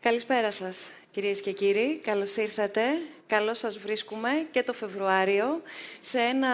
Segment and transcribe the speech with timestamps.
[0.00, 2.00] Καλησπέρα σας, κυρίες και κύριοι.
[2.04, 2.82] Καλώς ήρθατε.
[3.28, 5.62] Καλώς σας βρίσκουμε και το Φεβρουάριο
[6.00, 6.48] σε ένα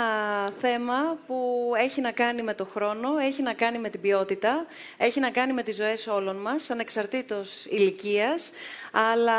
[0.60, 4.66] θέμα που έχει να κάνει με το χρόνο, έχει να κάνει με την ποιότητα,
[4.96, 8.50] έχει να κάνει με τις ζωές όλων μας, ανεξαρτήτως ηλικίας,
[8.92, 9.34] αλλά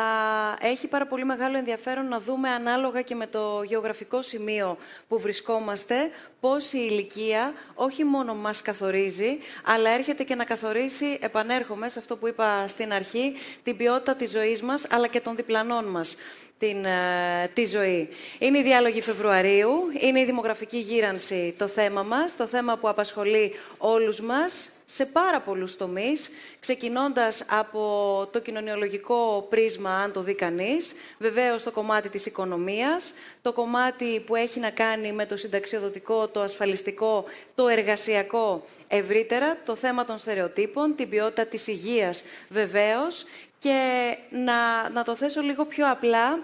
[0.61, 4.77] έχει πάρα πολύ μεγάλο ενδιαφέρον να δούμε ανάλογα και με το γεωγραφικό σημείο
[5.07, 5.95] που βρισκόμαστε,
[6.39, 12.17] πώς η ηλικία όχι μόνο μας καθορίζει, αλλά έρχεται και να καθορίσει, επανέρχομαι σε αυτό
[12.17, 16.15] που είπα στην αρχή, την ποιότητα της ζωής μας, αλλά και των διπλανών μας
[16.57, 18.09] την, ε, τη ζωή.
[18.39, 23.53] Είναι η διάλογη Φεβρουαρίου, είναι η δημογραφική γύρανση το θέμα μας, το θέμα που απασχολεί
[23.77, 27.79] όλους μας σε πάρα πολλούς τομείς, ξεκινώντας από
[28.31, 34.35] το κοινωνιολογικό πρίσμα, αν το δει κανείς, βεβαίως το κομμάτι της οικονομίας, το κομμάτι που
[34.35, 37.25] έχει να κάνει με το συνταξιοδοτικό, το ασφαλιστικό,
[37.55, 43.25] το εργασιακό ευρύτερα, το θέμα των στερεοτύπων, την ποιότητα της υγείας βεβαίως
[43.65, 46.39] και να, να το θέσω λίγο πιο απλά,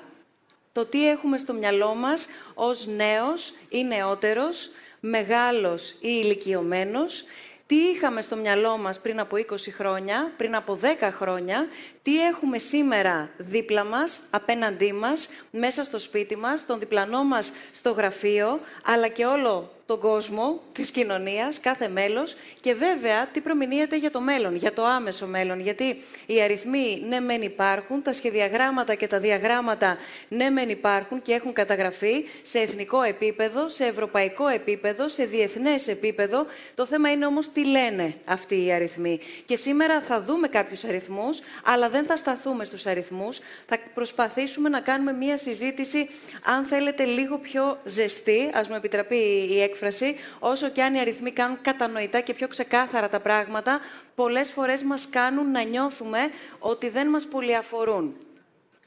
[0.71, 4.69] το τι έχουμε στο μυαλό μας ως νέος ή νεότερος,
[4.99, 7.23] μεγάλος ή ηλικιωμένος,
[7.65, 11.67] τι είχαμε στο μυαλό μας πριν από 20 χρόνια, πριν από 10 χρόνια,
[12.01, 17.91] τι έχουμε σήμερα δίπλα μας, απέναντί μας, μέσα στο σπίτι μας, τον διπλανό μας στο
[17.91, 24.11] γραφείο, αλλά και όλο τον κόσμο της κοινωνίας, κάθε μέλος και βέβαια τι προμηνύεται για
[24.11, 25.59] το μέλλον, για το άμεσο μέλλον.
[25.59, 29.97] Γιατί οι αριθμοί ναι μεν υπάρχουν, τα σχεδιαγράμματα και τα διαγράμματα
[30.27, 36.45] ναι μεν υπάρχουν και έχουν καταγραφεί σε εθνικό επίπεδο, σε ευρωπαϊκό επίπεδο, σε διεθνές επίπεδο.
[36.75, 39.19] Το θέμα είναι όμως τι λένε αυτοί οι αριθμοί.
[39.45, 43.39] Και σήμερα θα δούμε κάποιους αριθμούς, αλλά δεν θα σταθούμε στους αριθμούς.
[43.67, 46.09] Θα προσπαθήσουμε να κάνουμε μία συζήτηση,
[46.43, 49.79] αν θέλετε, λίγο πιο ζεστή, ας μου επιτραπεί η έκφραση
[50.39, 53.79] όσο και αν οι αριθμοί κάνουν κατανοητά και πιο ξεκάθαρα τα πράγματα,
[54.15, 56.19] πολλές φορές μας κάνουν να νιώθουμε
[56.59, 58.15] ότι δεν μας πολυαφορούν.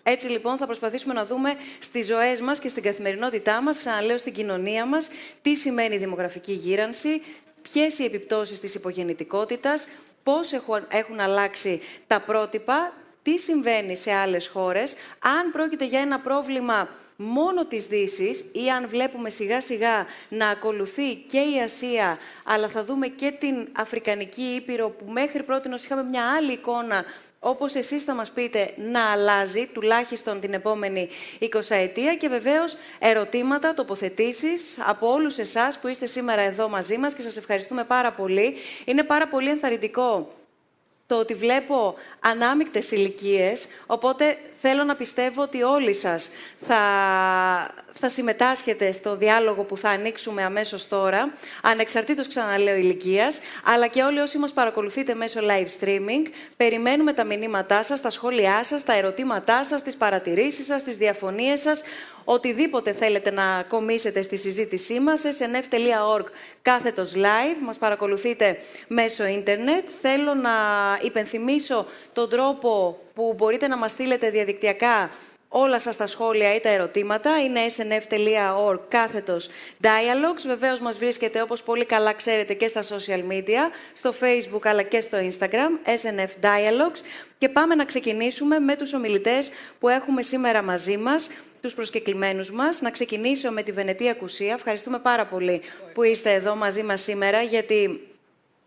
[0.03, 4.33] Έτσι λοιπόν θα προσπαθήσουμε να δούμε στις ζωές μας και στην καθημερινότητά μας, ξαναλέω στην
[4.33, 5.09] κοινωνία μας,
[5.43, 7.23] τι σημαίνει η δημογραφική γύρανση,
[7.63, 9.89] ποιες οι επιπτώσεις της υπογεννητικότητας,
[10.23, 10.53] πώς
[10.89, 16.89] έχουν αλλάξει τα πρότυπα, τι συμβαίνει σε άλλες χώρες, αν πρόκειται για ένα πρόβλημα
[17.25, 22.85] μόνο της δύση ή αν βλέπουμε σιγά σιγά να ακολουθεί και η Ασία, αλλά θα
[22.85, 27.05] δούμε και την Αφρικανική Ήπειρο που μέχρι πρώτη είχαμε μια άλλη εικόνα
[27.47, 31.09] όπως εσείς θα μας πείτε, να αλλάζει, τουλάχιστον την επόμενη
[31.41, 37.15] 20 ετία και βεβαίως ερωτήματα, τοποθετήσεις από όλους εσάς που είστε σήμερα εδώ μαζί μας
[37.15, 38.57] και σας ευχαριστούμε πάρα πολύ.
[38.85, 40.33] Είναι πάρα πολύ ενθαρρυντικό
[41.07, 46.31] το ότι βλέπω ανάμεικτες ηλικίες, οπότε θέλω να πιστεύω ότι όλοι σας
[46.61, 46.77] θα,
[47.93, 51.33] θα συμμετάσχετε στο διάλογο που θα ανοίξουμε αμέσως τώρα,
[51.63, 57.83] ανεξαρτήτως ξαναλέω ηλικίας, αλλά και όλοι όσοι μας παρακολουθείτε μέσω live streaming, περιμένουμε τα μηνύματά
[57.83, 61.83] σας, τα σχόλιά σας, τα ερωτήματά σας, τις παρατηρήσεις σας, τις διαφωνίες σας,
[62.25, 66.25] οτιδήποτε θέλετε να κομίσετε στη συζήτησή μας, snf.org
[66.63, 68.57] κάθετος live, μας παρακολουθείτε
[68.89, 69.89] μέσω ίντερνετ.
[70.01, 70.51] Θέλω να
[71.03, 75.11] υπενθυμίσω τον τρόπο που μπορείτε να μας στείλετε διαδικτυακά
[75.57, 77.43] όλα σας τα σχόλια ή τα ερωτήματα.
[77.43, 79.49] Είναι snf.org κάθετος
[79.83, 80.43] dialogues.
[80.47, 85.01] Βεβαίως μας βρίσκεται, όπως πολύ καλά ξέρετε, και στα social media, στο facebook αλλά και
[85.01, 87.01] στο instagram, snf dialogues.
[87.39, 91.31] Και πάμε να ξεκινήσουμε με τους ομιλητές που έχουμε σήμερα μαζί μας,
[91.61, 92.81] τους προσκεκλημένους μας.
[92.81, 94.53] Να ξεκινήσω με τη Βενετία Κουσία.
[94.53, 95.61] Ευχαριστούμε πάρα πολύ
[95.95, 98.01] που είστε εδώ μαζί μας σήμερα, γιατί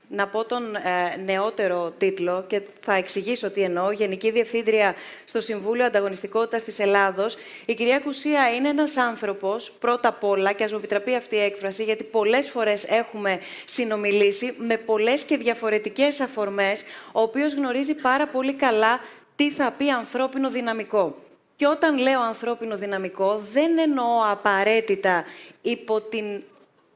[0.07, 3.91] να πω τον ε, νεότερο τίτλο και θα εξηγήσω τι εννοώ.
[3.91, 4.95] Γενική Διευθύντρια
[5.25, 7.37] στο Συμβούλιο Ανταγωνιστικότητας της Ελλάδος.
[7.65, 11.39] Η κυρία Κουσία είναι ένας άνθρωπος, πρώτα απ' όλα, και ας μου επιτραπεί αυτή η
[11.39, 18.27] έκφραση, γιατί πολλές φορές έχουμε συνομιλήσει με πολλές και διαφορετικές αφορμές, ο οποίος γνωρίζει πάρα
[18.27, 18.99] πολύ καλά
[19.35, 21.15] τι θα πει ανθρώπινο δυναμικό.
[21.55, 25.23] Και όταν λέω ανθρώπινο δυναμικό, δεν εννοώ απαραίτητα
[25.61, 26.43] υπό την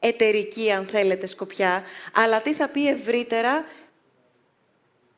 [0.04, 3.66] εταιρική, αν θέλετε, σκοπιά, αλλά τι θα πει ευρύτερα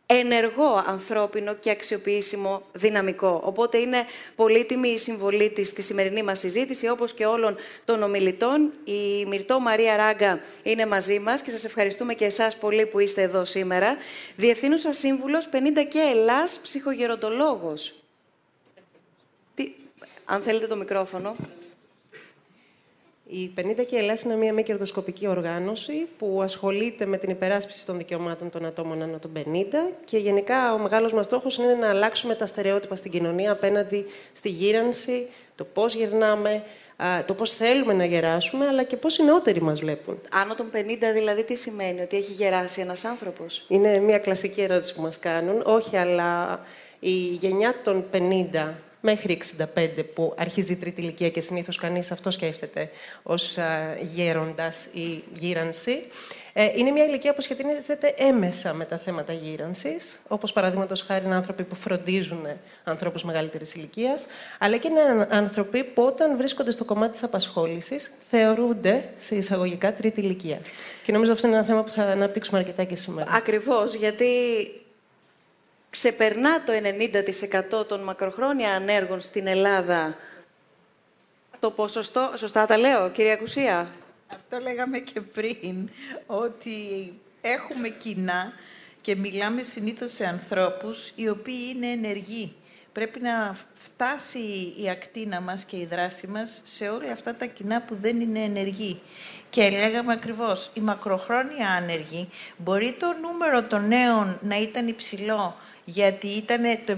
[0.05, 3.41] ενεργό ανθρώπινο και αξιοποιήσιμο δυναμικό.
[3.43, 4.05] Οπότε είναι
[4.35, 8.71] πολύτιμη η συμβολή της στη σημερινή μας συζήτηση, όπως και όλων των ομιλητών.
[8.83, 13.21] Η Μυρτώ Μαρία Ράγκα είναι μαζί μας και σας ευχαριστούμε και εσάς πολύ που είστε
[13.21, 13.97] εδώ σήμερα.
[14.35, 17.93] Διευθύνουσα Σύμβουλος 50 και Ελλάς, ψυχογεροντολόγος.
[19.55, 19.71] Τι...
[20.25, 21.35] Αν θέλετε το μικρόφωνο.
[23.27, 27.97] Η 50 και Ελλάδα είναι μια μη κερδοσκοπική οργάνωση που ασχολείται με την υπεράσπιση των
[27.97, 29.39] δικαιωμάτων των ατόμων άνω των 50
[30.05, 34.49] και γενικά ο μεγάλος μας στόχος είναι να αλλάξουμε τα στερεότυπα στην κοινωνία απέναντι στη
[34.49, 36.63] γύρανση, το πώς γερνάμε,
[37.25, 40.19] το πώς θέλουμε να γεράσουμε, αλλά και πώς οι νεότεροι μας βλέπουν.
[40.31, 40.77] Άνω των 50
[41.13, 45.61] δηλαδή τι σημαίνει, ότι έχει γεράσει ένας άνθρωπος; Είναι μια κλασική ερώτηση που μας κάνουν.
[45.65, 46.59] Όχι, αλλά
[46.99, 48.73] Η γενιά των 50
[49.05, 49.41] μέχρι
[49.75, 52.89] 65 που αρχίζει η τρίτη ηλικία και συνήθως κανείς αυτός σκέφτεται
[53.23, 53.57] ως
[54.01, 56.03] γέροντας ή γύρανση.
[56.53, 61.35] Ε, είναι μια ηλικία που σχετίζεται έμεσα με τα θέματα γύρανσης, όπως παραδείγματος χάρη είναι
[61.35, 62.47] άνθρωποι που φροντίζουν
[62.83, 64.25] ανθρώπους μεγαλύτερης ηλικίας,
[64.59, 70.21] αλλά και είναι άνθρωποι που όταν βρίσκονται στο κομμάτι της απασχόλησης θεωρούνται σε εισαγωγικά τρίτη
[70.21, 70.59] ηλικία.
[71.03, 73.31] Και νομίζω αυτό είναι ένα θέμα που θα αναπτύξουμε αρκετά και σήμερα.
[73.31, 74.25] Ακριβώς, γιατί
[75.93, 76.73] ξεπερνά το
[77.79, 80.15] 90% των μακροχρόνια ανέργων στην Ελλάδα
[81.59, 82.33] το ποσοστό...
[82.35, 83.91] Σωστά τα λέω, κυρία Κουσία;
[84.27, 85.89] Αυτό λέγαμε και πριν,
[86.25, 86.77] ότι
[87.41, 88.53] έχουμε κοινά
[89.01, 92.55] και μιλάμε συνήθως σε ανθρώπους οι οποίοι είναι ενεργοί.
[92.93, 97.81] Πρέπει να φτάσει η ακτίνα μας και η δράση μας σε όλα αυτά τα κοινά
[97.81, 99.01] που δεν είναι ενεργοί.
[99.49, 105.55] Και λέγαμε ακριβώς, οι μακροχρόνια άνεργοι, μπορεί το νούμερο των νέων να ήταν υψηλό,
[105.85, 106.97] γιατί ήταν το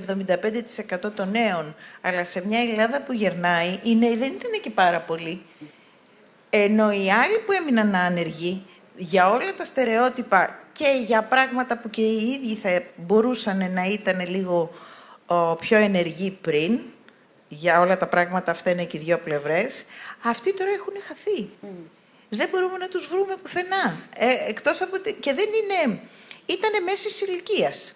[1.05, 4.99] 75% των νέων, αλλά σε μια Ελλάδα που γερνάει, οι νέοι δεν ήταν και πάρα
[4.99, 5.41] πολλοί.
[6.49, 8.65] Ενώ οι άλλοι που έμειναν άνεργοι,
[8.97, 14.29] για όλα τα στερεότυπα και για πράγματα που και οι ίδιοι θα μπορούσαν να ήταν
[14.29, 14.71] λίγο
[15.59, 16.79] πιο ενεργοί πριν,
[17.47, 19.85] για όλα τα πράγματα αυτά είναι και οι δύο πλευρές,
[20.23, 21.49] αυτοί τώρα έχουν χαθεί.
[22.29, 23.97] Δεν μπορούμε να τους βρούμε πουθενά.
[24.17, 24.97] Ε, εκτός από...
[25.19, 25.99] Και δεν είναι...
[26.45, 27.95] Ήτανε μέσης ηλικίας.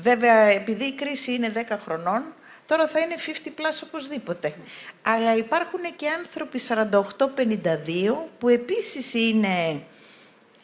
[0.00, 2.22] Βέβαια, επειδή η κρίση είναι 10 χρονών,
[2.66, 4.54] τώρα θα είναι 50 plus οπωσδήποτε.
[5.02, 9.82] Αλλά υπάρχουν και άνθρωποι 48-52 που επίσης είναι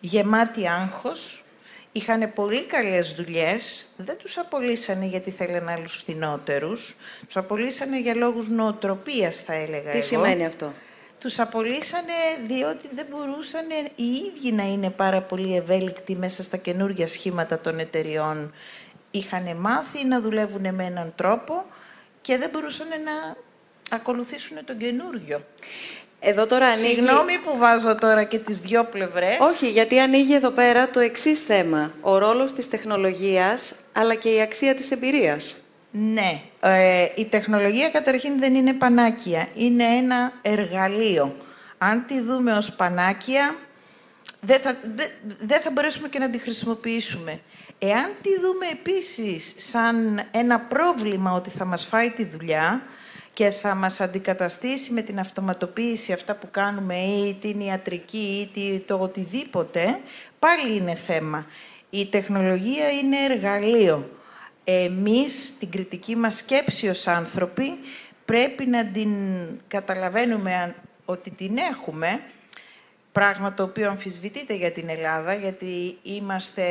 [0.01, 1.45] γεμάτοι άγχος,
[1.93, 8.49] είχαν πολύ καλές δουλειές, δεν τους απολύσανε γιατί θέλουν άλλους φθηνότερους, τους απολύσανε για λόγους
[8.49, 10.73] νοοτροπίας θα έλεγα Τι σημαίνει αυτό;
[11.21, 12.13] Τους απολύσανε
[12.47, 13.67] διότι δεν μπορούσαν
[13.97, 18.53] οι ίδιοι να είναι πάρα πολύ ευέλικτοι μέσα στα καινούργια σχήματα των εταιριών.
[19.11, 21.65] Είχαν μάθει να δουλεύουν με έναν τρόπο
[22.21, 23.37] και δεν μπορούσαν να
[23.97, 25.45] ακολουθήσουν τον καινούργιο.
[26.21, 26.95] Εδώ τώρα ανοίγει...
[26.95, 29.39] Συγγνώμη που βάζω τώρα και τις δυο πλευρές.
[29.41, 31.93] Όχι, γιατί ανοίγει εδώ πέρα το εξής θέμα.
[32.01, 35.63] Ο ρόλος της τεχνολογίας, αλλά και η αξία της εμπειρίας.
[35.91, 36.41] Ναι.
[36.61, 39.49] Ε, η τεχνολογία καταρχήν δεν είναι πανάκια.
[39.55, 41.37] Είναι ένα εργαλείο.
[41.79, 43.57] Αν τη δούμε ως πανάκια,
[44.41, 44.77] δεν θα,
[45.41, 47.41] δεν θα μπορέσουμε και να τη χρησιμοποιήσουμε.
[47.79, 52.83] Εάν τη δούμε επίσης σαν ένα πρόβλημα ότι θα μας φάει τη δουλειά,
[53.39, 58.99] και θα μας αντικαταστήσει με την αυτοματοποίηση αυτά που κάνουμε ή την ιατρική ή το
[59.01, 60.01] οτιδήποτε,
[60.39, 61.47] πάλι είναι θέμα.
[61.91, 64.11] Η τεχνολογία είναι εργαλείο.
[64.65, 67.79] Εμείς, την κριτική μας σκέψη ως άνθρωποι,
[68.25, 69.11] πρέπει να την
[69.69, 70.75] καταλαβαίνουμε
[71.05, 72.21] ότι την έχουμε,
[73.13, 76.65] πράγμα το οποίο αμφισβητείται για την Ελλάδα, γιατί είμαστε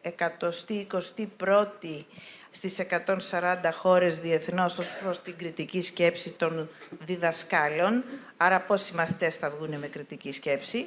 [0.00, 2.06] εκατοστή, εικοστή πρώτη
[2.50, 6.68] στις 140 χώρες διεθνώς ως προς την κριτική σκέψη των
[7.06, 8.04] διδασκάλων.
[8.36, 10.86] Άρα πόσοι μαθητές θα βγουν με κριτική σκέψη.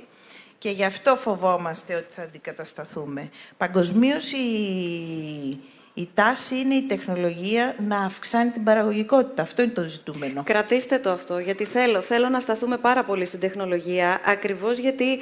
[0.58, 3.30] Και γι' αυτό φοβόμαστε ότι θα αντικατασταθούμε.
[3.58, 5.60] Παγκοσμίως η,
[5.98, 9.42] η τάση είναι η τεχνολογία να αυξάνει την παραγωγικότητα.
[9.42, 10.44] Αυτό είναι το ζητούμενο.
[10.44, 15.20] Κρατήστε το αυτό, γιατί θέλω, θέλω να σταθούμε πάρα πολύ στην τεχνολογία, ακριβώς γιατί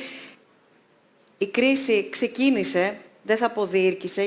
[1.38, 3.69] η κρίση ξεκίνησε, δεν θα πω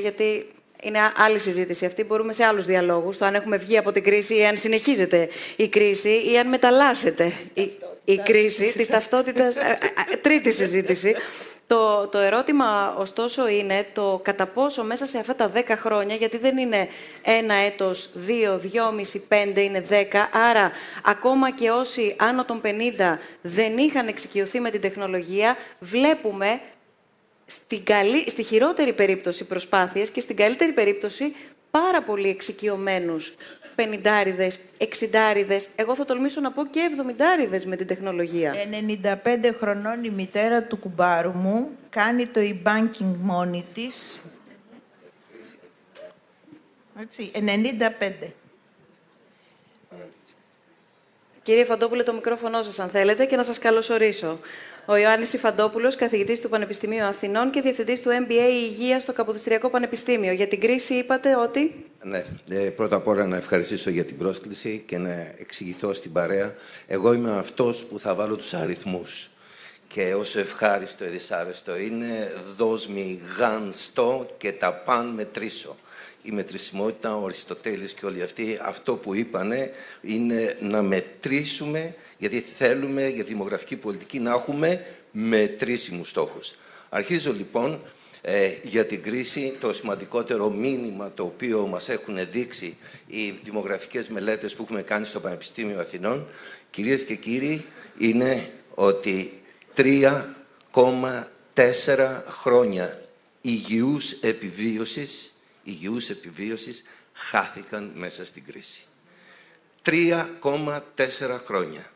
[0.01, 0.47] γιατί
[0.83, 2.05] είναι άλλη συζήτηση αυτή.
[2.05, 3.19] Μπορούμε σε άλλους διαλόγους.
[3.19, 7.33] Το αν έχουμε βγει από την κρίση ή αν συνεχίζεται η κρίση ή αν μεταλλάσσεται
[7.55, 7.71] η,
[8.13, 9.57] η κρίση της ταυτότητας.
[9.57, 9.79] Ε,
[10.13, 11.15] ε, τρίτη συζήτηση.
[11.67, 16.39] Το, το ερώτημα, ωστόσο, είναι το κατά πόσο μέσα σε αυτά τα δέκα χρόνια, γιατί
[16.39, 16.89] δεν είναι
[17.23, 20.73] ένα έτος, δύο, δυόμιση, πέντε, είναι δέκα, άρα
[21.05, 22.69] ακόμα και όσοι άνω των 50
[23.43, 26.61] δεν είχαν εξοικειωθεί με την τεχνολογία, βλέπουμε
[27.47, 31.35] στην καλή, στη χειρότερη περίπτωση προσπάθειες και στην καλύτερη περίπτωση
[31.71, 33.35] πάρα πολύ εξοικειωμένους
[33.79, 38.55] πενιντάριδες, εξιντάριδες, εγώ θα τολμήσω να πω και εβδομηντάριδες με την τεχνολογία.
[39.03, 44.21] 95 χρονών η μητέρα του κουμπάρου μου κάνει το e-banking μόνη της.
[47.01, 48.33] Έτσι, 95.
[51.43, 54.39] Κύριε Φαντόπουλε, το μικρόφωνο σας αν θέλετε και να σας καλωσορίσω
[54.87, 60.33] ο Ιωάννης Ιφαντόπουλος, καθηγητής του Πανεπιστημίου Αθηνών και διευθυντής του MBA Υγείας στο Καποδιστριακό Πανεπιστήμιο.
[60.33, 61.88] Για την κρίση είπατε ότι.
[62.03, 66.55] Ναι, ε, πρώτα απ' όλα να ευχαριστήσω για την πρόσκληση και να εξηγηθώ στην παρέα.
[66.87, 69.31] Εγώ είμαι αυτός που θα βάλω τους αριθμούς.
[69.89, 72.89] Και όσο ευχάριστο ή δυσάρεστο είναι, δώσ'
[73.39, 75.77] γάνστο και τα παν μετρήσω
[76.23, 83.09] η μετρησιμότητα, ο Αριστοτέλης και όλοι αυτοί, αυτό που είπανε είναι να μετρήσουμε, γιατί θέλουμε
[83.09, 86.55] για τη δημογραφική πολιτική να έχουμε μετρήσιμους στόχους.
[86.89, 87.81] Αρχίζω λοιπόν
[88.21, 89.57] ε, για την κρίση.
[89.61, 95.21] Το σημαντικότερο μήνυμα το οποίο μας έχουν δείξει οι δημογραφικές μελέτες που έχουμε κάνει στο
[95.21, 96.27] Πανεπιστήμιο Αθηνών,
[96.71, 97.65] κυρίες και κύριοι,
[97.99, 99.43] είναι ότι
[99.77, 103.03] 3,4 χρόνια
[103.41, 108.83] υγιούς επιβίωσης, υγιούς επιβίωσης χάθηκαν μέσα στην κρίση.
[109.83, 111.91] 3,4 χρόνια.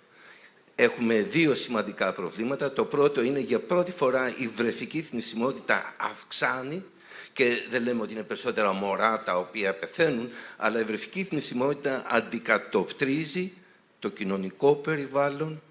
[0.74, 2.72] Έχουμε δύο σημαντικά προβλήματα.
[2.72, 6.84] Το πρώτο είναι για πρώτη φορά η βρεφική θνησιμότητα αυξάνει
[7.32, 13.52] και δεν λέμε ότι είναι περισσότερα μωρά τα οποία πεθαίνουν, αλλά η βρεφική θνησιμότητα αντικατοπτρίζει
[13.98, 15.62] το κοινωνικό περιβάλλον,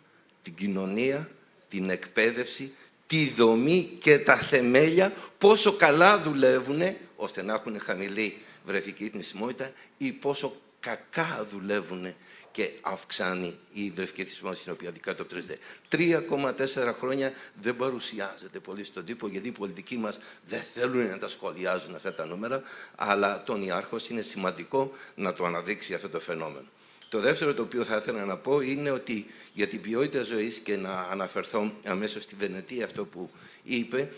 [0.43, 1.29] την κοινωνία,
[1.69, 2.73] την εκπαίδευση,
[3.07, 6.81] τη δομή και τα θεμέλια, πόσο καλά δουλεύουν
[7.15, 12.13] ώστε να έχουν χαμηλή βρεφική θνησιμότητα ή πόσο κακά δουλεύουν
[12.51, 15.57] και αυξάνει η βρεφική θνησιμότητα στην οποία αντικατοπτρίζεται.
[15.91, 21.27] 3,4 χρόνια δεν παρουσιάζεται πολύ στον τύπο γιατί οι πολιτικοί μας δεν θέλουν να τα
[21.27, 22.61] σχολιάζουν αυτά τα νούμερα
[22.95, 26.65] αλλά τον Ιάρχος είναι σημαντικό να το αναδείξει αυτό το φαινόμενο.
[27.09, 30.77] Το δεύτερο το οποίο θα ήθελα να πω είναι ότι για την ποιότητα ζωής και
[30.77, 33.29] να αναφερθώ αμέσως στη Βενετία αυτό που
[33.63, 34.11] είπε,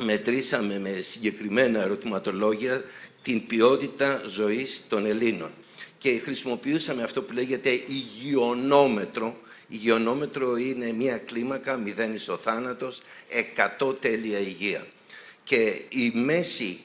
[0.00, 2.84] μετρήσαμε με συγκεκριμένα ερωτηματολόγια
[3.22, 5.50] την ποιότητα ζωής των Ελλήνων.
[5.98, 9.36] Και χρησιμοποιούσαμε αυτό που λέγεται υγειονόμετρο.
[9.68, 13.02] Υγειονόμετρο είναι μια κλίμακα, μηδέν ο θάνατος,
[13.78, 14.86] 100 τέλεια υγεία.
[15.44, 16.78] Και η μέση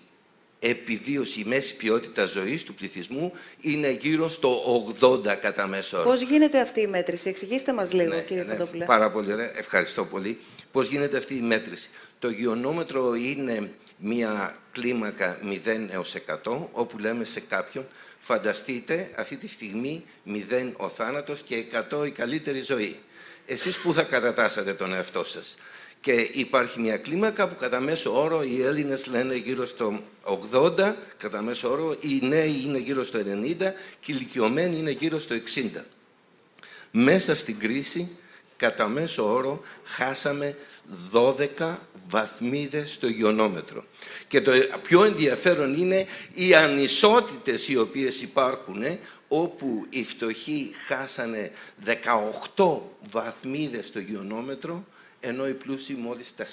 [0.59, 4.61] επιβίωση, η μέση ποιότητα ζωής του πληθυσμού είναι γύρω στο
[5.01, 6.09] 80 κατά μέσο όρο.
[6.09, 10.05] Πώς γίνεται αυτή η μέτρηση, εξηγήστε μας λίγο ναι, κύριε ναι, Πάρα πολύ ωραία, ευχαριστώ
[10.05, 10.39] πολύ.
[10.71, 11.89] Πώς γίνεται αυτή η μέτρηση;
[12.19, 17.87] Το γεωνόμετρο είναι μια κλίμακα 0 έως 100, όπου λέμε σε κάποιον,
[18.19, 22.99] φανταστείτε αυτή τη στιγμή 0 ο θάνατος και 100 η καλύτερη ζωή.
[23.45, 25.57] Εσείς πού θα κατατάσσατε τον εαυτό σας.
[26.01, 30.01] Και υπάρχει μια κλίμακα που κατά μέσο όρο οι Έλληνες λένε γύρω στο
[30.53, 33.23] 80, κατά μέσο όρο οι νέοι είναι γύρω στο 90
[33.99, 35.81] και οι ηλικιωμένοι είναι γύρω στο 60.
[36.91, 38.17] Μέσα στην κρίση,
[38.57, 40.57] κατά μέσο όρο, χάσαμε
[41.11, 41.77] 12
[42.11, 43.85] βαθμίδες στο υγειονόμετρο.
[44.27, 44.51] Και το
[44.83, 48.83] πιο ενδιαφέρον είναι οι ανισότητες οι οποίες υπάρχουν,
[49.27, 51.51] όπου οι φτωχοί χάσανε
[52.55, 52.77] 18
[53.11, 54.85] βαθμίδες στο υγειονόμετρο,
[55.19, 56.43] ενώ οι πλούσιοι μόλις 4.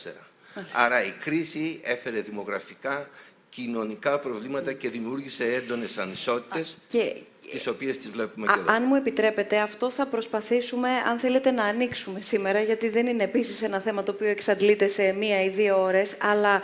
[0.73, 3.11] Άρα η κρίση έφερε δημογραφικά,
[3.51, 6.79] κοινωνικά προβλήματα και δημιούργησε έντονες ανισότητες.
[6.89, 7.15] Και
[7.51, 8.73] τις οποίες τις βλέπουμε και εδώ.
[8.73, 13.63] Αν μου επιτρέπετε, αυτό θα προσπαθήσουμε, αν θέλετε, να ανοίξουμε σήμερα, γιατί δεν είναι επίσης
[13.63, 16.63] ένα θέμα το οποίο εξαντλείται σε μία ή δύο ώρες, αλλά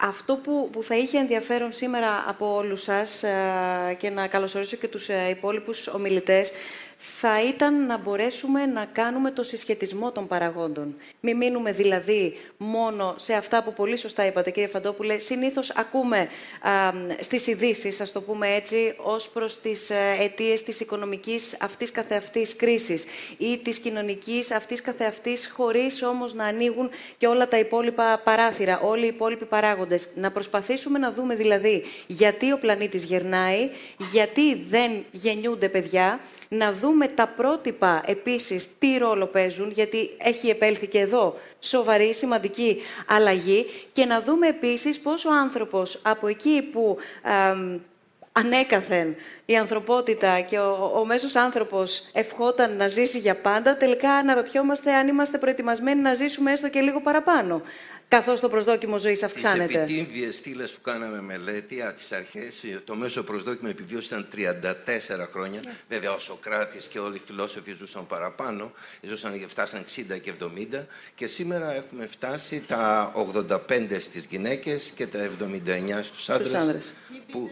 [0.00, 4.88] αυτό που, που θα είχε ενδιαφέρον σήμερα από όλους σας ε, και να καλωσορίσω και
[4.88, 6.52] τους ε, υπόλοιπους ομιλητές,
[7.06, 10.94] θα ήταν να μπορέσουμε να κάνουμε το συσχετισμό των παραγόντων.
[11.20, 15.18] Μην μείνουμε δηλαδή μόνο σε αυτά που πολύ σωστά είπατε, κύριε Φαντόπουλε.
[15.18, 16.28] Συνήθως ακούμε
[16.60, 21.90] α, στις ειδήσει, ας το πούμε έτσι, ως προς τις ε, αιτίες της οικονομικής αυτής
[21.90, 23.04] καθεαυτής κρίσης
[23.38, 29.04] ή της κοινωνικής αυτής καθεαυτής, χωρίς όμως να ανοίγουν και όλα τα υπόλοιπα παράθυρα, όλοι
[29.04, 30.08] οι υπόλοιποι παράγοντες.
[30.14, 33.70] Να προσπαθήσουμε να δούμε δηλαδή γιατί ο πλανήτης γερνάει,
[34.12, 36.20] γιατί δεν γεννιούνται παιδιά,
[36.56, 42.82] να δούμε τα πρότυπα επίσης τι ρόλο παίζουν, γιατί έχει επέλθει και εδώ σοβαρή, σημαντική
[43.06, 43.66] αλλαγή.
[43.92, 46.98] Και να δούμε επίσης πώς ο άνθρωπος από εκεί που
[48.36, 54.94] ανέκαθεν η ανθρωπότητα και ο, ο μέσος άνθρωπος ευχόταν να ζήσει για πάντα, τελικά αναρωτιόμαστε
[54.94, 57.62] αν είμαστε προετοιμασμένοι να ζήσουμε έστω και λίγο παραπάνω
[58.14, 59.66] καθώς το προσδόκιμο ζωής αυξάνεται.
[59.66, 65.28] Τις επιτύμβιες στήλες που κάναμε μελέτη, από τις αρχές, το μέσο προσδόκιμο επιβίωση ήταν 34
[65.32, 65.60] χρόνια.
[65.64, 65.72] Ναι.
[65.88, 70.32] Βέβαια, ο Σοκράτης και όλοι οι φιλόσοφοι ζούσαν παραπάνω, ζούσαν και φτάσαν 60 και
[70.72, 73.12] 70 και σήμερα έχουμε φτάσει τα
[73.68, 76.92] 85 στις γυναίκες και τα 79 στους άντρες.
[77.30, 77.50] Που...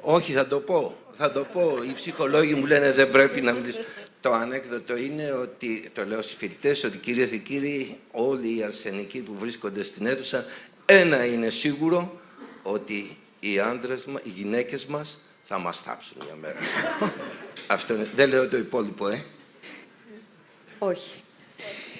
[0.00, 0.96] Όχι, θα το πω.
[1.16, 1.78] Θα το πω.
[1.88, 3.80] Οι ψυχολόγοι μου λένε δεν πρέπει να μιλήσω.
[4.20, 9.18] Το ανέκδοτο είναι ότι, το λέω στους φοιτητές, ότι κυρίες και κύριοι, όλοι οι αρσενικοί
[9.18, 10.44] που βρίσκονται στην αίθουσα,
[10.86, 12.20] ένα είναι σίγουρο,
[12.62, 16.58] ότι οι άντρες, οι γυναίκες μας θα μας θάψουν μια μέρα.
[17.66, 19.24] Αυτό Δεν λέω το υπόλοιπο, ε.
[20.78, 21.22] Όχι.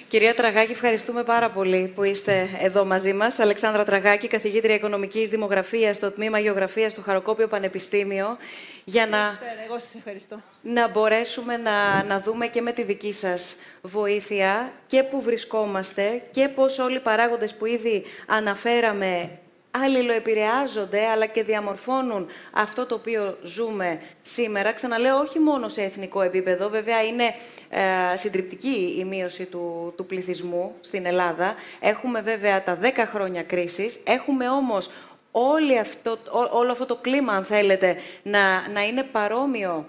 [0.09, 3.39] Κυρία Τραγάκη, ευχαριστούμε πάρα πολύ που είστε εδώ μαζί μας.
[3.39, 8.37] Αλεξάνδρα Τραγάκη, καθηγήτρια Οικονομικής Δημογραφίας στο Τμήμα Γεωγραφίας του Χαροκόπιο Πανεπιστήμιο,
[8.83, 9.17] για να,
[9.65, 10.41] Εγώ σας ευχαριστώ.
[10.61, 16.47] να μπορέσουμε να, να δούμε και με τη δική σας βοήθεια και που βρισκόμαστε και
[16.47, 19.39] πώς όλοι οι παράγοντες που ήδη αναφέραμε
[19.71, 24.73] αλληλοεπηρεάζονται αλλά και διαμορφώνουν αυτό το οποίο ζούμε σήμερα.
[24.73, 27.23] Ξαναλέω, όχι μόνο σε εθνικό επίπεδο, βέβαια είναι
[27.69, 31.55] ε, συντριπτική η μείωση του, του πληθυσμού στην Ελλάδα.
[31.79, 34.89] Έχουμε βέβαια τα 10 χρόνια κρίσης, έχουμε όμως
[35.31, 36.17] όλη αυτό,
[36.51, 39.85] όλο αυτό το κλίμα, αν θέλετε, να, να είναι παρόμοιο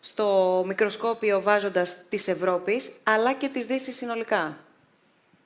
[0.00, 4.56] στο μικροσκόπιο βάζοντας της Ευρώπης, αλλά και της Δύσης συνολικά.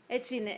[0.07, 0.57] Έτσι είναι.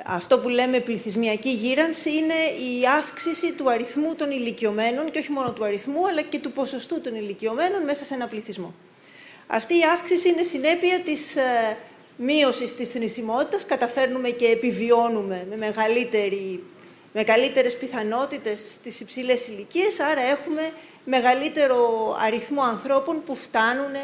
[0.00, 2.34] Ε, αυτό που λέμε πληθυσμιακή γύρανση είναι
[2.78, 7.00] η αύξηση του αριθμού των ηλικιωμένων και όχι μόνο του αριθμού, αλλά και του ποσοστού
[7.00, 8.74] των ηλικιωμένων μέσα σε ένα πληθυσμό.
[9.46, 11.76] Αυτή η αύξηση είναι συνέπεια της ε,
[12.16, 13.66] μείωσης της θνησιμότητας.
[13.66, 16.62] Καταφέρνουμε και επιβιώνουμε με, μεγαλύτερη,
[17.12, 20.72] με καλύτερες πιθανότητες στις υψηλές ηλικίες, άρα έχουμε
[21.04, 23.94] μεγαλύτερο αριθμό ανθρώπων που φτάνουν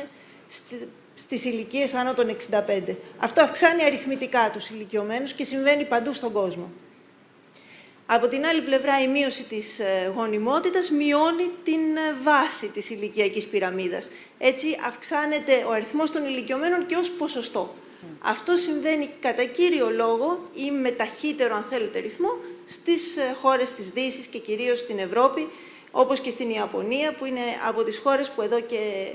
[1.18, 2.96] στις ηλικίες άνω των 65.
[3.18, 6.70] Αυτό αυξάνει αριθμητικά τους ηλικιωμένους και συμβαίνει παντού στον κόσμο.
[8.06, 13.46] Από την άλλη πλευρά, η μείωση της ε, γονιμότητας μειώνει την ε, βάση της ηλικιακής
[13.46, 14.10] πυραμίδας.
[14.38, 17.74] Έτσι, αυξάνεται ο αριθμός των ηλικιωμένων και ως ποσοστό.
[18.20, 22.30] Αυτό συμβαίνει κατά κύριο λόγο ή με ταχύτερο, αν θέλετε, ρυθμό
[22.66, 25.48] στις ε, χώρες της Δύσης και κυρίως στην Ευρώπη,
[25.90, 29.14] όπως και στην Ιαπωνία, που είναι από τις χώρες που εδώ και ε,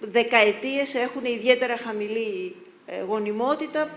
[0.00, 3.90] δεκαετίες έχουν ιδιαίτερα χαμηλή ε, γονιμότητα,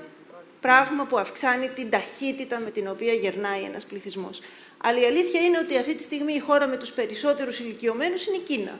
[0.61, 4.39] πράγμα που αυξάνει την ταχύτητα με την οποία γερνάει ένας πληθυσμός.
[4.77, 8.35] Αλλά η αλήθεια είναι ότι αυτή τη στιγμή η χώρα με τους περισσότερους ηλικιωμένους είναι
[8.35, 8.79] η Κίνα.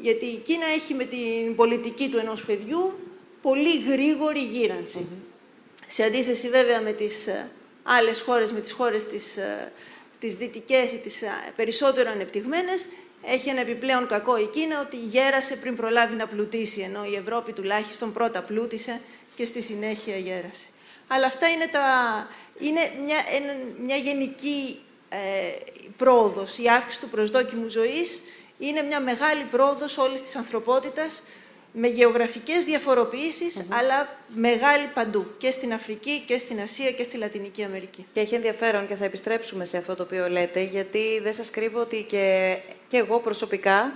[0.00, 2.98] Γιατί η Κίνα έχει με την πολιτική του ενός παιδιού
[3.42, 5.06] πολύ γρήγορη γύρανση.
[5.86, 7.50] Σε αντίθεση βέβαια με τις ε,
[7.82, 9.38] άλλες χώρες, με τις χώρες της,
[10.18, 11.22] τις δυτικές ή τις
[11.56, 12.86] περισσότερο ανεπτυγμένες,
[13.24, 17.52] έχει ένα επιπλέον κακό η Κίνα ότι γέρασε πριν προλάβει να πλουτίσει, ενώ η Ευρώπη
[17.52, 19.00] τουλάχιστον πρώτα πλούτησε
[19.34, 20.66] και στη συνέχεια γέρασε.
[21.08, 21.82] Αλλά αυτά είναι, τα,
[22.58, 23.16] είναι μια,
[23.84, 25.18] μια γενική ε,
[25.96, 26.58] πρόοδος.
[26.58, 28.22] Η αύξηση του προσδόκιμου ζωής
[28.58, 31.22] είναι μια μεγάλη πρόοδος όλης της ανθρωπότητας
[31.72, 32.64] με γεωγραφικές
[33.68, 38.06] αλλά μεγάλη παντού, και στην Αφρική και στην Ασία και στη Λατινική Αμερική.
[38.12, 41.80] Και έχει ενδιαφέρον και θα επιστρέψουμε σε αυτό το οποίο λέτε, γιατί δεν σας κρύβω
[41.80, 42.56] ότι και,
[42.88, 43.92] και εγώ προσωπικά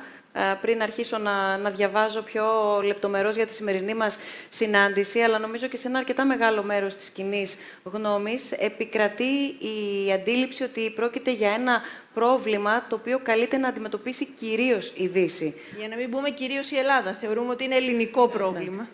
[0.60, 2.44] πριν αρχίσω να, να διαβάζω πιο
[2.82, 7.08] λεπτομερώς για τη σημερινή μας συνάντηση, αλλά νομίζω και σε ένα αρκετά μεγάλο μέρος της
[7.08, 11.82] κοινής γνώμης, επικρατεί η αντίληψη ότι πρόκειται για ένα
[12.14, 15.60] πρόβλημα το οποίο καλείται να αντιμετωπίσει κυρίως η Δύση.
[15.78, 17.16] Για να μην πούμε κυρίως η Ελλάδα.
[17.20, 18.88] Θεωρούμε ότι είναι ελληνικό πρόβλημα.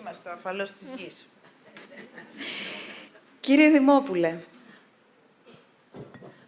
[0.00, 1.26] Είμαστε αφαλώς της γης.
[3.40, 4.38] Κύριε Δημόπουλε,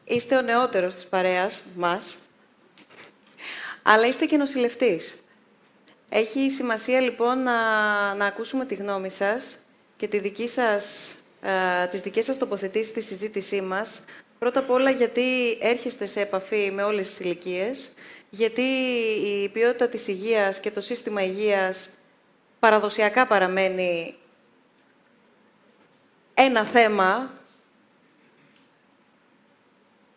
[0.05, 2.17] είστε ο νεότερος της παρέας μας
[3.89, 5.25] αλλά είστε και νοσηλευτής.
[6.09, 7.55] Έχει σημασία λοιπόν να,
[8.15, 9.59] να ακούσουμε τη γνώμη σας
[9.97, 14.05] και τη δική σας, ε, τις δικές σας τοποθετήσεις στη συζήτησή μας.
[14.39, 17.93] Πρώτα απ' όλα γιατί έρχεστε σε επαφή με όλες τις ηλικίες,
[18.31, 18.63] γιατί
[19.43, 21.89] η ποιότητα της υγείας και το σύστημα υγείας
[22.59, 24.15] παραδοσιακά παραμένει
[26.35, 27.33] ένα θέμα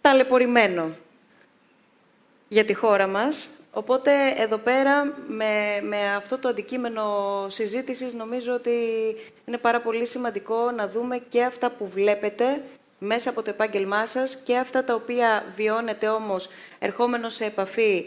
[0.01, 0.95] ταλαιπωρημένο
[2.47, 7.03] για τη χώρα μας Οπότε εδώ πέρα με, με αυτό το αντικείμενο
[7.49, 8.71] συζήτησης νομίζω ότι
[9.45, 12.61] είναι πάρα πολύ σημαντικό να δούμε και αυτά που βλέπετε
[12.99, 18.05] μέσα από το επάγγελμά σας και αυτά τα οποία βιώνετε όμως ερχόμενος σε επαφή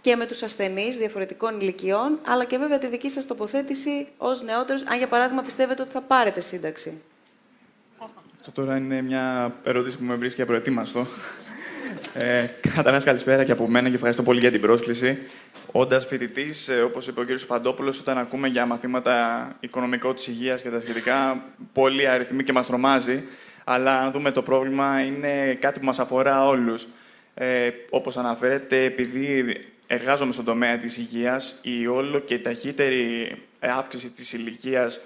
[0.00, 4.84] και με τους ασθενείς διαφορετικών ηλικιών, αλλά και βέβαια τη δική σας τοποθέτηση ως νεότερος,
[4.86, 7.02] αν για παράδειγμα πιστεύετε ότι θα πάρετε σύνταξη.
[8.40, 11.06] Αυτό τώρα είναι μια ερώτηση που με βρίσκει απροετοίμαστο.
[12.12, 15.18] Ε, Καταρχάς, καλησπέρα και από μένα και ευχαριστώ πολύ για την πρόσκληση.
[15.72, 17.38] Όντας φοιτητής, ε, όπως είπε ο κ.
[17.38, 22.66] Φαντόπουλος, όταν ακούμε για μαθήματα οικονομικό της υγείας και τα σχετικά, πολύ αριθμοί και μας
[22.66, 23.22] τρομάζει.
[23.64, 26.86] Αλλά αν δούμε το πρόβλημα, είναι κάτι που μας αφορά όλους.
[27.34, 34.32] Ε, όπως αναφέρεται, επειδή εργάζομαι στον τομέα της υγείας, η όλο και ταχύτερη αύξηση της
[34.32, 35.00] ηλικίας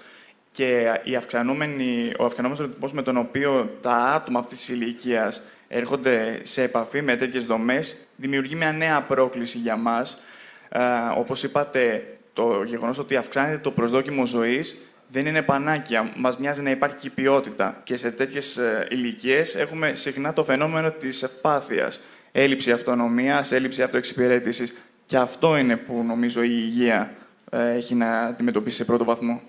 [0.51, 6.39] και η αυξανόμενη, ο αυξανόμενος ρυθμός με τον οποίο τα άτομα αυτής της ηλικίας έρχονται
[6.43, 10.21] σε επαφή με τέτοιες δομές, δημιουργεί μια νέα πρόκληση για μας.
[10.69, 10.79] Ε,
[11.17, 12.03] όπως είπατε,
[12.33, 14.77] το γεγονός ότι αυξάνεται το προσδόκιμο ζωής
[15.11, 16.11] δεν είναι πανάκια.
[16.15, 17.81] Μας νοιάζει να υπάρχει και ποιότητα.
[17.83, 22.01] Και σε τέτοιες ε, ηλικίες έχουμε συχνά το φαινόμενο της ευπάθειας.
[22.31, 24.83] Έλλειψη αυτονομίας, έλλειψη αυτοεξυπηρέτησης.
[25.05, 27.11] Και αυτό είναι που νομίζω η υγεία
[27.51, 29.41] ε, έχει να αντιμετωπίσει σε πρώτο βαθμό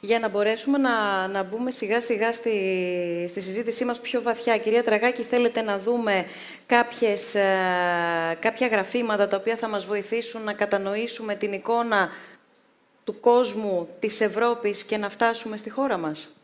[0.00, 2.50] για να μπορέσουμε να, να μπούμε σιγά-σιγά στη,
[3.28, 4.58] στη συζήτησή μας πιο βαθιά.
[4.58, 6.26] Κυρία Τραγάκη, θέλετε να δούμε
[6.66, 7.48] κάποιες, ε,
[8.40, 12.10] κάποια γραφήματα τα οποία θα μας βοηθήσουν να κατανοήσουμε την εικόνα
[13.04, 16.36] του κόσμου, της Ευρώπης και να φτάσουμε στη χώρα μας;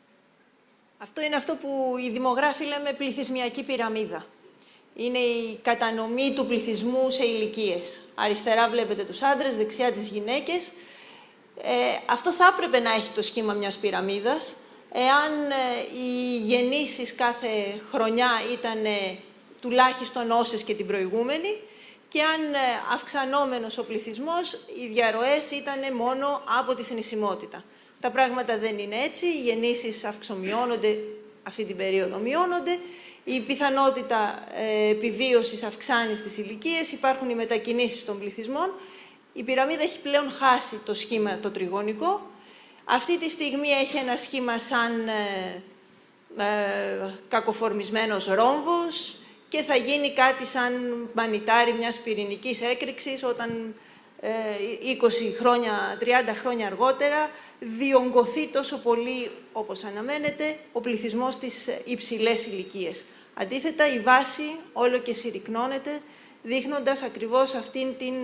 [0.98, 4.26] Αυτό είναι αυτό που οι δημογράφοι λέμε πληθυσμιακή πυραμίδα.
[4.98, 8.00] Είναι η κατανομή του πληθυσμού σε ηλικίες.
[8.14, 10.72] Αριστερά βλέπετε τους άντρες, δεξιά τις γυναίκες.
[11.62, 11.70] Ε,
[12.06, 14.52] αυτό θα έπρεπε να έχει το σχήμα μιας πυραμίδας,
[14.92, 19.18] εάν ε, οι γεννήσεις κάθε χρονιά ήταν ε,
[19.60, 21.60] τουλάχιστον όσες και την προηγούμενη
[22.08, 22.58] και αν ε,
[22.92, 27.64] αυξανόμενος ο πληθυσμός, οι διαρροές ήταν μόνο από τη θνησιμότητα.
[28.00, 30.98] Τα πράγματα δεν είναι έτσι, οι γεννήσεις αυξομειώνονται,
[31.42, 32.78] αυτή την περίοδο μειώνονται,
[33.24, 38.70] η πιθανότητα ε, επιβίωσης αυξάνει στις ηλικίες, υπάρχουν οι μετακινήσεις των πληθυσμών.
[39.36, 42.30] Η πυραμίδα έχει πλέον χάσει το σχήμα το τριγωνικό.
[42.84, 45.62] Αυτή τη στιγμή έχει ένα σχήμα σαν ε,
[46.36, 49.14] ε, κακοφορμισμένος ρόμβος
[49.48, 50.72] και θα γίνει κάτι σαν
[51.12, 53.74] μανιτάρι μιας πυρηνικής έκρηξης όταν
[54.22, 54.26] 20
[55.38, 63.04] χρόνια, 30 χρόνια αργότερα διονγκωθεί τόσο πολύ όπως αναμένεται ο πληθυσμός στις υψηλές ηλικίες.
[63.34, 66.00] Αντίθετα, η βάση όλο και συρρυκνώνεται,
[66.42, 68.14] δείχνοντας ακριβώς αυτήν την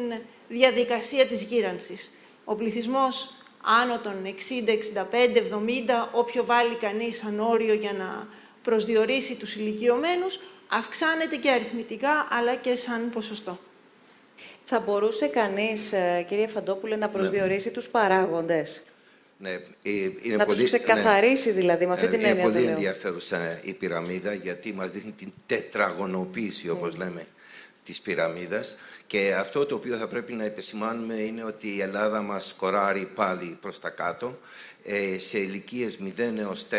[0.53, 2.11] διαδικασία της γύρανσης.
[2.45, 8.29] Ο πληθυσμός άνω των 60, 65, 70, όποιο βάλει κανείς σαν όριο για να
[8.63, 13.59] προσδιορίσει τους ηλικιωμένους, αυξάνεται και αριθμητικά, αλλά και σαν ποσοστό.
[14.65, 17.75] Θα μπορούσε κανείς, ε, κυρία Φαντόπουλε, να προσδιορίσει ναι.
[17.75, 18.85] τους παράγοντες;
[19.39, 19.61] Ναι, ε,
[20.23, 22.45] είναι να πολύ, τους ξεκαθαρίσει ναι, δηλαδή με αυτή την έννοια.
[22.45, 27.05] Είναι πολύ ενδιαφέρουσα η πυραμίδα γιατί μας δείχνει την τετραγωνοποίηση, όπως ναι.
[27.05, 27.27] λέμε,
[27.85, 28.77] της πυραμίδας
[29.13, 33.59] και αυτό το οποίο θα πρέπει να επισημάνουμε είναι ότι η Ελλάδα μας σκοράρει πάλι
[33.61, 34.39] προς τα κάτω.
[34.85, 36.75] Ε, σε ηλικίες 0 έως 4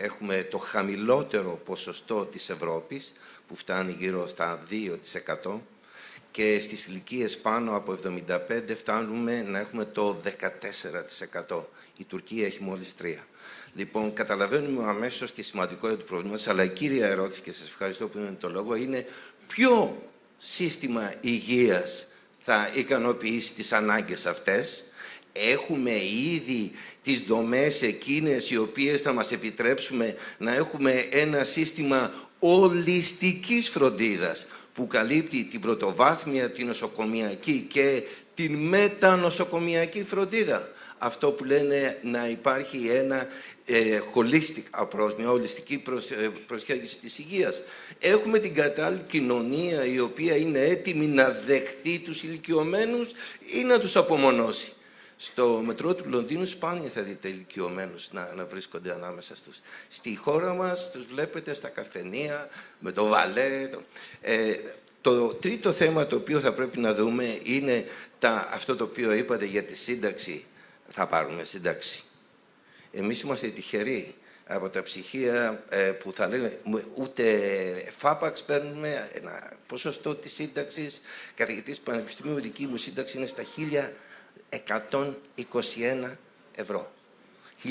[0.00, 3.12] έχουμε το χαμηλότερο ποσοστό της Ευρώπης
[3.48, 5.60] που φτάνει γύρω στα 2%
[6.30, 10.20] και στις ηλικίες πάνω από 75 φτάνουμε να έχουμε το
[11.48, 11.64] 14%.
[11.96, 13.04] Η Τουρκία έχει μόλις 3%.
[13.74, 18.18] Λοιπόν, καταλαβαίνουμε αμέσως τη σημαντικότητα του προβλήματος, αλλά η κύρια ερώτηση, και σας ευχαριστώ που
[18.18, 19.06] είναι το λόγο, είναι
[19.46, 20.02] ποιο
[20.38, 22.06] σύστημα υγείας
[22.42, 24.90] θα ικανοποιήσει τις ανάγκες αυτές;
[25.38, 25.90] Έχουμε
[26.32, 26.72] ήδη
[27.02, 34.86] τις δομές εκείνες οι οποίες θα μας επιτρέψουμε να έχουμε ένα σύστημα ολιστικής φροντίδας που
[34.86, 38.02] καλύπτει την πρωτοβάθμια, την νοσοκομιακή και
[38.34, 40.68] την μετανοσοκομιακή φροντίδα.
[40.98, 43.26] Αυτό που λένε να υπάρχει ένα
[43.66, 45.82] ε, holistic approach, μια ολιστική
[46.22, 47.62] ε, προσχέδηση της υγείας.
[47.98, 53.08] Έχουμε την κατάλληλη κοινωνία η οποία είναι έτοιμη να δεχτεί τους ηλικιωμένους
[53.54, 54.72] ή να τους απομονώσει.
[55.16, 59.60] Στο μετρό του Λονδίνου σπάνια θα δείτε ηλικιωμένους να, να βρίσκονται ανάμεσα στους.
[59.88, 62.48] Στη χώρα μας τους βλέπετε στα καφενεία,
[62.78, 63.68] με το βαλέ.
[63.72, 63.82] Το,
[64.20, 64.54] ε,
[65.00, 67.86] το τρίτο θέμα το οποίο θα πρέπει να δούμε είναι
[68.18, 70.44] τα, αυτό το οποίο είπατε για τη σύνταξη.
[70.88, 72.04] Θα πάρουμε σύνταξη.
[72.96, 74.14] Εμείς είμαστε τυχεροί
[74.46, 76.58] από τα ψυχία ε, που θα λένε
[76.94, 77.24] ούτε
[77.96, 81.02] φάπαξ παίρνουμε ένα ποσοστό της σύνταξης.
[81.34, 83.42] Καθηγητής Πανεπιστημίου δική μου σύνταξη είναι στα
[86.02, 86.10] 1121
[86.54, 86.90] ευρώ.
[87.64, 87.68] 1121,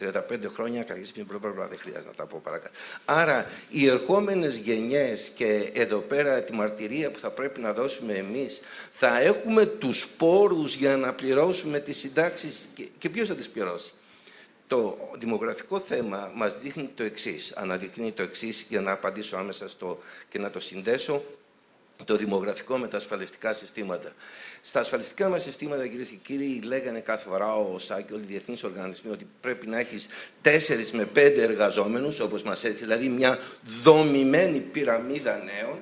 [0.00, 0.20] 35
[0.54, 2.74] χρόνια καθηγητής πριν δεν χρειάζεται να τα πω παρακάτω.
[3.04, 8.60] Άρα οι ερχόμενες γενιές και εδώ πέρα τη μαρτυρία που θα πρέπει να δώσουμε εμείς
[8.92, 13.92] θα έχουμε τους πόρους για να πληρώσουμε τις συντάξεις και, και ποιος θα τις πληρώσει;
[14.72, 19.98] Το δημογραφικό θέμα μας δείχνει το εξής, αναδείχνει το εξής για να απαντήσω άμεσα στο
[20.28, 21.24] και να το συνδέσω
[22.04, 24.12] το δημογραφικό με τα ασφαλιστικά συστήματα.
[24.62, 28.26] Στα ασφαλιστικά μας συστήματα, κυρίες και κύριοι, λέγανε κάθε φορά ο ΣΑΚ και όλοι οι
[28.26, 30.08] διεθνείς οργανισμοί ότι πρέπει να έχεις
[30.42, 33.38] τέσσερις με πέντε εργαζόμενους, όπως μας έτσι, δηλαδή μια
[33.82, 35.78] δομημένη πυραμίδα νέων,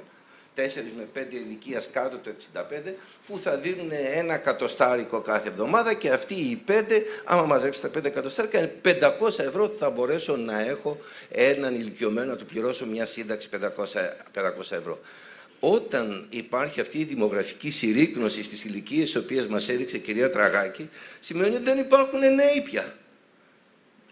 [0.60, 0.62] 4
[0.96, 2.92] με 5 ηλικίας κάτω το 65,
[3.26, 6.72] που θα δίνουν ένα κατοστάρικο κάθε εβδομάδα και αυτοί οι 5,
[7.24, 8.90] άμα μαζέψει τα 5 εκατοστάρικα, 500
[9.38, 10.98] ευρώ θα μπορέσω να έχω
[11.30, 13.58] έναν ηλικιωμένο να του πληρώσω μια σύνταξη 500,
[14.34, 14.98] 500 ευρώ.
[15.60, 20.90] Όταν υπάρχει αυτή η δημογραφική συρρήκνωση στις ηλικίες τις οποίες μας έδειξε η κυρία Τραγάκη,
[21.20, 22.94] σημαίνει ότι δεν υπάρχουν νέοι πια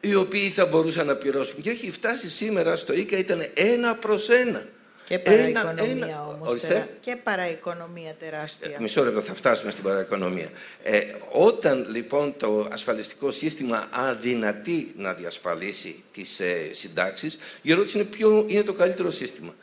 [0.01, 1.63] οι οποίοι θα μπορούσαν να πληρώσουν.
[1.63, 4.67] Και έχει φτάσει σήμερα στο ΙΚΑ ήταν ένα προς ένα.
[5.09, 6.63] Και παραοικονομία ένα, όμως.
[7.01, 8.71] Και παραοικονομία τεράστια.
[8.71, 10.51] Ε, μισό λεπτό, θα φτάσουμε στην παραοικονομία.
[10.83, 11.01] Ε,
[11.33, 18.45] όταν λοιπόν το ασφαλιστικό σύστημα αδυνατεί να διασφαλίσει τις ε, συντάξεις, η ερώτηση είναι ποιο
[18.49, 19.55] είναι το καλύτερο σύστημα.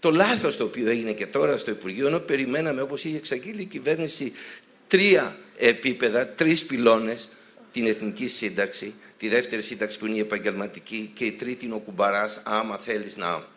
[0.00, 3.64] Το λάθος το οποίο έγινε και τώρα στο Υπουργείο, ενώ περιμέναμε όπως είχε εξαγγείλει η
[3.64, 4.32] κυβέρνηση
[4.88, 7.28] τρία επίπεδα, τρεις πυλώνες,
[7.72, 11.78] την εθνική σύνταξη, τη δεύτερη σύνταξη που είναι η επαγγελματική και η τρίτη είναι ο
[11.78, 13.52] κουμπαράς, άμα θέλεις να,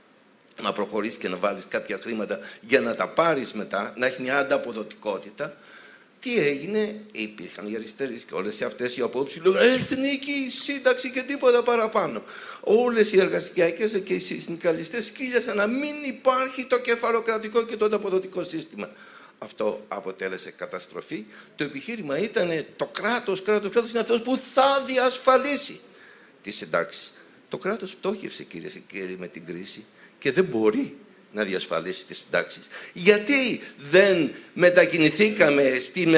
[0.61, 4.37] να προχωρήσεις και να βάλεις κάποια χρήματα για να τα πάρεις μετά, να έχει μια
[4.37, 5.57] ανταποδοτικότητα,
[6.19, 11.21] τι έγινε, υπήρχαν οι αριστερέ και όλες αυτές οι απόψει που λέγανε Εθνική σύνταξη και
[11.21, 12.23] τίποτα παραπάνω.
[12.61, 18.43] Όλες οι εργασιακές και οι συνδικαλιστές σκύλιασαν να μην υπάρχει το κεφαλοκρατικό και το ανταποδοτικό
[18.43, 18.89] σύστημα.
[19.39, 21.25] Αυτό αποτέλεσε καταστροφή.
[21.55, 25.79] Το επιχείρημα ήταν το κράτος, κράτος, κράτος είναι αυτός που θα διασφαλίσει
[26.41, 27.13] τις συντάξεις.
[27.49, 29.85] Το κράτος πτώχευσε, κυρίε και κύριοι, με την κρίση
[30.19, 30.97] και δεν μπορεί
[31.31, 32.67] να διασφαλίσει τις συντάξεις.
[32.93, 36.15] Γιατί δεν μετακινηθήκαμε στην,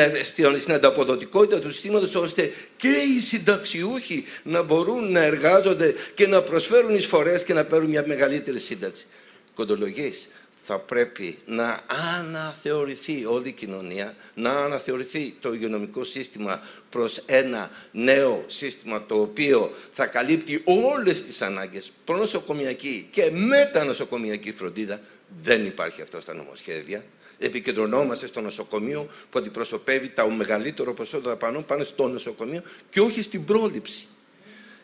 [0.59, 6.95] στην ανταποδοτικότητα του συστήματος ώστε και οι συνταξιούχοι να μπορούν να εργάζονται και να προσφέρουν
[6.95, 9.05] εισφορές και να παίρνουν μια μεγαλύτερη σύνταξη.
[9.53, 10.27] Κοντολογίες
[10.71, 11.79] θα πρέπει να
[12.17, 19.73] αναθεωρηθεί όλη η κοινωνία, να αναθεωρηθεί το υγειονομικό σύστημα προς ένα νέο σύστημα το οποίο
[19.93, 24.99] θα καλύπτει όλες τις ανάγκες προνοσοκομιακή και μετανοσοκομιακή φροντίδα.
[25.43, 27.03] Δεν υπάρχει αυτό στα νομοσχέδια.
[27.39, 33.45] Επικεντρωνόμαστε στο νοσοκομείο που αντιπροσωπεύει τα μεγαλύτερο ποσό δαπανών πάνε στο νοσοκομείο και όχι στην
[33.45, 34.08] πρόληψη.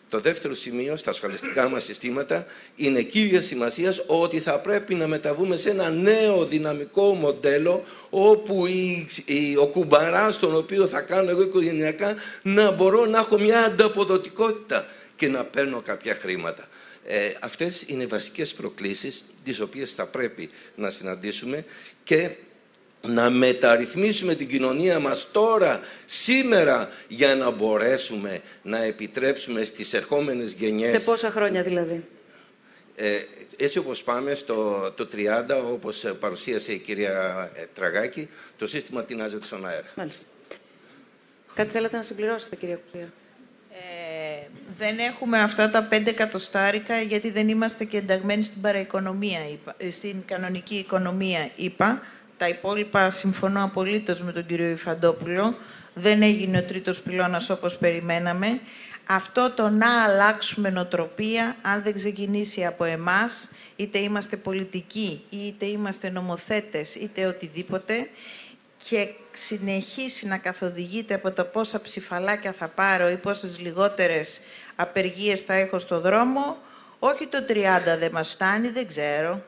[0.10, 5.58] Το δεύτερο σημείο στα ασφαλιστικά μας συστήματα είναι κύρια σημασίας ότι θα πρέπει να μεταβούμε
[5.58, 11.41] σε ένα νέο δυναμικό μοντέλο όπου η, η, ο κουμπαράς τον οποίο θα κάνω εγώ
[11.41, 16.68] οικογενειακά να μπορώ να έχω μια ανταποδοτικότητα και να παίρνω κάποια χρήματα.
[17.08, 21.65] Ε, αυτές είναι οι βασικές προκλήσεις τις οποίες θα πρέπει να συναντήσουμε
[22.04, 22.30] και
[23.08, 30.91] να μεταρρυθμίσουμε την κοινωνία μας τώρα, σήμερα, για να μπορέσουμε να επιτρέψουμε στις ερχόμενες γενιές...
[30.91, 32.04] Σε πόσα χρόνια δηλαδή;
[32.96, 33.20] Ε,
[33.58, 35.18] έτσι όπως πάμε στο το 30,
[35.72, 39.88] όπως παρουσίασε η κυρία ε, Τραγάκη, το σύστημα τεινάζεται στον αέρα.
[39.96, 40.26] Μάλιστα.
[41.54, 43.13] Κάτι θέλετε να συμπληρώσετε, κυρία Κουπία.
[43.72, 49.39] Ε, δεν έχουμε αυτά τα πέντε εκατοστάρικα γιατί δεν είμαστε και ενταγμένοι στην παραοικονομία,
[49.91, 52.02] στην κανονική οικονομία, είπα.
[52.38, 55.56] Τα υπόλοιπα συμφωνώ απολύτως με τον κύριο Ιφαντόπουλο.
[55.93, 58.60] Δεν έγινε ο τρίτος πυλώνας όπως περιμέναμε.
[59.06, 66.10] Αυτό το να αλλάξουμε νοτροπία, αν δεν ξεκινήσει από εμάς, είτε είμαστε πολιτικοί, είτε είμαστε
[66.10, 68.10] νομοθέτες, είτε οτιδήποτε,
[68.89, 74.39] και συνεχίσει να καθοδηγείται από το πόσα ψηφαλάκια θα πάρω ή πόσες λιγότερες
[74.76, 76.58] απεργίες θα έχω στο δρόμο,
[77.00, 77.52] όχι το 30
[78.00, 79.43] δεν μας φτάνει, δεν ξέρω.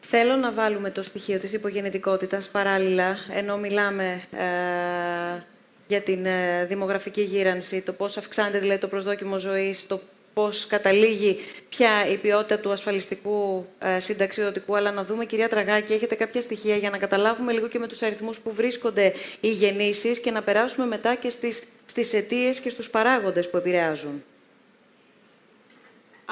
[0.00, 5.42] Θέλω να βάλουμε το στοιχείο της υπογεννητικότητας παράλληλα, ενώ μιλάμε ε,
[5.86, 10.00] για την ε, δημογραφική γύρανση, το πώς αυξάνεται δηλαδή το προσδόκιμο ζωής, το
[10.34, 14.76] πώς καταλήγει πια η ποιότητα του ασφαλιστικού ε, συνταξιδοτικού.
[14.76, 18.02] Αλλά να δούμε, κυρία Τραγάκη, έχετε κάποια στοιχεία για να καταλάβουμε λίγο και με τους
[18.02, 22.90] αριθμούς που βρίσκονται οι γεννήσεις και να περάσουμε μετά και στις, στις αιτίες και στους
[22.90, 24.24] παράγοντες που επηρεάζουν.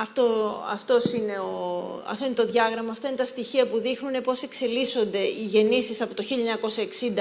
[0.01, 4.43] Αυτό, αυτός είναι ο, αυτό είναι το διάγραμμα, αυτά είναι τα στοιχεία που δείχνουν πώς
[4.43, 6.25] εξελίσσονται οι γεννήσεις από το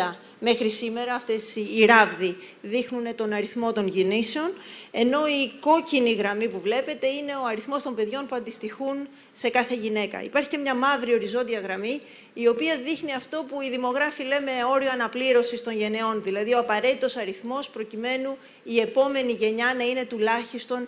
[0.06, 1.14] 1960 μέχρι σήμερα.
[1.14, 4.54] Αυτές οι ράβδοι δείχνουν τον αριθμό των γεννήσεων,
[4.92, 9.76] ενώ η κόκκινη γραμμή που βλέπετε είναι ο αριθμός των παιδιών που αντιστοιχούν σε κάθε
[9.76, 10.24] γυναίκα.
[10.24, 12.02] Υπάρχει και μια μαύρη οριζόντια γραμμή,
[12.34, 17.16] η οποία δείχνει αυτό που οι δημογράφοι λέμε όριο αναπλήρωσης των γενεών, δηλαδή ο απαραίτητος
[17.16, 20.88] αριθμός προκειμένου η επόμενη γενιά να είναι τουλάχιστον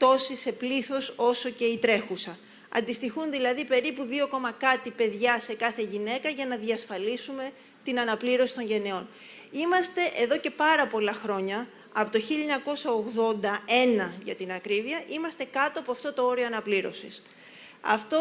[0.00, 2.38] τόση σε πλήθος όσο και η τρέχουσα.
[2.68, 4.08] Αντιστοιχούν δηλαδή περίπου
[4.42, 7.50] 2, κάτι παιδιά σε κάθε γυναίκα για να διασφαλίσουμε
[7.84, 9.08] την αναπλήρωση των γενεών.
[9.50, 12.20] Είμαστε εδώ και πάρα πολλά χρόνια, από το
[14.06, 17.22] 1981 για την ακρίβεια, είμαστε κάτω από αυτό το όριο αναπλήρωσης.
[17.80, 18.18] Αυτό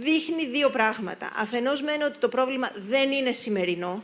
[0.00, 1.30] δείχνει δύο πράγματα.
[1.36, 4.02] Αφενός μένει ότι το πρόβλημα δεν είναι σημερινό,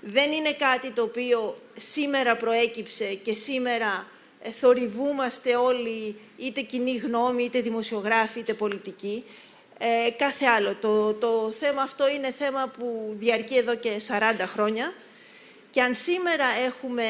[0.00, 7.44] δεν είναι κάτι το οποίο σήμερα προέκυψε και σήμερα ε, θορυβούμαστε όλοι, είτε κοινή γνώμη,
[7.44, 9.24] είτε δημοσιογράφοι, είτε πολιτικοί.
[9.78, 10.74] Ε, κάθε άλλο.
[10.74, 14.92] Το, το θέμα αυτό είναι θέμα που διαρκεί εδώ και 40 χρόνια
[15.70, 17.04] και αν σήμερα έχουμε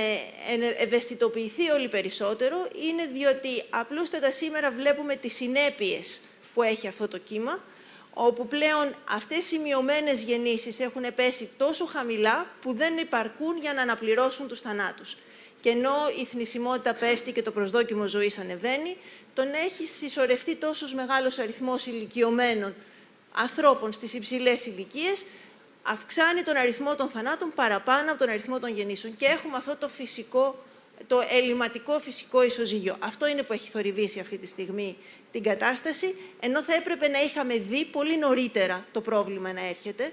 [0.79, 6.21] ευαισθητοποιηθεί όλοι περισσότερο, είναι διότι απλούστατα σήμερα βλέπουμε τις συνέπειες
[6.55, 7.63] που έχει αυτό το κύμα,
[8.15, 13.83] όπου πλέον αυτές οι μειωμένες γεννήσεις έχουν πέσει τόσο χαμηλά που δεν υπαρκούν για να
[13.83, 15.17] αναπληρώσουν τους θανάτους.
[15.63, 18.97] Και ενώ η θνησιμότητα πέφτει και το προσδόκιμο ζωής ανεβαίνει,
[19.35, 22.75] τον έχει συσσωρευτεί τόσος μεγάλος αριθμός ηλικιωμένων
[23.33, 25.25] ανθρώπων στις υψηλές ηλικίες,
[25.83, 29.17] αυξάνει τον αριθμό των θανάτων παραπάνω από τον αριθμό των γεννήσεων.
[29.17, 30.65] Και έχουμε αυτό το φυσικό,
[31.07, 32.97] το ελληματικό φυσικό ισοζύγιο.
[32.99, 34.97] Αυτό είναι που έχει θορυβήσει αυτή τη στιγμή
[35.33, 40.13] την κατάσταση, ενώ θα έπρεπε να είχαμε δει πολύ νωρίτερα το πρόβλημα να έρχεται,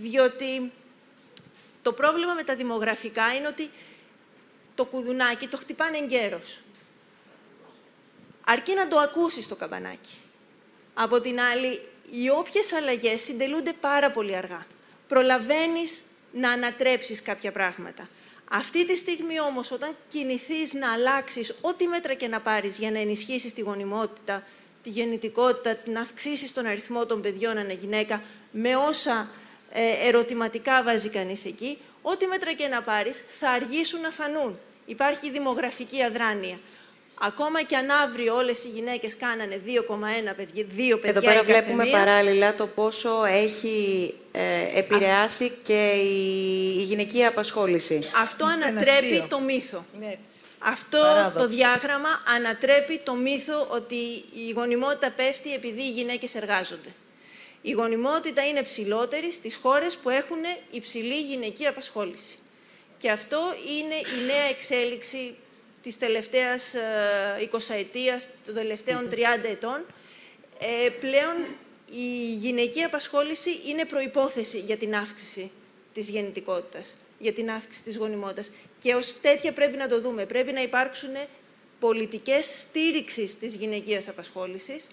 [0.00, 0.72] διότι
[1.82, 3.70] το πρόβλημα με τα δημογραφικά είναι ότι
[4.76, 6.60] το κουδουνάκι το χτυπάνε εγκαίρως.
[8.44, 10.14] Αρκεί να το ακούσεις το καμπανάκι.
[10.94, 14.66] Από την άλλη, οι όποιες αλλαγές συντελούνται πάρα πολύ αργά.
[15.08, 18.08] Προλαβαίνεις να ανατρέψεις κάποια πράγματα.
[18.50, 22.98] Αυτή τη στιγμή όμως, όταν κινηθείς να αλλάξεις ό,τι μέτρα και να πάρεις για να
[22.98, 24.42] ενισχύσεις τη γονιμότητα,
[24.82, 29.30] τη γεννητικότητα, να αυξήσεις τον αριθμό των παιδιών ανά γυναίκα, με όσα
[29.78, 34.58] ε, ερωτηματικά βάζει κανείς εκεί, ό,τι μέτρα και να πάρεις, θα αργήσουν να φανούν.
[34.86, 36.58] Υπάρχει δημογραφική αδράνεια.
[37.20, 41.44] Ακόμα και αν αύριο όλες οι γυναίκες κάνανε 2,1 παιδιά, δύο παιδιά Εδώ πέρα η
[41.44, 48.10] κάθε βλέπουμε μία, παράλληλα το πόσο έχει ε, επηρεάσει και η, η γυναικεία απασχόληση.
[48.22, 49.26] Αυτό Ένας ανατρέπει αστείο.
[49.28, 49.84] το μύθο.
[49.96, 50.30] Είναι έτσι.
[50.58, 51.38] Αυτό Παράδοξο.
[51.38, 53.94] το διάγραμμα ανατρέπει το μύθο ότι
[54.46, 56.88] η γονιμότητα πέφτει επειδή οι γυναίκες εργάζονται.
[57.66, 60.38] Η γονιμότητα είναι ψηλότερη στις χώρες που έχουν
[60.70, 62.38] υψηλή γυναική απασχόληση.
[62.98, 63.40] Και αυτό
[63.78, 65.34] είναι η νέα εξέλιξη
[65.82, 69.84] της τελευταίας ε, 20 ετίας, των τελευταίων 30 ετών.
[70.58, 71.36] Ε, πλέον
[71.90, 75.50] η γυναική απασχόληση είναι προϋπόθεση για την αύξηση
[75.94, 78.50] της γεννητικότητας, για την αύξηση της γονιμότητας.
[78.80, 80.26] Και ως τέτοια πρέπει να το δούμε.
[80.26, 81.10] Πρέπει να υπάρξουν
[81.80, 84.86] πολιτικές στήριξης της γυναικείας απασχόλησης.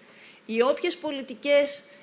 [0.46, 2.03] Οι όποιες πολιτικές ε, προωθ- ε,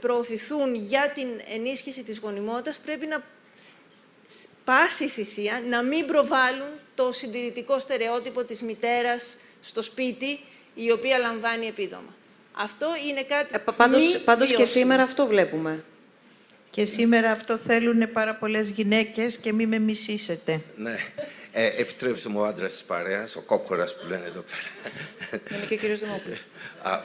[0.00, 3.22] προωθηθούν για την ενίσχυση της γονιμότητας πρέπει να
[4.28, 10.40] σ- πάση θυσία να μην προβάλλουν το συντηρητικό στερεότυπο της μητέρας στο σπίτι
[10.74, 12.14] η οποία λαμβάνει επίδομα.
[12.52, 14.82] Αυτό είναι κάτι Ε, πα- πάντως, μη πάντως και βιώσιμο.
[14.84, 15.84] σήμερα αυτό βλέπουμε.
[16.70, 20.60] Και σήμερα αυτό θέλουν πάρα πολλές γυναίκες και μη με μισήσετε.
[20.76, 20.96] Ναι.
[21.52, 25.42] Ε, επιτρέψτε μου ο άντρας της παρέας, ο κόκορα που λένε εδώ πέρα.
[25.56, 26.42] Είναι και ο κύριος Δημόπουλος.
[26.82, 27.02] Α,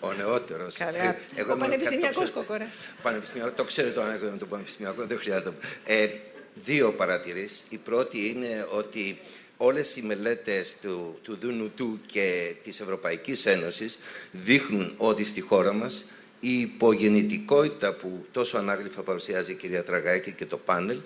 [0.00, 0.76] ο νεότερος.
[0.76, 1.16] Καλά.
[1.52, 2.80] Ο πανεπιστημιακός κόκορας.
[3.02, 5.52] Πανεπιστημιακός, το ξέρετε το ανέκδοτο με το πανεπιστημιακό, δεν χρειάζεται.
[5.84, 6.08] Ε,
[6.54, 7.64] δύο παρατηρήσεις.
[7.68, 9.20] Η πρώτη είναι ότι
[9.56, 13.98] όλες οι μελέτες του, του ΔΝΤ και της Ευρωπαϊκής Ένωσης
[14.30, 16.06] δείχνουν ότι στη χώρα μας
[16.40, 20.98] η υπογεννητικότητα που τόσο ανάγλυφα παρουσιάζει η κυρία Τραγάκη και το πάνελ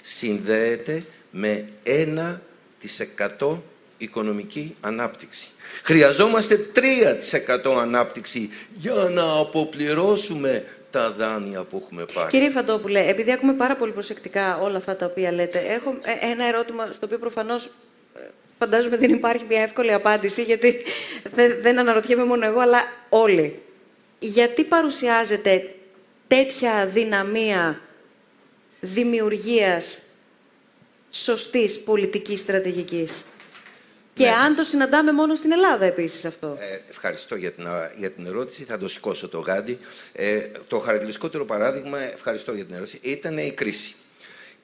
[0.00, 1.68] συνδέεται με
[3.40, 3.58] 1%
[3.98, 5.48] οικονομική ανάπτυξη.
[5.82, 6.66] Χρειαζόμαστε
[7.64, 12.30] 3% ανάπτυξη για να αποπληρώσουμε τα δάνεια που έχουμε πάρει.
[12.30, 16.46] Κύριε Φαντόπουλε, επειδή ακούμε πάρα πολύ προσεκτικά όλα αυτά τα οποία λέτε, έχω ε, ένα
[16.46, 18.20] ερώτημα στο οποίο προφανώς ε,
[18.58, 20.82] φαντάζομαι δεν υπάρχει μια εύκολη απάντηση, γιατί
[21.34, 23.62] δεν, δεν αναρωτιέμαι μόνο εγώ, αλλά όλοι.
[24.18, 25.74] Γιατί παρουσιάζεται
[26.26, 27.80] τέτοια δυναμία
[28.80, 30.02] δημιουργίας
[31.14, 33.24] σωστής πολιτικής στρατηγικής.
[34.12, 34.30] Και Ναι.
[34.30, 36.56] αν το συναντάμε μόνο στην Ελλάδα επίσης αυτό.
[36.60, 38.64] Ε, ευχαριστώ για την, α, για την ερώτηση.
[38.64, 39.78] Θα το σηκώσω το γάντι.
[40.12, 43.94] Ε, το χαρακτηριστικότερο παράδειγμα, ευχαριστώ για την ερώτηση, ήταν η κρίση.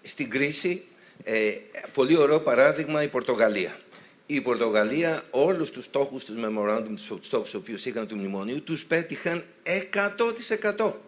[0.03, 0.83] Στην κρίση,
[1.25, 1.51] ε,
[1.93, 3.79] πολύ ωραίο παράδειγμα η Πορτογαλία.
[4.27, 8.85] Η Πορτογαλία όλους τους στόχους του Memorandum, τους στόχους τους οποίους είχαν του μνημονίου, τους
[8.85, 11.01] πέτυχαν 100%.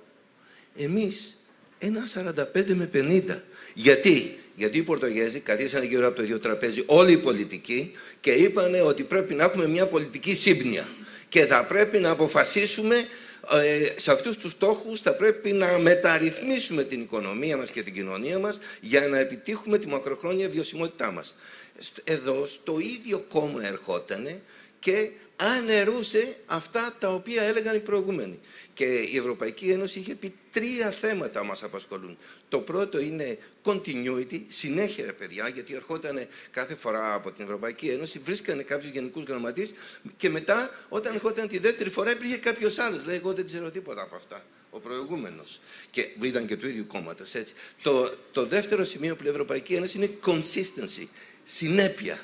[0.77, 1.45] Εμείς
[1.79, 3.43] ένα 45 με 50.
[3.75, 8.75] Γιατί, Γιατί οι Πορτογέζοι καθίσανε γύρω από το ίδιο τραπέζι όλοι οι πολιτικοί και είπαν
[8.87, 10.89] ότι πρέπει να έχουμε μια πολιτική σύμπνοια
[11.29, 12.97] και θα πρέπει να αποφασίσουμε
[13.53, 18.39] ε, σε αυτούς τους στόχους θα πρέπει να μεταρρυθμίσουμε την οικονομία μας και την κοινωνία
[18.39, 21.35] μας για να επιτύχουμε τη μακροχρόνια βιωσιμότητά μας.
[21.79, 24.41] Σ- Εδώ στο ίδιο κόμμα ερχότανε
[24.79, 28.41] και ανερούσε αυτά τα οποία έλεγαν οι προηγούμενοι.
[28.75, 32.19] Και η Ευρωπαϊκή Ένωση είχε πει τρία θέματα μας απασχολούν.
[32.49, 38.19] Το πρώτο είναι continuity, συνέχεια ρε παιδιά, γιατί ερχόταν κάθε φορά από την Ευρωπαϊκή Ένωση,
[38.19, 39.75] βρίσκανε κάποιους γενικούς γραμματείς
[40.17, 43.05] και μετά όταν ερχόταν τη δεύτερη φορά υπήρχε κάποιος άλλος.
[43.05, 44.45] Λέει, εγώ δεν ξέρω τίποτα από αυτά.
[44.71, 45.61] Ο προηγούμενος.
[45.91, 47.33] Και που ήταν και του ίδιου κόμματος.
[47.83, 51.07] Το, το δεύτερο σημείο που λέει η Ευρωπαϊκή Ένωση είναι consistency,
[51.45, 52.21] συνέπεια.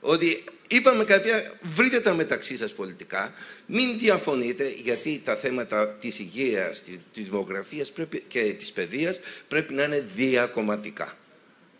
[0.00, 3.32] Ότι είπαμε κάποια, βρείτε τα μεταξύ σας πολιτικά,
[3.66, 9.74] μην διαφωνείτε γιατί τα θέματα της υγείας, της, της δημογραφίας πρέπει, και της παιδείας πρέπει
[9.74, 11.16] να είναι διακομματικά.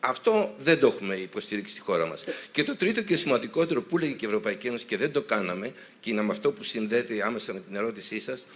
[0.00, 2.24] Αυτό δεν το έχουμε υποστηρίξει στη χώρα μας.
[2.52, 5.72] Και το τρίτο και σημαντικότερο που λέγει και η Ευρωπαϊκή Ένωση και δεν το κάναμε,
[6.00, 8.46] και είναι με αυτό που συνδέεται άμεσα με την ερώτησή σας,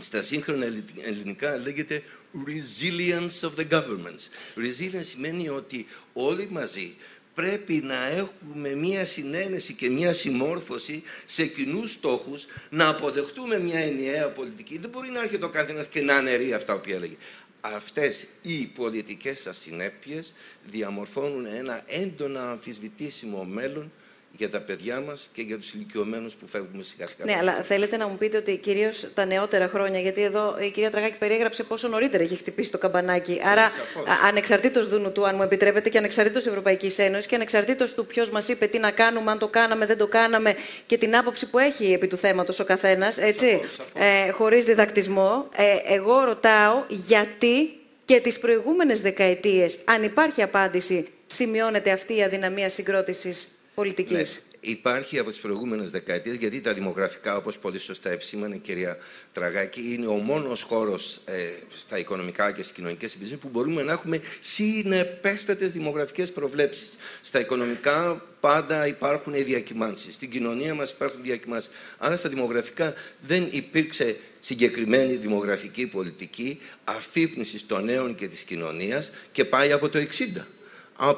[0.00, 2.02] στα σύγχρονα ελλη- ελληνικά λέγεται
[2.46, 4.28] resilience of the governments.
[4.56, 6.94] Resilience σημαίνει ότι όλοι μαζί
[7.34, 14.28] πρέπει να έχουμε μία συνένεση και μία συμμόρφωση σε κοινούς στόχους, να αποδεχτούμε μια ενιαία
[14.30, 14.78] πολιτική.
[14.78, 17.16] Δεν μπορεί να έρχεται ο καθένας και να αναιρεί αυτά που έλεγε.
[17.60, 23.92] Αυτές οι πολιτικές ασυνέπειες διαμορφώνουν ένα έντονα αμφισβητήσιμο μέλλον
[24.36, 27.24] για τα παιδιά μας και για τους ηλικιωμένους που φεύγουμε σιγά σιγά.
[27.24, 30.90] Ναι, αλλά θέλετε να μου πείτε ότι κυρίως τα νεότερα χρόνια, γιατί εδώ η κυρία
[30.90, 33.40] Τραγάκη περιέγραψε πόσο νωρίτερα έχει χτυπήσει το καμπανάκι.
[33.44, 34.04] Άρα, σαφώς.
[34.28, 38.48] ανεξαρτήτως Δούνου του, αν μου επιτρέπετε, και ανεξαρτήτως Ευρωπαϊκής Ένωσης και ανεξαρτήτως του ποιος μας
[38.48, 40.54] είπε τι να κάνουμε, αν το κάναμε, δεν το κάναμε
[40.86, 43.92] και την άποψη που έχει επί του θέματος ο καθένας, έτσι, Σαφώς, σαφώς.
[44.26, 51.90] ε, χωρίς διδακτισμό, ε, εγώ ρωτάω γιατί και τις προηγούμενες δεκαετίες, αν υπάρχει απάντηση, σημειώνεται
[51.90, 54.42] αυτή η αδυναμία συγκρότησης πολιτικής.
[54.44, 58.98] Ναι υπάρχει από τις προηγούμενες δεκαετίες, γιατί τα δημογραφικά, όπως πολύ σωστά επισήμανε η κυρία
[59.32, 61.32] Τραγάκη, είναι ο μόνος χώρος ε,
[61.78, 66.96] στα οικονομικά και στις κοινωνικές επιζήμιε που μπορούμε να έχουμε συνεπέστατες δημογραφικές προβλέψεις.
[67.22, 70.14] Στα οικονομικά πάντα υπάρχουν διακυμάνσεις.
[70.14, 71.70] Στην κοινωνία μας υπάρχουν διακυμάνσεις.
[71.98, 79.44] Άρα στα δημογραφικά δεν υπήρξε συγκεκριμένη δημογραφική πολιτική αφύπνιση των νέων και της κοινωνίας και
[79.44, 80.46] πάει από το 60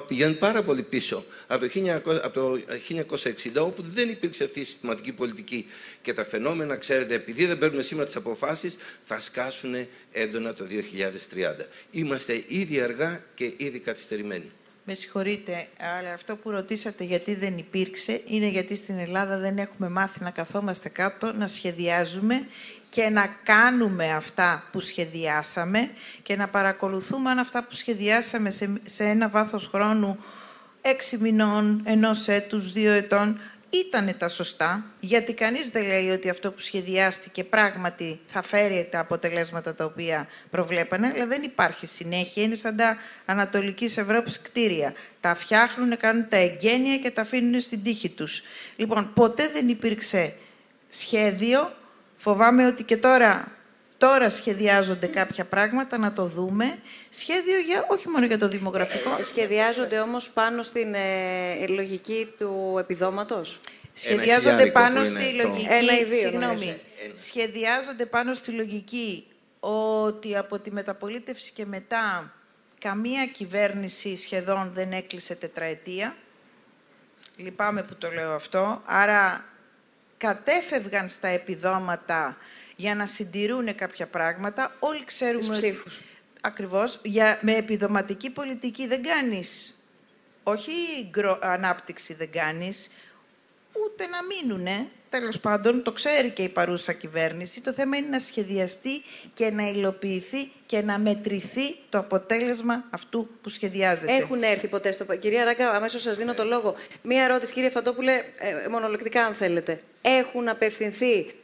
[0.08, 2.60] πηγαίνει πάρα πολύ πίσω από το, 1900, από το
[3.58, 5.66] 1960, όπου δεν υπήρξε αυτή η συστηματική πολιτική.
[6.02, 9.74] Και τα φαινόμενα, ξέρετε, επειδή δεν παίρνουμε σήμερα τις αποφάσεις, θα σκάσουν
[10.12, 11.66] έντονα το 2030.
[11.90, 14.52] Είμαστε ήδη αργά και ήδη καθυστερημένοι.
[14.86, 15.66] Με συγχωρείτε,
[15.98, 20.30] αλλά αυτό που ρωτήσατε γιατί δεν υπήρξε είναι γιατί στην Ελλάδα δεν έχουμε μάθει να
[20.30, 22.46] καθόμαστε κάτω, να σχεδιάζουμε
[22.94, 25.90] και να κάνουμε αυτά που σχεδιάσαμε
[26.22, 28.50] και να παρακολουθούμε αν αυτά που σχεδιάσαμε
[28.84, 30.18] σε, ένα βάθος χρόνου
[30.80, 33.40] έξι μηνών, ενός έτους, δύο ετών,
[33.70, 38.98] ήταν τα σωστά, γιατί κανείς δεν λέει ότι αυτό που σχεδιάστηκε πράγματι θα φέρει τα
[38.98, 42.42] αποτελέσματα τα οποία προβλέπανε, αλλά δεν υπάρχει συνέχεια.
[42.42, 44.94] Είναι σαν τα Ανατολικής Ευρώπης κτίρια.
[45.20, 48.42] Τα φτιάχνουν, κάνουν τα εγγένεια και τα αφήνουν στην τύχη τους.
[48.76, 50.34] Λοιπόν, ποτέ δεν υπήρξε
[50.88, 51.72] σχέδιο
[52.24, 53.52] Φοβάμαι ότι και τώρα,
[53.98, 56.78] τώρα σχεδιάζονται κάποια πράγματα, να το δούμε.
[57.10, 59.22] Σχέδιο για, όχι μόνο για το δημογραφικό.
[59.22, 63.60] Σχεδιάζονται όμως πάνω στην ε, λογική του επιδόματος;
[63.92, 65.66] Σχεδιάζονται πάνω στη λογική...
[65.70, 66.80] Ένα ή δύο, συγγνώμη.
[67.14, 69.26] Σχεδιάζονται πάνω στη λογική
[69.60, 72.32] ότι από τη μεταπολίτευση και μετά
[72.78, 76.16] καμία κυβέρνηση σχεδόν δεν έκλεισε τετραετία.
[77.36, 78.82] Λυπάμαι που το λέω αυτό.
[78.84, 79.44] Άρα
[80.26, 82.36] κατέφευγαν στα επιδόματα
[82.76, 84.76] για να συντηρούν κάποια πράγματα.
[84.78, 85.82] Όλοι ξέρουμε ότι...
[86.40, 87.00] Ακριβώς.
[87.02, 89.78] Για, με επιδοματική πολιτική δεν κάνεις...
[90.46, 90.72] Όχι
[91.40, 92.90] ανάπτυξη δεν κάνεις,
[93.72, 94.86] ούτε να μείνουνε.
[95.18, 97.60] Τέλος πάντων, το ξέρει και η παρούσα κυβέρνηση.
[97.60, 99.02] Το θέμα είναι να σχεδιαστεί
[99.34, 104.12] και να υλοποιηθεί και να μετρηθεί το αποτέλεσμα αυτού που σχεδιάζεται.
[104.16, 105.04] Έχουν έρθει ποτέ στο...
[105.04, 106.74] Κυρία Ράγκα, αμέσως σας δίνω το λόγο.
[107.02, 109.80] Μία ερώτηση, κύριε Φαντόπουλε, ε, μονολεκτικά αν θέλετε.
[110.02, 111.34] Έχουν απευθυνθεί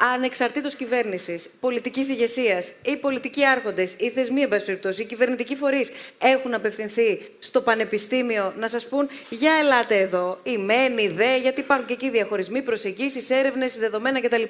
[0.00, 6.54] ανεξαρτήτως κυβέρνησης, πολιτικής ηγεσίας ή πολιτικοί άρχοντες ή θεσμοί, εν περιπτώσει, οι κυβερνητικοί φορείς έχουν
[6.54, 11.86] απευθυνθεί στο πανεπιστήμιο να σας πούν «Για ελάτε εδώ, η ΜΕΝ, η ΔΕ», γιατί υπάρχουν
[11.86, 14.42] και εκεί διαχωρισμοί, προσεγγίσεις, έρευνες, δεδομένα κτλ.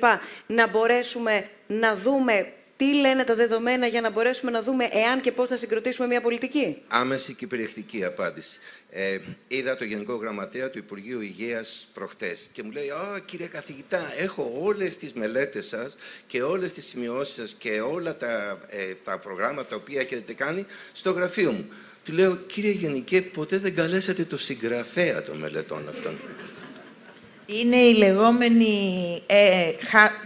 [0.47, 5.33] Να μπορέσουμε να δούμε τι λένε τα δεδομένα για να μπορέσουμε να δούμε εάν και
[5.33, 8.59] πώς θα συγκροτήσουμε μια πολιτική; Άμεση και περιεκτική απάντηση.
[8.91, 9.19] Ε,
[9.49, 14.53] είδα το Γενικό Γραμματέα του Υπουργείου Υγείας προχτές και μου λέει «Α, κύριε καθηγητά, έχω
[14.61, 19.69] όλες τις μελέτες σας και όλες τις σημειώσεις σας και όλα τα, ε, τα προγράμματα
[19.69, 21.69] τα οποία έχετε κάνει στο γραφείο μου».
[22.05, 26.19] Του λέω «Κύριε Γενικέ, ποτέ δεν καλέσατε το συγγραφέα των μελετών αυτών».
[27.53, 29.71] Είναι η λεγόμενη, ε,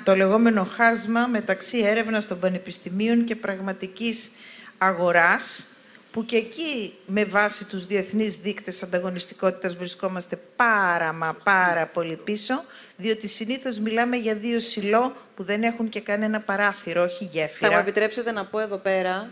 [0.04, 4.30] το λεγόμενο χάσμα μεταξύ έρευνας των πανεπιστημίων και πραγματικής
[4.78, 5.66] αγοράς,
[6.10, 12.64] που και εκεί με βάση τους διεθνείς δείκτες ανταγωνιστικότητας βρισκόμαστε πάρα μα πάρα πολύ πίσω,
[12.96, 17.68] διότι συνήθως μιλάμε για δύο σιλό που δεν έχουν και κανένα παράθυρο, όχι γέφυρα.
[17.68, 19.28] Θα μου επιτρέψετε να πω εδώ πέρα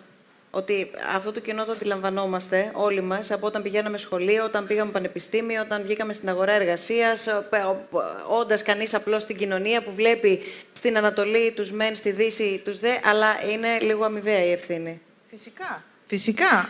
[0.54, 5.62] ότι αυτό το κοινό το αντιλαμβανόμαστε όλοι μας από όταν πηγαίναμε σχολείο, όταν πήγαμε πανεπιστήμιο,
[5.62, 7.28] όταν βγήκαμε στην αγορά εργασίας,
[8.28, 10.42] όντας κανείς απλώς στην κοινωνία που βλέπει
[10.72, 15.00] στην Ανατολή τους μεν, στη Δύση τους δε, αλλά είναι λίγο αμοιβαία η ευθύνη.
[15.30, 15.82] Φυσικά.
[16.06, 16.68] Φυσικά.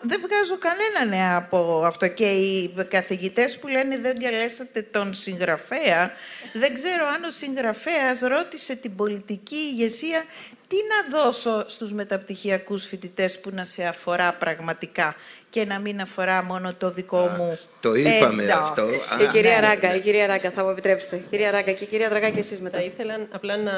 [0.00, 2.08] δεν βγάζω κανένα νέα από αυτό.
[2.08, 6.12] Και οι καθηγητές που λένε δεν καλέσατε τον συγγραφέα,
[6.52, 10.24] δεν ξέρω αν ο συγγραφέας ρώτησε την πολιτική ηγεσία
[10.68, 15.16] τι να δώσω στους μεταπτυχιακούς φοιτητές που να σε αφορά πραγματικά;
[15.56, 18.88] Και να μην αφορά μόνο το δικό μου Το είπαμε αυτό.
[19.22, 19.66] Η κυρία ναι.
[19.66, 21.22] Ράγκα, η κυρία Ράγκα, θα μου επιτρέψετε.
[21.30, 22.78] Κυρία Ράγκα και η κυρία Δραγάκη, εσείς μετά.
[22.78, 23.72] Θα ήθελα απλά να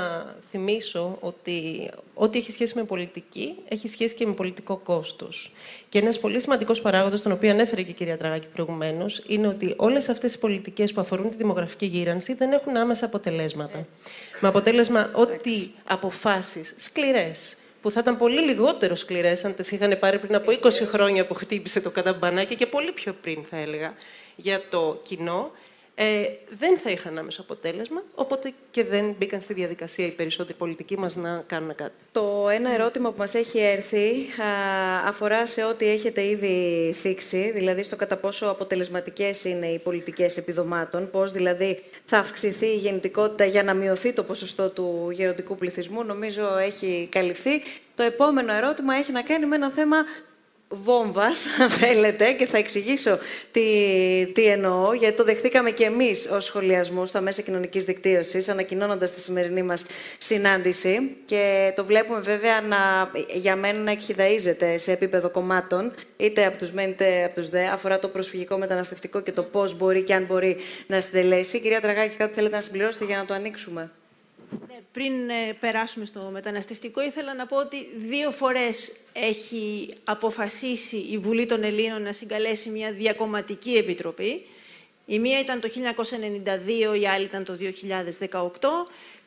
[0.50, 5.52] θυμίσω ότι ό,τι έχει σχέση με πολιτική, έχει σχέση και με πολιτικό κόστος.
[5.88, 9.74] Και ένας πολύ σημαντικός παράγοντας, τον οποίο ανέφερε και η κυρία Δραγάκη προηγουμένως, είναι ότι
[9.76, 13.86] όλες αυτές οι πολιτικές που αφορούν τη δημογραφική γύρανση δεν έχουν άμεσα αποτελέσματα.
[14.40, 17.56] Με αποτέλεσμα ότι αποφάσεις σκληρές,
[17.88, 21.34] που θα ήταν πολύ λιγότερο σκληρές αν τις είχαν πάρει πριν από 20 χρόνια που
[21.34, 23.94] χτύπησε το καταμπανάκι και πολύ πιο πριν, θα έλεγα,
[24.36, 25.50] για το κοινό,
[26.00, 26.28] ε,
[26.58, 31.16] δεν θα είχαν άμεσο αποτέλεσμα, οπότε και δεν μπήκαν στη διαδικασία οι περισσότεροι πολιτικοί μας
[31.16, 31.92] να κάνουν κάτι.
[32.12, 34.12] Το ένα ερώτημα που μας έχει έρθει
[35.06, 41.10] αφορά σε ό,τι έχετε ήδη θίξει, δηλαδή στο κατά πόσο αποτελεσματικές είναι οι πολιτικές επιδομάτων,
[41.10, 46.56] πώς δηλαδή θα αυξηθεί η γεννητικότητα για να μειωθεί το ποσοστό του γεροντικού πληθυσμού, νομίζω
[46.56, 47.62] έχει καλυφθεί.
[47.94, 49.96] Το επόμενο ερώτημα έχει να κάνει με ένα θέμα
[50.68, 53.18] βόμβας, αν θέλετε, και θα εξηγήσω
[53.50, 53.62] τι,
[54.34, 59.20] τι εννοώ, γιατί το δεχτήκαμε και εμείς ως σχολιασμό στα μέσα κοινωνικής δικτύωσης, ανακοινώνοντας τη
[59.20, 59.84] σημερινή μας
[60.18, 66.58] συνάντηση και το βλέπουμε βέβαια να, για μένα να εκχυδαίζεται σε επίπεδο κομμάτων, είτε από
[66.58, 70.14] τους μεν είτε από τους δε, αφορά το προσφυγικό μεταναστευτικό και το πώς μπορεί και
[70.14, 70.56] αν μπορεί
[70.86, 71.60] να συντελέσει.
[71.60, 73.90] Κυρία Τραγάκη, κάτι θέλετε να συμπληρώσετε για να το ανοίξουμε;
[74.50, 81.18] Ναι, πριν ε, περάσουμε στο μεταναστευτικό, ήθελα να πω ότι δύο φορές έχει αποφασίσει η
[81.18, 84.44] Βουλή των Ελλήνων να συγκαλέσει μια διακομματική επιτροπή.
[85.06, 85.68] Η μία ήταν το
[86.94, 87.58] 1992, η άλλη ήταν το
[88.30, 88.48] 2018.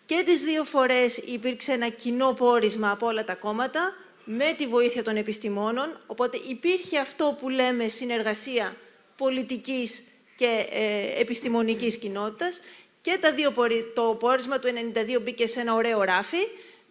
[0.05, 3.95] Και τις δύο φορές υπήρξε ένα κοινό πόρισμα από όλα τα κόμματα,
[4.25, 5.99] με τη βοήθεια των επιστημόνων.
[6.07, 8.75] Οπότε υπήρχε αυτό που λέμε συνεργασία
[9.17, 10.03] πολιτικής
[10.35, 12.59] και ε, επιστημονικής κοινότητας
[13.01, 13.53] και τα δύο,
[13.93, 14.69] το πόρισμα του
[15.17, 16.37] 1992 μπήκε σε ένα ωραίο ράφι.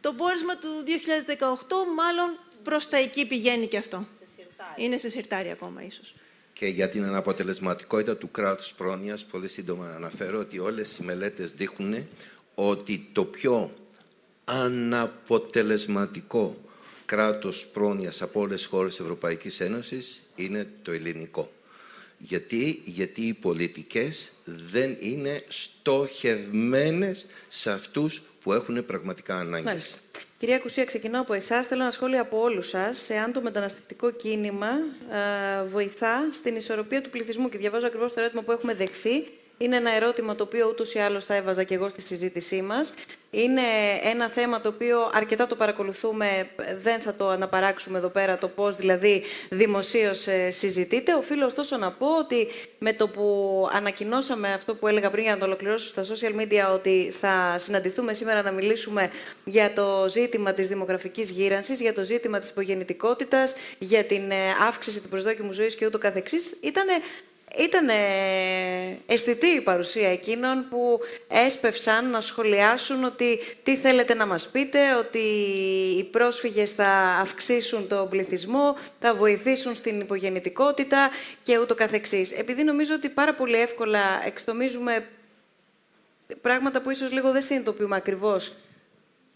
[0.00, 0.92] Το πόρισμα του 2018
[1.96, 4.06] μάλλον προς τα εκεί πηγαίνει και αυτό.
[4.76, 6.14] Είναι σε συρτάρι ακόμα ίσως.
[6.52, 11.52] Και για την αναποτελεσματικότητα του κράτους πρόνοιας, πολύ σύντομα να αναφέρω ότι όλες οι μελέτες
[11.52, 12.06] δείχνουν
[12.54, 13.74] ότι το πιο
[14.44, 16.56] αναποτελεσματικό
[17.04, 21.50] κράτος πρόνοιας από όλες τις χώρες της Ευρωπαϊκής Ένωσης είναι το ελληνικό.
[22.22, 29.64] Γιατί, γιατί οι πολιτικές δεν είναι στοχευμένες σε αυτούς που έχουν πραγματικά ανάγκες.
[29.64, 29.98] Μάλιστα.
[30.38, 31.66] Κυρία Κουσία, ξεκινάω από εσάς.
[31.66, 34.70] Θέλω ένα σχόλιο από όλους σας, εάν το μεταναστευτικό κίνημα
[35.10, 37.48] ε, βοηθά στην ισορροπία του πληθυσμού.
[37.48, 39.24] Και διαβάζω ακριβώς το ερώτημα που έχουμε δεχθεί
[39.62, 42.92] είναι ένα ερώτημα το οποίο ούτως ή άλλως θα έβαζα και εγώ στη συζήτησή μας.
[43.30, 43.60] Είναι
[44.02, 46.50] ένα θέμα το οποίο αρκετά το παρακολουθούμε,
[46.82, 51.14] δεν θα το αναπαράξουμε εδώ πέρα, το πώς δηλαδή δημοσίως ε, συζητείται.
[51.14, 52.48] Οφείλω ωστόσο να πω ότι
[52.78, 56.72] με το που ανακοινώσαμε αυτό που έλεγα πριν για να το ολοκληρώσω στα social media,
[56.74, 59.10] ότι θα συναντηθούμε σήμερα να μιλήσουμε
[59.44, 64.36] για το ζήτημα της δημογραφικής γύρανσης, για το ζήτημα της υπογεννητικότητας, για την ε,
[64.68, 66.86] αύξηση του προσδόκιμου ζωής και ούτω καθεξής, ήταν
[67.58, 67.88] ήταν
[69.06, 70.98] αισθητή η παρουσία εκείνων που
[71.28, 75.18] έσπευσαν να σχολιάσουν ότι τι θέλετε να μας πείτε, ότι
[75.98, 76.88] οι πρόσφυγες θα
[77.20, 81.10] αυξήσουν τον πληθυσμό, θα βοηθήσουν στην υπογεννητικότητα
[81.42, 82.32] και ούτω καθεξής.
[82.32, 85.06] Επειδή νομίζω ότι πάρα πολύ εύκολα εξτομίζουμε
[86.40, 88.52] πράγματα που ίσως λίγο δεν συνειδητοποιούμε ακριβώς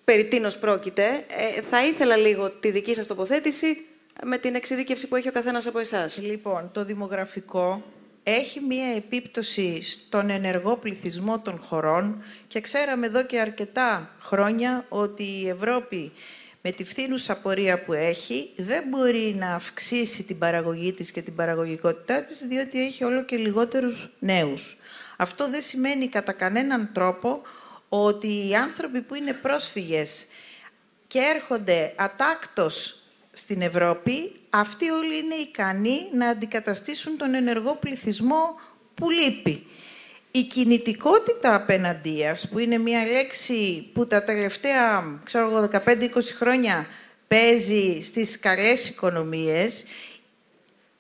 [0.05, 1.25] περί τίνος πρόκειται,
[1.57, 3.87] ε, θα ήθελα λίγο τη δική σας τοποθέτηση
[4.25, 6.19] με την εξειδίκευση που έχει ο καθένας από εσάς.
[6.19, 7.83] Λοιπόν, το δημογραφικό
[8.25, 15.23] έχει μία επίπτωση στον ενεργό πληθυσμό των χωρών και ξέραμε εδώ και αρκετά χρόνια ότι
[15.23, 16.13] η Ευρώπη
[16.61, 21.35] με τη φθήνουσα πορεία που έχει δεν μπορεί να αυξήσει την παραγωγή της και την
[21.35, 24.79] παραγωγικότητά της διότι έχει όλο και λιγότερους νέους.
[25.17, 27.43] Αυτό δεν σημαίνει κατά κανέναν τρόπο
[27.89, 30.27] ότι οι άνθρωποι που είναι πρόσφυγες
[31.07, 33.04] και έρχονται ατάκτος
[33.35, 38.61] στην Ευρώπη, αυτοί όλοι είναι ικανοί να αντικαταστήσουν τον ενεργό πληθυσμό
[38.95, 39.67] που λείπει.
[40.31, 46.09] Η κινητικότητα απέναντίας, που είναι μια λέξη που τα τελευταία 15-20
[46.39, 46.87] χρόνια
[47.29, 49.85] παίζει στις καλές οικονομίες,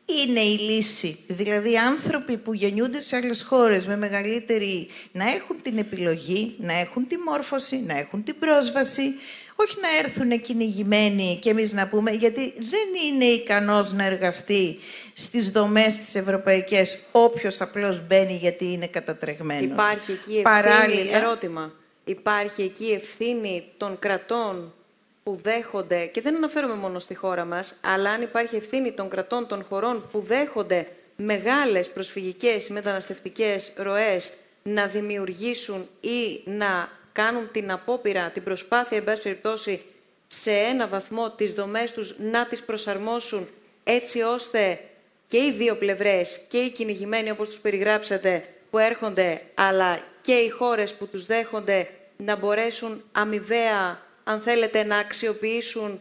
[0.04, 1.18] είναι η λύση.
[1.26, 4.88] Δηλαδή, άνθρωποι που γεννιούνται σε άλλες χώρες με μεγαλύτερη...
[5.12, 9.14] να έχουν την επιλογή, να έχουν τη μόρφωση, να έχουν την πρόσβαση,
[9.56, 14.78] όχι να έρθουν κυνηγημένοι και εμείς να πούμε, γιατί δεν είναι ικανός να εργαστεί
[15.14, 19.62] στις δομές της ευρωπαϊκές όποιος απλώς μπαίνει γιατί είναι κατατρεγμένος.
[19.62, 21.72] Υπάρχει εκεί ευθύνη, Παράλληλα, ερώτημα,
[22.04, 24.74] υπάρχει εκεί ευθύνη των κρατών
[25.22, 29.46] που δέχονται, και δεν αναφέρομαι μόνο στη χώρα μας, αλλά αν υπάρχει ευθύνη των κρατών
[29.46, 30.86] των χωρών που δέχονται
[31.16, 39.22] μεγάλες προσφυγικές μεταναστευτικές ροές να δημιουργήσουν ή να κάνουν την απόπειρα, την προσπάθεια, εν πάση
[39.22, 39.82] περιπτώσει,
[40.26, 43.48] σε ένα βαθμό τις δομές τους να τις προσαρμόσουν
[43.84, 44.80] έτσι ώστε
[45.26, 50.48] και οι δύο πλευρές, και οι κυνηγημένοι όπως τους περιγράψατε που έρχονται, αλλά και οι
[50.48, 56.00] χώρες που τους δέχονται να μπορέσουν αμοιβαία, αν θέλετε, να αξιοποιήσουν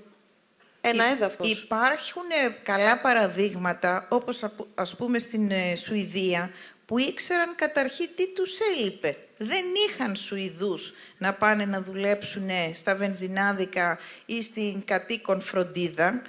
[0.82, 1.64] ένα έδαφος.
[1.64, 2.24] Υπάρχουν
[2.64, 4.46] καλά παραδείγματα, όπως
[4.76, 6.52] ας πούμε στην ε, Σουηδία,
[6.86, 9.18] που ήξεραν καταρχήν τι τους έλειπε.
[9.46, 16.22] Δεν είχαν Σουηδούς να πάνε να δουλέψουν στα βενζινάδικα ή στην κατοίκον φροντίδα.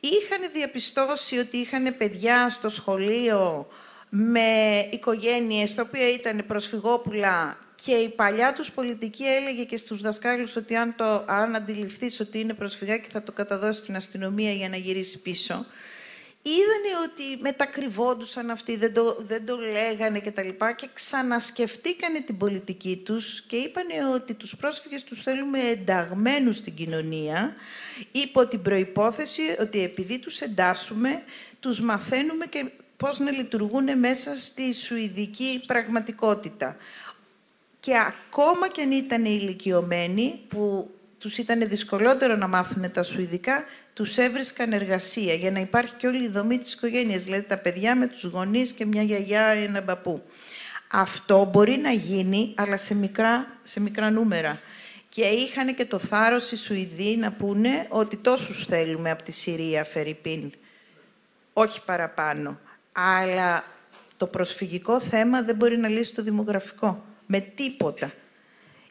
[0.00, 3.68] Είχαν διαπιστώσει ότι είχαν παιδιά στο σχολείο
[4.08, 10.56] με οικογένειες τα οποία ήταν προσφυγόπουλα και η παλιά τους πολιτική έλεγε και στους δασκάλους
[10.56, 14.76] ότι αν, το, αν αντιληφθείς ότι είναι προσφυγάκι θα το καταδώσει στην αστυνομία για να
[14.76, 15.66] γυρίσει πίσω.
[16.42, 22.36] Είδανε ότι μετακριβόντουσαν αυτοί, δεν το, δεν το λέγανε και τα λοιπά και ξανασκεφτήκανε την
[22.36, 27.54] πολιτική τους και είπανε ότι τους πρόσφυγες τους θέλουμε ενταγμένους στην κοινωνία
[28.12, 31.22] υπό την προϋπόθεση ότι επειδή τους εντάσσουμε,
[31.60, 36.76] τους μαθαίνουμε και πώς να λειτουργούν μέσα στη σουηδική πραγματικότητα.
[37.80, 40.90] Και ακόμα και αν ήταν ηλικιωμένοι, που
[41.20, 46.24] τους ήταν δυσκολότερο να μάθουν τα σουηδικά, τους έβρισκαν εργασία για να υπάρχει και όλη
[46.24, 49.82] η δομή της οικογένειας, δηλαδή τα παιδιά με τους γονείς και μια γιαγιά ή ένα
[49.82, 50.22] παππού.
[50.90, 54.60] Αυτό μπορεί να γίνει, αλλά σε μικρά, σε μικρά νούμερα.
[55.08, 59.84] Και είχαν και το θάρρος οι Σουηδοί να πούνε ότι τόσους θέλουμε από τη Συρία,
[59.84, 60.52] Φερρυπίν.
[61.52, 62.58] Όχι παραπάνω.
[62.92, 63.64] Αλλά
[64.16, 67.04] το προσφυγικό θέμα δεν μπορεί να λύσει το δημογραφικό.
[67.26, 68.12] Με τίποτα.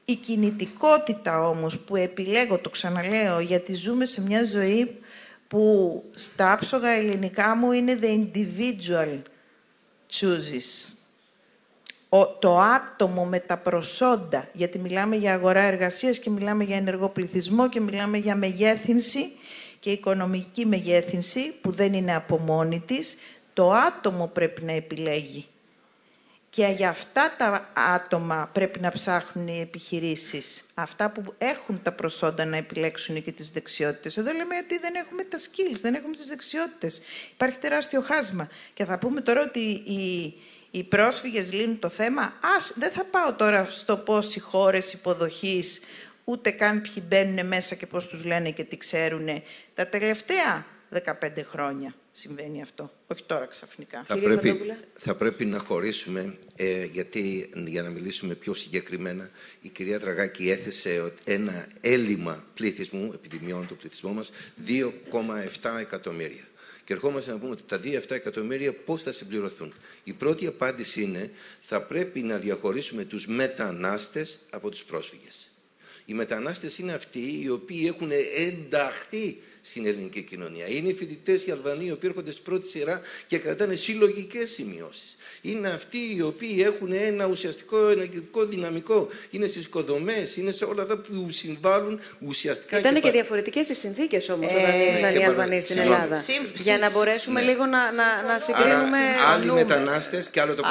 [0.10, 5.00] Η κινητικότητα όμως που επιλέγω, το ξαναλέω, γιατί ζούμε σε μια ζωή
[5.48, 9.22] που στα άψογα ελληνικά μου είναι the individual
[10.12, 10.94] chooses.
[12.10, 17.10] Ο, το άτομο με τα προσόντα, γιατί μιλάμε για αγορά εργασίας και μιλάμε για ενεργό
[17.10, 19.32] πληθυσμό και μιλάμε για μεγέθυνση
[19.80, 23.18] και οικονομική μεγέθυνση που δεν είναι από μόνη της,
[23.54, 25.48] το άτομο πρέπει να επιλέγει.
[26.50, 30.64] Και για αυτά τα άτομα πρέπει να ψάχνουν οι επιχειρήσεις.
[30.74, 34.18] Αυτά που έχουν τα προσόντα να επιλέξουν και τις δεξιότητες.
[34.18, 37.02] Εδώ λέμε ότι δεν έχουμε τα skills, δεν έχουμε τις δεξιότητες.
[37.32, 38.50] Υπάρχει τεράστιο χάσμα.
[38.74, 40.34] Και θα πούμε τώρα ότι οι,
[40.72, 42.34] οι πρόσφυγες λύνουν το θέμα.
[42.58, 45.80] Ας, δεν θα πάω τώρα στο πώς οι χώρες υποδοχής,
[46.24, 49.28] ούτε καν ποιοι μπαίνουν μέσα και πώς τους λένε και τι ξέρουν.
[49.74, 52.92] Τα τελευταία 15 χρόνια συμβαίνει αυτό.
[53.08, 54.04] Όχι τώρα ξαφνικά.
[54.04, 54.62] Θα, πρέπει,
[54.98, 59.30] θα πρέπει να χωρίσουμε, ε, γιατί για να μιλήσουμε πιο συγκεκριμένα,
[59.62, 64.32] η κυρία Τραγάκη έθεσε ένα έλλειμμα πληθυσμού, επιδημιών του πληθυσμού μας,
[64.68, 66.44] 2,7 εκατομμύρια.
[66.84, 69.74] Και ερχόμαστε να πούμε ότι τα 2,7 εκατομμύρια πώς θα συμπληρωθούν.
[70.04, 71.32] Η πρώτη απάντηση είναι
[71.62, 75.52] θα πρέπει να διαχωρίσουμε τους μετανάστες από τους πρόσφυγες.
[76.06, 79.38] Οι μετανάστες είναι αυτοί οι οποίοι έχουν ενταχθεί
[79.70, 80.68] στην ελληνική κοινωνία.
[80.68, 85.18] Είναι οι φοιτητές οι Αλβανοί οι οποίοι έρχονται στην πρώτη σειρά και κρατάνε συλλογικές σημειώσεις.
[85.42, 89.08] Είναι αυτοί οι οποίοι έχουν ένα ουσιαστικό ενεργητικό δυναμικό.
[89.30, 92.80] Είναι στις οικοδομές, είναι σε όλα αυτά που συμβάλλουν ουσιαστικά.
[92.80, 96.24] Ήταν και, και διαφορετικές οι συνθήκες όμως όταν ε, ήρθαν οι Αλβανοί στην Ελλάδα.
[96.56, 97.52] Για να μπορέσουμε ναι.
[97.52, 99.00] λίγο να, να, να συγκρίνουμε.
[99.34, 100.64] άλλοι μετανάστες και άλλο το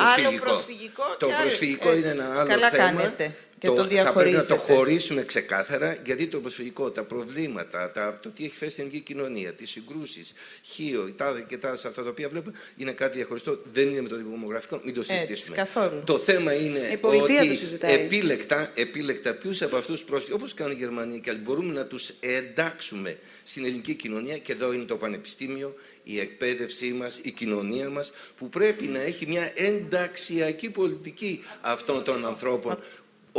[0.45, 1.17] προσφυγικό.
[1.19, 2.71] το προσφυγικό είναι ένα άλλο θέμα.
[2.71, 8.19] Κάνετε το, το θα πρέπει να το χωρίσουμε ξεκάθαρα, γιατί το προσφυγικό, τα προβλήματα, τα,
[8.23, 10.33] το τι έχει φέρει στην ελληνική κοινωνία, τις συγκρούσεις,
[10.63, 13.63] χείο, η τάδε και τάδε, αυτά τα οποία βλέπουμε, είναι κάτι διαχωριστό.
[13.73, 15.57] Δεν είναι με το δημογραφικό, μην το συζητήσουμε.
[15.61, 16.03] Έτσι, καθόλου.
[16.05, 17.35] Το θέμα είναι ότι
[17.81, 21.87] επίλεκτα, επίλεκτα ποιους από αυτούς του πρόσφυγες, όπως κάνουν οι Γερμανοί και άλλοι, μπορούμε να
[21.87, 27.89] τους εντάξουμε στην ελληνική κοινωνία, και εδώ είναι το πανεπιστήμιο, η εκπαίδευσή μας, η κοινωνία
[27.89, 32.79] μας, που πρέπει να έχει μια ενταξιακή πολιτική αυτών των ανθρώπων,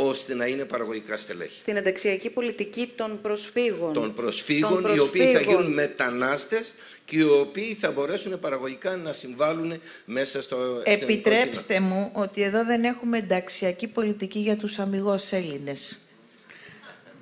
[0.08, 1.60] ώστε να είναι παραγωγικά στελέχη.
[1.60, 3.92] Στην ενταξιακή πολιτική των προσφύγων.
[3.92, 6.74] Των προσφύγων, οι οποίοι θα γίνουν μετανάστες
[7.04, 12.84] και οι οποίοι θα μπορέσουν παραγωγικά να συμβάλλουν μέσα στο Επιτρέψτε μου ότι εδώ δεν
[12.84, 15.98] έχουμε ενταξιακή πολιτική για τους αμυγός Έλληνες.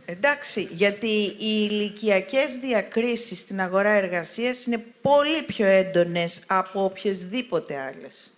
[0.05, 1.07] Εντάξει, γιατί
[1.39, 8.33] οι ηλικιακές διακρίσεις στην αγορά εργασίας είναι πολύ πιο έντονες από οποιασδήποτε άλλες.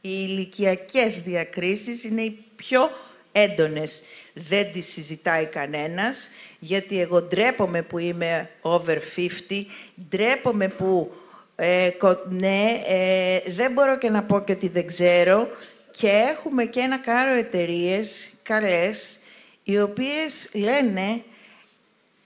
[0.00, 2.90] Οι ηλικιακές διακρίσεις είναι οι πιο
[3.32, 4.02] έντονες.
[4.34, 6.28] Δεν τις συζητάει κανένας,
[6.58, 9.66] γιατί εγώ ντρέπομαι που είμαι over 50,
[10.08, 11.12] ντρέπομαι που
[11.56, 11.90] ε,
[12.28, 15.48] ναι, ε, δεν μπορώ και να πω και ότι δεν ξέρω
[15.90, 19.18] και έχουμε και ένα κάρο εταιρείες καλές,
[19.62, 21.22] οι οποίες λένε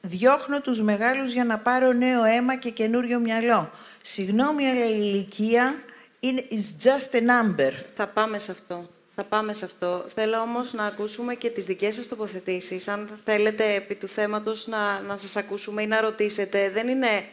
[0.01, 3.71] διώχνω τους μεγάλους για να πάρω νέο αίμα και καινούριο μυαλό.
[4.03, 5.75] Συγγνώμη, αλλά η ηλικία
[6.21, 7.73] είναι is just a number.
[7.95, 8.89] Θα πάμε σε αυτό.
[9.17, 10.05] Θα πάμε σε αυτό.
[10.15, 12.89] Θέλω όμως να ακούσουμε και τις δικές σας τοποθετήσεις.
[12.89, 17.25] Αν θέλετε επί του θέματος να, να σας ακούσουμε ή να ρωτήσετε, δεν είναι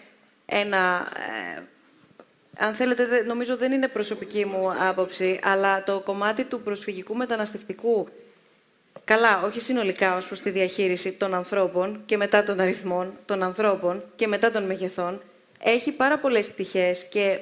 [0.45, 1.11] ένα...
[1.57, 1.61] Ε,
[2.57, 8.07] αν θέλετε, νομίζω δεν είναι προσωπική μου άποψη, αλλά το κομμάτι του προσφυγικού μεταναστευτικού,
[9.05, 14.03] καλά, όχι συνολικά ως προς τη διαχείριση των ανθρώπων και μετά των αριθμών των ανθρώπων
[14.15, 15.21] και μετά των μεγεθών,
[15.59, 17.39] έχει πάρα πολλές πτυχές και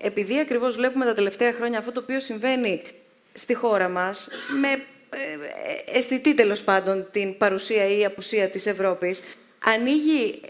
[0.00, 2.82] επειδή ακριβώς βλέπουμε τα τελευταία χρόνια αυτό το οποίο συμβαίνει
[3.38, 4.28] στη χώρα μας,
[4.60, 4.68] με
[5.10, 9.22] ε, αισθητή τέλος πάντων την παρουσία ή απουσία της Ευρώπης,
[9.64, 10.40] ανοίγει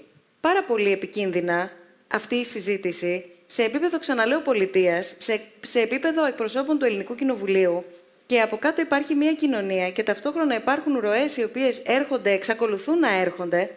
[0.41, 1.71] πάρα πολύ επικίνδυνα
[2.09, 7.85] αυτή η συζήτηση σε επίπεδο, ξαναλέω, πολιτείας, σε, σε επίπεδο εκπροσώπων του Ελληνικού Κοινοβουλίου
[8.27, 13.13] και από κάτω υπάρχει μια κοινωνία και ταυτόχρονα υπάρχουν ροές οι οποίες έρχονται, εξακολουθούν να
[13.13, 13.71] έρχονται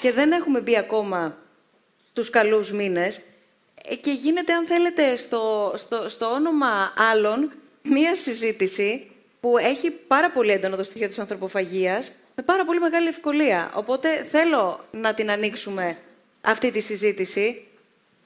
[0.00, 1.38] και δεν έχουμε μπει ακόμα
[2.10, 3.20] στους καλούς μήνες,
[3.88, 7.52] Ε, και γίνεται, αν θέλετε, στο, στο, στο όνομα άλλων,
[7.90, 9.10] μία συζήτηση
[9.40, 13.70] που έχει πάρα πολύ έντονο το στοιχείο της ανθρωποφαγίας, με πάρα πολύ μεγάλη ευκολία.
[13.74, 15.96] Οπότε θέλω να την ανοίξουμε
[16.40, 17.66] αυτή τη συζήτηση.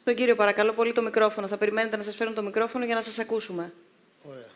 [0.00, 1.46] Στον κύριο παρακαλώ πολύ το μικρόφωνο.
[1.46, 3.72] Θα περιμένετε να σας φέρουν το μικρόφωνο για να σας ακούσουμε.
[4.22, 4.48] Ωραία.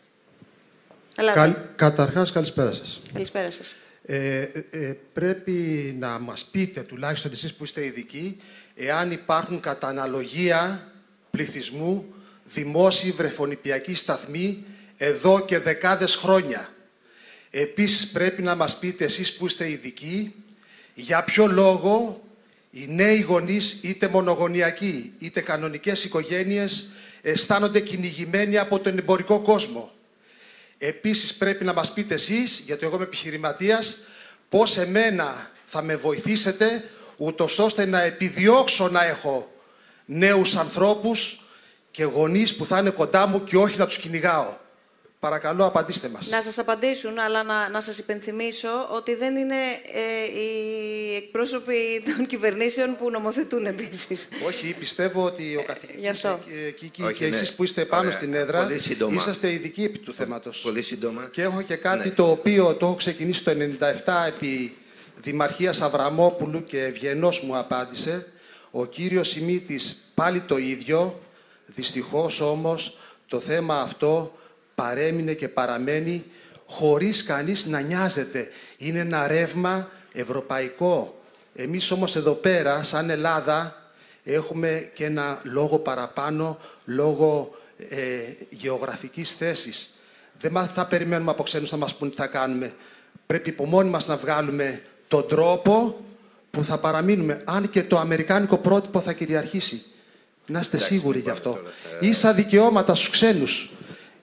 [1.16, 1.38] Ελάτε.
[1.38, 3.02] Καλ, καταρχάς, καλησπέρα σας.
[3.12, 3.74] Καλησπέρα σας.
[4.06, 5.52] Ε, ε, ε, πρέπει
[5.98, 8.40] να μας πείτε, τουλάχιστον εσείς που είστε ειδικοί,
[8.74, 10.92] εάν υπάρχουν κατά αναλογία
[11.30, 14.64] πληθυσμού δημόσιοι βρεφονιπιακοί σταθμοί
[15.04, 16.68] εδώ και δεκάδες χρόνια.
[17.50, 20.34] Επίσης πρέπει να μας πείτε εσείς που είστε ειδικοί,
[20.94, 22.22] για ποιο λόγο
[22.70, 26.90] οι νέοι γονείς, είτε μονογονιακοί, είτε κανονικές οικογένειες,
[27.22, 29.92] αισθάνονται κυνηγημένοι από τον εμπορικό κόσμο.
[30.78, 34.02] Επίσης πρέπει να μας πείτε εσείς, γιατί εγώ είμαι επιχειρηματίας,
[34.48, 39.52] πώς εμένα θα με βοηθήσετε, ούτως ώστε να επιδιώξω να έχω
[40.04, 41.42] νέους ανθρώπους
[41.90, 44.62] και γονείς που θα είναι κοντά μου και όχι να τους κυνηγάω.
[45.28, 46.28] Παρακαλώ, απαντήστε μας.
[46.28, 49.54] Να σας απαντήσουν, αλλά να, να σας υπενθυμίσω ότι δεν είναι
[49.92, 54.28] ε, οι εκπρόσωποι των κυβερνήσεων που νομοθετούν επίσης.
[54.46, 56.38] Όχι, πιστεύω ότι ο Γι' καθηγητής αυτό.
[56.66, 57.36] ε, Κίκη Όχι, και ναι.
[57.36, 58.16] εσείς που είστε πάνω Ωραία.
[58.16, 59.14] στην έδρα, Πολύ σύντομα.
[59.14, 60.60] είσαστε ειδικοί επί του θέματος.
[60.60, 61.28] Πολύ σύντομα.
[61.32, 62.14] Και έχω και κάτι Ναι.
[62.14, 64.76] το οποίο το έχω ξεκινήσει το 1997 επί
[65.20, 68.26] Δημαρχίας Αβραμόπουλου και ευγενός μου απάντησε.
[68.70, 71.20] Ο κύριος Σιμίτης πάλι το ίδιο.
[71.66, 72.98] Δυστυχώς όμως
[73.28, 74.38] το θέμα αυτό
[74.74, 76.24] παρέμεινε και παραμένει
[76.66, 78.48] χωρίς κανείς να νοιάζεται.
[78.76, 81.18] Είναι ένα ρεύμα ευρωπαϊκό.
[81.54, 83.82] Εμείς όμως εδώ πέρα, σαν Ελλάδα,
[84.24, 87.54] έχουμε και ένα λόγο παραπάνω, λόγω
[87.88, 87.96] ε,
[88.50, 89.98] γεωγραφικής θέσης.
[90.40, 92.74] Δεν μα- θα περιμένουμε από ξένους να μας πούν τι θα κάνουμε.
[93.26, 96.00] Πρέπει από μόνοι μας να βγάλουμε τον τρόπο
[96.50, 97.42] που θα παραμείνουμε.
[97.44, 99.82] Αν και το αμερικάνικο πρότυπο θα κυριαρχήσει.
[100.46, 101.60] Να είστε Εντάξει, σίγουροι μην γι' πάμε αυτό.
[101.62, 103.70] τώρα στα- Ίσα δικαιώματα στους ξένους.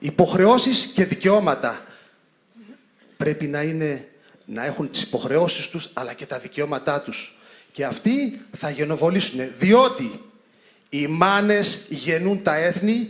[0.04, 1.86] Υποχρεώσεις και δικαιώματα.
[3.16, 4.08] Πρέπει να, είναι,
[4.46, 7.36] να έχουν τις υποχρεώσεις τους, αλλά και τα δικαιώματά τους.
[7.72, 9.40] Και αυτοί θα γενοβολήσουν.
[9.58, 10.20] Διότι
[10.88, 13.08] οι μάνες γεννούν τα έθνη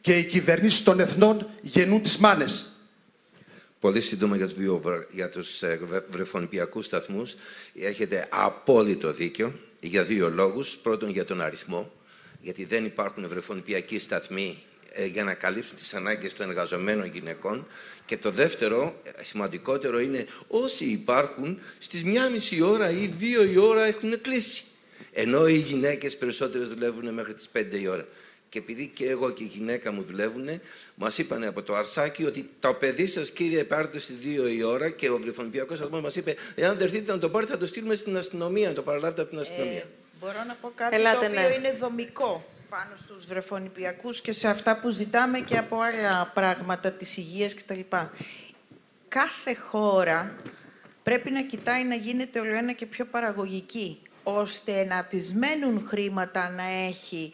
[0.00, 2.72] και οι κυβερνήσεις των εθνών γεννούν τις μάνες.
[3.80, 7.34] Πολύ σύντομα για τους, βιοβρα- για τους ε, βρε- βρεφονιπιακούς σταθμούς.
[7.80, 10.76] Έχετε απόλυτο δίκιο για δύο λόγους.
[10.76, 11.92] Πρώτον για τον αριθμό,
[12.40, 17.66] γιατί δεν υπάρχουν βρεφονιπιακοί σταθμοί ε, για να καλύψουν τις ανάγκες των εργαζομένων γυναικών.
[18.06, 23.56] Και το δεύτερο, ε, σημαντικότερο, είναι όσοι υπάρχουν στις μία μισή ώρα ή δύο η
[23.56, 24.64] ώρα έχουν κλείσει.
[25.12, 28.06] Ενώ οι γυναίκες περισσότερες δουλεύουν μέχρι τις 5 η ώρα.
[28.48, 30.60] Και επειδή και εγώ και η γυναίκα μου δουλεύουν,
[30.94, 34.90] μας είπαν από το Αρσάκι ότι το παιδί σας, κύριε, πάρτε στις 2 η ώρα
[34.90, 37.94] και ο βρεφονιπιακό σταθμό μας είπε: Εάν δεν έρθετε να το πάρετε, θα το στείλουμε
[37.94, 39.78] στην αστυνομία, να το παραλάβετε από την αστυνομία.
[39.78, 39.86] Ε,
[40.20, 41.54] μπορώ να πω κάτι Ελάτε, το οποίο ναι.
[41.54, 47.16] είναι δομικό πάνω στους βρεφονιπιακούς και σε αυτά που ζητάμε και από άλλα πράγματα της
[47.16, 47.80] υγείας κτλ.
[49.08, 50.34] Κάθε χώρα
[51.02, 56.50] πρέπει να κοιτάει να γίνεται όλο ένα και πιο παραγωγική, ώστε να της μένουν χρήματα
[56.50, 57.32] να έχει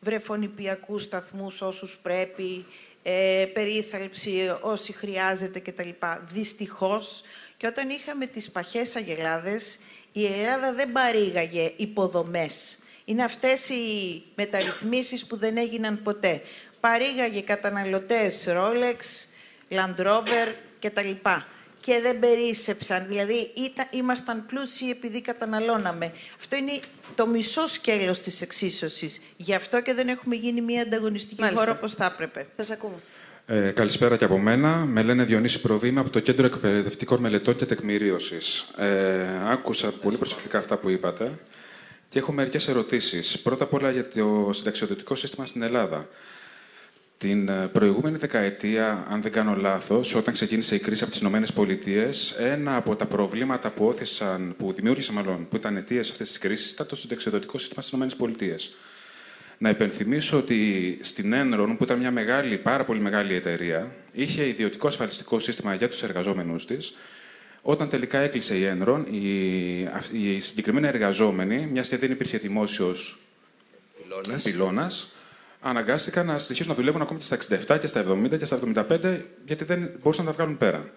[0.00, 2.64] βρεφονιπιακούς σταθμούς όσους πρέπει,
[3.02, 5.88] ε, περίθαλψη όσοι χρειάζεται κτλ.
[6.32, 7.22] Δυστυχώς,
[7.56, 9.78] και όταν είχαμε τις παχές αγελάδες,
[10.12, 12.78] η Ελλάδα δεν παρήγαγε υποδομές.
[13.08, 16.40] Είναι αυτές οι μεταρρυθμίσεις που δεν έγιναν ποτέ.
[16.80, 19.28] Παρήγαγε καταναλωτές Rolex,
[19.70, 20.48] Land Rover
[20.80, 21.10] κτλ.
[21.80, 23.06] Και δεν περίσσεψαν.
[23.08, 26.12] Δηλαδή ήταν, ήμασταν πλούσιοι επειδή καταναλώναμε.
[26.38, 26.80] Αυτό είναι
[27.14, 29.20] το μισό σκέλος της εξίσωσης.
[29.36, 31.64] Γι' αυτό και δεν έχουμε γίνει μια ανταγωνιστική Μάλιστα.
[31.64, 32.46] χώρα όπως θα έπρεπε.
[32.56, 32.96] Σας ακούμε.
[33.46, 34.76] Ε, καλησπέρα και από μένα.
[34.76, 38.60] Με λένε Διονύση Προβήμα από το Κέντρο Εκπαιδευτικών Μελετών και Τεκμηρίωσης.
[38.76, 41.32] Ε, άκουσα πολύ προσεκτικά αυτά που είπατε
[42.08, 43.38] και έχω μερικές ερωτήσεις.
[43.38, 46.08] Πρώτα απ' όλα για το συνταξιοδοτικό σύστημα στην Ελλάδα.
[47.18, 51.52] Την ε, προηγούμενη δεκαετία, αν δεν κάνω λάθος, όταν ξεκίνησε η κρίση από τις Ηνωμένες
[51.52, 56.38] Πολιτείες, ένα από τα προβλήματα που όθησαν, που δημιούργησαν μάλλον, που ήταν αιτίες αυτής της
[56.38, 58.74] κρίσης, ήταν το συνταξιοδοτικό σύστημα στις Ηνωμένες Πολιτείες.
[59.58, 64.86] Να υπενθυμίσω ότι στην Enron, που ήταν μια μεγάλη, πάρα πολύ μεγάλη εταιρεία, είχε ιδιωτικό
[64.86, 66.94] ασφαλιστικό σύστημα για τους εργαζόμενους της.
[67.68, 73.18] Όταν τελικά έκλεισε η Enron, οι, αυ- οι συγκεκριμένοι εργαζόμενοι, μιας και δεν υπήρχε δημόσιος
[74.02, 74.42] Πυλώνας.
[74.42, 75.14] πυλώνας,
[75.60, 79.20] αναγκάστηκαν να συνεχίσουν να δουλεύουν ακόμη και στα 67 και στα 70 και στα 75,
[79.46, 80.90] γιατί δεν μπορούσαν να τα βγάλουν πέρα.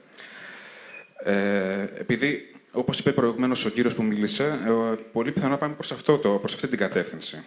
[1.23, 5.91] Ε, επειδή, όπως είπε προηγουμένως ο κύριος που μίλησε, ε, πολύ πιθανό να πάμε προς,
[5.91, 7.43] αυτό το, προς αυτή την κατεύθυνση.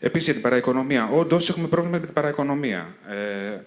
[0.00, 1.08] Επίσης, για την παραοικονομία.
[1.12, 2.94] Όντως έχουμε πρόβλημα με την παραοικονομία.
[3.08, 3.58] Ε,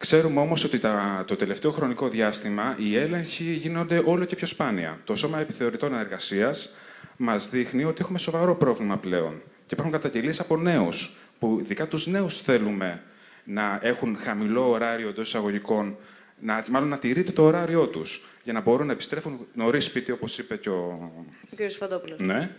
[0.00, 5.00] ξέρουμε όμως ότι τα, το τελευταίο χρονικό διάστημα οι έλεγχοι γίνονται όλο και πιο σπάνια.
[5.04, 6.74] Το Σώμα Επιθεωρητών Εργασίας
[7.16, 9.42] μας δείχνει ότι έχουμε σοβαρό πρόβλημα πλέον.
[9.66, 13.02] Και υπάρχουν καταγγελίες από νέους που ειδικά τους νέους θέλουμε
[13.44, 15.96] να έχουν χαμηλό ωράριο εντός εισαγωγικών,
[16.40, 20.38] να, μάλλον να τηρείται το ωράριό τους, για να μπορούν να επιστρέφουν νωρίς σπίτι, όπως
[20.38, 21.12] είπε και ο...
[21.50, 21.70] Ο κ.
[21.70, 22.18] Φαντόπουλος.
[22.20, 22.50] Ναι,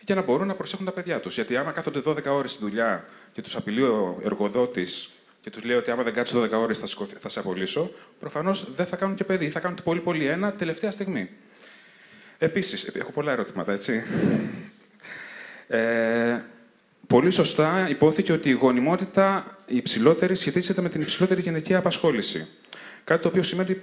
[0.00, 1.34] για να μπορούν να προσέχουν τα παιδιά τους.
[1.34, 5.10] Γιατί άμα κάθονται 12 ώρες στη δουλειά και τους απειλεί ο εργοδότης
[5.40, 8.74] και τους λέει ότι άμα δεν κάτσει 12 ώρες θα, σηκωθεί- θα σε απολύσω, προφανώς
[8.74, 9.50] δεν θα κάνουν και παιδί.
[9.50, 11.30] Θα κάνουν πολύ πολύ ένα τελευταία στιγμή.
[12.38, 14.02] Επίσης, έχω πολλά ερωτήματα, έτσι.
[15.68, 16.40] Ε,
[17.06, 22.46] πολύ σωστά υπόθηκε ότι η γονιμότητα η υψηλότερη σχετίζεται με την υψηλότερη γυναικεία απασχόληση.
[23.04, 23.80] Κάτι το οποίο σημαίνει,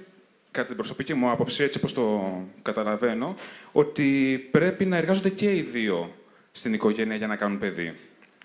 [0.50, 2.32] κατά την προσωπική μου άποψη, έτσι όπως το
[2.62, 3.36] καταλαβαίνω,
[3.72, 6.14] ότι πρέπει να εργάζονται και οι δύο
[6.52, 7.94] στην οικογένεια για να κάνουν παιδί.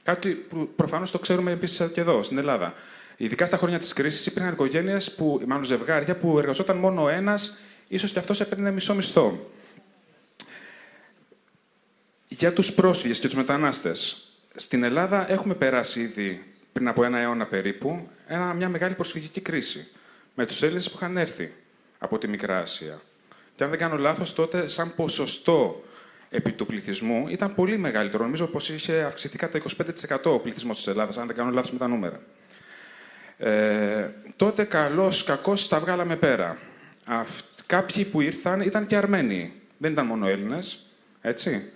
[0.04, 2.74] Κάτι που προφανώς το ξέρουμε επίσης και εδώ, στην Ελλάδα.
[3.24, 7.58] Ειδικά στα χρόνια της κρίσης υπήρχαν οικογένειες, που, μάλλον ζευγάρια, που εργαζόταν μόνο ο ένας,
[7.88, 9.52] ίσως και αυτός έπαιρνε μισό μισθό.
[12.28, 14.28] Για τους πρόσφυγες και τους μετανάστες.
[14.56, 16.44] Στην Ελλάδα έχουμε περάσει ήδη
[16.74, 19.88] πριν από ένα αιώνα περίπου ένα, μια μεγάλη προσφυγική κρίση
[20.34, 21.54] με τους Έλληνες που είχαν έρθει
[21.98, 23.02] από τη Μικρά Ασία.
[23.56, 25.84] Και αν δεν κάνω λάθος, τότε σαν ποσοστό
[26.30, 28.24] επί του πληθυσμού ήταν πολύ μεγαλύτερο.
[28.24, 29.62] Νομίζω πως είχε αυξηθεί κατά
[30.24, 32.22] 25% ο πληθυσμός της Ελλάδας, αν δεν κάνω λάθος με τα νούμερα.
[33.38, 36.58] Ε, τότε καλώς, κακώς τα βγάλαμε πέρα.
[37.06, 39.54] Αυτ, κάποιοι που ήρθαν ήταν και Αρμένοι.
[39.78, 40.86] Δεν ήταν μόνο Έλληνες,
[41.22, 41.72] έτσι.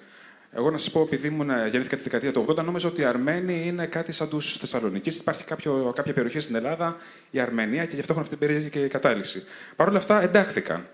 [0.51, 3.67] Εγώ να σας πω, επειδή ήμουν, γεννήθηκα τη δεκαετία του 80, νόμιζα ότι οι Αρμένοι
[3.67, 5.15] είναι κάτι σαν τους Θεσσαλονίκης.
[5.17, 6.97] Υπάρχει κάποιο, κάποια περιοχή στην Ελλάδα,
[7.31, 9.43] η Αρμενία, και γι' αυτό έχουν αυτή την περίεργη κατάληξη.
[9.75, 10.87] Παρ' όλα αυτά, εντάχθηκαν.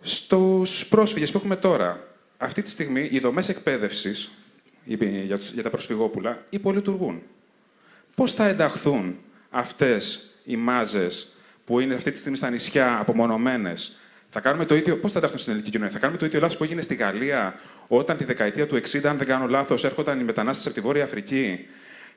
[0.00, 2.06] Στους πρόσφυγες που έχουμε τώρα,
[2.38, 4.30] αυτή τη στιγμή οι δομές εκπαίδευσης
[4.84, 7.22] για, τους- για τα προσφυγόπουλα υπολειτουργούν.
[8.14, 9.18] Πώς θα ενταχθούν
[9.54, 11.28] αυτές οι μάζες
[11.64, 13.98] που είναι αυτή τη στιγμή στα νησιά απομονωμένες,
[14.30, 14.96] θα κάνουμε το ίδιο.
[14.96, 17.54] Πώς θα ενταχθούν στην ελληνική κοινωνία, Θα κάνουμε το ίδιο λάθος που έγινε στη Γαλλία,
[17.88, 21.04] όταν τη δεκαετία του 60, αν δεν κάνω λάθος, έρχονταν οι μετανάστες από τη Βόρεια
[21.04, 21.66] Αφρική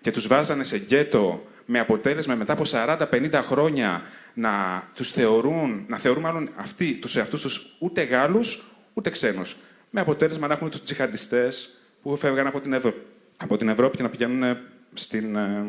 [0.01, 5.97] και τους βάζανε σε γκέτο με αποτέλεσμα μετά από 40-50 χρόνια να τους θεωρούν, να
[5.97, 8.63] θεωρούν μάλλον αυτοί τους εαυτούς τους ούτε Γάλλους
[8.93, 9.55] ούτε ξένους.
[9.89, 12.93] Με αποτέλεσμα να έχουμε τους τζιχαντιστές που φεύγαν από την, Ευρω...
[13.38, 14.57] από την Ευρώπη και να πηγαίνουν
[14.93, 15.65] στην, ε,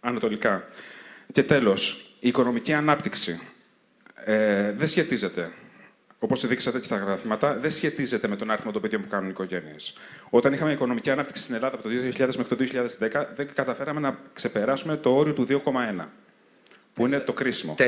[0.00, 0.64] ανατολικά.
[1.32, 3.40] Και τέλος, η οικονομική ανάπτυξη
[4.24, 5.52] ε, δεν σχετίζεται,
[6.18, 9.30] όπως δείξατε και στα γραφήματα, δεν σχετίζεται με τον αριθμό των παιδιών που κάνουν οι
[9.32, 9.92] οικογένειες.
[10.30, 12.56] Όταν είχαμε οικονομική ανάπτυξη στην Ελλάδα από το 2000 μέχρι το
[12.98, 16.04] 2010, δεν καταφέραμε να ξεπεράσουμε το όριο του 2,1,
[16.94, 17.74] που είναι το κρίσιμο.
[17.78, 17.84] 4,4.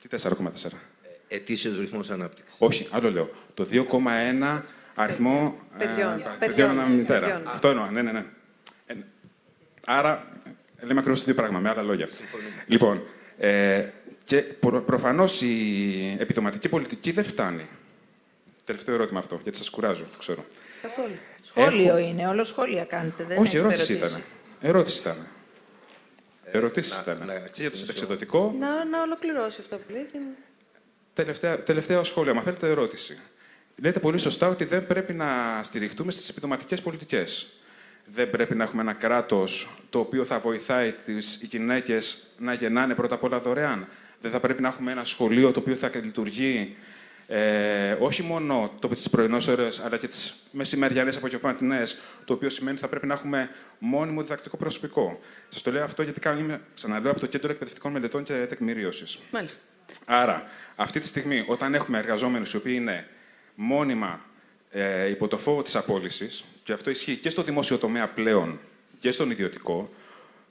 [0.00, 0.68] Τι 4,4.
[1.28, 2.56] Ετήσιος ρυθμός ανάπτυξης.
[2.58, 3.30] Όχι, άλλο λέω.
[3.54, 4.60] Το 2,1
[4.94, 6.10] αριθμό ε, Παιδιών.
[6.12, 6.70] παιδιών Παιδιών.
[6.70, 7.20] ανά μητέρα.
[7.20, 7.42] Παιδιών.
[7.46, 8.24] Αυτό εννοώ, ναι, ναι, ναι.
[9.86, 10.26] Ε, άρα,
[10.80, 12.08] ε, λέμε ακριβώς το ίδιο πράγμα, με άλλα λόγια.
[12.66, 13.02] Λοιπόν,
[13.38, 13.86] ε,
[14.24, 17.66] και προ, προφανώς η επιδοματική πολιτική δεν φτάνει.
[18.64, 20.44] Τελευταίο ερώτημα αυτό, γιατί σας κουράζω, το ξέρω.
[20.82, 21.14] Καθόλου.
[21.42, 23.24] Σχόλιο είναι, όλο σχόλια κάνετε.
[23.24, 24.12] Δεν Όχι, έχετε ερώτηση ερωτήσει.
[24.12, 24.24] ήταν.
[24.60, 25.26] Ερώτηση ήταν.
[26.44, 27.26] Ερωτήσεις να- ήταν.
[27.26, 27.76] να Και για το ξεκινήσω.
[27.78, 30.06] συνταξιδοτικό, Να, να ολοκληρώσει αυτό που λέει.
[30.12, 30.18] και-
[31.14, 33.20] Τελευταία, τελευταίο σχόλιο, αν θέλετε ερώτηση.
[33.76, 37.48] Λέτε πολύ σωστά ότι δεν πρέπει να στηριχτούμε στις επιδοματικές πολιτικές.
[38.04, 43.14] Δεν πρέπει να έχουμε ένα κράτος το οποίο θα βοηθάει τις γυναίκες να γεννάνε πρώτα
[43.14, 43.88] απ' όλα δωρεάν.
[44.20, 46.76] Δεν θα πρέπει να έχουμε ένα σχολείο το οποίο θα λειτουργεί
[47.26, 52.72] ε, όχι μόνο το τις πρωινές ώρες, αλλά και τις μεσημεριανές απογευματινές, το οποίο σημαίνει
[52.72, 55.20] ότι θα πρέπει να έχουμε μόνιμο διδακτικό προσωπικό.
[55.48, 59.18] Σας το λέω αυτό γιατί κάνω, είμαι, ξαναλέω, από το Κέντρο Εκπαιδευτικών Μελετών και Τεκμηρίωσης.
[59.30, 59.60] Μάλιστα.
[60.04, 60.44] Άρα,
[60.76, 63.06] αυτή τη στιγμή, όταν έχουμε εργαζόμενους οι οποίοι είναι
[63.54, 64.20] μόνιμα
[64.72, 68.58] ε, υπό το φόβο της απόλυσης, και αυτό ισχύει και στο δημόσιο τομέα πλέον
[68.98, 69.90] και στον ιδιωτικό,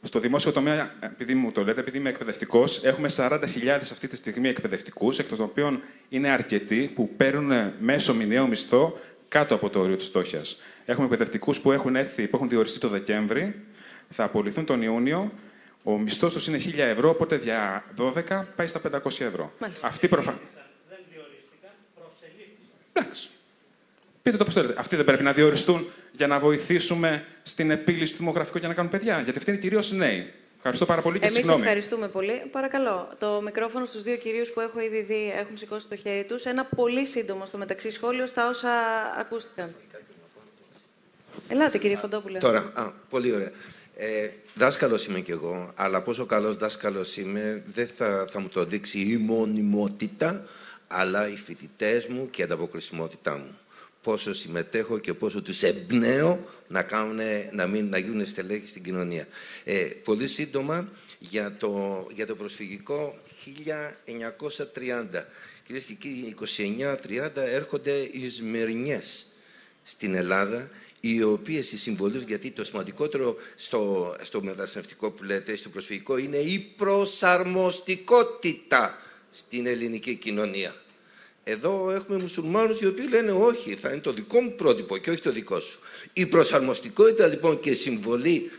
[0.02, 3.40] στο δημόσιο τομέα, επειδή μου το λέτε, επειδή είμαι εκπαιδευτικός, έχουμε 40.000
[3.82, 9.56] αυτή τη στιγμή εκπαιδευτικούς, εκ των οποίων είναι αρκετοί που παίρνουν μέσω μηνιαίο μισθό κάτω
[9.56, 10.62] από το όριο της φτώχειας.
[10.86, 13.56] Έχουμε εκπαιδευτικούς που έχουν έρθει, που έχουν διοριστεί το Δεκέμβρη,
[14.10, 15.32] θα απολυθούν τον Ιούνιο.
[15.84, 19.54] Ο μισθός τους είναι 1.000 ευρώ, οπότε για 12 πάει στα 500 ευρώ.
[19.60, 19.88] Μάλιστα.
[19.88, 20.38] Αυτή προφανώ.
[22.94, 23.30] Εντάξει.
[24.22, 24.74] Πείτε το πώ θέλετε.
[24.78, 28.92] Αυτοί δεν πρέπει να διοριστούν για να βοηθήσουμε στην επίλυση του δημογραφικού για να κάνουν
[28.92, 29.22] παιδιά.
[29.22, 30.32] Γιατί αυτοί είναι κυρίως νέοι.
[30.58, 31.62] Ευχαριστώ πάρα πολύ και Εμείς συγγνώμη.
[31.62, 32.42] ευχαριστούμε πολύ.
[32.52, 36.44] Παρακαλώ, το μικρόφωνο στους δύο κυρίους που έχω ήδη δει έχουν σηκώσει το χέρι τους.
[36.46, 38.70] Ένα πολύ σύντομο στο μεταξύ σχόλιο στα όσα
[39.20, 39.76] ακούστηκαν.
[41.48, 42.38] Ελάτε κύριε Φοντόπουλε.
[42.38, 43.52] Τώρα, α, πολύ ωραία.
[43.96, 48.66] Ε, δάσκαλος είμαι κι εγώ, αλλά πόσο καλός δάσκαλος είμαι δεν θα, θα μου το
[48.66, 50.46] δείξει η μονιμότητα,
[50.88, 53.58] αλλά οι φοιτητές μου και η ανταποκρισιμότητά μου.
[54.02, 57.20] Πόσο συμμετέχω και πόσο τους εμπνέω να, κάνουν,
[57.52, 59.28] να, μην, να γίνουν στελέχοι στην κοινωνία.
[59.64, 60.90] Ε, πολύ σύντομα
[61.20, 65.24] για το, για το προσφυγικό 1930.
[65.66, 66.36] Κυρίες και κύριοι,
[67.06, 69.26] 29-30 έρχονται οι Σμυρνιές
[69.84, 75.70] στην Ελλάδα, οι οποίες οι συμβολές, γιατί το σημαντικότερο στο, στο μεταναστευτικό που λέτε, στο
[75.70, 78.98] προσφυγικό, είναι η προσαρμοστικότητα
[79.32, 80.76] στην ελληνική κοινωνία.
[81.44, 85.22] Εδώ έχουμε μουσουλμάνους οι οποίοι λένε όχι, θα είναι το δικό μου πρότυπο και όχι
[85.22, 85.80] το δικό σου.
[86.14, 88.52] Η προσαρμοστικότητα λοιπόν και η συμβολή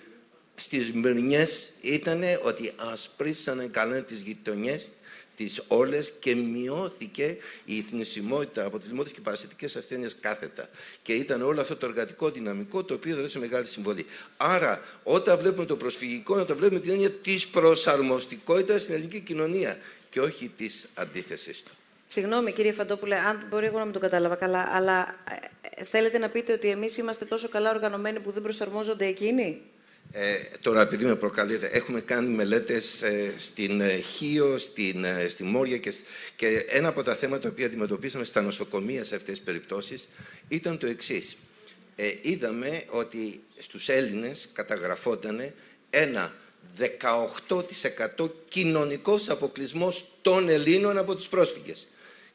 [0.54, 4.90] στις μερνιές ήταν ότι ασπρίσανε καλά τις γειτονιές
[5.36, 10.68] τις όλες και μειώθηκε η θνησιμότητα από τις λιμότητες και παρασιτικές ασθένειες κάθετα.
[11.02, 14.06] Και ήταν όλο αυτό το εργατικό δυναμικό το οποίο έδωσε μεγάλη συμβολή.
[14.36, 19.78] Άρα όταν βλέπουμε το προσφυγικό να το βλέπουμε την έννοια της προσαρμοστικότητας στην ελληνική κοινωνία
[20.10, 21.72] και όχι της αντίθεσης του.
[22.12, 25.14] Συγγνώμη κύριε Φαντόπουλε, αν μπορεί εγώ να μην το κατάλαβα καλά, αλλά
[25.60, 29.60] ε, θέλετε να πείτε ότι εμείς είμαστε τόσο καλά οργανωμένοι που δεν προσαρμόζονται εκείνοι;
[30.12, 35.44] Ε, τώρα, επειδή με προκαλείτε, έχουμε κάνει μελέτες ε, στην ε, Χίο, στην, ε, στη
[35.44, 35.92] Μόρια και,
[36.36, 40.08] και ένα από τα θέματα που αντιμετωπίσαμε στα νοσοκομεία σε αυτές τις περιπτώσεις
[40.48, 41.36] ήταν το εξής.
[42.22, 45.52] είδαμε ότι στους Έλληνες καταγραφόταν
[45.90, 46.32] ένα
[47.48, 51.86] 18% κοινωνικός αποκλεισμός των Ελλήνων από τους πρόσφυγες.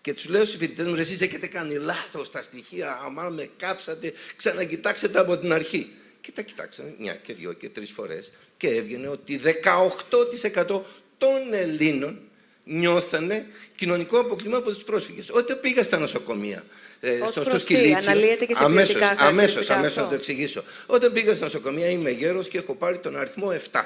[0.08, 3.00] Και τους λέω στου φοιτητές μου, εσείς έχετε κάνει λάθος τα στοιχεία.
[3.18, 5.92] Αν με κάψατε, ξανακοιτάξτε από την αρχή.
[6.22, 10.82] Και τα κοιτάξαμε μια και δυο και τρεις φορές και έβγαινε ότι 18%
[11.18, 12.20] των Ελλήνων
[12.64, 13.46] νιώθανε
[13.76, 15.30] κοινωνικό αποκλεισμό από τους πρόσφυγες.
[15.30, 16.64] Όταν πήγα στα νοσοκομεία,
[17.00, 18.12] ε, στο, στο σκυλίτσιο.
[18.54, 20.64] Αμέσως, αμέσως, αμέσως να το εξηγήσω.
[20.86, 23.82] Όταν πήγα στα νοσοκομεία, είμαι γέρος και έχω πάρει τον αριθμό 7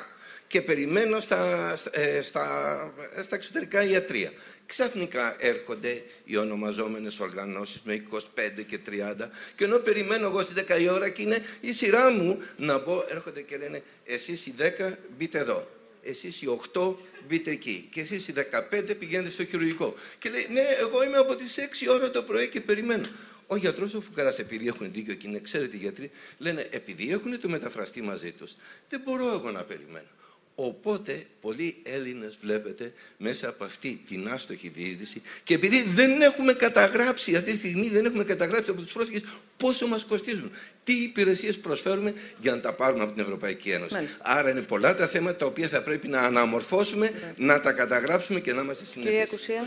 [0.52, 2.94] και περιμένω στα, ε, στα,
[3.24, 4.32] στα εξωτερικά ιατρία.
[4.66, 10.82] Ξαφνικά έρχονται οι ονομαζόμενες οργανώσεις με 25 και 30 και ενώ περιμένω εγώ στις 10
[10.82, 14.94] η ώρα και είναι η σειρά μου να μπω, έρχονται και λένε εσείς οι 10
[15.18, 15.68] μπείτε εδώ,
[16.02, 16.96] εσείς οι 8
[17.28, 18.34] μπείτε εκεί και εσείς οι
[18.72, 19.96] 15 πηγαίνετε στο χειρουργικό.
[20.20, 23.08] Και λέει ναι εγώ είμαι από τις 6 ώρα το πρωί και περιμένω.
[23.48, 27.50] Ο γιατρός ο Φουκαρά, επειδή έχουν δίκιο και είναι ξέρετε γιατροί, λένε επειδή έχουν το
[27.50, 28.56] μεταφραστή μαζί τους,
[28.90, 30.08] δεν μπορώ εγώ να περιμένω.
[30.56, 37.36] Οπότε πολλοί Έλληνες βλέπετε μέσα από αυτή την άστοχη διείσδυση και επειδή δεν έχουμε καταγράψει
[37.36, 39.24] αυτή τη στιγμή, δεν έχουμε καταγράψει από τους πρόσφυγες
[39.58, 40.52] πόσο μας κοστίζουν,
[40.84, 44.08] τι υπηρεσίες προσφέρουμε για να τα πάρουμε από την Ευρωπαϊκή Ένωση.
[44.22, 48.54] Άρα είναι πολλά τα θέματα τα οποία θα πρέπει να αναμορφώσουμε, να τα καταγράψουμε και
[48.54, 49.12] να είμαστε συνεπείς.
[49.12, 49.66] Κυρία Κουσία.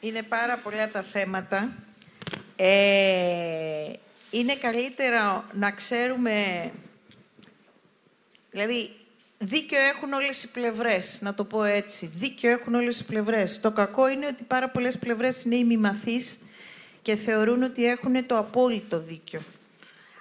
[0.00, 1.76] Είναι πάρα πολλά τα θέματα.
[2.56, 3.92] Ε,
[4.30, 6.70] είναι καλύτερα να ξέρουμε...
[8.50, 8.90] Δηλαδή,
[9.38, 12.06] Δίκιο έχουν όλες οι πλευρές, να το πω έτσι.
[12.14, 13.60] Δίκιο έχουν όλες οι πλευρές.
[13.60, 16.38] Το κακό είναι ότι πάρα πολλές πλευρές είναι ημιμαθείς
[17.02, 19.40] και θεωρούν ότι έχουν το απόλυτο δίκιο.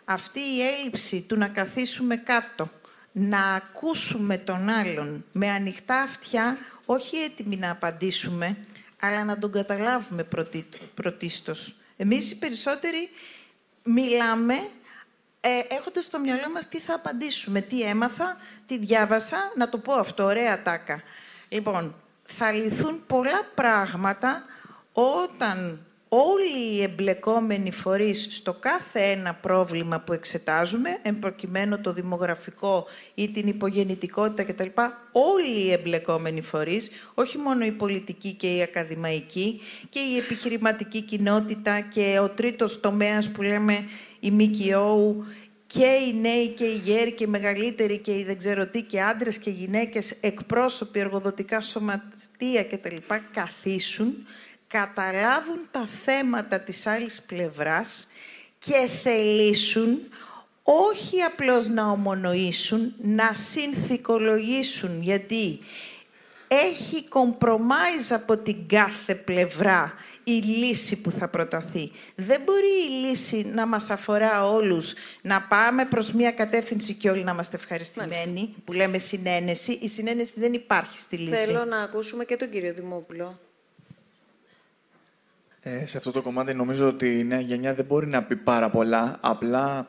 [0.05, 2.69] Αυτή η έλλειψη του να καθίσουμε κάτω,
[3.11, 8.57] να ακούσουμε τον άλλον με ανοιχτά αυτιά, όχι έτοιμοι να απαντήσουμε,
[8.99, 10.27] αλλά να τον καταλάβουμε
[10.93, 11.75] πρωτίστως.
[11.97, 13.09] Εμείς οι περισσότεροι
[13.83, 14.55] μιλάμε
[15.45, 19.93] ε, έχοντας στο μυαλό μας τι θα απαντήσουμε, τι έμαθα, τι διάβασα, να το πω
[19.93, 21.01] αυτό, ωραία τάκα.
[21.49, 24.43] Λοιπόν, θα λυθούν πολλά πράγματα
[24.93, 33.29] όταν όλοι οι εμπλεκόμενοι φορείς στο κάθε ένα πρόβλημα που εξετάζουμε, εμπροκειμένου το δημογραφικό ή
[33.29, 34.67] την υπογεννητικότητα κτλ.
[35.11, 41.79] Όλοι οι εμπλεκόμενοι φορείς, όχι μόνο η πολιτική και η ακαδημαϊκή και η επιχειρηματική κοινότητα
[41.79, 43.85] και ο τρίτος τομέας που λέμε
[44.23, 45.25] η ΜΚΟ,
[45.67, 49.01] και οι νέοι και οι γέροι και οι μεγαλύτεροι και οι δεν ξέρω τι και
[49.01, 52.95] άντρες και γυναίκες, εκπρόσωποι, εργοδοτικά σωματεία κτλ.
[53.33, 54.27] καθίσουν,
[54.67, 58.07] καταλάβουν τα θέματα της άλλης πλευράς
[58.59, 59.99] και θελήσουν
[60.63, 65.59] όχι απλώς να ομονοήσουν, να συνθηκολογήσουν, γιατί
[66.47, 69.93] έχει compromise από την κάθε πλευρά
[70.23, 71.91] η λύση που θα προταθεί.
[72.15, 77.23] Δεν μπορεί η λύση να μας αφορά όλους, να πάμε προς μια κατεύθυνση και όλοι
[77.23, 79.71] να είμαστε ευχαριστημένοι, που λέμε συνένεση.
[79.71, 81.35] Η συνένεση δεν υπάρχει στη λύση.
[81.35, 83.39] Θέλω να ακούσουμε και τον κύριο Δημόπουλο.
[85.65, 88.69] Ε, σε αυτό το κομμάτι νομίζω ότι η νέα γενιά δεν μπορεί να πει πάρα
[88.69, 89.17] πολλά.
[89.21, 89.87] Απλά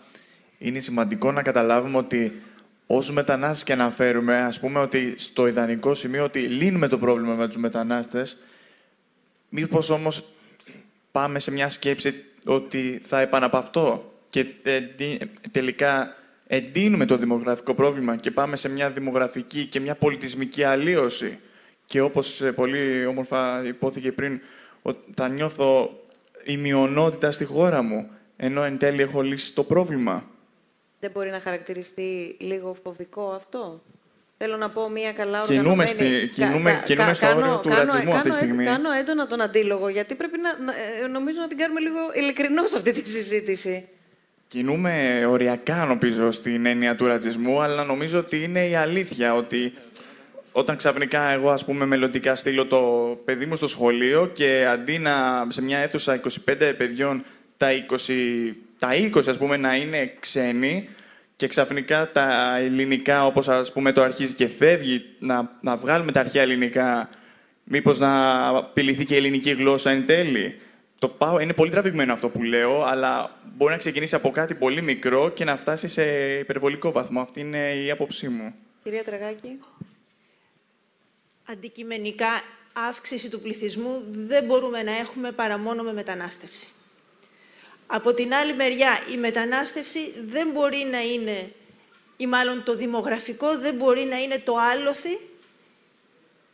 [0.59, 2.43] είναι σημαντικό να καταλάβουμε ότι
[2.87, 7.47] όσου μετανάστες και αναφέρουμε, ας πούμε ότι στο ιδανικό σημείο ότι λύνουμε το πρόβλημα με
[7.47, 8.39] τους μετανάστες,
[9.57, 10.25] Μήπως όμως
[11.13, 14.47] πάμε σε μια σκέψη ότι θα επαναπαυτώ και
[15.51, 16.15] τελικά
[16.47, 21.39] εντείνουμε το δημογραφικό πρόβλημα και πάμε σε μια δημογραφική και μια πολιτισμική αλλίωση
[21.85, 24.41] και όπως πολύ όμορφα υπόθηκε πριν,
[25.15, 26.01] θα νιώθω
[26.45, 30.25] η μειονότητα στη χώρα μου, ενώ εν τέλει έχω λύσει το πρόβλημα.
[31.01, 33.83] Δεν μπορεί να χαρακτηριστεί λίγο φοβικό αυτό;
[34.39, 35.65] Θέλω να πω μια καλά οργανωμένη...
[35.69, 38.65] Κινούμε, στη, κινούμε, κα, κινούμε κα, στο όριο του ρατσισμού κάνω, αυτή τη στιγμή.
[38.65, 42.75] Κάνω έντονα τον αντίλογο, γιατί πρέπει να, να, ε, νομίζω να την κάνουμε λίγο ειλικρινώς
[42.75, 43.89] αυτή τη συζήτηση.
[44.49, 49.73] κινούμε οριακά, νομίζω, στην έννοια του ρατσισμού, αλλά νομίζω ότι είναι η αλήθεια ότι
[50.53, 52.81] όταν ξαφνικά εγώ, ας πούμε, μελλοντικά στείλω το
[53.25, 57.25] παιδί μου στο σχολείο και αντί να σε μια αίθουσα 25 παιδιών
[57.57, 57.69] τα
[58.07, 60.89] 20, τα 20 ας πούμε, να είναι ξένοι
[61.37, 66.21] και ξαφνικά τα ελληνικά, όπως ας πούμε το αρχίζει και φεύγει, να, να βγάλουμε τα
[66.21, 67.09] αρχαία ελληνικά,
[67.65, 70.59] μήπως να απειληθεί και η ελληνική γλώσσα εν τέλει.
[70.99, 74.83] Το πάω, είναι πολύ τραβηγμένο αυτό που λέω, αλλά μπορεί να ξεκινήσει από κάτι πολύ
[74.83, 76.05] μικρό και να φτάσει σε
[76.39, 77.21] υπερβολικό βαθμό.
[77.21, 78.55] Αυτή είναι η άποψή μου.
[78.83, 79.61] Κυρία Τραγάκη.
[81.45, 82.43] Αντικειμενικά,
[82.89, 86.69] αύξηση του πληθυσμού δεν μπορούμε να έχουμε παρά μόνο με μετανάστευση.
[87.95, 91.53] Από την άλλη μεριά, η μετανάστευση δεν μπορεί να είναι,
[92.17, 95.19] ή μάλλον το δημογραφικό δεν μπορεί να είναι το άλοθη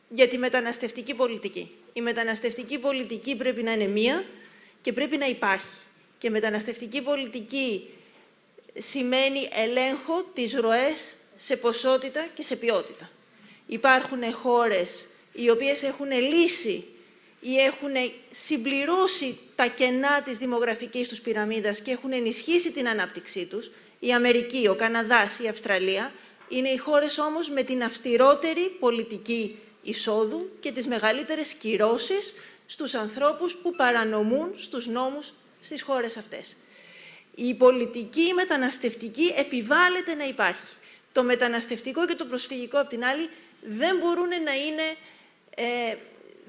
[0.08, 1.70] για τη μεταναστευτική πολιτική.
[1.92, 4.24] Η μεταναστευτική πολιτική πρέπει να είναι μία
[4.80, 5.76] και πρέπει να υπάρχει.
[6.18, 7.88] Και μεταναστευτική πολιτική
[8.78, 13.10] σημαίνει ελέγχο της ροές σε ποσότητα και σε ποιότητα.
[13.66, 16.84] Υπάρχουν χώρες οι οποίες έχουν λύσει
[17.40, 17.92] ή έχουν
[18.30, 23.70] συμπληρώσει τα κενά της δημογραφικής τους πυραμίδας και έχουν ενισχύσει την ανάπτυξή τους.
[23.98, 26.12] Η Αμερική, ο Καναδάς, η Αυστραλία
[26.48, 32.34] είναι οι χώρες όμως με την αυστηρότερη πολιτική εισόδου και τις μεγαλύτερες κυρώσεις
[32.66, 36.56] στους ανθρώπους που παρανομούν στους νόμους στις χώρες αυτές.
[37.34, 40.72] Η πολιτική μεταναστευτική επιβάλλεται να υπάρχει.
[41.12, 43.28] Το μεταναστευτικό και το προσφυγικό, απ' την άλλη,
[43.62, 44.96] δεν μπορούν να είναι...
[45.54, 45.96] Ε,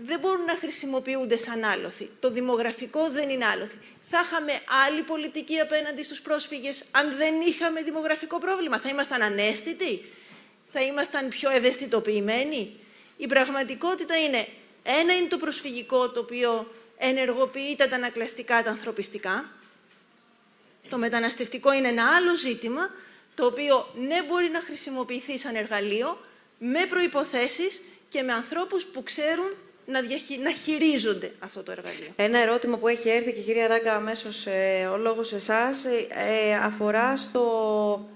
[0.04, 2.10] δεν μπορούν να χρησιμοποιούνται σαν άλοθη.
[2.20, 3.78] Το δημογραφικό δεν είναι άλοθη.
[4.10, 8.80] Θα είχαμε άλλη πολιτική απέναντι στους πρόσφυγες αν δεν είχαμε δημογραφικό πρόβλημα.
[8.80, 10.06] Θα ήμασταν ανέστητοι;
[10.72, 12.76] Θα ήμασταν πιο ευαισθητοποιημένοι;
[13.18, 14.47] Η πραγματικότητα είναι,
[14.84, 19.52] ένα είναι το προσφυγικό το οποίο ενεργοποιεί τα ανακλαστικά, τα ανθρωπιστικά.
[20.89, 22.89] Το μεταναστευτικό είναι ένα άλλο ζήτημα,
[23.36, 26.22] το οποίο ναι μπορεί να χρησιμοποιηθεί σαν εργαλείο,
[26.58, 29.54] με προϋποθέσεις και με ανθρώπους που ξέρουν
[29.86, 30.38] να, διαχει...
[30.38, 32.10] να χειρίζονται αυτό το εργαλείο.
[32.16, 36.54] Ένα ερώτημα που έχει έρθει και κυρία Ράγκα αμέσως ε, ο λόγος σε εσάς ε,
[36.64, 38.10] αφορά στο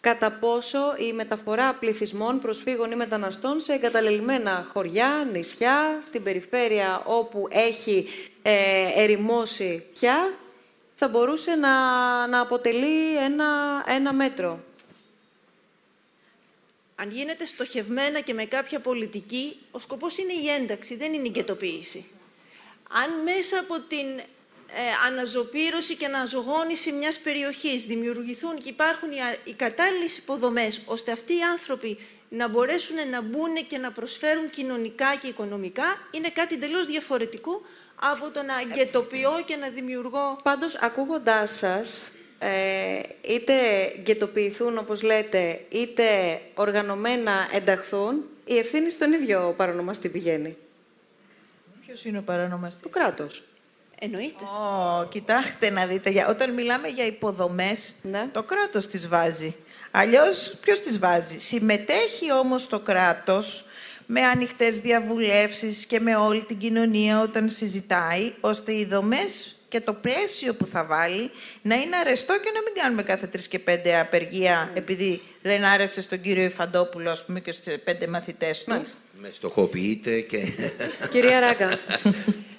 [0.00, 0.78] κατά πόσο
[1.08, 8.06] η μεταφορά πληθυσμών, προσφύγων ή μεταναστών σε εγκαταλελειμμένα χωριά, νησιά, στην περιφέρεια όπου έχει
[8.42, 10.32] ε, ερημώσει πια,
[10.94, 11.70] θα μπορούσε να,
[12.26, 13.46] να αποτελεί ένα,
[13.86, 14.58] ένα μέτρο.
[16.96, 21.30] Αν γίνεται στοχευμένα και με κάποια πολιτική, ο σκοπός είναι η ένταξη, δεν είναι η
[21.30, 22.06] γκαιτοποίηση.
[22.90, 24.06] Αν μέσα από την
[24.76, 31.32] ε, αναζωπήρωση και αναζωγόνηση μιας περιοχής δημιουργηθούν και υπάρχουν οι, οι κατάλληλες υποδομές ώστε αυτοί
[31.32, 36.86] οι άνθρωποι να μπορέσουν να μπουν και να προσφέρουν κοινωνικά και οικονομικά είναι κάτι εντελώς
[36.86, 37.62] διαφορετικό
[37.94, 40.40] από το να γκαιτοποιώ και να δημιουργώ...
[40.42, 42.13] Πάντως, ακούγοντάς σας, ε,
[43.20, 43.54] είτε
[44.00, 50.56] γκαιτοποιηθούν, όπως λέτε, είτε οργανωμένα ενταχθούν, η ευθύνη στον ίδιο παρονομαστή πηγαίνει.
[51.86, 53.42] Ποιος είναι ο παρονομαστής; Το κράτος.
[53.98, 54.44] Εννοείται.
[54.44, 58.28] Oh, κοιτάξτε να δείτε, όταν μιλάμε για υποδομές, Ναι.
[58.32, 59.54] το κράτος τις βάζει.
[59.90, 63.64] Αλλιώς ποιος τις βάζει; Συμμετέχει όμως το κράτος
[64.06, 69.92] με ανοιχτές διαβουλεύσεις και με όλη την κοινωνία όταν συζητάει, ώστε οι δομές και το
[69.92, 71.30] πλαίσιο που θα βάλει
[71.62, 76.02] να είναι αρεστό και να μην κάνουμε κάθε τρεις και πέντε απεργία επειδή δεν άρεσε
[76.02, 78.70] στον κύριο Ιφαντόπουλο ας πούμε, και στους πέντε μαθητές του.
[78.70, 78.98] Μάλιστα.
[79.20, 80.38] Με στοχοποιείτε και...
[81.12, 81.78] Κυρία Ράγκα.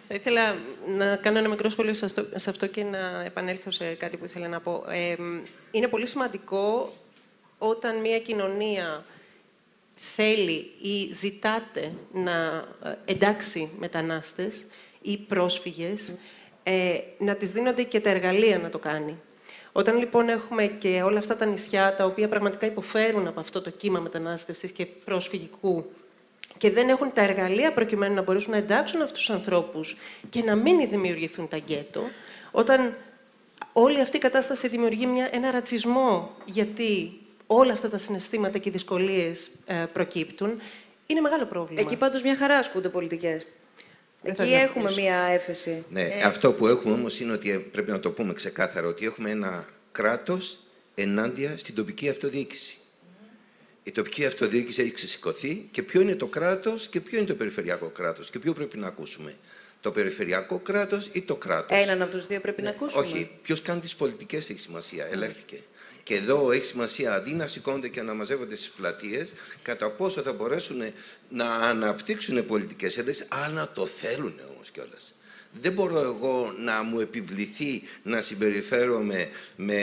[0.08, 0.58] Θα ήθελα
[0.98, 4.26] να κάνω ένα μικρό σχόλιο σε αυτό- σε αυτό και να επανέλθω σε κάτι που
[4.26, 4.86] ήθελα να πω.
[4.90, 5.16] Ε,
[5.72, 6.94] είναι πολύ σημαντικό
[7.58, 9.06] όταν μια κοινωνία
[9.96, 14.66] θέλει ή ζητάτε να ε, εντάξει μετανάστες
[15.02, 16.16] ή πρόσφυγες,
[16.68, 19.18] ε, να τις δίνονται και τα εργαλεία να το κάνει.
[19.72, 23.70] Όταν λοιπόν έχουμε και όλα αυτά τα νησιά τα οποία πραγματικά υποφέρουν από αυτό το
[23.70, 25.86] κύμα μετανάστευσης και προσφυγικού
[26.58, 29.98] και δεν έχουν τα εργαλεία προκειμένου να μπορέσουν να εντάξουν αυτούς τους ανθρώπους
[30.30, 32.02] και να μην δημιουργηθούν τα γκέτο,
[32.52, 32.96] όταν
[33.74, 38.72] όλη αυτή η κατάσταση δημιουργεί μια, ένα ρατσισμό γιατί όλα αυτά τα συναισθήματα και οι
[38.72, 40.62] δυσκολίες ε, προκύπτουν,
[41.08, 41.82] είναι μεγάλο πρόβλημα.
[41.82, 43.48] Εκεί πάντως μια χαρά ασκούνται πολιτικές.
[44.26, 45.02] Δεν θα Εκεί έχουμε διαφωνήσω.
[45.02, 45.84] μια έφεση.
[45.90, 49.30] Ναι, αυτό που έχουμε όμως είναι ότι ε, πρέπει να το πούμε ξεκάθαρα, ότι έχουμε
[49.30, 50.60] ένα κράτος
[50.96, 52.78] ενάντια στην τοπική αυτοδιοίκηση.
[53.84, 57.88] Η τοπική αυτοδιοίκηση έχει ξεσηκωθεί και ποιο είναι το κράτος και ποιο είναι το περιφερειακό
[57.90, 59.36] κράτος και ποιο πρέπει να ακούσουμε.
[59.82, 61.78] Το περιφερειακό κράτος ή το κράτος.
[61.78, 63.06] Έναν από τους δύο πρέπει να ακούσουμε.
[63.06, 65.08] Όχι, ποιος κάνει τις πολιτικές έχει σημασία.
[65.12, 65.62] Ελέγχθηκε.
[66.06, 70.34] Και εδώ έχει σημασία αντί να σηκώνονται και να μαζεύονται στις πλατείες, κατά πόσο θα
[70.34, 70.82] μπορέσουν
[71.30, 75.14] να αναπτύξουν πολιτικές ένταξει, αν να το θέλουν όμως κιόλας.
[75.62, 79.82] Δεν μπορώ εγώ να μου επιβληθεί να συμπεριφέρομαι με,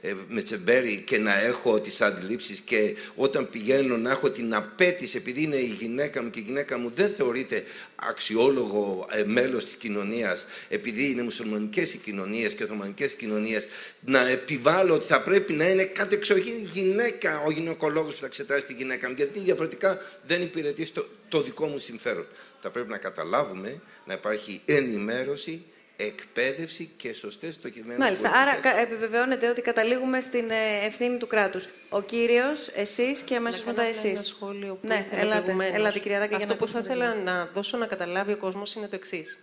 [0.00, 5.16] ε, με τσεμπέρι και να έχω τις αντιλήψεις και όταν πηγαίνω να έχω την απέτηση
[5.16, 7.64] επειδή είναι η γυναίκα μου και η γυναίκα μου δεν θεωρείται
[8.08, 13.68] αξιόλογο ε, μέλος της κοινωνίας επειδή είναι μουσουλμανικές οι κοινωνίες και οθωμανικές κοινωνίες
[14.00, 18.72] να επιβάλλω ότι θα πρέπει να είναι κατεξοχήν γυναίκα ο γυναικολόγος που θα εξετάσει τη
[18.72, 22.26] γυναίκα μου γιατί διαφορετικά δεν υπηρετεί στο, το δικό μου συμφέρον.
[22.60, 25.64] Θα πρέπει να καταλάβουμε να υπάρχει ενημέρωση,
[26.06, 28.30] εκπαίδευση και σωστές στοχευμένες Μάλιστα.
[28.30, 31.68] Άρα επιβεβαιώνεται ότι καταλήγουμε στην ε, ευθύνη του κράτους.
[31.88, 34.10] Ο κύριος, εσείς και αμέσως μετά εσείς.
[34.10, 37.76] Ένα σχόλιο που ναι, ελάτε, ελάτε, κυρία Ράκη, Αυτό για που θα ήθελα να δώσω
[37.76, 39.38] να καταλάβει ο κόσμος είναι το εξής.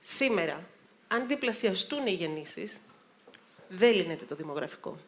[0.00, 0.64] Σήμερα,
[1.08, 2.80] αν διπλασιαστούν οι γεννήσεις,
[3.68, 4.98] δεν λύνεται το δημογραφικό.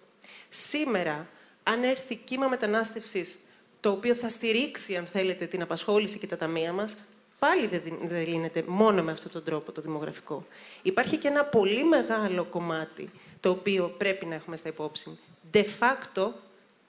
[0.48, 1.28] Σήμερα,
[1.62, 3.38] αν έρθει κύμα μετανάστευσης
[3.80, 6.94] το οποίο θα στηρίξει, αν θέλετε, την απασχόληση και τα ταμεία μας,
[7.40, 7.66] πάλι
[8.02, 10.46] δεν λύνεται μόνο με αυτόν τον τρόπο το δημογραφικό.
[10.82, 13.10] Υπάρχει και ένα πολύ μεγάλο κομμάτι,
[13.40, 15.18] το οποίο πρέπει να έχουμε στα υπόψη.
[15.52, 16.30] De facto,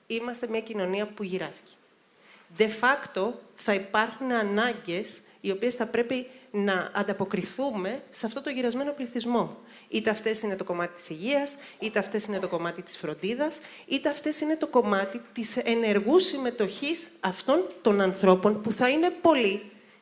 [0.07, 1.73] είμαστε μια κοινωνία που γυράσκει.
[2.57, 8.91] De facto, θα υπάρχουν ανάγκες οι οποίες θα πρέπει να ανταποκριθούμε σε αυτό το γυρασμένο
[8.91, 9.57] πληθυσμό.
[9.89, 14.09] Είτε αυτές είναι το κομμάτι της υγείας, είτε αυτές είναι το κομμάτι της φροντίδας, είτε
[14.09, 19.61] αυτές είναι το κομμάτι της ενεργούς συμμετοχής αυτών των ανθρώπων που θα είναι πολλοί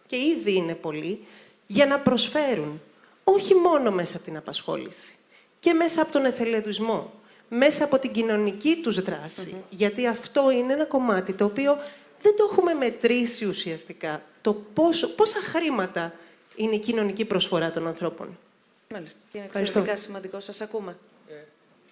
[0.09, 1.25] και ήδη είναι πολλοί
[1.67, 2.81] για να προσφέρουν
[3.23, 5.15] όχι μόνο μέσα από την απασχόληση
[5.59, 7.13] και μέσα από τον εθελοντισμό,
[7.49, 11.77] μέσα από την κοινωνική τους δράση, γιατί αυτό είναι ένα κομμάτι το οποίο
[12.21, 14.21] δεν το έχουμε μετρήσει ουσιαστικά.
[14.41, 16.13] Το πόσο, πόσα χρήματα
[16.55, 18.37] είναι η κοινωνική προσφορά των ανθρώπων.
[18.91, 19.19] Μάλιστα.
[19.31, 20.39] Είναι εξαιρετικά σημαντικό.
[20.39, 20.97] Σας ακούμε.
[21.27, 21.33] Ε,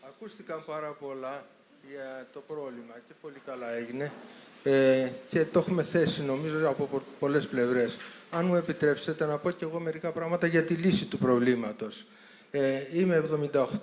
[0.07, 1.45] ακούστηκαν πάρα πολλά
[1.87, 4.11] για το πρόβλημα και πολύ καλά έγινε.
[4.67, 7.97] Ε, και το έχουμε θέσει νομίζω από πολλές πλευρές.
[8.31, 12.05] Αν μου επιτρέψετε να πω και εγώ μερικά πράγματα για τη λύση του προβλήματος.
[12.51, 13.15] Ε, είμαι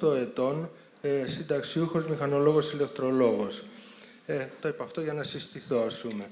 [0.01, 0.71] 78 ετών,
[1.01, 3.65] ε, συνταξιούχος, μηχανολόγος, ηλεκτρολόγος.
[4.27, 6.31] Ε, το είπα αυτό για να συστηθώ, ας πούμε.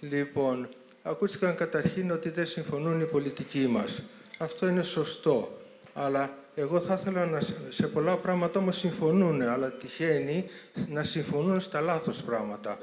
[0.00, 0.68] Λοιπόν,
[1.02, 4.02] ακούστηκαν καταρχήν ότι δεν συμφωνούν οι πολιτικοί μας.
[4.38, 5.58] Αυτό είναι σωστό.
[5.94, 10.44] Αλλά εγώ θα ήθελα να, σε πολλά πράγματα όμως συμφωνούν, αλλά τυχαίνει
[10.88, 12.78] να συμφωνούν στα λάθος πράγματα.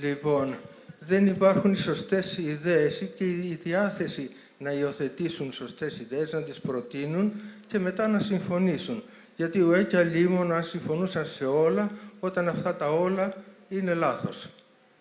[0.00, 0.54] Λοιπόν,
[0.98, 7.32] δεν υπάρχουν οι σωστές ιδέες και η διάθεση να υιοθετήσουν σωστές ιδέες, να τις προτείνουν
[7.66, 9.02] και μετά να συμφωνήσουν.
[9.36, 13.34] Γιατί ο και αν συμφωνούσαν σε όλα, όταν αυτά τα όλα
[13.68, 14.48] είναι λάθος.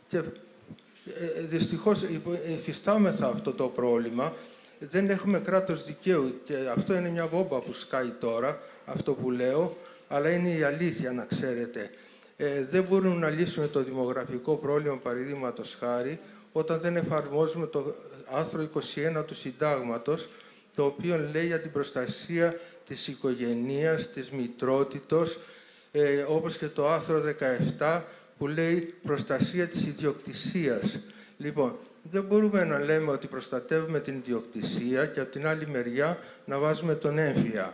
[0.07, 0.23] Και ε,
[1.49, 2.05] δυστυχώς
[2.59, 4.33] υφιστάμεθα αυτό το πρόβλημα.
[4.79, 9.77] Δεν έχουμε κράτος δικαίου και αυτό είναι μια βόμπα που σκάει τώρα, αυτό που λέω,
[10.07, 11.89] αλλά είναι η αλήθεια να ξέρετε.
[12.39, 16.19] Ε, δεν μπορούμε να λύσουμε το δημογραφικό πρόβλημα, παραδείγματος χάρη,
[16.51, 17.95] όταν δεν εφαρμόζουμε το
[18.31, 20.29] άρθρο 21 του Συντάγματος,
[20.75, 22.55] το οποίο λέει για την προστασία
[22.87, 25.39] της οικογενείας, της μητρότητος,
[25.91, 28.03] ε, όπως και το άρθρο 17
[28.37, 30.99] που λέει προστασία της ιδιοκτησίας.
[31.37, 31.77] Λοιπόν,
[32.11, 36.95] δεν μπορούμε να λέμε ότι προστατεύουμε την ιδιοκτησία και από την άλλη μεριά να βάζουμε
[36.95, 37.73] τον έμφυα.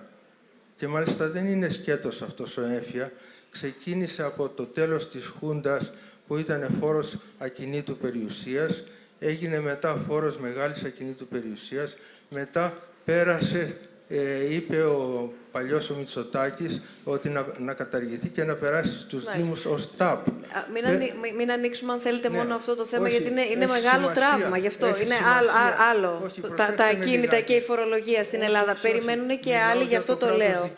[0.77, 3.11] Και μάλιστα δεν είναι σκέτος αυτός ο έμφυα.
[3.53, 5.91] Ξεκίνησε από το τέλος της Χούντας
[6.27, 8.83] που ήταν φόρος ακινήτου περιουσίας,
[9.19, 11.95] έγινε μετά φόρος μεγάλης ακινήτου περιουσίας,
[12.29, 13.77] μετά πέρασε
[14.07, 19.43] ε, είπε ο παλιός ο Μητσοτάκης ότι να, να καταργηθεί και να περάσει στους Μάλιστα.
[19.43, 20.27] Δήμους ως ΤΑΠ.
[20.73, 22.37] μην, ε, μην, ανοίξουμε αν θέλετε ναι.
[22.37, 24.87] μόνο αυτό το θέμα γιατί είναι, είναι μεγάλο τραύμα γι' αυτό.
[24.87, 25.49] είναι άλλο,
[25.91, 26.21] άλλο.
[26.25, 28.71] Όχι, τα, τα ακίνητα και η φορολογία στην Ελλάδα.
[28.71, 30.71] Όχι, Περιμένουν και άλλοι, γι' αυτό το, λέω.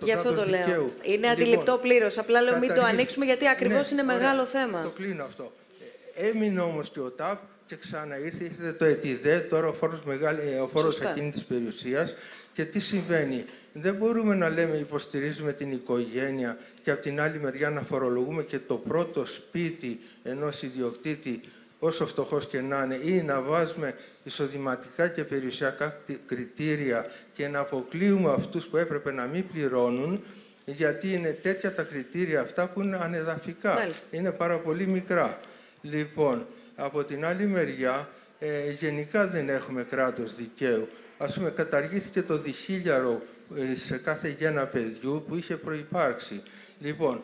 [0.00, 0.92] γι' αυτό το λέω.
[1.02, 2.18] Είναι λοιπόν, αντιληπτό πλήρως.
[2.18, 4.82] Απλά λέω μην το ανοίξουμε γιατί ακριβώς ναι, είναι μεγάλο θέμα.
[4.82, 5.52] Το κλείνω αυτό.
[6.14, 10.60] Έμεινε όμως και ο ΤΑΠ και ξαναήρθε, ήρθε το ΕΤΙΔΕ, τώρα ο φόρος, μεγάλη, ε,
[10.60, 12.14] ο φόρος ακίνητης περιουσίας
[12.52, 17.70] και τι συμβαίνει; Δεν μπορούμε να λέμε υποστηρίζουμε την οικογένεια και από την άλλη μεριά
[17.70, 21.40] να φορολογούμε και το πρώτο σπίτι ενός ιδιοκτήτη
[21.84, 28.32] όσο φτωχός και να είναι, ή να βάζουμε εισοδηματικά και περιουσιακά κριτήρια και να αποκλείουμε
[28.32, 30.24] αυτούς που έπρεπε να μην πληρώνουν,
[30.64, 33.88] γιατί είναι τέτοια τα κριτήρια αυτά που είναι ανεδαφικά.
[34.10, 35.40] Είναι πάρα πολύ μικρά.
[35.82, 36.46] Λοιπόν,
[36.76, 38.08] από την άλλη μεριά,
[38.38, 40.88] ε, γενικά δεν έχουμε κράτος δικαίου.
[41.22, 43.22] Ας πούμε, καταργήθηκε το διχίλιαρο
[43.56, 46.42] ε, σε κάθε γέννα παιδιού που είχε προϋπάρξει.
[46.80, 47.22] Λοιπόν,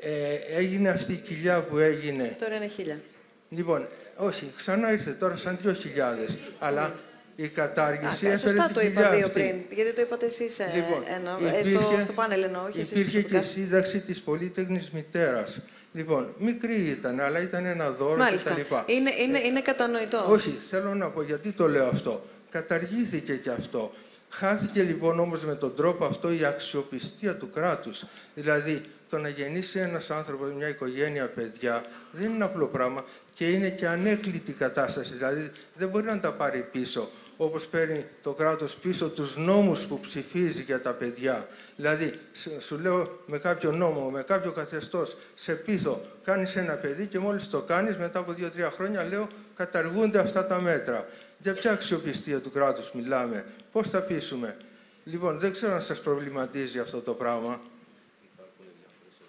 [0.00, 2.36] ε, έγινε αυτή η κοιλιά που έγινε...
[2.40, 3.00] Τώρα είναι χίλια.
[3.48, 6.38] Λοιπόν, όχι, ξανά ήρθε τώρα σαν δυο χιλιάδες.
[6.58, 6.94] Αλλά
[7.36, 11.58] η κατάργηση έφερε Σωστά το είπα δύο πριν, γιατί το είπατε εσείς ε, λοιπόν, ένα,
[11.58, 15.60] υπήρχε, στο, στο πάνελ εννοώ, όχι Υπήρχε και η σύνταξη της πολύτεχνης μητέρας.
[15.92, 18.50] Λοιπόν, μικρή ήταν, αλλά ήταν ένα δώρο Μάλιστα.
[18.50, 18.92] κτλ.
[18.92, 20.24] Είναι, είναι, είναι κατανοητό.
[20.28, 22.24] Όχι, θέλω να πω γιατί το λέω αυτό.
[22.52, 23.92] Καταργήθηκε και αυτό.
[24.28, 28.04] Χάθηκε λοιπόν όμως με τον τρόπο αυτό η αξιοπιστία του κράτους.
[28.34, 33.04] Δηλαδή το να γεννήσει ένας άνθρωπος, μια οικογένεια παιδιά, δεν είναι απλό πράγμα
[33.34, 35.14] και είναι και ανέκλητη κατάσταση.
[35.14, 40.00] Δηλαδή δεν μπορεί να τα πάρει πίσω όπως παίρνει το κράτος πίσω τους νόμους που
[40.00, 41.46] ψηφίζει για τα παιδιά.
[41.76, 42.18] Δηλαδή,
[42.58, 47.48] σου λέω με κάποιο νόμο, με κάποιο καθεστώς, σε πείθω, κάνεις ένα παιδί και μόλις
[47.48, 51.06] το κάνεις, μετά από δύο-τρία χρόνια, λέω, καταργούνται αυτά τα μέτρα.
[51.42, 54.56] Για ποια αξιοπιστία του κράτους μιλάμε, πώς θα πείσουμε.
[55.04, 57.60] Λοιπόν, δεν ξέρω αν σας προβληματίζει αυτό το πράγμα.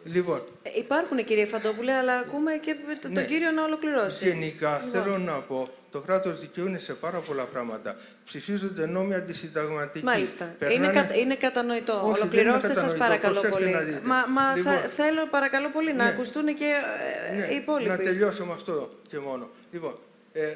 [0.05, 3.23] Λοιπόν, Ε, Υπάρχουν κύριε Φαντόπουλε, αλλά ακούμε και τον Ναι.
[3.25, 4.25] κύριο να ολοκληρώσει.
[4.29, 5.01] Γενικά, Λοιπόν.
[5.03, 7.95] θέλω να πω, το κράτος δικαίου είναι σε πάρα πολλά πράγματα.
[8.25, 10.05] Ψηφίζονται νόμοι αντισυνταγματικοί.
[10.05, 10.55] Μάλιστα.
[10.59, 11.15] Περνάνε- Είναι, κατα...
[11.17, 11.93] είναι κατανοητό.
[11.93, 13.03] Όχι, δεν Ολοκληρώστε είναι σας κατανοητό.
[13.03, 13.73] παρακαλώ Προσέξτε πολύ.
[13.75, 13.99] να δείτε.
[14.07, 16.09] Μα, μα Λοιπόν, θα, θέλω παρακαλώ πολύ να ναι.
[16.09, 16.71] ακουστούν και
[17.29, 17.89] ε, Ναι, οι υπόλοιποι.
[17.89, 19.49] Να τελειώσω με αυτό και μόνο.
[19.71, 19.95] Λοιπόν, ε,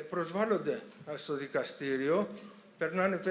[0.09, 0.81] προσβάλλονται
[1.11, 2.27] α, στο δικαστήριο,
[2.77, 3.29] περνάνε 5-6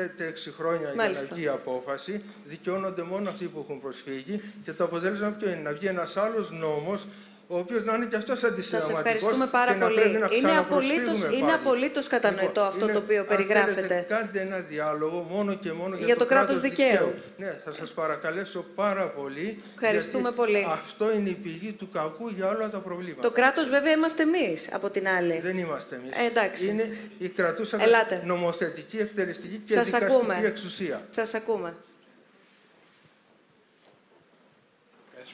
[0.57, 1.27] χρόνια για Μάλιστα.
[1.29, 5.61] να βγει η απόφαση, δικαιώνονται μόνο αυτοί που έχουν προσφύγει και το αποτέλεσμα ποιο είναι,
[5.61, 7.07] να βγει ένας άλλος νόμος,
[7.49, 8.99] ο οποίος να είναι και αυτός Σας αντισυνταγματικό.
[8.99, 10.01] ευχαριστούμε πάρα πολύ.
[10.39, 13.73] Είναι απολύτως, είναι απολύτως κατανοητό Λοιπόν, αυτό είναι- το οποίο αν περιγράφετε.
[13.75, 17.15] θέλετε, κάντε ένα διάλογο μόνο και μόνο για, Για το κράτος δικαίου.
[17.37, 19.63] Ναι, θα σας παρακαλέσω πάρα πολύ.
[19.75, 20.67] Ευχαριστούμε γιατί πολύ.
[20.73, 23.23] Αυτό είναι η πηγή του κακού για όλα τα προβλήματα.
[23.23, 25.41] Το κράτος βέβαια είμαστε εμείς από την άλλη.
[25.41, 26.11] Δεν είμαστε εμείς.
[26.17, 26.67] Ε, εντάξει.
[26.67, 28.23] Είναι η κρατούσα Ελάτε.
[28.25, 30.41] νομοθετική, εκτελεστική και Σας δικαστική ακούμε.
[30.45, 31.01] εξουσία.
[31.11, 31.75] Σας ακούμε.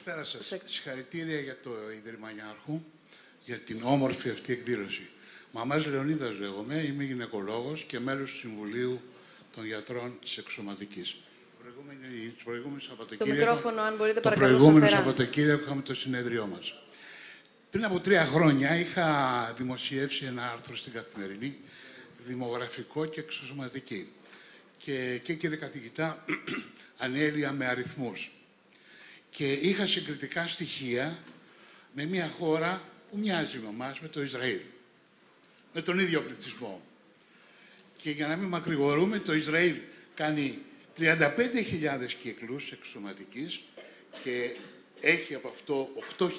[0.05, 0.59] Καλησπέρα σας.
[0.65, 2.81] Συγχαρητήρια για το Ίδρυμα Νιάρχου,
[3.45, 5.09] για την όμορφη αυτή εκδήλωση.
[5.51, 9.01] Μαμάς Λεωνίδας λέγομαι, είμαι γυναικολόγος και μέλος του Συμβουλίου
[9.55, 11.15] των Γιατρών της Εξωματικής.
[11.61, 15.03] Προηγούμενη, το προηγούμενο Το Σαββατοκύριακο, μικρόφωνο, αν μπορείτε, το παρακαλώ, προηγούμενο σταθερά.
[15.03, 16.73] Σαββατοκύριακο είχαμε το συνέδριό μας.
[17.71, 21.57] Πριν από τρία χρόνια είχα δημοσιεύσει ένα άρθρο στην Καθημερινή,
[22.25, 24.11] δημογραφικό και εξωσωματική.
[24.77, 26.25] Και, και κύριε καθηγητά,
[27.03, 28.31] ανέλυα με αριθμούς.
[29.35, 31.17] Και είχα συγκριτικά στοιχεία
[31.93, 34.59] με μια χώρα που μοιάζει με εμάς, με το Ισραήλ.
[35.73, 36.81] Με τον ίδιο πληθυσμό.
[37.97, 39.75] Και για να μην μακρηγορούμε, το Ισραήλ
[40.15, 40.61] κάνει
[40.97, 43.63] 35.000 κύκλους εξωματικής
[44.23, 44.55] και
[45.01, 46.29] έχει από αυτό 8.000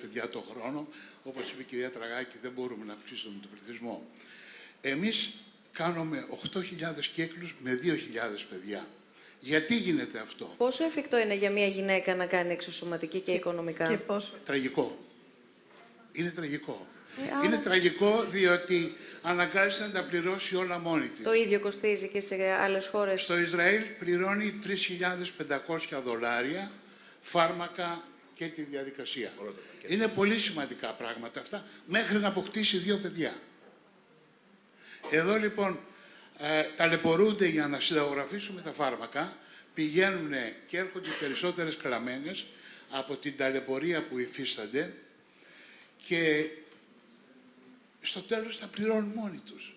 [0.00, 0.88] παιδιά το χρόνο.
[1.22, 4.06] Όπως είπε η κυρία Τραγάκη, δεν μπορούμε να αυξήσουμε τον πληθυσμό.
[4.80, 5.34] Εμείς
[5.72, 7.96] κάνουμε 8.000 κύκλους με 2.000
[8.50, 8.86] παιδιά.
[9.40, 13.96] Γιατί γίνεται αυτό; Πόσο εφικτό είναι για μια γυναίκα να κάνει εξωσωματική και, οικονομικά; Και
[13.96, 14.98] πώς Τραγικό.
[16.12, 16.86] Είναι τραγικό.
[17.18, 21.22] Ε, άρα- Είναι τραγικό διότι αναγκάζεται να τα πληρώσει όλα μόνη της.
[21.24, 23.20] Το ίδιο κοστίζει και σε άλλες χώρες.
[23.22, 26.70] Στο Ισραήλ πληρώνει 3.500 δολάρια
[27.20, 28.04] φάρμακα
[28.34, 29.32] και τη διαδικασία.
[29.88, 33.34] Είναι πολύ σημαντικά πράγματα αυτά μέχρι να αποκτήσει δύο παιδιά.
[35.10, 35.78] Εδώ λοιπόν
[36.42, 39.36] ε, ταλαιπωρούνται για να συνταγογραφήσουμε τα φάρμακα,
[39.74, 40.32] πηγαίνουν
[40.66, 42.46] και έρχονται περισσότερες κλαμμένες
[42.90, 44.94] από την ταλαιπωρία που υφίστανται
[46.06, 46.48] και
[48.00, 49.74] στο τέλος τα πληρώνουν μόνοι τους.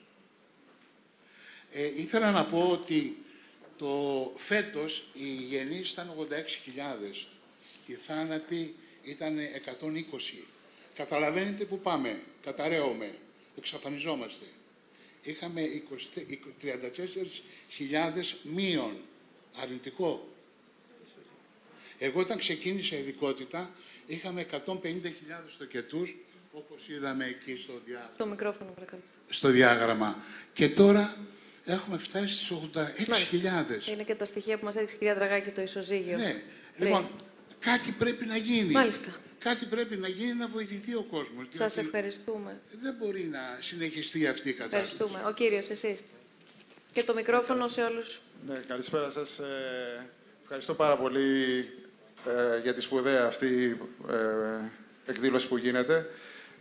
[1.74, 3.18] Ε, ήθελα να πω ότι
[3.78, 7.28] το φέτος οι γεννήσεις ήταν 86.000,
[7.86, 10.46] οι θάνατοι ήταν 120.
[10.96, 13.16] Καταλαβαίνετε που πάμε, καταραίωμε,
[13.58, 14.46] εξαφανιζόμαστε.
[15.24, 15.62] Είχαμε
[16.16, 16.20] 20
[16.62, 18.98] 34.000 μείον,
[19.56, 20.28] αρνητικό.
[22.00, 23.72] Εγώ όταν ξεκίνησα ειδικότητα
[24.06, 24.58] είχαμε 150.000
[25.58, 26.16] τοκετούς,
[26.52, 29.02] όπως είδαμε εκεί στο διάγραμμα Το μικρόφωνο, παρακαλώ.
[29.30, 30.24] στο διάγραμμα.
[30.54, 31.18] Και τώρα
[31.66, 33.08] έχουμε φτάσει στις 86.000.
[33.08, 33.92] Μάλιστα.
[33.92, 36.18] Είναι και τα στοιχεία που μας έδειξε η κυρία Τραγάκη το ισοζύγιο.
[36.18, 36.42] Ναι.
[36.78, 36.88] Πριν.
[36.88, 37.08] Λοιπόν,
[37.60, 38.72] κάτι πρέπει να γίνει.
[38.72, 39.16] Μάλιστα.
[39.44, 41.46] Κάτι πρέπει να γίνει να βοηθηθεί ο κόσμος.
[41.50, 42.60] Σας διότι ευχαριστούμε.
[42.82, 44.84] Δεν μπορεί να συνεχιστεί αυτή η κατάσταση.
[44.94, 45.30] Ευχαριστούμε.
[45.30, 46.00] Ο κύριος, εσείς.
[46.92, 48.22] Και το μικρόφωνο σε όλους.
[48.48, 49.40] Ναι, καλησπέρα σας.
[49.40, 50.10] Ε,
[50.42, 51.58] ευχαριστώ πάρα πολύ
[52.28, 53.78] ε, για τη σπουδαία αυτή
[54.10, 54.16] ε,
[55.12, 56.10] εκδήλωση που γίνεται.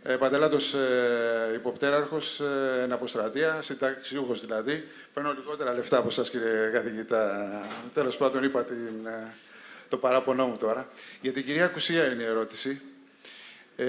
[0.03, 4.87] Ε, Παντελάτος ε, υποπτέραρχος, ε, εν αποστρατεία, συνταξιούχος δηλαδή.
[5.13, 7.49] Παίρνω λιγότερα λεφτά από σας κύριε καθηγητά.
[7.93, 9.33] Τέλος πάντων είπα την, ε,
[9.93, 10.89] το παράπονό μου τώρα.
[11.21, 12.81] Για την κυρία Κουσία είναι η ερώτηση.
[13.75, 13.85] Ε,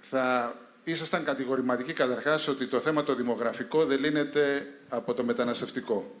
[0.00, 0.54] θα
[0.84, 6.14] ήσασταν κατηγορηματικοί καταρχάς ότι το θέμα το δημογραφικό δεν λύνεται από το μεταναστευτικό.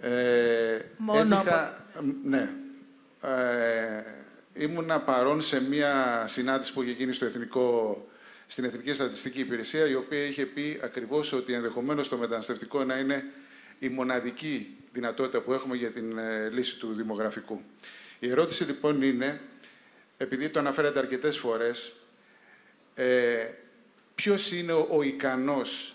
[0.00, 1.84] Ε, Μόνο έτυχα-
[2.24, 2.48] Ναι.
[3.22, 4.02] Ε,
[4.54, 7.96] ήμουνα παρόν σε μια συνάντηση που είχε γίνει στο Εθνικό,
[8.46, 13.24] στην Εθνική Στατιστική Υπηρεσία, η οποία είχε πει ακριβώς ότι ενδεχομένως το μεταναστευτικό να είναι
[13.78, 17.60] η μοναδική δυνατότητα που έχουμε για την ε, λύση του δημογραφικού.
[18.18, 19.40] Η ερώτηση λοιπόν είναι,
[20.16, 21.92] επειδή το αναφέρατε αρκετές φορές,
[22.94, 23.46] ε,
[24.14, 25.94] ποιος είναι ο, ο ικανός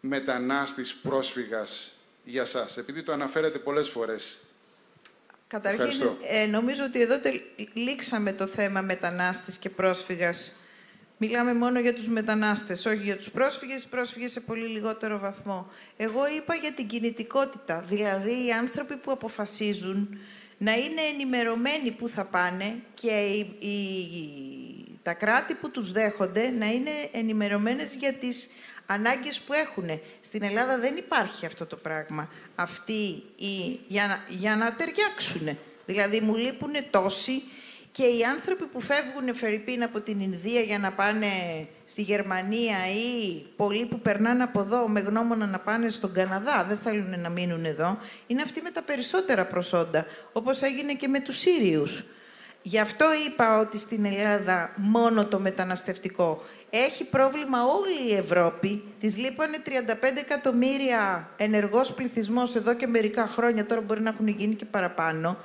[0.00, 1.94] μετανάστης πρόσφυγας
[2.24, 4.38] για σας, επειδή το αναφέρετε πολλές φορές.
[5.46, 7.40] Καταρχήν, ε, νομίζω ότι εδώ τελ...
[7.72, 10.52] λήξαμε το θέμα μετανάστης και πρόσφυγας.
[11.22, 15.70] Μιλάμε μόνο για τους μετανάστες, όχι για τους πρόσφυγες, πρόσφυγες σε πολύ λιγότερο βαθμό.
[15.96, 20.18] Εγώ είπα για την κινητικότητα, δηλαδή οι άνθρωποι που αποφασίζουν
[20.58, 23.10] να είναι ενημερωμένοι που θα πάνε και
[23.58, 23.86] οι,
[25.02, 28.48] τα κράτη που τους δέχονται να είναι ενημερωμένες για τις
[28.86, 30.00] ανάγκες που έχουν.
[30.20, 32.30] Στην Ελλάδα δεν υπάρχει αυτό το πράγμα.
[32.54, 35.58] Αυτοί οι, για, να, για να ταιριάξουν.
[35.86, 37.42] Δηλαδή μου λείπουν τόσοι
[37.92, 41.26] και οι άνθρωποι που φεύγουν Φερρυπίν από την Ινδία για να πάνε
[41.84, 46.76] στη Γερμανία ή πολλοί που περνάνε από εδώ με γνώμονα να πάνε στον Καναδά, δεν
[46.76, 51.38] θέλουν να μείνουν εδώ, είναι αυτοί με τα περισσότερα προσόντα, όπως έγινε και με τους
[51.38, 52.04] Σύριους.
[52.62, 56.42] Γι' αυτό είπα ότι στην Ελλάδα μόνο το μεταναστευτικό.
[56.70, 58.82] Έχει πρόβλημα όλη η Ευρώπη.
[59.00, 59.70] Της λείπανε 35
[60.18, 65.36] εκατομμύρια ενεργός πληθυσμός εδώ και μερικά χρόνια, τώρα μπορεί να έχουν γίνει και παραπάνω.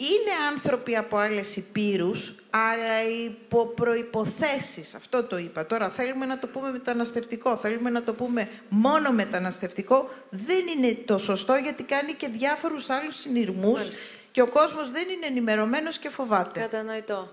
[0.00, 4.94] Είναι άνθρωποι από άλλες υπήρους, αλλά υπό προϋποθέσεις.
[4.94, 5.66] Αυτό το είπα.
[5.66, 10.10] Τώρα θέλουμε να το πούμε μεταναστευτικό, θέλουμε να το πούμε μόνο μεταναστευτικό.
[10.30, 13.88] Δεν είναι το σωστό γιατί κάνει και διάφορους άλλους συνειρμούς
[14.32, 16.60] και ο κόσμος δεν είναι ενημερωμένος και φοβάται.
[16.60, 17.32] Κατανοητό.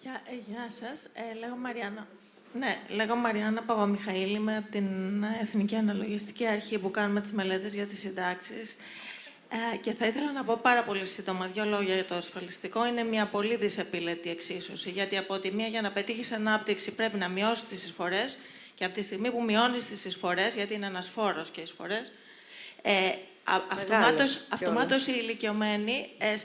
[0.00, 1.04] Γεια, ε, γεια σας.
[1.04, 2.06] Ε, λέγω Μαριάννα.
[2.52, 4.86] Ναι, λέγω Μαριάννα Παπαμιχαήλ, είμαι από την
[5.42, 8.76] Εθνική Αναλογιστική Αρχή που κάνουμε τις μελέτες για τις συντάξεις.
[9.72, 12.86] Ε, και θα ήθελα να πω πάρα πολύ σύντομα δύο λόγια για το ασφαλιστικό.
[12.86, 17.28] Είναι μια πολύ δυσεπίλετη εξίσωση, γιατί από τη μία για να πετύχεις ανάπτυξη πρέπει να
[17.28, 18.38] μειώσεις τις εισφορές
[18.74, 22.12] και από τη στιγμή που μειώνεις τις εισφορές, γιατί είναι ένας φόρος και εισφορές,
[22.82, 23.12] ε,
[23.68, 26.36] αυτομάτως, αυτομάτως οι ηλικιωμένοι ε,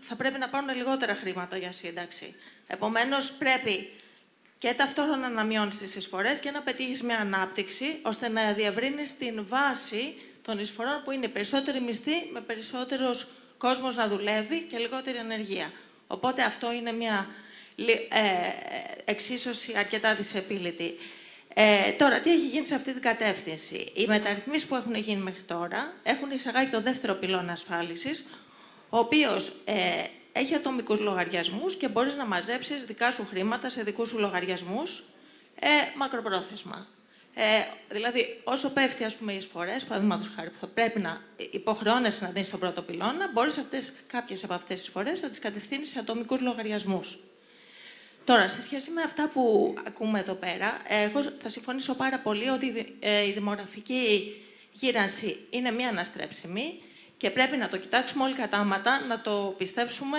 [0.00, 2.34] θα πρέπει να πάρουν λιγότερα χρήματα για σύνταξη.
[2.66, 3.90] Επομένως, πρέπει
[4.58, 9.46] και ταυτόχρονα να μειώνεις τις εισφορές και να πετύχεις μια ανάπτυξη, ώστε να διευρύνεις την
[9.48, 13.26] βάση των εισφορών που είναι περισσότερη μισθή, με περισσότερος
[13.58, 15.72] κόσμος να δουλεύει και λιγότερη ανεργία.
[16.06, 17.28] Οπότε αυτό είναι μια
[17.76, 18.22] ε,
[19.04, 20.96] εξίσωση αρκετά δυσεπίλητη.
[21.54, 25.42] Ε, τώρα, τι έχει γίνει σε αυτή την κατεύθυνση; Οι μεταρρυθμίσεις που έχουν γίνει μέχρι
[25.42, 28.24] τώρα έχουν εισαγάγει το δεύτερο πυλώνα ασφάλισης,
[28.88, 29.74] ο οποίος ε,
[30.32, 35.02] έχει ατομικούς λογαριασμούς και μπορείς να μαζέψεις δικά σου χρήματα σε δικούς σου λογαριασμούς
[35.60, 36.86] ε, μακροπρόθεσμα.
[37.34, 37.44] Ε,
[37.88, 42.30] δηλαδή, όσο πέφτει ας πούμε, οι εισφορές, παραδείγματος χάρη, που θα πρέπει να υποχρεώνεσαι να
[42.30, 43.60] δίνεις τον πρώτο πυλώνα, μπορείς
[44.06, 47.18] κάποιες από αυτές τις εισφορές να τις κατευθύνεις σε ατομικούς λογαριασμούς.
[48.24, 52.96] Τώρα, σε σχέση με αυτά που ακούμε εδώ πέρα, εγώ θα συμφωνήσω πάρα πολύ ότι
[53.00, 54.34] ε, η δημογραφική
[54.72, 56.82] γύρανση είναι μία αναστρέψιμη
[57.18, 60.18] και πρέπει να το κοιτάξουμε όλοι κατάματα, να το πιστέψουμε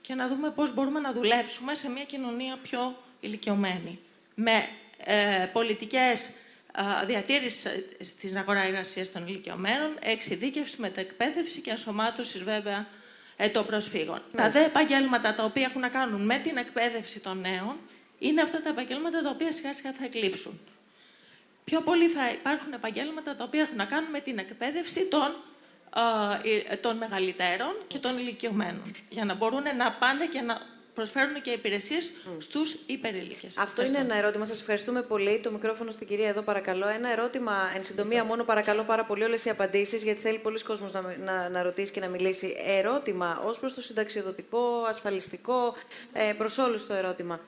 [0.00, 3.98] και να δούμε πώς μπορούμε να δουλέψουμε σε μια κοινωνία πιο ηλικιωμένη.
[4.34, 4.66] Με
[5.04, 6.30] ε, πολιτικές
[7.02, 7.66] ε, διατήρησης
[8.00, 12.86] στην αγορά εργασίας των ηλικιωμένων, εξειδίκευση, μεταεκπαίδευση και ενσωμάτωσης βέβαια
[13.36, 14.22] ε, των προσφύγων.
[14.36, 17.76] Τα δε επαγγέλματα τα οποία έχουν να κάνουν με την εκπαίδευση των νέων
[18.18, 20.60] είναι αυτά τα επαγγέλματα τα οποία σιγά σιγά θα εκλείψουν.
[21.64, 25.51] Πιο πολύ θα υπάρχουν επαγγέλματα τα οποία έχουν να κάνουν με την εκπαίδευση των, ε,
[26.80, 28.82] των μεγαλύτερων και των ηλικιωμένων.
[29.08, 30.60] Για να μπορούν να πάνε και να
[30.94, 32.30] προσφέρουν και υπηρεσίες mm.
[32.38, 33.46] στους υπερήλικε.
[33.58, 34.44] Αυτό είναι ένα ερώτημα.
[34.44, 35.40] Σας ευχαριστούμε πολύ.
[35.40, 36.88] Το μικρόφωνο στην κυρία εδώ, παρακαλώ.
[36.88, 40.92] Ένα ερώτημα, εν συντομία, μόνο παρακαλώ πάρα πολύ όλες οι απαντήσεις, γιατί θέλει πολλοί κόσμος
[40.92, 42.56] να, να, να, ρωτήσει και να μιλήσει.
[42.66, 45.74] Ερώτημα ως προς το συνταξιοδοτικό, ασφαλιστικό,
[46.12, 47.40] ε, προς όλους το ερώτημα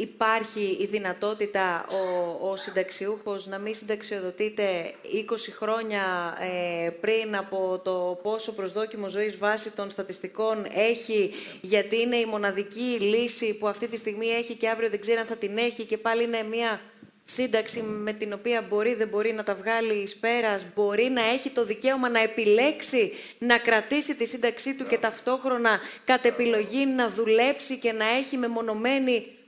[0.00, 8.18] υπάρχει η δυνατότητα ο, ο συνταξιούχος να μην συνταξιοδοτείται 20 χρόνια ε, πριν από το
[8.22, 13.96] πόσο προσδόκιμο ζωής βάσει των στατιστικών έχει, γιατί είναι η μοναδική λύση που αυτή τη
[13.96, 16.80] στιγμή έχει και αύριο δεν ξέρει αν θα την έχει και πάλι είναι μια
[17.24, 21.50] σύνταξη με την οποία μπορεί δεν μπορεί να τα βγάλει εις πέρας, μπορεί να έχει
[21.50, 27.78] το δικαίωμα να επιλέξει να κρατήσει τη σύνταξή του και ταυτόχρονα κατ' επιλογή να δουλέψει
[27.78, 29.39] και να έχει μεμονωμένη ε,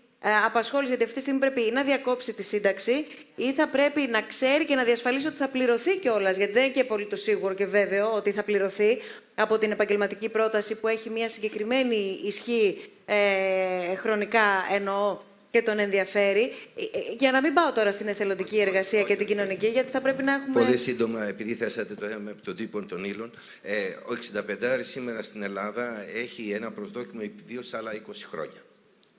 [0.47, 4.65] απασχόληση, γιατί αυτή τη στιγμή πρέπει να διακόψει τη σύνταξη ή θα πρέπει να ξέρει
[4.65, 6.37] και να διασφαλίσει ότι θα πληρωθεί κιόλας.
[6.37, 8.99] Γιατί δεν είναι και πολύ το σίγουρο και βέβαιο ότι θα πληρωθεί
[9.35, 15.19] από την επαγγελματική πρόταση που έχει μια συγκεκριμένη ισχύ ε, χρονικά εννοώ
[15.51, 16.53] και τον ενδιαφέρει.
[16.77, 20.01] Ε, ε, για να μην πάω τώρα στην εθελοντική εργασία και την κοινωνική, γιατί θα
[20.01, 20.65] πρέπει να έχουμε.
[20.65, 23.31] Πολύ σύντομα, επειδή θέσατε το θέμα από τον τύπο των ήλων.
[23.63, 24.15] Ε, ο
[24.49, 27.97] 65 σήμερα στην Ελλάδα έχει ένα προσδόκιμο επιβίωση άλλα 20
[28.31, 28.61] χρόνια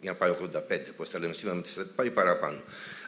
[0.03, 0.33] για να πάει
[0.69, 1.61] 85, πώς τα λέμε σήμερα,
[1.95, 2.61] πάει παραπάνω.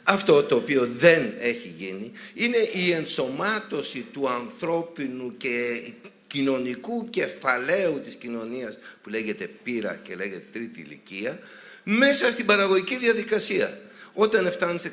[0.04, 5.82] Αυτό το οποίο δεν έχει γίνει είναι η ενσωμάτωση του ανθρώπινου και
[6.28, 11.40] κοινωνικού κεφαλαίου της κοινωνίας που λέγεται πείρα και λέγεται τρίτη ηλικία
[11.84, 13.80] μέσα στην παραγωγική διαδικασία.
[14.14, 14.92] Όταν φτάνεις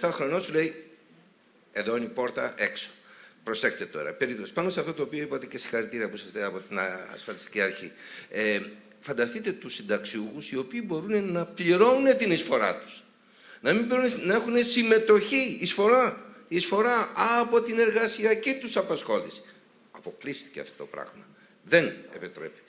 [0.00, 0.84] 65-67 χρονών σου λέει
[1.72, 2.90] Εδώ είναι η πόρτα έξω.
[3.44, 4.12] Προσέξτε τώρα.
[4.12, 4.52] Περίπτωση.
[4.52, 6.78] Πάνω σε αυτό το οποίο είπατε και συγχαρητήρια που είστε από την
[7.14, 7.92] ασφαλιστική αρχή.
[8.30, 8.60] Ε,
[9.06, 13.02] φανταστείτε τους συνταξιούχους οι οποίοι μπορούν να πληρώνουν την εισφορά τους.
[13.60, 19.42] Να, μην μπορούν, να έχουν συμμετοχή, εισφορά, εισφορά από την εργασιακή τους απασχόληση.
[19.90, 21.26] Αποκλείστηκε αυτό το πράγμα.
[21.62, 21.84] Δεν
[22.14, 22.60] επιτρέπει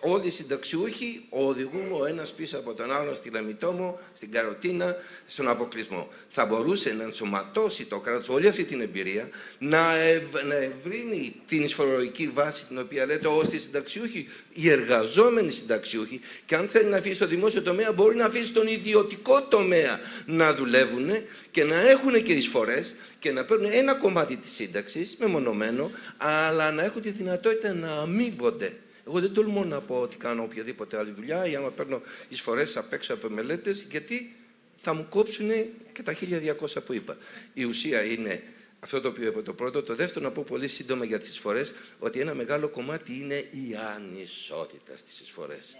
[0.00, 4.96] όλοι οι συνταξιούχοι οδηγούν ο ένας πίσω από τον άλλο στη Λαμιτόμο, στην Καροτίνα,
[5.26, 6.08] στον αποκλεισμό.
[6.28, 9.28] Θα μπορούσε να ενσωματώσει το κράτος όλη αυτή την εμπειρία,
[9.58, 15.50] να, ευ, να ευρύνει την εισφορολογική βάση την οποία λέτε ώστε οι συνταξιούχοι, οι εργαζόμενοι
[15.50, 20.00] συνταξιούχοι, και αν θέλει να αφήσει το δημόσιο τομέα, μπορεί να αφήσει τον ιδιωτικό τομέα
[20.26, 21.10] να δουλεύουν
[21.50, 26.84] και να έχουν και εισφορές και να παίρνουν ένα κομμάτι της σύνταξης, μεμονωμένο, αλλά να
[26.84, 28.72] έχουν τη δυνατότητα να αμείβονται
[29.08, 32.92] εγώ δεν τολμώ να πω ότι κάνω οποιαδήποτε άλλη δουλειά ή άμα παίρνω εισφορές απ'
[32.92, 34.36] έξω από μελέτες, γιατί
[34.80, 35.50] θα μου κόψουν
[35.92, 37.16] και τα 1200 που είπα.
[37.54, 38.42] Η ουσία είναι
[38.80, 39.82] αυτό το οποίο είπα το πρώτο.
[39.82, 43.76] Το δεύτερο να πω πολύ σύντομα για τις εισφορές, ότι ένα μεγάλο κομμάτι είναι η
[43.96, 45.76] ανισότητα στις εισφορές.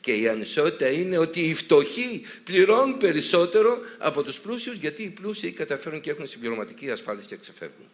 [0.00, 5.52] Και η ανισότητα είναι ότι οι φτωχοί πληρώνουν περισσότερο από τους πλούσιους, γιατί οι πλούσιοι
[5.52, 7.86] καταφέρουν και έχουν συμπληρωματική ασφάλιση και ξεφεύγουν.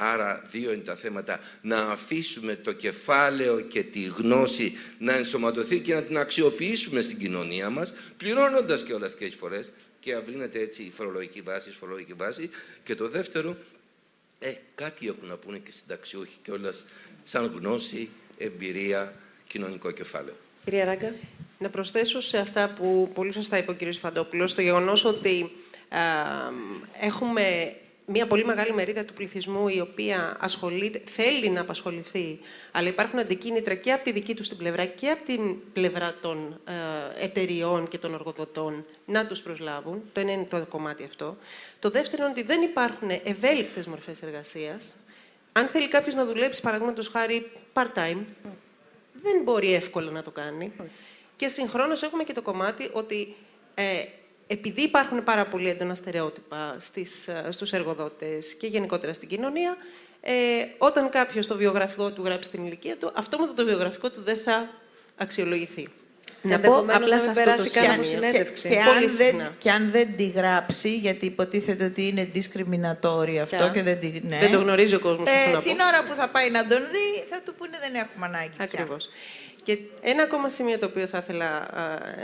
[0.00, 1.40] Άρα δύο είναι τα θέματα.
[1.62, 7.70] Να αφήσουμε το κεφάλαιο και τη γνώση να ενσωματωθεί και να την αξιοποιήσουμε στην κοινωνία
[7.70, 12.50] μας, πληρώνοντας και όλες τις φορές και αυρύνεται έτσι η φορολογική βάση, η φορολογική βάση.
[12.84, 13.56] Και το δεύτερο,
[14.38, 16.72] ε, κάτι έχουν να πούνε και συνταξιούχοι και όλα
[17.22, 18.08] σαν γνώση,
[18.38, 19.14] εμπειρία,
[19.46, 20.34] κοινωνικό κεφάλαιο.
[20.64, 21.14] Κυρία Ράγκα.
[21.58, 23.94] Να προσθέσω σε αυτά που πολύ σωστά είπε ο κ.
[23.94, 25.50] Φαντόπουλος, το γεγονός ότι
[27.00, 27.74] έχουμε
[28.10, 32.38] μια πολύ μεγάλη μερίδα του πληθυσμού η οποία ασχολείται, θέλει να απασχοληθεί,
[32.72, 36.60] αλλά υπάρχουν αντικίνητρα και από τη δική τους την πλευρά και από την πλευρά των
[36.64, 40.02] ε, εταιριών και των εργοδοτών να τους προσλάβουν.
[40.12, 41.36] Το ένα είναι το κομμάτι αυτό.
[41.78, 44.94] Το δεύτερο είναι ότι δεν υπάρχουν ευέλικτες μορφές εργασίας.
[45.52, 48.24] Αν θέλει κάποιος να δουλέψει, παραδείγματος χάρη, part-time,
[49.22, 50.72] δεν μπορεί εύκολα να το κάνει.
[51.36, 53.34] Και συγχρόνως έχουμε και το κομμάτι ότι
[53.74, 54.04] ε,
[54.50, 59.76] επειδή υπάρχουν πάρα πολύ έντονα στερεότυπα στις, ε, στους εργοδότες και γενικότερα στην κοινωνία,
[60.20, 60.32] ε,
[60.78, 64.68] όταν κάποιος το βιογραφικό του γράψει την ηλικία του, αυτόματα το βιογραφικό του δεν θα
[65.16, 65.88] αξιολογηθεί.
[66.42, 68.68] Να πω απλά σε περάσει καν από συνέντευξη.
[68.68, 73.70] Και, και, αν δεν, και αν δεν τη γράψει, γιατί υποτίθεται ότι είναι discriminatory αυτό
[73.70, 74.20] και δεν τη...
[74.22, 74.38] Ναι.
[74.38, 75.28] Δεν το γνωρίζει ο κόσμος.
[75.28, 78.50] Ε, την ώρα που θα πάει να τον δει, θα του πούνε δεν έχουμε ανάγκη
[78.58, 79.08] Ακριβώς.
[79.62, 81.68] Και ένα ακόμα σημείο το οποίο θα ήθελα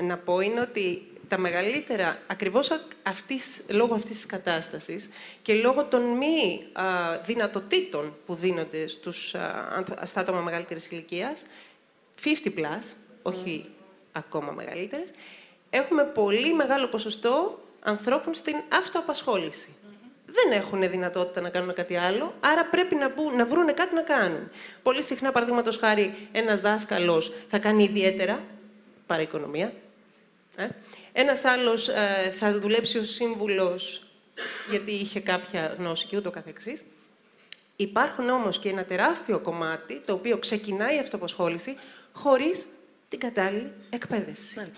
[0.02, 2.70] να πω είναι ότι τα μεγαλύτερα, ακριβώς
[3.02, 5.10] αυτής, λόγω αυτής της κατάστασης
[5.42, 6.66] και λόγω των μη
[7.24, 11.44] δυνατοτήτων που δίνονται στους, α, στα άτομα μεγαλύτερης ηλικίας,
[12.24, 13.70] 50 plus, όχι
[14.12, 15.10] ακόμα μεγαλύτερες,
[15.70, 19.68] έχουμε πολύ μεγάλο ποσοστό ανθρώπων στην αυτοαπασχόληση.
[20.26, 24.02] Δεν έχουν δυνατότητα να κάνουν κάτι άλλο, άρα πρέπει να, μπουν, να βρουν κάτι να
[24.02, 24.50] κάνουν.
[24.82, 28.40] Πολύ συχνά, παραδείγματος χάρη, ένας δάσκαλος θα κάνει ιδιαίτερα
[29.06, 29.72] παραοικονομία.
[30.56, 30.68] Ε;
[31.16, 34.02] Ένας άλλος ε, θα δουλέψει ως σύμβουλος
[34.70, 36.84] γιατί είχε κάποια γνώση και ούτω καθεξής.
[37.76, 41.76] Υπάρχουν όμως και ένα τεράστιο κομμάτι, το οποίο ξεκινάει η αυτοπασχόληση,
[42.12, 42.66] χωρίς
[43.08, 44.70] την κατάλληλη εκπαίδευση.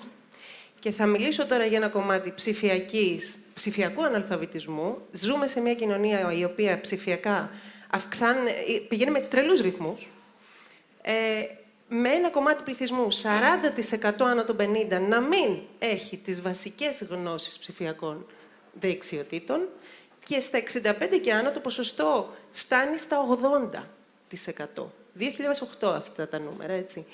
[0.81, 4.99] Και θα μιλήσω τώρα για ένα κομμάτι ψηφιακής, ψηφιακού αναλφαβητισμού.
[5.13, 7.51] Ζούμε σε μια κοινωνία η οποία ψηφιακά
[7.91, 8.51] αυξάνε,
[8.89, 10.09] πηγαίνει με τρελούς ρυθμούς.
[11.03, 11.43] Ε,
[11.89, 18.27] με ένα κομμάτι πληθυσμού, 40% άνω των 50, να μην έχει τις βασικές γνώσεις ψηφιακών
[18.73, 19.69] δεξιοτήτων
[20.25, 23.39] και στα 65 και άνω το ποσοστό φτάνει στα
[24.77, 24.85] 80%.
[25.81, 27.07] 2008 αυτά τα νούμερα, έτσι.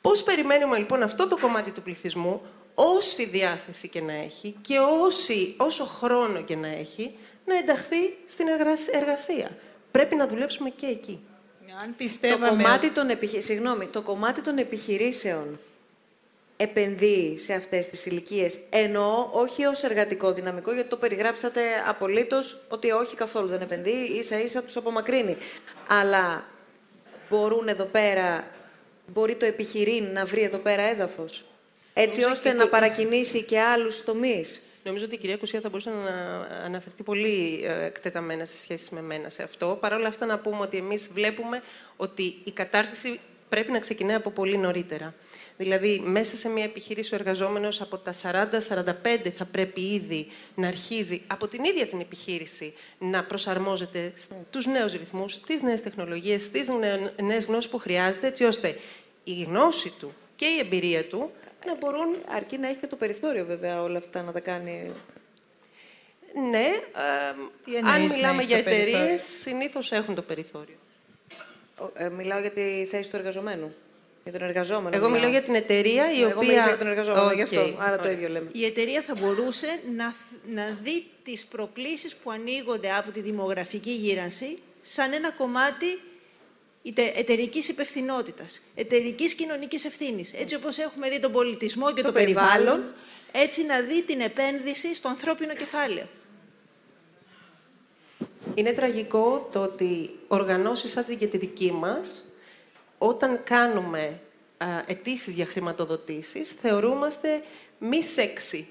[0.00, 2.42] Πώς περιμένουμε λοιπόν αυτό το κομμάτι του πληθυσμού,
[2.74, 8.46] όση διάθεση και να έχει και όση, όσο χρόνο και να έχει, να ενταχθεί στην
[8.92, 9.50] εργασία.
[9.90, 11.20] Πρέπει να δουλέψουμε και εκεί.
[11.82, 13.40] Αν το, κομμάτι των επιχει...
[13.40, 15.58] Συγγνώμη, το κομμάτι των επιχειρήσεων
[16.56, 18.58] επενδύει σε αυτές τις ηλικίες.
[18.70, 24.62] Εννοώ όχι ως εργατικό δυναμικό, γιατί το περιγράψατε απολύτως ότι όχι καθόλου δεν επενδύει, ίσα-ίσα
[24.62, 25.36] τους απομακρύνει.
[25.88, 26.44] Αλλά
[27.30, 28.44] μπορούν εδώ πέρα,
[29.06, 31.44] μπορεί το επιχειρήν να βρει εδώ πέρα έδαφος,
[31.94, 34.62] έτσι ώστε να παρακινήσει και άλλους τομείς.
[34.82, 36.10] Νομίζω ότι η κυρία Κουσία θα μπορούσε να
[36.64, 39.78] αναφερθεί πολύ ε, εκτεταμένα σε σχέση με μένα σε αυτό.
[39.80, 41.62] Παρ' όλα αυτά να πούμε ότι εμείς βλέπουμε
[41.96, 45.14] ότι η κατάρτιση πρέπει να ξεκινάει από πολύ νωρίτερα.
[45.56, 51.22] Δηλαδή, μέσα σε μια επιχείρηση ο εργαζόμενος από τα 40-45 θα πρέπει ήδη να αρχίζει
[51.26, 56.68] από την ίδια την επιχείρηση να προσαρμόζεται στους νέους ρυθμούς, στις νέες τεχνολογίες, στις
[57.22, 58.78] νέες γνώσεις που χρειάζεται, έτσι ώστε
[59.24, 61.30] η γνώση του και η εμπειρία του
[61.66, 64.90] να μπορούν, αρκεί να έχει και το περιθώριο βέβαια όλα αυτά να τα κάνει.
[66.50, 66.66] Ναι,
[67.74, 70.74] ε, αν μιλάμε για εταιρείες, συνήθως έχουν το περιθώριο.
[71.94, 73.74] Ε, μιλάω για τη θέση του εργαζομένου.
[74.24, 74.96] Για τον εργαζόμενο.
[74.96, 76.48] Εγώ μιλάω για την εταιρεία η Εγώ οποία.
[76.48, 77.34] μίλησα για τον εργαζόμενο, Okay.
[77.34, 77.60] γι' αυτό.
[77.78, 78.12] Άρα το Ωραία.
[78.12, 78.48] ίδιο λέμε.
[78.52, 80.14] Η εταιρεία θα μπορούσε να,
[80.54, 85.98] να δει τις προκλήσεις που ανοίγονται από τη δημογραφική γύρανση σαν ένα κομμάτι
[86.82, 90.32] ητε- εταιρικής υπευθυνότητας, εταιρικής κοινωνικής ευθύνης.
[90.32, 92.84] Έτσι όπως έχουμε δει τον πολιτισμό και το, Το περιβάλλον, περιβάλλον.
[93.32, 96.06] έτσι να δει την επένδυση στο ανθρώπινο κεφάλαιο.
[98.54, 102.24] Είναι τραγικό το ότι οργανώσεις σαν και τη δική μας,
[102.98, 104.20] όταν κάνουμε
[104.58, 107.42] α, αιτήσεις για χρηματοδοτήσεις, θεωρούμαστε
[107.78, 108.66] μη σεξι.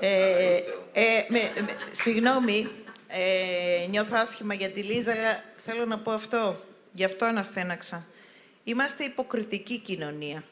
[0.00, 0.56] Ε,
[0.92, 2.68] ε, με, με- συγγνώμη,
[3.08, 6.56] ε, νιώθω άσχημα για τη Λίζα, αλλά θέλω να πω αυτό.
[6.92, 8.06] Γι' αυτό αναστέναξα.
[8.64, 10.44] Είμαστε υποκριτική κοινωνία.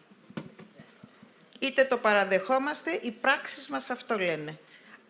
[1.58, 4.58] Είτε το παραδεχόμαστε, οι πράξεις μας αυτό λένε.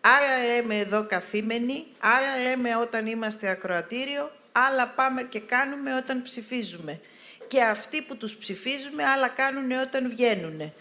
[0.01, 6.99] Άλλα λέμε εδώ καθήμενοι, άλλα λέμε όταν είμαστε ακροατήριο, άλλα πάμε και κάνουμε όταν ψηφίζουμε.
[7.47, 10.73] Και αυτοί που τους ψηφίζουμε, άλλα κάνουν όταν βγαίνουν.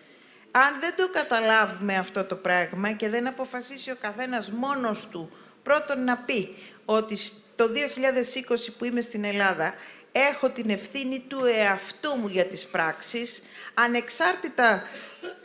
[0.51, 5.31] Αν δεν το καταλάβουμε αυτό το πράγμα και δεν αποφασίσει ο καθένας μόνος του
[5.63, 7.17] πρώτον να πει ότι
[7.57, 9.75] το 2020 που είμαι στην Ελλάδα
[10.12, 13.43] έχω την ευθύνη του εαυτού μου για τις πράξεις,
[13.74, 14.82] ανεξάρτητα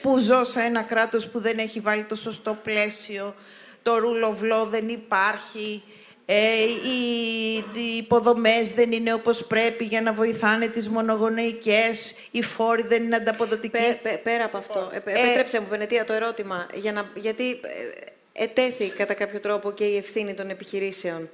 [0.01, 3.35] που ζω σε ένα κράτος που δεν έχει βάλει το σωστό πλαίσιο,
[3.81, 5.83] το ρουλοβλό δεν υπάρχει,
[6.25, 12.83] ε, οι, οι υποδομές δεν είναι όπως πρέπει για να βοηθάνε τις μονογονεϊκές, οι φόροι
[12.83, 13.77] δεν είναι ανταποδοτικοί.
[13.77, 16.67] Πέ- πέ- πέρα από αυτό, ε, επέτρεψε μου, Βενετία, το ερώτημα.
[16.73, 21.29] Για να, γιατί ε, ετέθη κατά κάποιο τρόπο και η ευθύνη των επιχειρήσεων.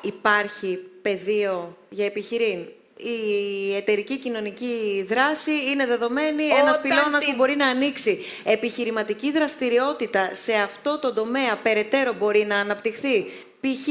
[0.00, 2.58] Υπάρχει πεδίο για επιχειρήν;
[2.96, 8.18] Η εταιρική κοινωνική δράση είναι δεδομένη ένας Όταν πυλώνας την- που μπορεί να ανοίξει.
[8.44, 13.24] Επιχειρηματική δραστηριότητα σε αυτό το τομέα περαιτέρω μπορεί να αναπτυχθεί;
[13.60, 13.86] Π.χ.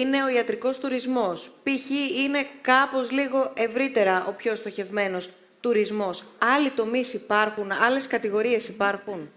[0.00, 1.50] είναι ο ιατρικός τουρισμός.
[1.62, 1.90] Π.χ.
[2.24, 5.28] είναι κάπως λίγο ευρύτερα ο πιο στοχευμένος
[5.60, 6.24] τουρισμός.
[6.38, 9.30] Άλλοι τομείς υπάρχουν, άλλες κατηγορίες υπάρχουν.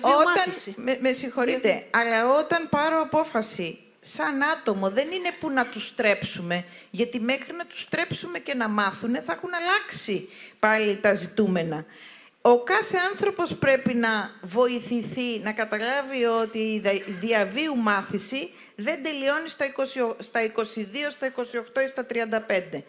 [0.00, 3.78] Όταν, με, με συγχωρείτε, αλλά όταν πάρω απόφαση
[4.14, 8.68] σαν άτομο δεν είναι που να τους στρέψουμε, γιατί μέχρι να τους στρέψουμε και να
[8.68, 10.28] μάθουν θα έχουν αλλάξει
[10.58, 11.84] πάλι τα ζητούμενα.
[12.40, 19.02] Ο κάθε άνθρωπος πρέπει να βοηθηθεί, να καταλάβει ότι η δα- η διαβίου μάθηση δεν
[19.02, 22.82] τελειώνει στα 20 στα 22, στα 28 ή στα 35.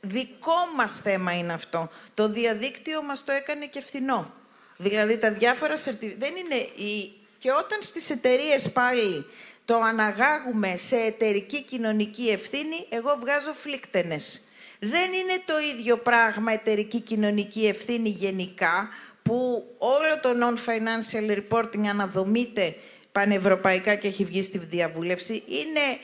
[0.00, 1.90] Δικό μας θέμα είναι αυτό.
[2.14, 4.34] Το διαδίκτυο μας το έκανε και φθηνό.
[4.76, 6.16] Δηλαδή τα διάφορα σερτι...
[6.18, 7.12] δεν είναι η...
[7.38, 9.26] Και όταν στις εταιρείες πάλι
[9.66, 14.40] το αναγάγουμε σε εταιρική κοινωνική ευθύνη, εγώ βγάζω φλίκτενες.
[14.80, 18.88] Δεν είναι το ίδιο πράγμα εταιρική κοινωνική ευθύνη γενικά,
[19.22, 22.74] που όλο το non-financial reporting αναδομείται
[23.12, 25.42] πανευρωπαϊκά και έχει βγει στη διαβούλευση.
[25.46, 25.98] Είναι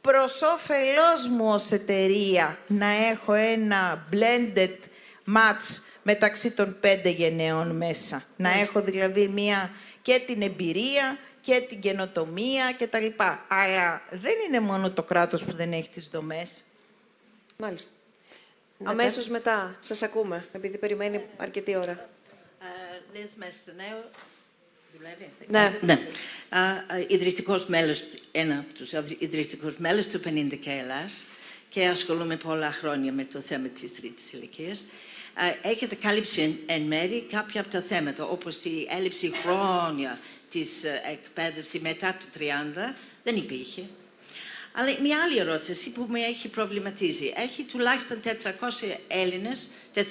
[0.00, 4.74] προς όφελός μου ως εταιρεία να έχω ένα blended
[5.26, 8.24] match μεταξύ των πέντε γενναιών μέσα.
[8.36, 8.78] Να Μάλιστα.
[8.78, 9.70] έχω δηλαδή μία
[10.02, 13.44] και την εμπειρία και την καινοτομία και τα λοιπά.
[13.48, 16.64] Αλλά δεν είναι μόνο το κράτος που δεν έχει τις δομές.
[17.56, 17.90] Μάλιστα.
[18.84, 22.08] Αμέσως μετά, σας ακούμε, επειδή περιμένει αρκετή ώρα.
[23.14, 24.04] Λες Μεσθενέου,
[24.96, 25.30] δουλεύει.
[25.48, 25.78] Ναι.
[25.80, 25.98] ναι.
[26.48, 28.02] Α, α, ιδρυτικός μέλος,
[28.32, 31.24] ένα από τους ιδρυτικούς μέλος του 50 και Ελλάς
[31.68, 34.84] και ασχολούμαι πολλά χρόνια με το θέμα της τρίτης ηλικίας.
[35.34, 40.18] Α, Έχετε κάλυψει εν, εν μέρη κάποια από τα θέματα, όπως η έλλειψη χρόνια
[40.50, 42.94] της ε, εκπαίδευση μετά το 30,
[43.24, 43.82] δεν υπήρχε.
[44.78, 47.32] Αλλά μια άλλη ερώτηση που με έχει προβληματίζει.
[47.36, 50.04] Έχει τουλάχιστον 400 Έλληνες, 400.000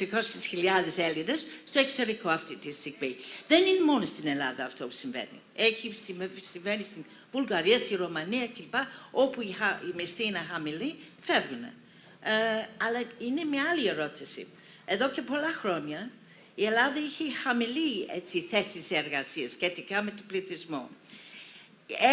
[0.98, 3.16] Έλληνες στο εξωτερικό αυτή τη στιγμή.
[3.48, 5.41] Δεν είναι μόνο στην Ελλάδα αυτό που συμβαίνει.
[5.56, 8.74] Έχει συμβα- συμβαίνει στην Βουλγαρία, στη Ρωμανία κλπ.
[9.12, 11.64] Όπου η, χα- η μισθή είναι χαμηλή, φεύγουν.
[11.64, 12.32] Ε,
[12.78, 14.48] αλλά είναι μια άλλη ερώτηση.
[14.86, 16.10] Εδώ και πολλά χρόνια
[16.56, 20.90] η Ελλάδα είχε χαμηλή έτσι, θέση εργασίας σχετικά με τον πληθυσμό.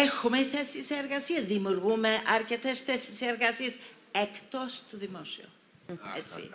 [0.05, 3.75] Έχουμε θέσεις εργασίας, δημιουργούμε αρκετές θέσεις εργασίας
[4.11, 5.45] εκτός του δημόσιου.
[6.17, 6.49] Έτσι.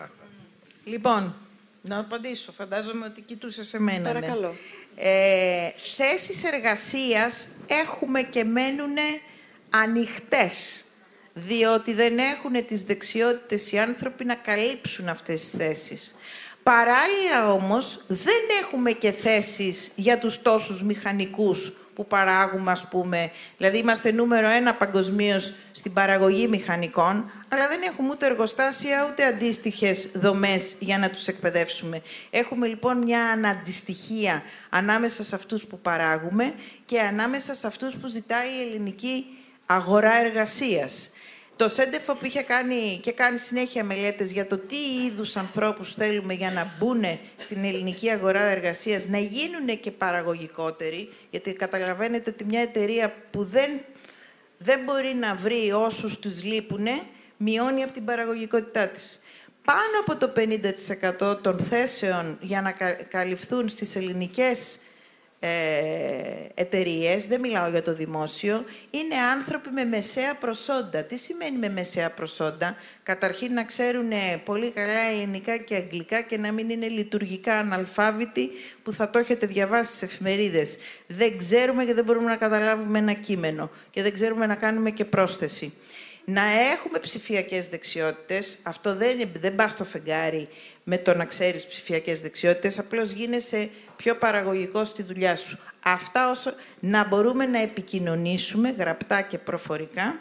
[0.84, 1.34] Λοιπόν,
[1.82, 2.52] να απαντήσω.
[2.52, 4.12] Φαντάζομαι ότι κοιτούσε σε μένα.
[4.12, 4.20] ναι.
[4.20, 4.56] Παρακαλώ.
[4.96, 8.96] Ε, θέσεις εργασίας έχουμε και μένουν
[9.70, 10.84] ανοιχτές,
[11.34, 16.14] διότι δεν έχουν τις δεξιότητες οι άνθρωποι να καλύψουν αυτές τις θέσεις.
[16.68, 23.30] Παράλληλα όμως, δεν έχουμε και θέσεις για τους τόσους μηχανικούς που παράγουμε, ας πούμε.
[23.56, 30.10] Δηλαδή, είμαστε νούμερο ένα παγκοσμίως στην παραγωγή μηχανικών, αλλά δεν έχουμε ούτε εργοστάσια, ούτε αντίστοιχες
[30.14, 32.02] δομές για να τους εκπαιδεύσουμε.
[32.30, 36.54] Έχουμε λοιπόν μια αναντιστοιχία ανάμεσα σε αυτούς που παράγουμε
[36.86, 39.24] και ανάμεσα σε αυτούς που ζητάει η ελληνική
[39.66, 41.10] αγορά εργασίας.
[41.58, 46.34] Το ΣΕΝΤΕΦΟ που είχε κάνει και κάνει συνέχεια μελέτες για το τι είδους ανθρώπους θέλουμε
[46.34, 47.04] για να μπουν
[47.36, 53.70] στην ελληνική αγορά εργασίας, να γίνουν και παραγωγικότεροι, γιατί καταλαβαίνετε ότι μια εταιρεία που δεν,
[54.58, 56.86] δεν μπορεί να βρει όσους τους λείπουν,
[57.36, 59.20] μειώνει από την παραγωγικότητά της.
[59.64, 60.32] Πάνω από το
[61.26, 62.72] 50% των θέσεων για να
[63.08, 64.78] καλυφθούν στις ελληνικές
[65.40, 65.48] ε,
[66.54, 71.02] εταιρείες, δεν μιλάω για το δημόσιο, είναι άνθρωποι με μεσαία προσόντα.
[71.02, 74.10] Τι σημαίνει με μεσαία προσόντα; Καταρχήν να ξέρουν
[74.44, 78.50] πολύ καλά ελληνικά και αγγλικά και να μην είναι λειτουργικά αναλφάβητοι
[78.82, 80.76] που θα το έχετε διαβάσει στις εφημερίδες.
[81.06, 85.04] Δεν ξέρουμε και δεν μπορούμε να καταλάβουμε ένα κείμενο και δεν ξέρουμε να κάνουμε και
[85.04, 85.72] πρόσθεση.
[86.24, 86.42] Να
[86.72, 90.48] έχουμε ψηφιακές δεξιότητες, αυτό δεν, δεν πά στο φεγγάρι
[90.90, 95.58] με το να ξέρεις ψηφιακές δεξιότητες, απλώς γίνεσαι πιο παραγωγικός στη δουλειά σου.
[95.82, 100.18] Αυτά όσο να μπορούμε να επικοινωνήσουμε γραπτά και προφορικά,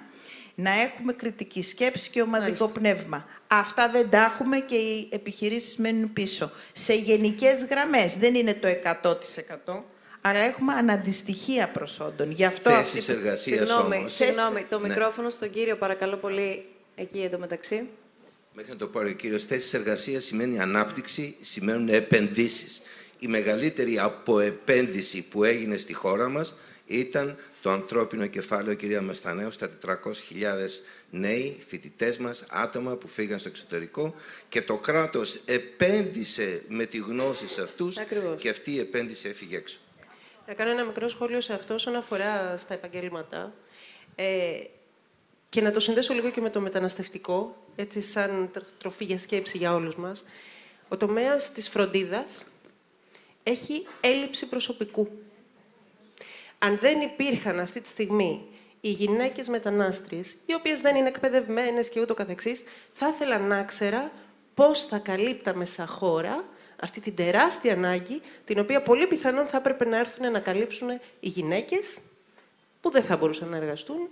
[0.56, 3.26] να έχουμε κριτική σκέψη και ομαδικό πνεύμα.
[3.48, 6.52] Αυτά δεν τα έχουμε και οι επιχειρήσεις μένουν πίσω.
[6.72, 9.84] Σε γενικές γραμμές, δεν είναι το 100%,
[10.22, 12.32] αλλά έχουμε αναντιστοιχεία προσόντων.
[12.32, 14.14] Γι' αυτό Θέσεις εργασίας Συγγνώμη, όμως.
[14.14, 14.88] συγγνώμη, το Ναι.
[14.88, 16.66] μικρόφωνο στον κύριο, παρακαλώ πολύ,
[16.96, 17.90] εκεί εντωμεταξύ.
[18.60, 22.82] Μέχρι να το πάρει ο κύριος, θέσεις εργασίας σημαίνει ανάπτυξη, σημαίνουν επενδύσεις.
[23.20, 26.56] Η μεγαλύτερη αποεπένδυση που έγινε στη χώρα μας
[26.86, 29.94] ήταν το ανθρώπινο κεφάλαιο, κυρία Μαστανέου, στα 400.000
[31.10, 34.16] νέοι φοιτητές μας, άτομα που φύγαν στο εξωτερικό
[34.50, 38.42] και το κράτος επένδυσε με τη γνώση σε αυτούς Ακριβώς.
[38.42, 39.78] και αυτή η επένδυση έφυγε έξω.
[40.48, 43.54] Να κάνω ένα μικρό σχόλιο σε αυτό όσον αφορά στα επαγγέλματα.
[44.16, 44.60] Ε,
[45.50, 49.58] και να το συνδέσω λίγο και με το μεταναστευτικό, έτσι σαν τr- τροφή για σκέψη
[49.58, 50.26] για όλους μας.
[50.88, 52.46] Ο τομέας της φροντίδας
[53.44, 55.10] έχει έλλειψη προσωπικού.
[56.60, 58.46] Αν δεν υπήρχαν αυτή τη στιγμή
[58.82, 62.64] οι γυναίκες μετανάστριες, οι οποίες δεν είναι εκπαιδευμένες και ούτω καθεξής,
[62.94, 64.12] θα ήθελα να ξέρα
[64.54, 66.44] πώς θα καλύπταμε σαν χώρα
[66.80, 70.90] αυτή την τεράστια ανάγκη, την οποία πολύ πιθανόν θα έπρεπε να έρθουν να καλύψουν
[71.20, 71.98] οι γυναίκες
[72.82, 74.10] που δεν θα μπορούσαν να εργαστούν,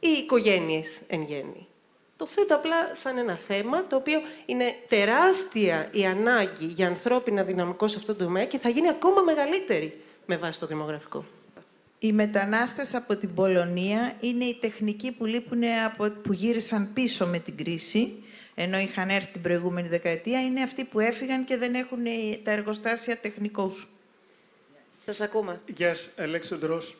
[0.00, 1.68] ή οι οικογένειες εν γέννη.
[2.16, 7.88] Το θέτω απλά σαν ένα θέμα, το οποίο είναι τεράστια η ανάγκη για ανθρώπινα δυναμικό
[7.88, 11.24] σε αυτό το τομέα και θα γίνει ακόμα μεγαλύτερη με βάση το δημογραφικό.
[11.98, 17.38] Οι μετανάστες από την Πολωνία είναι οι τεχνικοί που, λείπουν από, που γύρισαν πίσω με
[17.38, 18.22] την κρίση,
[18.54, 22.10] ενώ είχαν έρθει την προηγούμενη δεκαετία, είναι αυτοί που έφυγαν και δεν έχουν ε,
[22.44, 23.88] τα εργοστάσια τεχνικούς.
[25.04, 25.60] Σας ακούμε.
[25.76, 26.96] Γεια σας, Αλέξανδρος.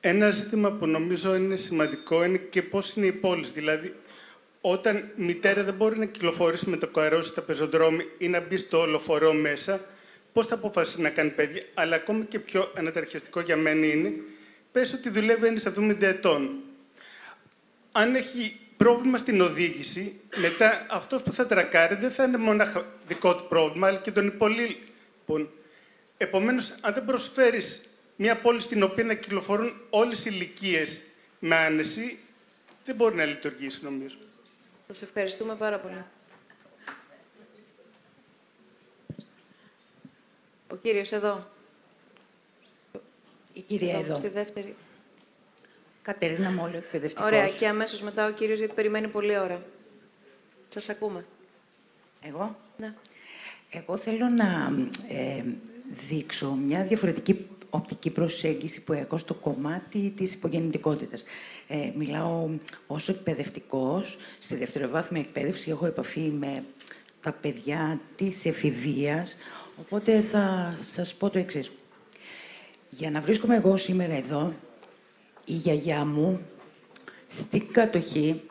[0.00, 3.50] Ένα ζήτημα που νομίζω είναι σημαντικό είναι και πώς είναι οι πόλεις.
[3.50, 3.94] Δηλαδή,
[4.70, 8.86] όταν μητέρα δεν μπορεί να κυκλοφορήσει με το καρότσι στα πεζοδρόμια ή να μπει στο
[8.86, 9.80] λεωφορείο μέσα,
[10.32, 11.62] πώς θα αποφασίσει να κάνει παιδιά.
[11.74, 14.12] Αλλά ακόμη και πιο αναταρχιαστικό για μένα είναι,
[14.72, 16.50] πες ότι δουλεύει ένας 70 ετών.
[17.92, 22.66] Αν έχει πρόβλημα στην οδήγηση, μετά αυτός που θα τρακάρει δεν θα είναι μόνο
[23.06, 25.50] δικό του πρόβλημα, αλλά και των υπολείπων.
[26.16, 27.82] Επομένως, αν δεν προσφέρεις
[28.16, 31.02] μια πόλη στην οποία να κυκλοφορούν όλες οι ηλικίες
[31.38, 32.18] με άνεση,
[32.84, 34.16] δεν μπορεί να λειτουργήσει, νομίζω.
[34.88, 36.04] Σας ευχαριστούμε πάρα πολύ.
[40.72, 41.48] Ο κύριος εδώ.
[43.52, 44.16] Η κυρία εδώ.
[44.16, 44.76] Στη δεύτερη.
[46.02, 47.26] Κατερίνα Μόλο, εκπαιδευτικός.
[47.26, 47.48] Ωραία.
[47.48, 49.62] Και αμέσως μετά ο κύριος, γιατί περιμένει πολλή ώρα.
[50.68, 51.24] Σας ακούμε.
[52.22, 52.94] Εγώ; Ναι.
[53.70, 54.72] Εγώ θέλω να
[55.08, 55.44] ε,
[56.08, 61.22] δείξω μια διαφορετική οπτική προσέγγιση που έχω στο κομμάτι της υπογεννητικότητας.
[61.68, 62.48] Ε, μιλάω
[62.86, 66.64] ως εκπαιδευτικός, στη δευτεροβάθμια εκπαίδευση έχω επαφή με
[67.22, 69.36] τα παιδιά της εφηβείας,
[69.80, 71.70] οπότε θα σας πω το εξής.
[72.90, 74.54] Για να βρίσκομαι εγώ σήμερα εδώ,
[75.44, 76.40] η γιαγιά μου
[77.28, 78.42] στην κατοχή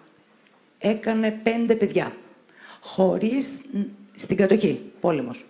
[0.79, 2.15] έκανε πέντε παιδιά.
[2.81, 3.61] Χωρίς,
[4.15, 5.45] στην κατοχή, πόλεμος.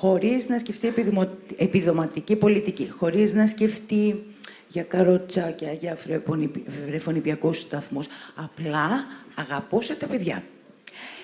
[0.00, 4.22] Χωρίς να σκεφτεί επιδημο- επιδοματική πολιτική, χωρίς να σκεφτεί
[4.68, 8.06] για καροτσάκια, για βρεφονιπι- βρεφονιπιακούς σταθμούς.
[8.34, 10.44] Απλά αγαπούσε τα παιδιά.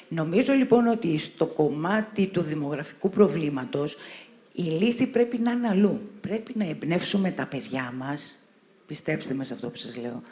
[0.09, 3.97] Νομίζω λοιπόν ότι στο κομμάτι του δημογραφικού προβλήματος
[4.53, 6.01] η λύση πρέπει να είναι αλλού.
[6.21, 8.35] Πρέπει να εμπνεύσουμε τα παιδιά μας,
[8.87, 10.23] πιστέψτε με σε αυτό που σας λέω,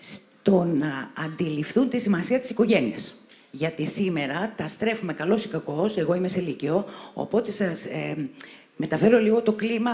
[0.00, 3.21] στο να αντιληφθούν τη σημασία της οικογένειας.
[3.54, 6.84] Γιατί σήμερα τα στρέφουμε καλός ή κακός, εγώ είμαι σε λύκειο,
[7.14, 8.28] οπότε σας ε,
[8.76, 9.90] μεταφέρω λίγο το κλίμα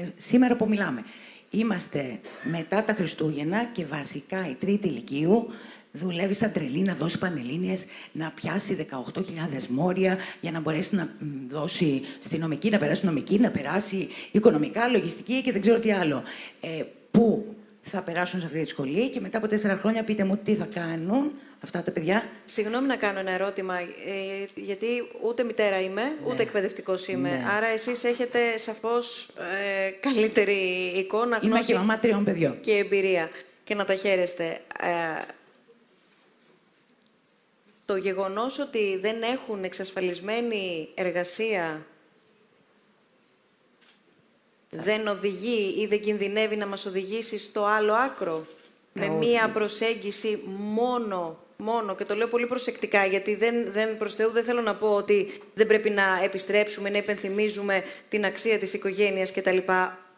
[0.00, 1.04] ε, σήμερα που μιλάμε.
[1.50, 2.20] Είμαστε
[2.50, 5.48] μετά τα Χριστούγεννα και βασικά η τρίτη ηλικίου
[5.92, 9.22] δουλεύει σαν τρελή να δώσει πανελλήνιες, να πιάσει 18.000
[9.68, 14.88] μόρια για να μπορέσει να μ, δώσει στη νομική, να περάσει νομική, να περάσει οικονομικά,
[14.88, 16.22] λογιστική και δεν ξέρω τι άλλο.
[16.60, 20.36] Ε, πού θα περάσουν σε αυτή τη σχολή και μετά από τέσσερα χρόνια πείτε μου
[20.36, 22.24] τι θα κάνουν αυτά τα παιδιά.
[22.44, 23.84] Συγγνώμη να κάνω ένα ερώτημα, ε,
[24.54, 24.86] γιατί
[25.22, 27.28] ούτε μητέρα είμαι, ούτε εκπαιδευτικός είμαι.
[27.28, 27.44] Ναι.
[27.56, 29.28] Άρα εσείς έχετε σαφώς
[29.86, 32.60] ε, καλύτερη εικόνα, Είμαι γνώση και μαμά τριών παιδιών.
[32.60, 33.30] και εμπειρία
[33.64, 34.44] και να τα χαίρεστε.
[34.80, 35.22] Ε,
[37.84, 41.86] το γεγονός ότι δεν έχουν εξασφαλισμένη εργασία
[44.76, 48.46] δεν οδηγεί ή δεν κινδυνεύει να μας οδηγήσει στο άλλο άκρο.
[48.92, 49.14] Με όχι.
[49.16, 54.44] μία προσέγγιση μόνο, μόνο, και το λέω πολύ προσεκτικά, γιατί δεν, δεν προς Θεού δεν
[54.44, 59.58] θέλω να πω ότι δεν πρέπει να επιστρέψουμε, να υπενθυμίζουμε την αξία της οικογένειας κτλ.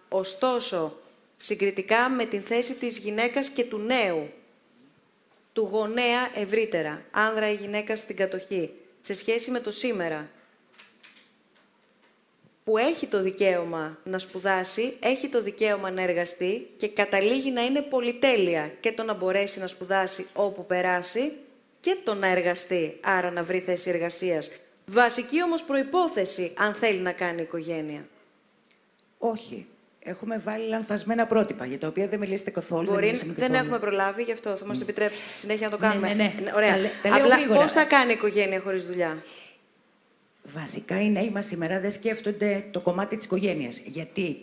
[0.09, 0.97] Ωστόσο,
[1.37, 4.31] συγκριτικά με την θέση της γυναίκας και του νέου,
[5.53, 8.71] του γονέα ευρύτερα, άνδρα ή γυναίκα στην κατοχή,
[9.01, 10.31] σε σχέση με το σήμερα,
[12.65, 17.81] που έχει το δικαίωμα να σπουδάσει, έχει το δικαίωμα να εργαστεί και καταλήγει να είναι
[17.81, 21.33] πολυτέλεια και το να μπορέσει να σπουδάσει όπου περάσει
[21.81, 24.51] και το να εργαστεί, άρα να βρει θέση εργασίας.
[24.87, 28.07] Βασική όμως προϋπόθεση αν θέλει να κάνει οικογένεια.
[29.19, 29.67] Όχι.
[30.07, 32.91] Έχουμε βάλει λανθασμένα πρότυπα για τα οποία δεν μιλήσετε καθόλου.
[32.91, 33.59] Μπορεί, μιλήσαμε δεν καθόλου.
[33.65, 36.15] έχουμε προλάβει, γι' αυτό θα μας το επιτρέψετε στη συνέχεια να το Ναι, κάνουμε.
[36.15, 36.53] ναι, ναι.
[36.55, 36.71] Ωραία.
[36.71, 37.61] Τα λέ- τα λέω Απλά γρήγορα.
[37.61, 39.23] πώς θα κάνει οικογένεια χωρίς δουλειά;
[40.53, 43.81] Βασικά οι νέοι μας σήμερα δεν σκέφτονται το κομμάτι της οικογένειας.
[43.85, 44.37] Γιατί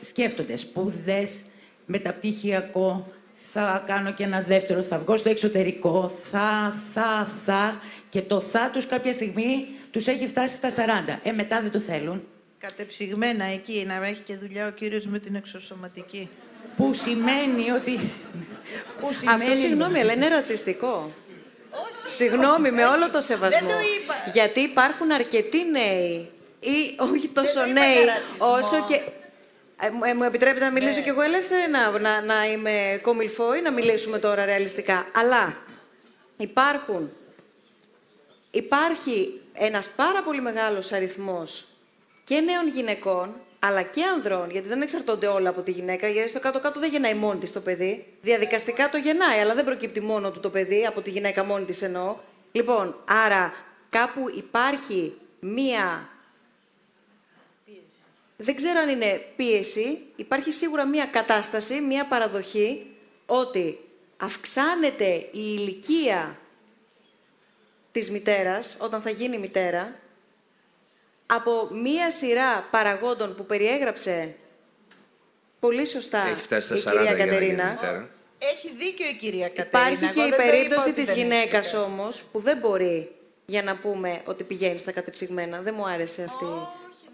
[0.00, 1.42] σκέφτονται σπουδές,
[1.86, 3.12] μεταπτυχιακό,
[3.52, 8.70] θα κάνω και ένα δεύτερο, θα βγω στο εξωτερικό, θα, θα, θα και το θα
[8.72, 10.72] τους κάποια στιγμή τους έχει φτάσει στα 40.
[11.22, 12.22] Ε, μετά δεν το θέλουν.
[12.58, 16.28] Κατεψυγμένα εκεί, να έχει και δουλειά ο κύριος με την εξωσωματική.
[16.76, 17.92] Που σημαίνει ότι...
[19.00, 21.10] Που σημαίνει Αυτό συγγνώμη, αλλά είναι ρατσιστικό.
[22.06, 23.58] Συγγνώμη, με όλο το σεβασμό.
[23.58, 24.14] Δεν το είπα.
[24.32, 26.30] Γιατί υπάρχουν αρκετοί νέοι
[26.60, 28.46] ή όχι τόσο το είπα νέοι, για ρατσισμό.
[28.52, 29.00] όσο και.
[29.82, 31.02] Ε, μου- ε, μου επιτρέπετε να μιλήσω Ναι.
[31.02, 35.06] κι εγώ ελεύθερα, να, να, να είμαι κομιλφό ή να μιλήσουμε τώρα ρεαλιστικά.
[35.14, 35.56] Αλλά
[36.36, 37.12] υπάρχουν,
[38.50, 41.66] υπάρχει ένας πάρα πολύ μεγάλος αριθμός
[42.24, 46.40] και νέων γυναικών, αλλά και ανδρών, γιατί δεν εξαρτώνται όλα από τη γυναίκα, γιατί στο
[46.40, 48.06] κάτω-κάτω δεν γεννάει μόνη της το παιδί.
[48.22, 51.82] Διαδικαστικά το γεννάει, αλλά δεν προκύπτει μόνο του το παιδί, από τη γυναίκα μόνη της
[51.82, 52.16] εννοώ.
[52.52, 53.52] Λοιπόν, άρα
[53.90, 56.08] κάπου υπάρχει μία
[58.42, 62.86] δεν ξέρω αν είναι πίεση, υπάρχει σίγουρα μία κατάσταση, μία παραδοχή
[63.26, 63.78] ότι
[64.16, 66.38] αυξάνεται η ηλικία
[67.92, 69.99] της μητέρας, όταν θα γίνει μητέρα,
[71.30, 74.34] από μία σειρά παραγόντων που περιέγραψε
[75.60, 77.70] πολύ σωστά Έχει φτάσει η στα 40 κυρία για να γίνει Κατερίνα.
[77.70, 78.08] μητέρα.
[78.38, 79.90] Έχει δίκιο η κυρία Κατερίνα.
[79.90, 81.82] Υπάρχει και Εγώ η δεν το είπα περίπτωση ότι της δεν έχει γυναίκας δίκιο.
[81.82, 83.14] όμως, που δεν μπορεί
[83.46, 85.60] για να πούμε ότι πηγαίνει στα κατεψυγμένα.
[85.60, 86.48] Δεν μου άρεσε αυτή η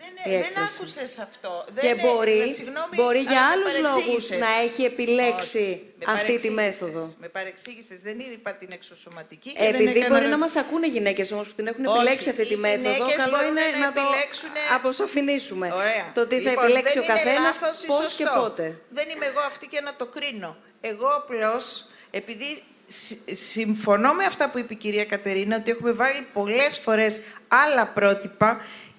[0.02, 0.77] Δεν έκφραση.
[0.77, 1.52] άκουσες αυτό.
[1.66, 4.39] Και Δεν μπορεί, ε, συγγνώμη, μπορεί για αλλά με άλλους λόγους παρεξήγησες.
[4.44, 6.51] να έχει επιλέξει Όχι, με αυτή τη παρεξήγησες.
[6.60, 7.02] μέθοδο.
[7.24, 7.98] Με παρεξήγησες.
[8.09, 11.47] Δεν είπα την εξωσωματική και δεν Επειδή έκανα μπορεί να ρατσι- μας ακούνε γυναίκες όμως
[11.48, 13.93] που την έχουν Όχι, επιλέξει αυτή τη οι μέθοδο, γυναίκες καλό μπορούν είναι να να
[13.93, 15.66] το επιλέξουνε- αποσαφηνίσουμε.
[15.82, 16.05] Ωραία.
[16.18, 18.40] Το τι θα Λοιπόν, επιλέξει δεν ο είναι καθένας, λάθος ή πώς και σωστό.
[18.40, 18.64] πότε.
[18.98, 20.51] Δεν είμαι εγώ αυτή και να το κρίνω.
[20.90, 21.64] Εγώ απλώς,
[22.10, 22.48] επειδή
[22.86, 27.86] συ- συμφωνώ με αυτά που είπε η κυρία Κατερίνα, ότι έχουμε βάλει πολλές φορές άλλα
[27.86, 28.51] πρότυπα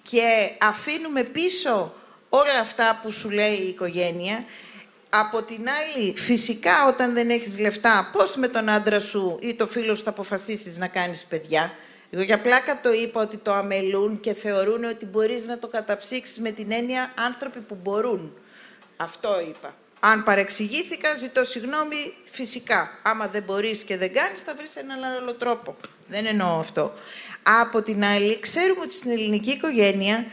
[0.10, 1.94] και αφήνουμε πίσω
[2.30, 4.44] όλα αυτά που σου λέει η οικογένεια.
[5.10, 9.68] Από την άλλη, φυσικά όταν δεν έχεις λεφτά, πώς με τον άντρα σου ή το
[9.68, 11.74] φίλο σου θα αποφασίσεις να κάνεις παιδιά;
[12.10, 16.40] Εγώ για πλάκα το είπα ότι το αμελούν και θεωρούν ότι μπορείς να το καταψύξεις
[16.40, 18.38] με την έννοια άνθρωποι που μπορούν.
[18.98, 19.76] Αυτό είπα.
[20.00, 23.00] Αν παρεξηγήθηκα, ζητώ συγγνώμη φυσικά.
[23.04, 25.76] Άμα δεν μπορείς και δεν κάνεις, θα βρεις έναν άλλο τρόπο.
[26.08, 26.94] Δεν εννοώ αυτό.
[27.62, 30.26] Από την άλλη, ξέρουμε ότι στην ελληνική οικογένεια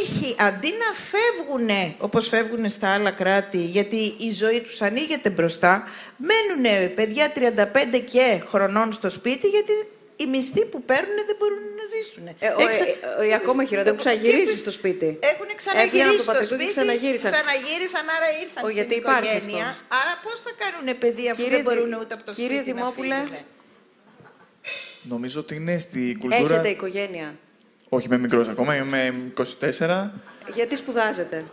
[0.00, 5.88] έχει, αντί να φεύγουν όπως φεύγουν στα άλλα κράτη, γιατί η ζωή τους ανοίγεται μπροστά,
[6.16, 9.72] μένουν παιδιά 35 και χρονών στο σπίτι, γιατί
[10.16, 12.26] οι μισθοί που παίρνουν δεν μπορούν να ζήσουν.
[12.28, 15.06] Ε, ο, ε, ε, ε, ακόμα χειρότερα, έχουν ξαναγυρίσει στο σπίτι.
[15.06, 17.30] Έχουν Έφυγαν ξαναγυρίσει από το στο πατρικό και σπίτι, ξαναγύρισαν.
[17.32, 19.66] ξαναγύρισαν, άρα ήρθαν Ο, στην γιατί υπάρχει οικογένεια.
[19.72, 19.96] αυτό.
[20.00, 22.72] Άρα πώς θα κάνουν παιδιά αφού Κύριε δεν μπορούν Δη- ούτε από το κύριε σπίτι
[22.72, 23.16] Δημόπουλε.
[23.20, 23.56] να φύγουν.
[25.08, 26.54] Νομίζω ότι είναι στη κουλτούρα.
[26.54, 27.34] Έχετε οικογένεια;
[27.88, 30.10] Όχι, είμαι μικρός ακόμα, είμαι 24.
[30.54, 31.44] Γιατί σπουδάζετε;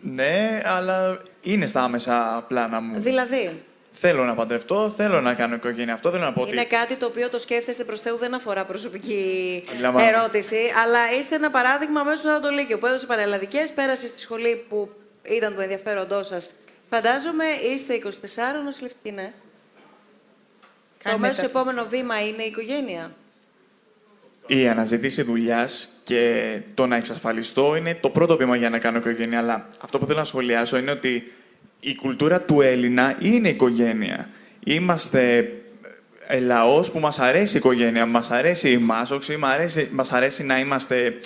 [0.00, 3.00] Ναι, αλλά είναι στα άμεσα πλάνα μου.
[3.00, 3.62] Δηλαδή,
[3.92, 5.94] Θέλω να παντρευτώ, θέλω να κάνω οικογένεια.
[5.94, 6.50] Αυτό θέλω να πω ότι.
[6.50, 10.10] είναι κάτι το οποίο το σκέφτεστε προς Θεού, δεν αφορά προσωπική Αντιλαμβάνομαι.
[10.16, 14.64] ερώτηση, αλλά είστε ένα παράδειγμα μέσα μετά το Λύκειο που έδωσε πανελλαδικές, πέρασε στη σχολή
[14.68, 14.90] που
[15.22, 16.50] ήταν του ενδιαφέροντό σας
[16.90, 18.08] Φαντάζομαι είστε 24
[18.64, 19.32] νοσηλευτικοί, ναι.
[21.02, 21.58] Το Κάνει μέσο μεταπτύξη.
[21.58, 23.10] επόμενο βήμα είναι η οικογένεια.
[24.46, 29.38] Η αναζήτηση δουλειάς και το να εξασφαλιστώ είναι το πρώτο βήμα για να κάνω οικογένεια.
[29.38, 31.32] Αλλά αυτό που θέλω να σχολιάσω είναι ότι
[31.80, 34.28] η κουλτούρα του Έλληνα είναι οικογένεια.
[34.64, 35.52] Είμαστε
[36.26, 40.44] ε, λαός που μας αρέσει η οικογένεια, μας αρέσει η μάσοξη, μας αρέσει, μας αρέσει
[40.44, 41.18] να είμαστε,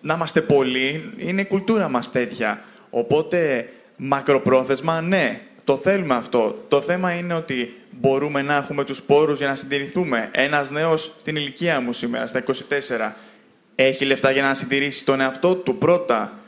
[0.00, 1.12] να είμαστε πολλοί.
[1.16, 2.62] Είναι η κουλτούρα μας τέτοια.
[2.90, 6.64] Οπότε, μακροπρόθεσμα, ναι, το θέλουμε αυτό.
[6.68, 10.28] Το θέμα είναι ότι μπορούμε να έχουμε τους πόρους για να συντηρηθούμε.
[10.32, 13.12] Ένας νέος στην ηλικία μου σήμερα, στα 24,
[13.74, 16.38] έχει λεφτά για να συντηρήσει τον εαυτό του πρώτα.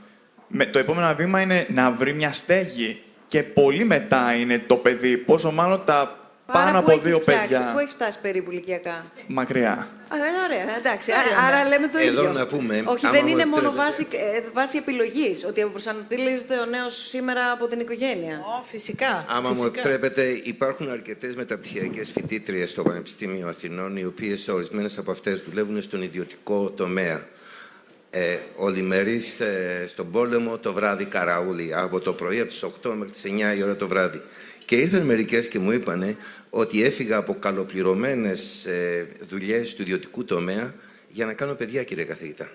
[0.49, 3.03] Με, το επόμενο βήμα είναι να βρει μια στέγη.
[3.29, 5.17] Και πολύ μετά είναι το παιδί.
[5.17, 6.18] Πόσο μάλλον τα Άρα,
[6.53, 7.71] πάνω πού από έχει δύο φτιάξει, παιδιά.
[7.73, 9.05] Πού έχει φτάσει περίπου ηλικιακά.
[9.27, 9.73] Μακριά.
[10.09, 11.11] Α, ε, ωραία, εντάξει.
[11.13, 11.57] Ωραία, Άρα, ναι.
[11.61, 12.33] άρα λέμε το Εδώ ίδιο.
[12.33, 13.83] να πούμε, Όχι, άμα δεν μου είναι μόνο επιτρέπετε.
[13.85, 14.07] βάση,
[14.37, 15.45] ε, βάση επιλογής.
[15.45, 18.37] Ότι προσανατολίζεται ο νέος σήμερα από την οικογένεια.
[18.39, 19.25] Ω, φυσικά.
[19.29, 19.79] Άμα μου φυσικά.
[19.79, 26.03] επιτρέπετε, υπάρχουν αρκετές μεταπτυχιακές φοιτήτριες στο Πανεπιστήμιο Αθηνών, οι οποίες ορισμένες από αυτές δουλεύουν στον
[26.03, 27.27] ιδιωτικό τομέα.
[28.11, 33.13] Ε, ολημερείς ε, στον πόλεμο το βράδυ καραούλι, από το πρωί από τις 8 μέχρι
[33.13, 34.23] τις 9 η ώρα το βράδυ.
[34.65, 36.17] Και ήρθαν μερικές και μου είπανε
[36.51, 40.75] ότι έφυγα από καλοπληρωμένες ε, δουλειές του ιδιωτικού τομέα
[41.09, 42.51] για να κάνω παιδιά, κύριε καθηγητά.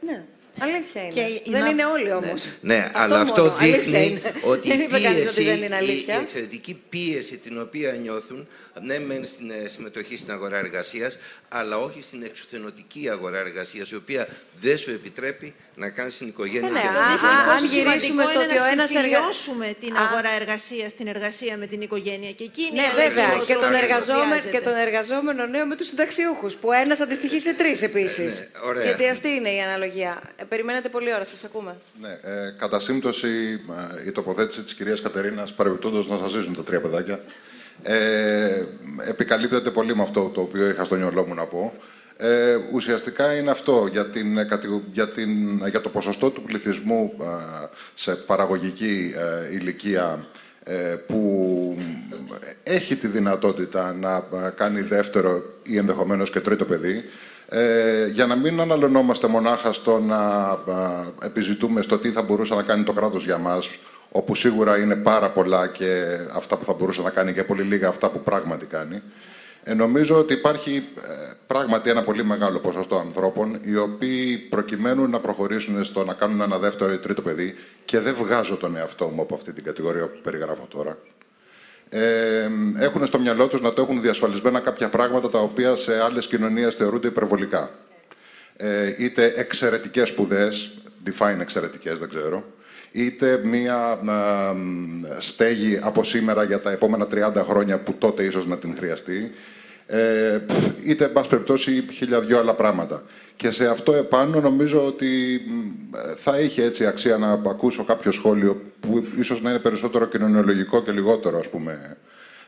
[0.00, 0.24] Ναι.
[0.58, 1.12] Αλήθεια είναι.
[1.12, 2.48] Και δεν να- είναι όλοι όμως.
[2.60, 3.56] Ναι, αλλά αυτό μόνο.
[3.60, 4.20] Αλήθεια δείχνει είναι.
[4.42, 6.14] ότι δεν η είπε κανείς πίεση, ότι δεν είναι η, αλήθεια.
[6.14, 8.48] η εξαιρετική πίεση την οποία νιώθουν,
[8.82, 11.18] ναι μεν στην ε, συμμετοχή στην αγορά εργασίας,
[11.48, 14.28] αλλά όχι στην εξουθενωτική αγορά εργασίας, η οποία
[14.60, 16.68] δεν σου επιτρέπει να κάνεις την οικογένεια.
[16.68, 18.64] Ε, ναι, και α- να α- κάνεις αν Πόσο γυρίσουμε σημαντικό στο είναι ότι ο
[18.64, 20.00] να ένας εργα- συμφιλιώσουμε την Α.
[20.10, 22.30] αγορά εργασίας στην εργασία με την οικογένεια.
[22.32, 23.28] Και εκεί είναι Ναι, η αλλαγή βέβαια.
[23.38, 23.84] που Και τον, χρειάζεται.
[23.84, 26.54] εργαζόμενο, και τον εργαζόμενο νέο με τους συνταξιούχους.
[26.54, 28.22] Που ένας αντιστοιχεί σε τρεις επίση.
[28.22, 28.84] ναι, ωραία.
[28.84, 30.12] Γιατί αυτή είναι η αναλογία.
[30.46, 31.76] Ε, περιμένετε πολλή ώρα, σας ακούμε.
[32.00, 33.60] Ναι, ε, κατά σύμπτωση,
[34.04, 37.20] ε, η τοποθέτηση της κυρίας Κατερίνας, παρεμπιπτόντως να σας ζήσουν τα τρία παιδάκια,
[37.82, 38.62] ε,
[39.08, 41.72] επικαλύπτεται πολύ με αυτό το οποίο είχα στο μυαλό μου να πω.
[42.16, 47.12] Ε, ουσιαστικά είναι αυτό, για, την, ε, κατηγο- για, την, για το ποσοστό του πληθυσμού
[47.20, 47.24] ε,
[47.94, 50.26] σε παραγωγική ε, ηλικία
[50.64, 50.74] ε,
[51.06, 51.78] που
[52.62, 57.04] έχει τη δυνατότητα να ε, κάνει δεύτερο ή ενδεχομένως και τρίτο παιδί,
[57.48, 62.62] ε, για να μην αναλωνόμαστε μονάχα στο να α, επιζητούμε στο τι θα μπορούσε να
[62.62, 63.70] κάνει το κράτος για μας,
[64.10, 67.88] όπου σίγουρα είναι πάρα πολλά και αυτά που θα μπορούσε να κάνει και πολύ λίγα
[67.88, 69.02] αυτά που πράγματι κάνει.
[69.62, 75.20] Ε, νομίζω ότι υπάρχει ε, πράγματι ένα πολύ μεγάλο ποσοστό ανθρώπων οι οποίοι προκειμένου να
[75.20, 77.54] προχωρήσουν στο να κάνουν ένα δεύτερο ή τρίτο παιδί
[77.84, 80.98] και δεν βγάζω τον εαυτό μου από αυτή την κατηγορία που περιγράφω τώρα
[81.88, 82.48] ε,
[82.78, 86.74] έχουν στο μυαλό τους να το έχουν διασφαλισμένα κάποια πράγματα τα οποία σε άλλες κοινωνίες
[86.74, 87.70] θεωρούνται υπερβολικά.
[88.56, 92.44] Ε, είτε εξαιρετικές σπουδές, define εξαιρετικές δεν ξέρω,
[92.92, 98.46] είτε μία α, μ, στέγη από σήμερα για τα επόμενα 30 χρόνια που τότε ίσως
[98.46, 99.32] να την χρειαστεί,
[99.86, 103.02] ε, πφ, είτε, εν πάση περιπτώσει, χίλια δυο άλλα πράγματα.
[103.36, 108.62] Και σε αυτό επάνω νομίζω ότι μ, θα είχε έτσι αξία να ακούσω κάποιο σχόλιο
[108.80, 111.96] που ίσως να είναι περισσότερο κοινωνιολογικό και λιγότερο, ας πούμε,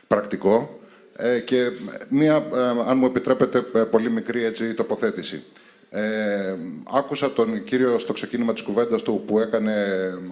[0.07, 0.79] πρακτικό.
[1.15, 1.71] Ε, και
[2.09, 5.43] μία, ε, αν μου επιτρέπετε, ε, πολύ μικρή έτσι, τοποθέτηση.
[5.91, 6.55] Ε,
[6.93, 9.73] άκουσα τον κύριο στο ξεκίνημα της κουβέντας του που έκανε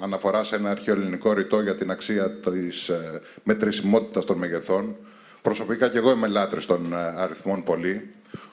[0.01, 4.95] αναφορά σε ένα αρχαιοελληνικό ρητό για την αξία της ε, μετρησιμότητας των μεγεθών.
[5.41, 8.09] Προσωπικά και εγώ είμαι λάτρης των ε, αριθμών πολύ.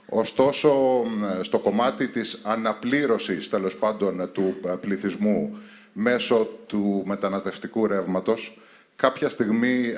[0.09, 1.03] Ωστόσο,
[1.39, 5.59] ε, στο κομμάτι της αναπλήρωσης, τέλος πάντων, του ε, πληθυσμού
[5.93, 8.59] μέσω του μεταναστευτικού ρεύματος,
[8.97, 9.95] κάποια στιγμή,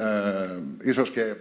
[0.82, 1.34] ε, ίσως και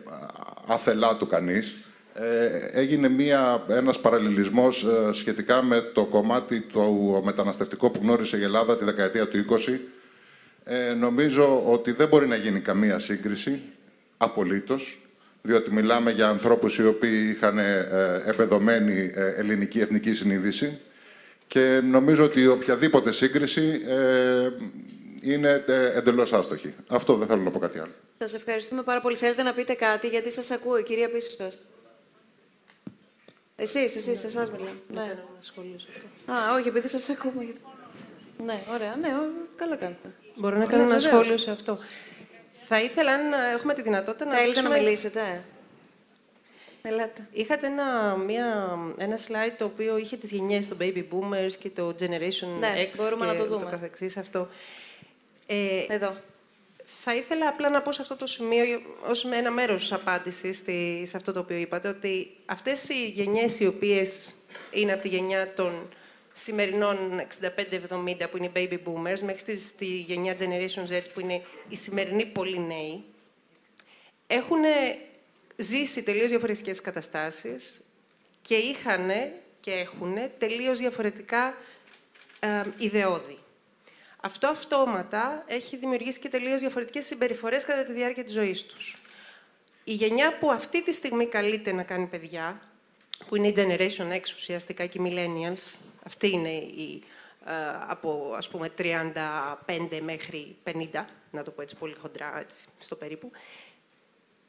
[0.68, 1.86] άθελά του κανείς,
[2.20, 6.82] ε, έγινε μία, ένας παραλληλισμός ε, σχετικά με το κομμάτι το
[7.24, 9.80] μεταναστευτικό που γνώρισε η Ελλάδα τη δεκαετία του 20.
[10.64, 13.62] Ε, νομίζω ότι δεν μπορεί να γίνει καμία σύγκριση,
[14.18, 15.05] απολύτως,
[15.46, 17.88] διότι μιλάμε για ανθρώπους οι οποίοι είχαν ε,
[18.26, 20.80] επεδομένη ε, ελληνική εθνική συνείδηση
[21.48, 24.50] και νομίζω ότι οποιαδήποτε σύγκριση ε,
[25.22, 26.74] είναι ε, εντελώς άστοχη.
[26.88, 27.92] Αυτό δεν θέλω να πω κάτι άλλο.
[28.20, 29.16] Σας ευχαριστούμε πάρα πολύ.
[29.16, 31.58] Θέλετε να πείτε κάτι, γιατί σας ακούω, η κυρία πίσω σας.
[33.56, 34.74] Εσείς, εσείς, εσάς μιλάω.
[34.94, 35.02] Ναι.
[35.14, 36.32] να σχολήσω αυτό.
[36.34, 37.44] Α, όχι, επειδή σας ακούμε.
[37.44, 37.60] γιατί-
[38.46, 40.08] Ναι, ωραία, ναι, ο- καλά κάνετε.
[40.36, 41.04] Μπορώ να Ναι, κάνω ένα βεβαίως.
[41.14, 41.80] σχόλιο σε αυτό.
[42.68, 45.44] Θα ήθελα, αν ε, έχουμε τη δυνατότητα, να Θέλετε να δείξουμε- μιλήσετε;
[46.82, 47.28] Ελάτε.
[47.32, 51.96] Είχατε ένα, μια, ένα slide το οποίο είχε τις γενιές, το Baby Boomers και το
[52.00, 53.72] Generation Ναι, X μπορούμε και να το ούτω δούμε.
[53.72, 54.48] καθεξής αυτό.
[55.48, 56.16] Ε, Εδώ.
[57.04, 58.64] Θα ήθελα απλά να πω σε αυτό το σημείο,
[59.10, 63.08] ως με ένα μέρος της απάντησης στη, σε αυτό το οποίο είπατε, ότι αυτές οι
[63.10, 64.36] γενιές οι οποίες
[64.72, 65.90] είναι από τη γενιά των
[66.38, 66.98] σημερινών
[67.42, 71.76] 65-70 που είναι οι baby boomers, μέχρι στη, στη γενιά Generation Z που είναι οι
[71.76, 73.04] σημερινοί πολύ νέοι,
[74.28, 74.62] έχουν
[75.56, 77.82] ζήσει τελείως διαφορετικές καταστάσεις
[78.42, 79.12] και είχαν
[79.60, 81.58] και έχουν τελείως διαφορετικά
[82.40, 83.38] ε, ιδεώδη.
[84.22, 89.02] Αυτό αυτόματα έχει δημιουργήσει και τελείως διαφορετικές συμπεριφορές κατά τη διάρκεια της ζωής τους.
[89.84, 92.62] Η γενιά που αυτή τη στιγμή καλείται να κάνει παιδιά,
[93.28, 97.04] που είναι η Generation X ουσιαστικά και οι Millennials, αυτή είναι η,
[97.46, 97.52] ε,
[97.88, 103.32] από ας πούμε 35 μέχρι 50, να το πω έτσι πολύ χοντρά, έτσι, στο περίπου,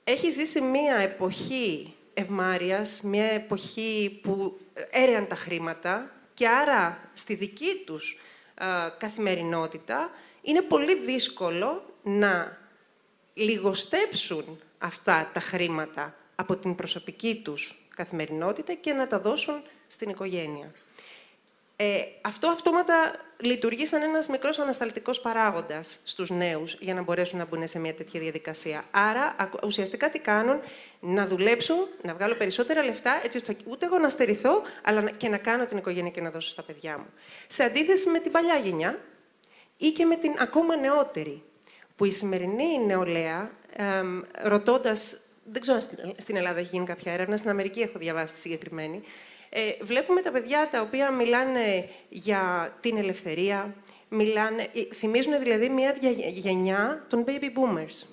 [0.05, 4.59] έχει ζήσει μία εποχή ευμάρειας, μία εποχή που
[4.91, 8.19] έρεαν τα χρήματα και άρα στη δική τους
[8.55, 8.65] ε,
[8.99, 10.11] καθημερινότητα
[10.43, 12.59] είναι πολύ δύσκολο να
[13.35, 20.73] λιγοστέψουν αυτά τα χρήματα από την προσωπική τους καθημερινότητα και να τα δώσουν στην οικογένεια.
[21.79, 22.95] Ε, αυτό αυτόματα
[23.41, 27.95] λειτουργεί σαν ένας μικρός ανασταλτικός παράγοντας στους νέους για να μπορέσουν να μπουν σε μια
[27.95, 28.85] τέτοια διαδικασία.
[28.91, 30.61] Άρα, ουσιαστικά τι κάνουν,
[31.01, 35.37] να δουλέψουν, να βγάλω περισσότερα λεφτά, έτσι ώστε ούτε εγώ να στερηθώ, αλλά και να
[35.37, 37.07] κάνω την οικογένεια και να δώσω στα παιδιά μου.
[37.47, 38.99] Σε αντίθεση με την παλιά γενιά
[39.77, 41.43] ή και με την ακόμα νεότερη,
[41.97, 44.03] που η σημερινή νεολαία, ε,
[44.43, 45.21] ρωτώντας,
[45.53, 49.03] δεν ξέρω αν στην Ελλάδα έχει γίνει κάποια έρευνα, στην Αμερική έχω διαβάσει τη συγκεκριμένη,
[49.51, 53.75] ε, βλέπουμε τα παιδιά τα οποία μιλάνε για την ελευθερία,
[54.09, 55.95] μιλάνε, ε, θυμίζουν δηλαδή μια
[56.29, 58.07] γενιά των baby boomers,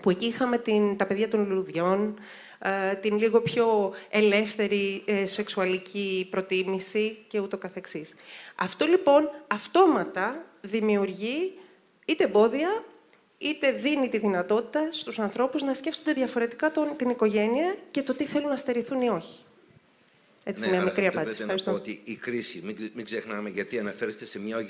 [0.00, 2.18] που εκεί είχαμε την, τα παιδιά των λουλουδιών,
[2.58, 8.14] ε, την λίγο πιο ελεύθερη ε, σεξουαλική προτίμηση και ούτω καθεξής.
[8.54, 11.58] Αυτό λοιπόν αυτόματα δημιουργεί
[12.04, 12.84] είτε εμπόδια,
[13.42, 18.24] είτε δίνει τη δυνατότητα στους ανθρώπους να σκέφτονται διαφορετικά τον, την οικογένεια και το τι
[18.24, 19.38] θέλουν να στερηθούν ή όχι.
[20.44, 21.44] Έτσι, ναι, μια μικρή απάντηση.
[21.44, 24.66] Να πω ότι η κρίση, μην, μην ξεχνάμε, γιατί αναφέρεστε σε μια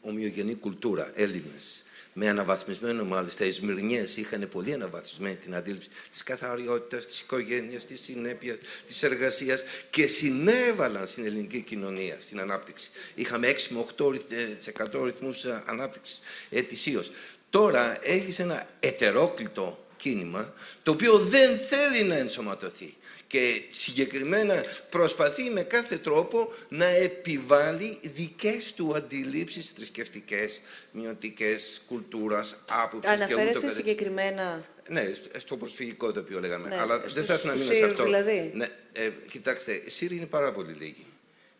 [0.00, 1.84] ομοιογενή, κουλτούρα, Έλληνες.
[2.12, 8.00] Με αναβαθμισμένο, μάλιστα, οι Σμυρνιές είχαν πολύ αναβαθμισμένη την αντίληψη της καθαριότητας, της οικογένειας, της
[8.00, 8.56] συνέπειας,
[8.86, 12.90] της εργασίας και συνέβαλαν στην ελληνική κοινωνία στην ανάπτυξη.
[13.14, 16.20] Είχαμε 6 με 8% ρυθμούς ανάπτυξης
[16.50, 17.10] ετησίως.
[17.50, 22.94] Τώρα έχεις ένα ετερόκλητο κίνημα το οποίο δεν θέλει να ενσωματωθεί
[23.26, 30.60] και συγκεκριμένα προσπαθεί με κάθε τρόπο να επιβάλλει δικές του αντιλήψεις θρησκευτικές,
[30.92, 34.64] μειωτικές, κουλτούρας, άποψης Αναφέρεστε συγκεκριμένα...
[34.88, 35.02] Ναι,
[35.38, 36.68] στο προσφυγικό το οποίο λέγαμε.
[36.68, 38.04] Ναι, Αλλά δεν θα ήθελα να μείνω σε αυτό.
[38.04, 38.50] Δηλαδή.
[38.54, 41.09] Ναι, ε, κοιτάξτε, οι Σύριοι είναι πάρα πολύ λίγοι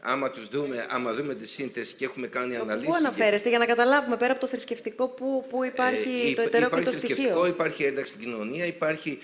[0.01, 2.90] άμα τους δούμε, άμα δούμε τη σύνθεση και έχουμε κάνει αναλύσεις...
[2.90, 6.93] Πού αναφέρεστε, για να καταλάβουμε, πέρα από το θρησκευτικό, πού, πού υπάρχει ε, το ετερόκλητο
[6.93, 7.06] στοιχείο.
[7.06, 9.18] Υπάρχει θρησκευτικό, υπάρχει ένταξη στην κοινωνία, υπάρχει,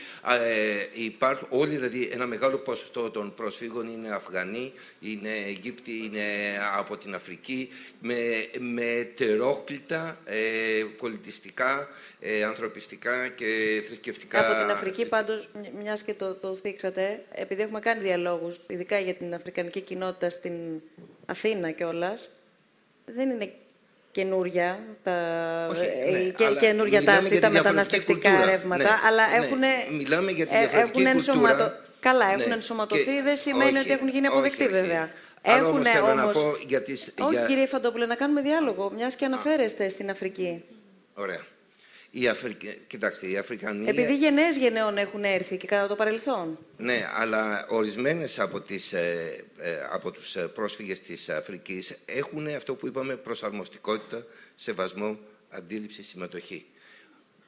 [0.92, 6.22] ε, υπάρχει όλοι, δηλαδή ένα μεγάλο ποσοστό των προσφύγων είναι Αφγανοί, είναι Αιγύπτιοι, είναι
[6.76, 7.68] από την Αφρική,
[8.00, 8.14] με,
[8.58, 10.36] με ετερόκλητα ε,
[10.96, 11.88] πολιτιστικά,
[12.20, 14.50] ε, ανθρωπιστικά και θρησκευτικά...
[14.50, 15.48] Από την Αφρική, πάντως,
[15.82, 20.65] μιας και το, το θίξατε, επειδή έχουμε κάνει διαλόγους, ειδικά για την αφρικανική κοινότητα στην
[21.26, 22.30] Αθήνα κιόλας,
[23.04, 23.52] δεν είναι
[24.10, 25.12] καινούρια τα,
[25.70, 28.50] Όχι, ε, ναι, και, καινούρια τάση, τα μεταναστευτικά κουλτούρα.
[28.50, 31.50] ρεύματα, ναι, αλλά ναι, έχουν, Μιλάμε για τη ε, διαφορετική έχουν κουλτούρα.
[31.50, 31.72] ενσωματω...
[32.00, 34.82] Καλά, έχουν Ναι, ενσωματωθεί, και- δεν σημαίνει όχι, ότι έχουν γίνει αποδεκτοί όχι, όχι.
[34.82, 35.10] βέβαια.
[35.42, 37.12] Άρα Έχουν όμως θέλω να όμως- πω για τις...
[37.20, 37.46] Όχι, για...
[37.46, 40.64] κύριε Φαντόπουλε, να κάνουμε διάλογο, μιας και αναφέρεστε στην Αφρική.
[41.14, 41.40] Ωραία.
[42.18, 42.78] Η Αφρική...
[42.86, 43.88] Κοιτάξτε, οι Αφρικανοί...
[43.88, 46.58] Επειδή γενναίες γενναίων έχουν έρθει και κατά το παρελθόν.
[46.76, 52.74] Ναι, αλλά ορισμένες από, τις, ε, ε, από τους ε, πρόσφυγες της Αφρικής έχουν αυτό
[52.74, 55.18] που είπαμε προσαρμοστικότητα, σεβασμό,
[55.48, 56.66] αντίληψη, συμμετοχή.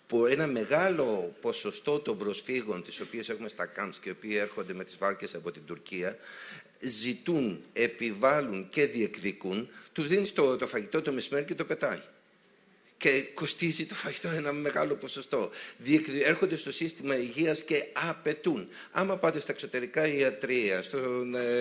[0.07, 4.73] Που ένα μεγάλο ποσοστό των προσφύγων, τις οποίες έχουμε στα κάμψ και οι οποίοι έρχονται
[4.73, 6.17] με τις βάρκες από την Τουρκία,
[6.81, 12.01] ζητούν, επιβάλλουν και διεκδικούν, τους δίνεις το, το φαγητό το μεσημέρι και το πετάει
[12.99, 15.51] και κοστίζει το φαγητό ένα μεγάλο ποσοστό.
[15.79, 18.69] Διεκδι- Έρχονται στο σύστημα υγείας και απαιτούν.
[18.91, 20.99] Άμα πάτε στα εξωτερικά ιατρία, στο,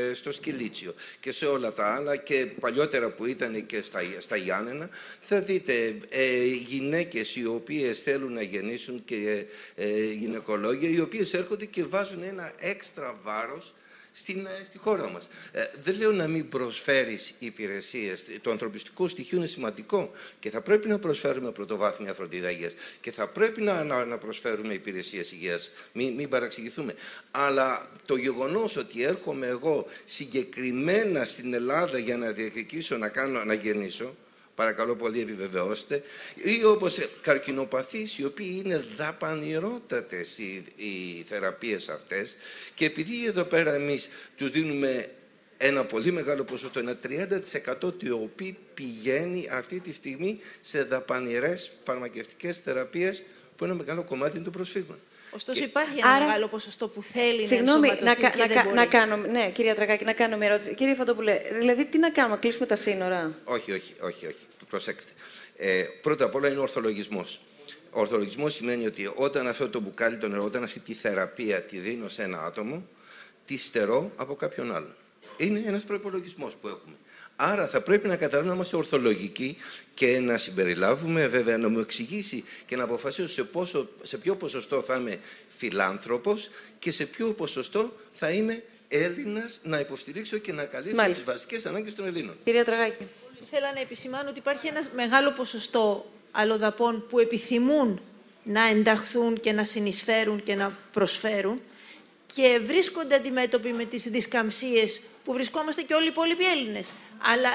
[0.09, 4.35] ε, στο Σκυλίτσιο και σε όλα τα άλλα και παλιότερα που ήταν και στα, στα
[4.35, 4.89] Γιάννενα,
[5.21, 9.45] θα δείτε ε, γυναίκες οι οποίες θέλουν να γεννήσουν και
[9.75, 13.73] ε, γυναικολόγια, οι οποίες έρχονται και βάζουν ένα έξτρα βάρος
[14.19, 15.27] στην, ε, στη χώρα μας.
[15.51, 18.25] Ε, δεν λέω να μην προσφέρεις υπηρεσίες.
[18.41, 23.27] Το ανθρωπιστικό στοιχείο είναι σημαντικό και θα πρέπει να προσφέρουμε πρωτοβάθμια φροντίδα υγείας και θα
[23.27, 25.71] πρέπει να, να, να προσφέρουμε υπηρεσίες υγείας.
[25.93, 26.95] Μην, μην παραξηγηθούμε.
[27.31, 33.53] Αλλά το γεγονός ότι έρχομαι εγώ συγκεκριμένα στην Ελλάδα για να διεκδικήσω, να, κάνω, να
[33.53, 34.15] γεννήσω,
[34.57, 36.01] παρακαλώ πολύ επιβεβαιώστε,
[36.35, 42.35] ή όπως καρκινοπαθείς οι οποίοι είναι δαπανηρότατες οι, οι θεραπείες αυτές
[42.75, 45.09] και επειδή εδώ πέρα εμείς τους δίνουμε
[45.57, 48.31] ένα πολύ μεγάλο ποσοστό, ένα 30% το οποίο
[48.73, 53.23] πηγαίνει αυτή τη στιγμή σε δαπανηρές φαρμακευτικές θεραπείες
[53.55, 54.99] που είναι ένα μεγάλο κομμάτι των προσφύγων.
[55.31, 58.45] Ωστόσο, υπάρχει ένα Άρα- μεγάλο ποσοστό που θέλει Συγγνώμη, να να, ενσωματωθεί κα- και να,
[58.47, 58.75] δεν κα- μπορεί.
[58.75, 60.73] να κάνω, ναι, κυρία Τρακάκη, να κάνω μια ερώτηση.
[60.75, 64.45] Κύριε Φαντόπουλε, δηλαδή τι να κάνουμε, κλείσουμε τα σύνορα; Όχι, όχι, όχι, όχι.
[64.69, 65.11] Προσέξτε.
[65.57, 67.41] Ε, πρώτα απ' όλα είναι ο ορθολογισμός.
[67.91, 71.77] Ο ορθολογισμός σημαίνει ότι όταν αυτό το μπουκάλι το νερό, όταν αυτή τη θεραπεία τη
[71.77, 72.87] δίνω σε ένα άτομο,
[73.45, 74.95] τη στερώ από κάποιον άλλον.
[75.37, 76.95] Είναι ένας προπολογισμό που έχουμε.
[77.35, 79.57] Άρα θα πρέπει να καταλάβουμε να είμαστε ορθολογικοί
[79.93, 84.81] και να συμπεριλάβουμε, βέβαια, να μου εξηγήσει και να αποφασίσω σε, πόσο, σε ποιο ποσοστό
[84.81, 85.19] θα είμαι
[85.57, 86.49] φιλάνθρωπος
[86.79, 91.23] και σε ποιο ποσοστό θα είμαι Έλληνας να υποστηρίξω και να καλύψω Μάλιστα.
[91.23, 92.35] τις βασικές ανάγκες των Ελλήνων.
[92.43, 93.07] Κυρία Τραγάκη.
[93.43, 98.01] Ήθελα να επισημάνω ότι υπάρχει ένας μεγάλο ποσοστό αλλοδαπών που επιθυμούν
[98.43, 101.61] να ενταχθούν και να συνεισφέρουν και να προσφέρουν
[102.35, 106.93] και βρίσκονται αντιμέτωποι με τις δισκαμψίες που βρισκόμαστε και όλοι οι υπόλοιποι Έλληνες.
[107.21, 107.49] Αλλά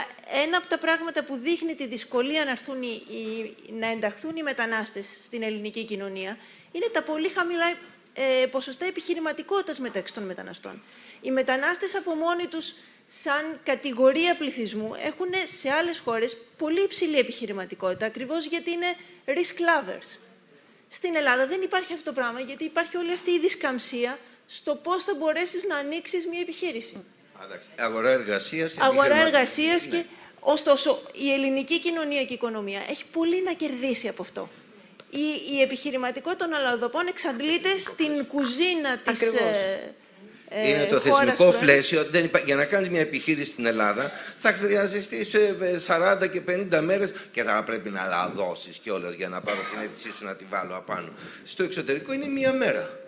[0.44, 4.42] ένα από τα πράγματα που δείχνει τη δυσκολία να, έρθουν οι, οι- να ενταχθούν οι
[4.42, 6.38] μετανάστες στην ελληνική κοινωνία
[6.72, 7.74] είναι τα πολύ χαμηλά
[8.14, 10.82] ε, ποσοστά επιχειρηματικότητας μεταξύ των μεταναστών.
[11.20, 12.74] Οι μετανάστες από μόνοι τους
[13.08, 15.28] σαν κατηγορία πληθυσμού έχουν
[15.58, 18.86] σε άλλες χώρες πολύ υψηλή επιχειρηματικότητα, ακριβώς γιατί είναι
[19.26, 20.16] risk lovers.
[20.88, 24.18] Στην Ελλάδα δεν υπάρχει αυτό το πράγμα, γιατί υπάρχει όλη αυτή η δισκαμψία
[24.56, 27.04] στο πώς θα μπορέσεις να ανοίξεις μια επιχείρηση.
[27.44, 28.76] Εντάξει, Αγορά εργασίας.
[28.78, 30.04] Αγορά εργασίας και...
[30.40, 34.50] Ωστόσο, η ελληνική κοινωνία και οικονομία έχει πολύ να κερδίσει από αυτό.
[35.10, 39.40] Η, η επιχειρηματικότητα των αλλοδαπών εξαντλείται στην κουζίνα της Ακριβώς.
[39.40, 39.94] ε,
[40.54, 41.60] ε, Είναι το χώρας θεσμικό προέλευσης.
[41.60, 42.04] πλαίσιο.
[42.10, 42.38] Δεν υπά...
[42.38, 45.56] Για να κάνεις μια επιχείρηση στην Ελλάδα θα χρειάζεσαι σε
[46.22, 46.42] 40 και
[46.72, 50.34] 50 μέρες και θα πρέπει να λαδώσεις κιόλας για να πάρω την αίτησή σου να
[50.36, 51.08] τη βάλω απάνω.
[51.44, 53.00] Στο εξωτερικό είναι μία μέρα.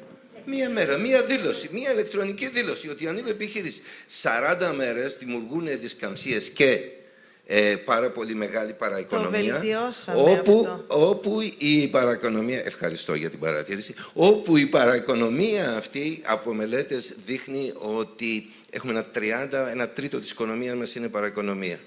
[0.47, 3.83] Μία μέρα, μία δήλωση, μία ηλεκτρονική δήλωση ότι ανοίγω επιχείρηση.
[4.23, 6.79] 40 μέρες δημιουργούν δισκαμψίες και
[7.47, 9.59] ε, πάρα πολύ μεγάλη παραοικονομία.
[9.59, 10.85] βελτιώσαμε όπου, αυτό.
[10.87, 18.47] όπου η παραοικονομία, ευχαριστώ για την παρατήρηση, όπου η παραοικονομία αυτή από μελέτες δείχνει ότι
[18.71, 21.79] έχουμε ένα 30, ένα τρίτο της οικονομίας μας είναι παραοικονομία.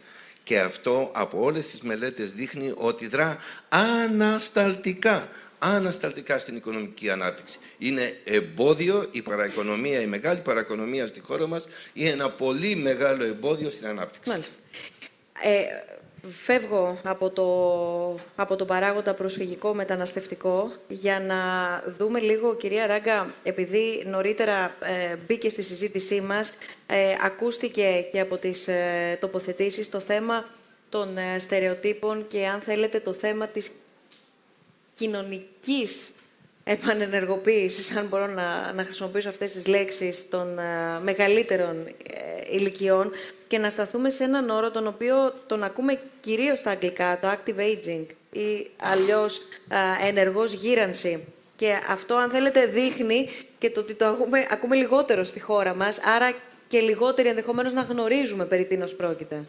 [0.43, 3.37] Και αυτό από όλες τις μελέτες δείχνει ότι δρά
[3.69, 5.29] ανασταλτικά,
[5.59, 7.59] ανασταλτικά στην οικονομική ανάπτυξη.
[7.77, 13.69] Είναι εμπόδιο η παραοικονομία, η μεγάλη παραοικονομία στη χώρα μας είναι ένα πολύ μεγάλο εμπόδιο
[13.69, 14.29] στην ανάπτυξη.
[14.29, 14.55] Μάλιστα.
[15.41, 15.63] Ε,
[16.31, 17.45] φεύγω από το,
[18.35, 21.37] από το παράγοντα προσφυγικό μεταναστευτικό για να
[21.97, 26.53] δούμε λίγο, κυρία Ράγκα, επειδή νωρίτερα ε, μπήκε στη συζήτησή μας,
[26.87, 30.45] ε, ακούστηκε και από τις ε, τοποθετήσεις το θέμα
[30.89, 33.71] των ε, στερεοτύπων και αν θέλετε το θέμα της
[34.97, 36.11] κοινωνικής
[36.63, 43.11] επανενεργοποίησης, αν μπορώ να, να χρησιμοποιήσω αυτές τις λέξεις, των ε, μεγαλύτερων ε, ηλικιών
[43.47, 47.59] και να σταθούμε σε έναν όρο τον οποίο τον ακούμε κυρίως στα αγγλικά, το active
[47.59, 49.37] aging ή αλλιώς
[49.69, 51.33] ε, ενεργός γύρανση.
[51.55, 55.99] Και αυτό, αν θέλετε, δείχνει και το ότι το ακούμε, ακούμε λιγότερο στη χώρα μας,
[55.99, 56.33] άρα
[56.67, 59.43] και λιγότεροι ενδεχομένως να γνωρίζουμε περί τίνος πρόκειται.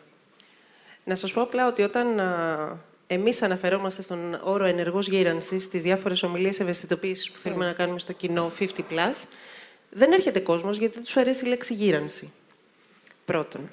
[1.05, 2.79] Να σας πω απλά ότι όταν α,
[3.11, 8.13] εμείς αναφερόμαστε στον όρο ενεργός γύρανσης στις διάφορες ομιλίες ευαισθητοποίησης που θέλουμε να κάνουμε στο
[8.13, 8.67] κοινό 50+,
[9.91, 12.33] δεν έρχεται κόσμος γιατί δεν τους αρέσει η λέξη γύρανση.
[13.25, 13.69] Πρώτον.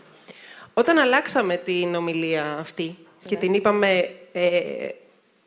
[0.73, 4.89] Όταν αλλάξαμε την ομιλία αυτή και την είπαμε ε,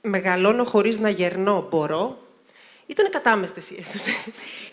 [0.03, 2.19] «μεγαλώνω χωρίς να γερνώ, μπορώ»,
[2.91, 4.15] ήταν κατάμεστες οι αίθουσες.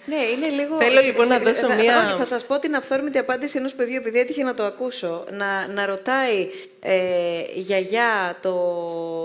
[0.06, 0.78] Ναι, είναι λίγο.
[0.82, 3.74] Θέλω λοιπόν να σε- δώσω θα- μία- όχι, Θα σας πω την αυθόρμητη απάντηση ενός
[3.74, 5.26] παιδιού, επειδή έτυχε να το ακούσω.
[5.32, 6.48] Να, να ρωτάει
[6.80, 8.54] ε, γιαγιά το,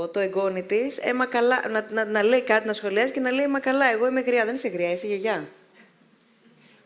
[0.08, 3.30] το εγγόνι της, ε, μα καλά, να, να, να λέει κάτι, να σχολιάζει και να
[3.30, 4.44] λέει Μα καλά, εγώ είμαι γριά.
[4.44, 5.48] Δεν είσαι γριά, είσαι γιαγιά.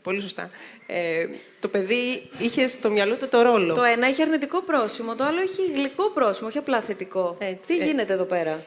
[0.02, 0.51] Πολύ σωστά.
[0.86, 1.26] Ε,
[1.60, 3.74] το παιδί είχε στο μυαλό του το ρόλο.
[3.74, 7.36] Το ένα έχει αρνητικό πρόσημο, το άλλο έχει γλυκό πρόσημο, όχι απλά θετικό.
[7.39, 7.76] Τι έτσι.
[7.86, 8.64] γίνεται εδώ πέρα;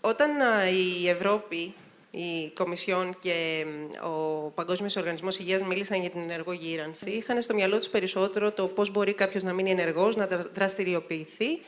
[0.00, 1.74] Όταν α, η Ευρώπη,
[2.14, 7.54] η Κομισιόν και μ, ο Παγκόσμιος Οργανισμός Υγείας μίλησαν για την ενεργό γύρανση, είχαν στο
[7.54, 11.60] μυαλό τους περισσότερο το πώς μπορεί κάποιος να μείνει ενεργός, να δρα- δραστηριοποιηθεί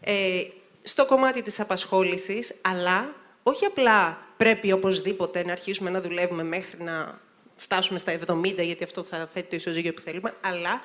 [0.00, 0.42] ε,
[0.82, 7.20] στο κομμάτι της απασχόλησης, αλλά όχι απλά πρέπει οπωσδήποτε να αρχίσουμε να δουλεύουμε μέχρι να
[7.56, 10.80] φτάσουμε στα 70, γιατί αυτό θα φέρει το ισοζύγιο που θέλουμε, αλλά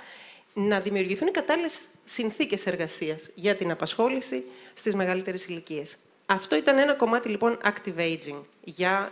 [0.54, 5.98] να δημιουργηθούν οι κατάλληλες συνθήκες εργασίας για την απασχόληση στις μεγαλύτερες ηλικίες.
[6.26, 9.10] Αυτό ήταν ένα κομμάτι λοιπόν active aging για α,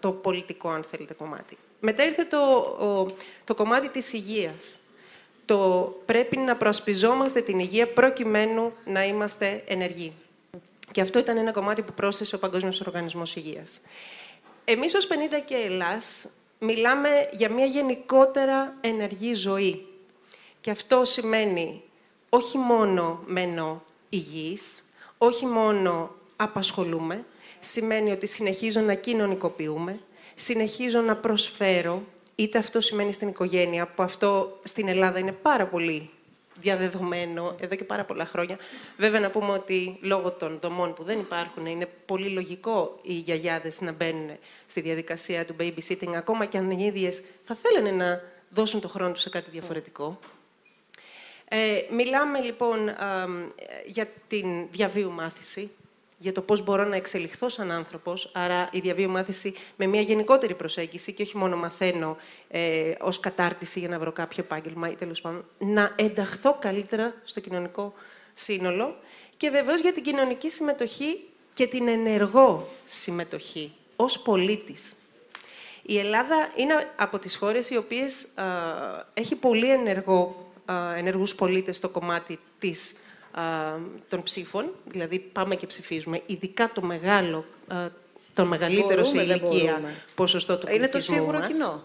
[0.00, 1.56] το πολιτικό, αν θέλετε, κομμάτι.
[1.80, 2.38] Μετά ήρθε το,
[2.80, 3.14] ο-
[3.44, 4.78] το κομμάτι της υγείας.
[5.44, 10.12] Το πρέπει να προασπιζόμαστε την υγεία προκειμένου να είμαστε ενεργοί.
[10.92, 13.80] Και αυτό ήταν ένα κομμάτι που πρόσθεσε ο Παγκόσμιος Οργανισμός Υγείας.
[14.64, 15.12] Εμείς ως 50
[15.44, 19.86] και Ελλάς μιλάμε για μια γενικότερα ενεργή ζωή.
[20.60, 21.82] Και αυτό σημαίνει
[22.28, 24.84] όχι μόνο μένω υγιής,
[25.18, 27.24] όχι μόνο απασχολούμε,
[27.60, 29.98] σημαίνει ότι συνεχίζω να κοινωνικοποιούμε,
[30.34, 32.02] συνεχίζω να προσφέρω,
[32.34, 36.10] είτε αυτό σημαίνει στην οικογένεια, που αυτό στην Ελλάδα είναι πάρα πολύ
[36.60, 38.58] διαδεδομένο εδώ και πάρα πολλά χρόνια.
[38.96, 43.80] Βέβαια να πούμε ότι λόγω των δομών που δεν υπάρχουν είναι πολύ λογικό οι γιαγιάδες
[43.80, 44.30] να μπαίνουν
[44.66, 48.20] στη διαδικασία του babysitting, ακόμα και αν οι ίδιες θα θέλανε να
[48.50, 50.18] δώσουν το χρόνο τους σε κάτι διαφορετικό.
[51.48, 52.90] Ε, μιλάμε λοιπόν
[53.86, 55.70] για την διαβίου μάθηση,
[56.22, 60.54] για το πώς μπορώ να εξελιχθώ σαν άνθρωπος, άρα η διαβίου μάθηση με μια γενικότερη
[60.54, 62.16] προσέγγιση και όχι μόνο μαθαίνω
[62.48, 67.40] ε, ως κατάρτιση για να βρω κάποιο επάγγελμα ή τέλος πάντων, να ενταχθώ καλύτερα στο
[67.40, 67.94] κοινωνικό
[68.34, 68.96] σύνολο
[69.36, 71.20] και βεβαίως για την κοινωνική συμμετοχή
[71.54, 74.94] και την ενεργό συμμετοχή ως πολίτης.
[75.82, 78.26] Η Ελλάδα είναι από τις χώρες οι οποίες
[79.14, 82.94] έχει πολύ ενεργό, α, ενεργούς πολίτες στο κομμάτι της
[84.08, 87.44] των ψήφων, δηλαδή πάμε και ψηφίζουμε, ειδικά το μεγάλο,
[88.34, 89.80] το μεγαλύτερο σε ηλικία
[90.14, 91.48] ποσοστό του Είναι το σίγουρο μας.
[91.50, 91.82] κοινό.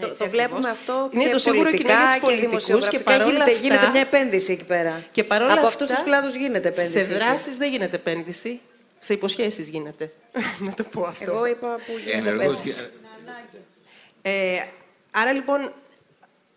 [0.00, 2.48] Το, Έτσι το βλέπουμε αυτό Είναι και το σίγουρο κοινό πολιτικά για τους και πολιτικούς
[2.66, 2.96] δημοσιογραφικά.
[2.98, 5.04] και παρόλα γίνεται, αυτά- γίνεται μια επένδυση εκεί πέρα.
[5.12, 6.98] Και παρόλα Από αυτά, αυτούς τους κλάδους γίνεται επένδυση.
[6.98, 7.14] Σε εκεί.
[7.14, 8.60] δράσεις δεν γίνεται επένδυση,
[9.00, 10.12] σε υποσχέσεις γίνεται.
[10.66, 11.24] να το πω αυτό.
[11.30, 12.84] Εγώ είπα που γίνεται Ενεργός επένδυση.
[14.22, 14.58] Ε,
[15.10, 15.72] άρα λοιπόν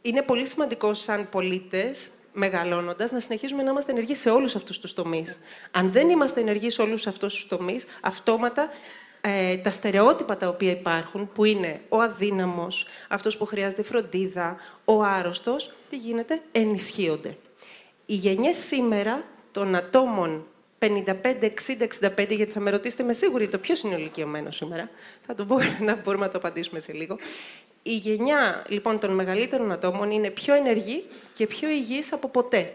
[0.02, 4.94] είναι πολύ σημαντικό σαν πολίτες, μεγαλώνοντας, να συνεχίζουμε να είμαστε ενεργοί σε όλους αυτούς τους
[4.94, 5.40] τομείς.
[5.72, 8.70] Αν δεν είμαστε ενεργοί σε όλους αυτούς τους τομείς, αυτόματα
[9.22, 14.56] ε, τα στερεότυπα τα οποία υπάρχουν, που είναι ο αδύναμος, αυτός που χρειάζεται φροντίδα,
[14.86, 17.38] ο άρρωστος, τι γίνεται, ενισχύονται.
[18.06, 20.46] Οι γενιές σήμερα των ατόμων
[20.80, 21.88] 55, 60,
[22.18, 24.90] 65, γιατί θα με ρωτήσετε με σίγουρη το ποιος είναι ο ηλικιωμένος σήμερα,
[25.26, 25.58] θα το πω
[25.88, 27.18] να μπορούμε να το απαντήσουμε σε λίγο.
[27.88, 31.04] Η γενιά λοιπόν των μεγαλύτερων ατόμων είναι πιο ενεργή
[31.34, 32.74] και πιο υγιής από ποτέ.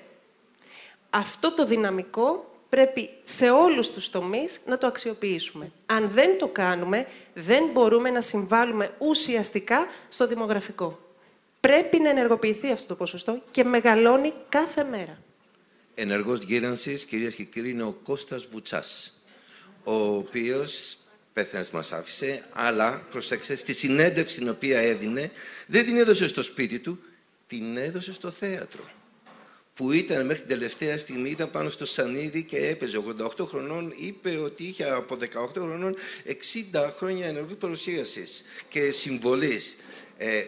[1.10, 5.72] Αυτό το δυναμικό πρέπει σε όλους τους τομείς να το αξιοποιήσουμε.
[5.86, 10.98] Αν δεν το κάνουμε, δεν μπορούμε να συμβάλλουμε ουσιαστικά στο δημογραφικό.
[11.60, 15.18] Πρέπει να ενεργοποιηθεί αυτό το ποσοστό και μεγαλώνει κάθε μέρα.
[15.94, 19.20] Ενεργός γύρανσης, κυρίες και κύριοι, είναι ο Κώστας Βουτσάς,
[19.84, 20.96] ο οποίος
[21.32, 25.30] πέθανε μας άφησε, αλλά, προσέξτε, στη συνέντευξη την οποία έδινε,
[25.66, 26.98] δεν την έδωσε στο σπίτι του,
[27.46, 28.90] την έδωσε στο θέατρο.
[29.74, 33.02] Που ήταν μέχρι την τελευταία στιγμή, ήταν πάνω στο σανίδι και έπαιζε
[33.38, 35.94] 88 χρονών, είπε ότι είχε από 18 χρονών
[36.72, 39.76] 60 χρόνια ενεργού παρουσίασης και συμβολής.
[40.16, 40.44] Ε,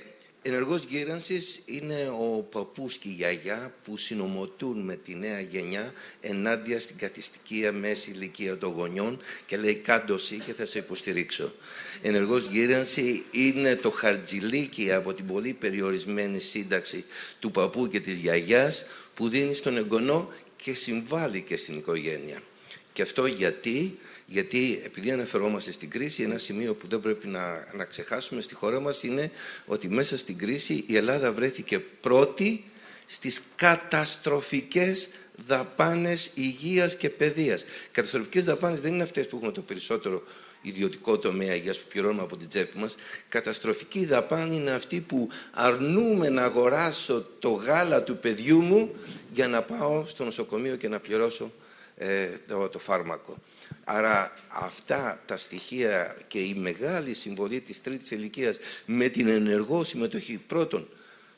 [0.46, 6.80] ενεργός γύρανσης είναι ο παππούς και η γιαγιά που συνομωτούν με τη νέα γενιά ενάντια
[6.80, 11.52] στην κατηστική μέσης ηλικία των γονιών και λέει κάντος εσύ και θα σε υποστηρίξω.
[12.02, 17.04] Ενεργός γύρανση είναι το χαρτζιλίκι από την πολύ περιορισμένη σύνταξη
[17.38, 22.42] του παππού και της γιαγιάς που δίνει στον εγγονό και συμβάλλει και στην οικογένεια.
[22.92, 27.84] Και αυτό γιατί, γιατί επειδή αναφερόμαστε στην κρίση, ένα σημείο που δεν πρέπει να, να
[27.84, 29.30] ξεχάσουμε στη χώρα μας είναι
[29.66, 32.64] ότι μέσα στην κρίση η Ελλάδα βρέθηκε πρώτη
[33.06, 35.08] στις καταστροφικές
[35.46, 37.64] δαπάνες υγείας και παιδείας.
[37.92, 40.22] Καταστροφικές δαπάνες δεν είναι αυτές που έχουμε το περισσότερο
[40.62, 42.96] ιδιωτικό τομέα υγείας που πληρώνουμε από την τσέπη μας.
[43.28, 48.94] Καταστροφική δαπάνη είναι αυτή που αρνούμε να αγοράσω το γάλα του παιδιού μου
[49.32, 51.52] για να πάω στο νοσοκομείο και να πληρώσω
[51.96, 53.36] ε, το, το φάρμακο.
[53.84, 58.56] Άρα αυτά τα στοιχεία και η μεγάλη συμβολή της τρίτης ηλικίας
[58.86, 60.88] με την ενεργό συμμετοχή πρώτον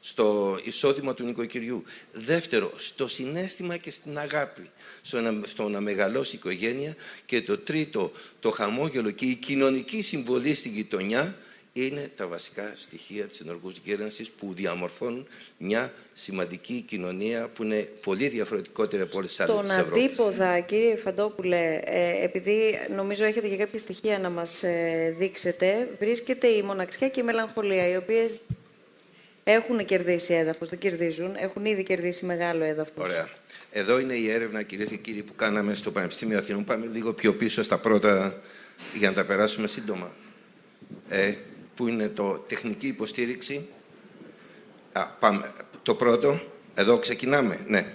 [0.01, 1.85] στο εισόδημα του νοικοκυριού.
[2.13, 4.71] Δεύτερο, στο συνέστημα και στην αγάπη,
[5.03, 6.97] στο να, στο να μεγαλώσει η οικογένεια.
[7.27, 11.37] Και το τρίτο, το χαμόγελο και η κοινωνική συμβολή στην γειτονιά
[11.85, 15.27] είναι τα βασικά στοιχεία της ενεργούς γέρανσης που διαμορφώνουν
[15.59, 20.05] μια σημαντική κοινωνία που είναι πολύ διαφορετικότερη από όλες τις άλλες Στον της Ευρώπης.
[20.05, 26.47] αντίποδα, κύριε Φαντόπουλε, ε, επειδή νομίζω έχετε και κάποια στοιχεία να μας ε, δείξετε, βρίσκεται
[26.47, 28.31] η μοναξιά και η μελαγχολία, οι οποίες
[29.45, 33.05] έχουν κερδίσει έδαφος, το κερδίζουν, έχουν ήδη κερδίσει μεγάλο έδαφος.
[33.05, 33.29] Ωραία.
[33.71, 36.65] Εδώ είναι η έρευνα, κυρίες και κύριοι, που κάναμε στο Πανεπιστήμιο Αθηνών.
[36.65, 38.41] Πάμε λίγο πιο πίσω στα πρώτα
[38.95, 40.13] για να τα περάσουμε σύντομα.
[41.09, 41.35] Ε,
[41.77, 43.69] που είναι το τεχνική υποστήριξη.
[44.93, 45.53] Α, πάμε.
[45.83, 46.41] Το πρώτο,
[46.75, 47.65] εδώ ξεκινάμε.
[47.69, 47.87] Ναι.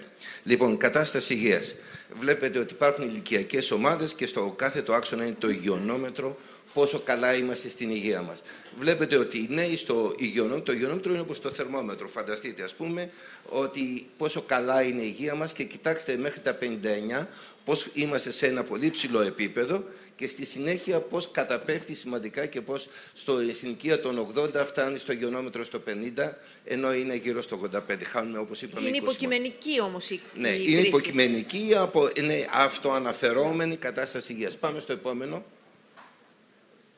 [0.44, 1.76] Λοιπόν, κατάσταση υγείας.
[2.20, 6.38] Βλέπετε ότι υπάρχουν ηλικιακές ομάδες και στο κάθε το άξονα είναι το υγειονόμετρο
[6.74, 8.44] πόσο καλά είμαστε στην υγεία μας.
[8.80, 12.08] Βλέπετε ότι οι νέοι στο υγειονόμητρο, το υγειονόμητρο είναι όπως το θερμόμετρο.
[12.08, 13.10] Φανταστείτε, ας πούμε,
[13.50, 17.28] ότι πόσο καλά είναι η υγεία μας και κοιτάξτε μέχρι τα 59
[17.66, 19.84] πώς είμαστε σε ένα πολύ ψηλό επίπεδο
[20.22, 25.12] και στη συνέχεια πώς καταπέφτει σημαντικά και πώς στο, στην ηλικία των 80 φτάνει στο
[25.12, 25.82] υγειονόμετρο στο
[26.18, 26.32] 50,
[26.66, 27.80] ενώ είναι γύρω στο 85.
[28.04, 30.88] Χάνουμε, όπως είπαμε, Είναι 20 υποκειμενική όμως η, ναι, η είναι κρίση.
[30.88, 34.56] υποκειμενική, απο, είναι αυτοαναφερόμενη κατάσταση υγείας.
[34.56, 35.44] Πάμε στο επόμενο.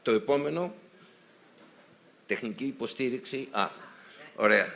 [0.02, 0.74] Το επόμενο,
[2.26, 3.48] τεχνική υποστήριξη.
[3.52, 3.70] Α,
[4.36, 4.74] ωραία.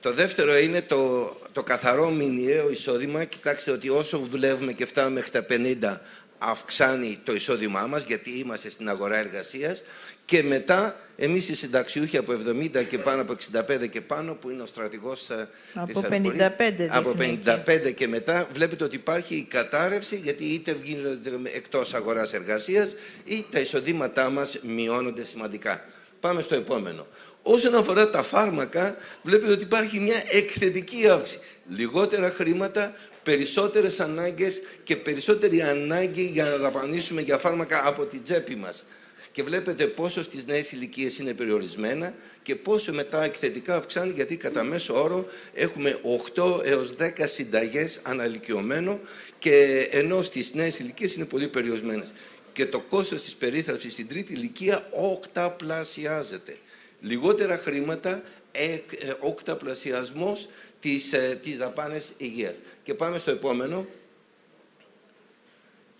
[0.00, 3.24] Το δεύτερο είναι το, το καθαρό μηνιαίο εισόδημα.
[3.24, 6.00] Κοιτάξτε ότι όσο δουλεύουμε και φτάνουμε μέχρι τα 50,
[6.42, 9.82] αυξάνει το εισόδημά μας, γιατί είμαστε στην αγορά εργασίας.
[10.24, 14.62] Και μετά, εμείς οι συνταξιούχοι από 70 και πάνω, από 65 και πάνω, που είναι
[14.62, 15.48] ο στρατηγός ε,
[15.86, 20.44] της Από αεροπορίας, 55 από δείχνει 55 και μετά, βλέπετε ότι υπάρχει η κατάρρευση, γιατί
[20.44, 22.94] είτε γίνονται εκτός αγοράς εργασίας,
[23.24, 25.84] ή τα εισοδήματά μας μειώνονται σημαντικά.
[26.20, 27.06] Πάμε στο επόμενο.
[27.42, 31.40] Όσον αφορά τα φάρμακα, βλέπετε ότι υπάρχει μια εκθετική αύξηση.
[31.68, 38.56] Λιγότερα χρήματα, περισσότερες ανάγκες και περισσότερη ανάγκη για να δαπανίσουμε για φάρμακα από την τσέπη
[38.56, 38.84] μας.
[39.32, 44.64] Και βλέπετε πόσο στις νέες ηλικίες είναι περιορισμένα και πόσο μετά εκθετικά αυξάνει, γιατί κατά
[44.64, 45.98] μέσο όρο έχουμε
[46.34, 49.00] 8 έως 10 συνταγές αναλυκιωμένο
[49.38, 52.12] και ενώ στις νέες ηλικίες είναι πολύ περιορισμένες.
[52.52, 56.58] Και το κόστος της περίθαλψης στην τρίτη ηλικία οκταπλασιάζεται
[57.00, 58.22] λιγότερα χρήματα,
[58.52, 60.48] εκ, ε, οκταπλασιασμός
[60.80, 62.56] της, ε, της δαπάνες υγείας.
[62.84, 63.86] Και πάμε στο επόμενο.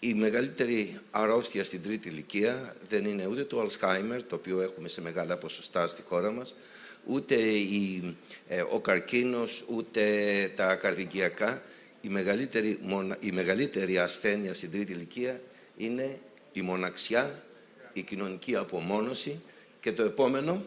[0.01, 5.01] Η μεγαλύτερη αρρώστια στην τρίτη ηλικία δεν είναι ούτε το Alzheimer, το οποίο έχουμε σε
[5.01, 6.55] μεγάλα ποσοστά στη χώρα μας,
[7.07, 8.15] ούτε η,
[8.49, 10.03] ε, ο καρκίνος, ούτε
[10.57, 11.63] τα καρδικιακά.
[12.03, 15.41] Η μεγαλύτερη, μονα- η μεγαλύτερη ασθένεια στην τρίτη ηλικία
[15.77, 16.19] είναι
[16.53, 17.45] η μοναξιά,
[17.93, 19.41] η κοινωνική απομόνωση
[19.81, 20.65] και το επόμενο,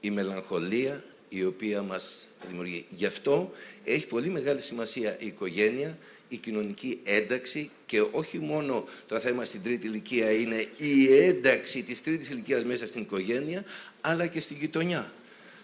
[0.00, 1.04] η μελαγχολία
[1.36, 2.86] η οποία μας δημιουργεί.
[2.88, 3.52] Γι' αυτό
[3.84, 5.98] έχει πολύ μεγάλη σημασία η οικογένεια,
[6.28, 12.02] η κοινωνική ένταξη και όχι μόνο το θέμα στην τρίτη ηλικία είναι η ένταξη της
[12.02, 13.64] τρίτης ηλικίας μέσα στην οικογένεια,
[14.00, 15.12] αλλά και στην γειτονιά.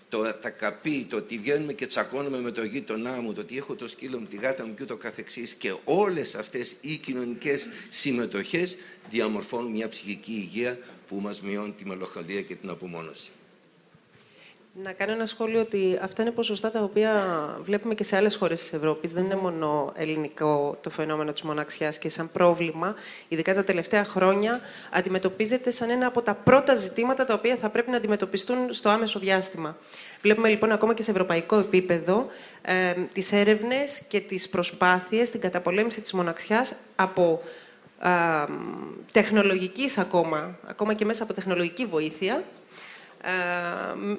[0.09, 3.75] Το, τα καπί, το ότι βγαίνουμε και τσακώνουμε με το γείτονά μου, το ότι έχω
[3.75, 8.77] το σκύλο μου, τη γάτα μου και ούτω καθεξής και όλες αυτές οι κοινωνικές συμμετοχές
[9.11, 10.79] διαμορφώνουν μια ψυχική υγεία
[11.09, 13.31] που μας μειώνει τη μελαγχολία και την απομόνωση.
[14.75, 17.25] Να κάνω ένα σχόλιο ότι αυτά είναι ποσοστά τα οποία
[17.63, 19.13] βλέπουμε και σε άλλες χώρες της Ευρώπης.
[19.13, 22.95] Δεν είναι μόνο ελληνικό το φαινόμενο της μοναξιάς και σαν πρόβλημα,
[23.29, 24.61] ειδικά τα τελευταία χρόνια,
[24.91, 29.19] αντιμετωπίζεται σαν ένα από τα πρώτα ζητήματα τα οποία θα πρέπει να αντιμετωπιστούν στο άμεσο
[29.19, 29.77] διάστημα.
[30.23, 32.27] Βλέπουμε λοιπόν ακόμα και σε ευρωπαϊκό επίπεδο
[32.63, 37.43] ε, τις έρευνες και τις προσπάθειες στην καταπολέμηση της μοναξιάς από
[38.03, 38.09] ε,
[39.13, 42.43] τεχνολογικής ακόμα, ακόμα και μέσα από τεχνολογική βοήθεια, ε,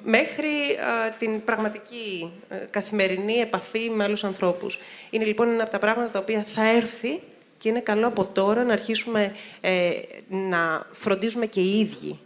[0.04, 4.78] μέχρι ε, την πραγματική ε, καθημερινή επαφή με άλλους ανθρώπους.
[5.10, 7.20] Είναι λοιπόν ένα από τα πράγματα τα οποία θα έρθει
[7.58, 9.90] και είναι καλό από τώρα να αρχίσουμε ε,
[10.28, 12.18] να φροντίζουμε και οι ίδιοι,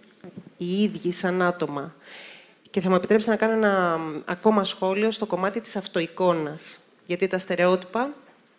[0.56, 1.94] οι ίδιοι σαν άτομα.
[2.70, 6.80] Και θα μου επιτρέψει να κάνω ένα μ, ακόμα σχόλιο στο κομμάτι της αυτοεικόνας.
[7.06, 8.10] Γιατί τα στερεότυπα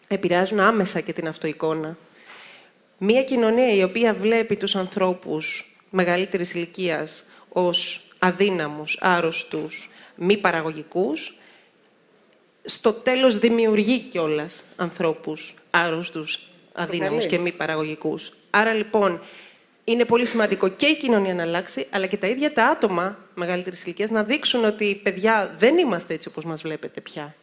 [0.08, 1.98] επηρεάζουν άμεσα και την αυτοεικόνα.
[2.98, 11.38] Μία κοινωνία η οποία βλέπει τους ανθρώπους μεγαλύτερης ηλικίας ως αδύναμους, άρρωστους, μη παραγωγικούς,
[12.64, 16.40] στο τέλος δημιουργεί κιόλας ανθρώπους άρρωστους,
[16.74, 17.30] αδύναμους Προκαλεί.
[17.30, 18.34] και μη παραγωγικούς.
[18.50, 19.22] Άρα λοιπόν
[19.84, 23.84] είναι πολύ σημαντικό και η κοινωνία να αλλάξει, αλλά και τα ίδια τα άτομα μεγαλύτερης
[23.84, 27.36] ηλικίας να δείξουν ότι παιδιά δεν είμαστε έτσι όπως μας βλέπετε πια.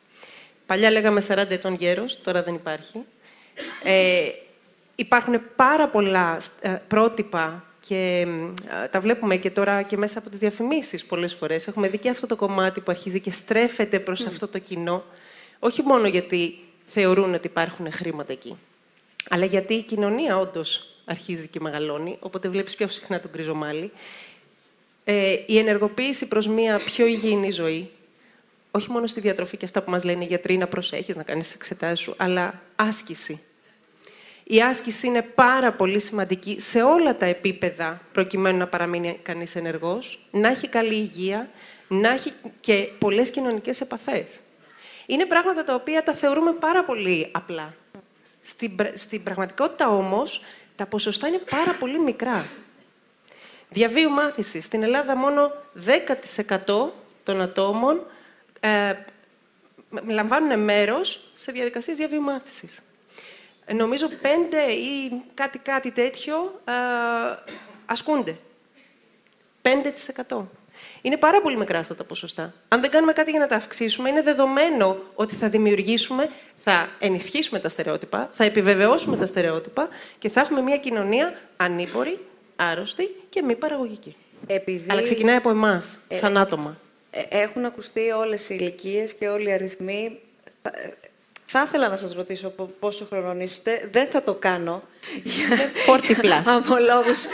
[0.67, 3.05] Παλιά λέγαμε 40 ετών γέρος, τώρα δεν υπάρχει.
[3.85, 4.29] Ε,
[4.95, 10.31] υπάρχουν πάρα πολλά ε, πρότυπα και μ, α, τα βλέπουμε και τώρα και μέσα από
[10.31, 11.67] τις διαφημίσεις πολλές φορές.
[11.67, 15.05] Έχουμε δει και αυτό το κομμάτι που αρχίζει και στρέφεται προς αυτό το κοινό.
[15.59, 18.57] Όχι μόνο γιατί θεωρούν ότι υπάρχουν χρήματα εκεί,
[19.31, 23.91] αλλά γιατί η κοινωνία όντως αρχίζει και μεγαλώνει, οπότε βλέπεις πιο συχνά τον κρυζομάλι.
[25.05, 27.91] Ε, η ενεργοποίηση προς μια πιο υγιεινή ζωή,
[28.71, 31.47] όχι μόνο στη διατροφή και αυτά που μας λένε οι γιατροί να προσέχεις, να κάνεις
[31.47, 33.41] τις εξετάσεις σου, αλλά άσκηση.
[34.45, 40.27] Η άσκηση είναι πάρα πολύ σημαντική σε όλα τα επίπεδα προκειμένου να παραμείνει κανείς ενεργός,
[40.31, 41.51] να έχει καλή υγεία,
[41.89, 44.27] να έχει και πολλές κοινωνικές επαφές.
[45.07, 47.75] Είναι πράγματα τα οποία τα θεωρούμε πάρα πολύ απλά.
[48.43, 50.43] Στην, πρα- στην πραγματικότητα όμως,
[50.77, 52.47] τα ποσοστά είναι πάρα πολύ μικρά.
[53.69, 54.61] Διαβίου μάθηση.
[54.61, 55.53] Στην Ελλάδα μόνο
[56.67, 56.93] 10%
[57.25, 58.07] των ατόμων
[58.61, 58.95] ε,
[59.91, 62.83] μ- λαμβάνουν μέρος σε διαδικασίες διαβίου μάθησης.
[63.67, 66.73] Ε, Νομίζω πέντε ή κάτι, κάτι τέτοιο ε,
[67.87, 68.37] ασκούνται.
[70.29, 70.43] 5%.
[71.03, 72.55] Είναι πάρα πολύ μικρά αυτά τα ποσοστά.
[72.69, 76.31] Αν δεν κάνουμε κάτι για να τα αυξήσουμε, είναι δεδομένο ότι θα δημιουργήσουμε,
[76.65, 79.89] θα ενισχύσουμε τα στερεότυπα, θα επιβεβαιώσουμε τα στερεότυπα
[80.19, 82.19] και θα έχουμε μια κοινωνία ανήπορη,
[82.57, 84.17] άρρωστη και μη παραγωγική.
[84.47, 84.91] Επειδή...
[84.91, 86.79] Αλλά ξεκινάει από εμάς, Ε, σαν άτομα.
[87.11, 90.21] Ε, Έχουν ακουστεί όλες οι ηλικίες και όλοι οι αριθμοί.
[91.57, 93.89] Θα- ε, Θα ήθελα να σας ρωτήσω πο- πόσο χρονών είστε.
[93.93, 94.83] Δεν θα το κάνω.
[95.87, 96.43] 40 plus.
[96.57, 97.25] Από λόγους,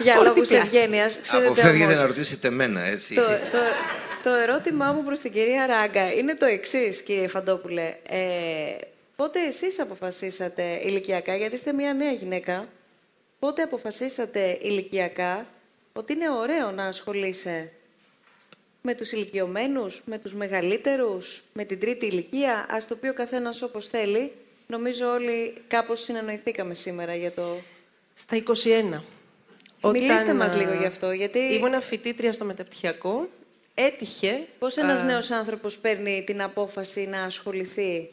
[0.00, 0.54] για 40 λόγους plus.
[0.54, 1.18] ευγένειας.
[1.20, 3.14] Ξέρετε Αποφεύγετε όμως, να ρωτήσετε εμένα, έτσι.
[3.14, 3.58] το, το,
[4.22, 7.94] το ερώτημά μου προς την κυρία Ράγκα είναι το εξής, κύριε Φαντόπουλε.
[8.08, 8.18] Ε,
[9.16, 12.64] πότε εσείς αποφασίσατε ηλικιακά, γιατί είστε μια νέα γυναίκα,
[13.38, 15.46] πότε αποφασίσατε ηλικιακά
[15.92, 17.70] ότι είναι ωραίο να ασχολείσαι
[18.86, 23.62] με τους ηλικιωμένους, με τους μεγαλύτερους, με την τρίτη ηλικία, ας το πει ο καθένας
[23.62, 24.32] όπως θέλει.
[24.66, 27.56] Νομίζω όλοι κάπως συνεννοηθήκαμε σήμερα για το...
[28.14, 29.02] Στα 21.
[29.92, 31.38] Μιλήστε Όταν, μας α, λίγο γι' αυτό, γιατί...
[31.38, 33.28] Ήμουν φοιτήτρια στο μεταπτυχιακό.
[33.74, 34.46] Έτυχε...
[34.58, 38.10] Πώς ένας α, νέος άνθρωπος παίρνει την απόφαση να ασχοληθει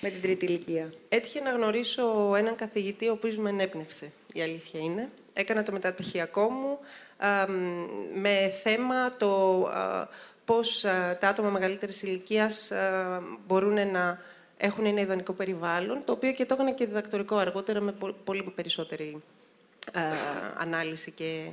[0.00, 4.80] με την τρίτη ηλικία; Έτυχε να γνωρίσω έναν καθηγητή ο οποίος με ενέπνευσε, η αλήθεια
[4.80, 5.08] είναι.
[5.34, 6.78] Έκανα το μεταπτυχιακό μου
[7.16, 7.86] α, μ,
[8.20, 10.08] με θέμα το α,
[10.44, 14.18] πώς α, τα άτομα μεγαλύτερης ηλικίας α, μπορούν να
[14.56, 18.52] έχουν ένα ιδανικό περιβάλλον, το οποίο και το έκανα και διδακτορικό αργότερα με πο- πολύ
[18.54, 19.22] περισσότερη
[19.92, 20.02] α,
[20.58, 21.46] ανάλυση και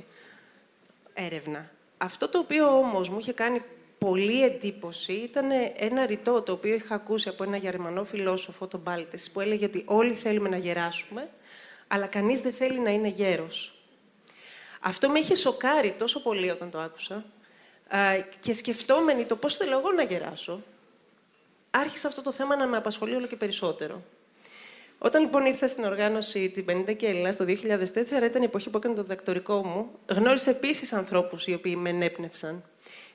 [1.14, 1.70] έρευνα.
[1.98, 3.62] Αυτό το οποίο όμως μου είχε κάνει
[3.98, 9.30] πολύ εντύπωση ήταν ένα ρητό το οποίο είχα ακούσει από ένα γερμανό φιλόσοφο, τον Μπάλτες,
[9.30, 11.28] που έλεγε ότι όλοι θέλουμε να γεράσουμε,
[11.92, 13.74] αλλά κανείς δεν θέλει να είναι γέρος.
[14.80, 17.24] Αυτό με είχε σοκάρει τόσο πολύ όταν το άκουσα
[17.88, 17.98] α,
[18.40, 20.62] και σκεφτόμενοι το πώς θέλω εγώ να γεράσω,
[21.70, 24.02] άρχισε αυτό το θέμα να με απασχολεί όλο και περισσότερο.
[24.98, 27.48] Όταν λοιπόν ήρθα στην οργάνωση την 50 και Ελλάς το 2004,
[28.22, 32.64] ήταν η εποχή που έκανα το διδακτορικό μου, γνώρισα επίσης ανθρώπους οι οποίοι με ενέπνευσαν.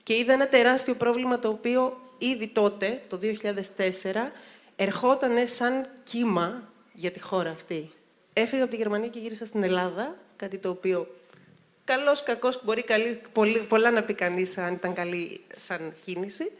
[0.03, 4.31] Και είδα ένα τεράστιο πρόβλημα το οποίο ήδη τότε, το 2004,
[4.75, 7.91] ερχόταν σαν κύμα για τη χώρα αυτή.
[8.39, 11.07] Έφυγα από τη Γερμανία και γύρισα στην Ελλάδα, κάτι το οποίο
[11.83, 16.51] καλός, κακός, μπορεί καλή, πολύ, πολλά να πει κανείς αν ήταν καλή σαν κίνηση.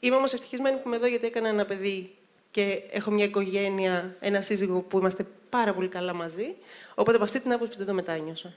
[0.00, 2.14] Είμαι όμως ευτυχισμένη που είμαι εδώ γιατί έκανα ένα παιδί
[2.50, 6.54] και έχω μια οικογένεια, ένα σύζυγο που είμαστε πάρα πολύ καλά μαζί.
[6.94, 8.52] Οπότε από αυτή την άποψη δεν το μετάνιωσα.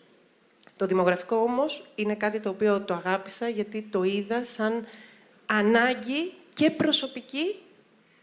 [0.76, 4.86] Το δημογραφικό όμως είναι κάτι το οποίο το αγάπησα γιατί το είδα σαν
[5.46, 7.60] ανάγκη και προσωπική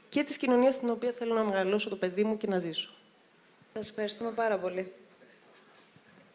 [0.09, 2.91] και της κοινωνίας στην οποία θέλω να μεγαλώσω το παιδί μου και να ζήσω.
[3.75, 4.93] Σας ευχαριστούμε πάρα πολύ.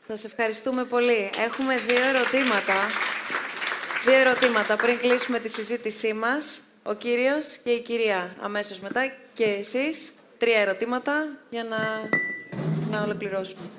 [0.07, 1.29] Σας ευχαριστούμε πολύ.
[1.37, 2.73] Έχουμε δύο ερωτήματα.
[4.05, 6.61] Δύο ερωτήματα πριν κλείσουμε τη συζήτησή μας.
[6.83, 10.13] Ο κύριος και η κυρία αμέσως μετά και εσείς.
[10.37, 11.77] Τρία ερωτήματα για να,
[12.91, 13.69] να ολοκληρώσουμε.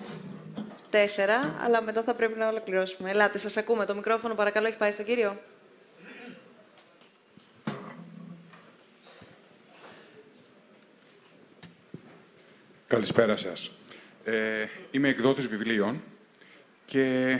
[0.90, 3.10] Τέσσερα, αλλά μετά θα πρέπει να ολοκληρώσουμε.
[3.10, 3.84] Ελάτε, σας ακούμε.
[3.86, 5.36] Το μικρόφωνο παρακαλώ έχει πάει στον κύριο.
[12.88, 13.70] Καλησπέρα σας.
[14.24, 16.02] Ε, είμαι εκδότης βιβλίων
[16.84, 17.36] και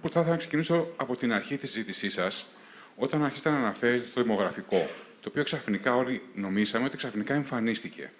[0.00, 2.46] που θα ήθελα να ξεκινήσω από την αρχή της συζήτησής σας,
[2.96, 4.88] όταν αρχίσατε να αναφέρετε το δημογραφικό,
[5.20, 8.12] το οποίο ξαφνικά όλοι νομίσαμε ότι ξαφνικά εμφανίστηκε.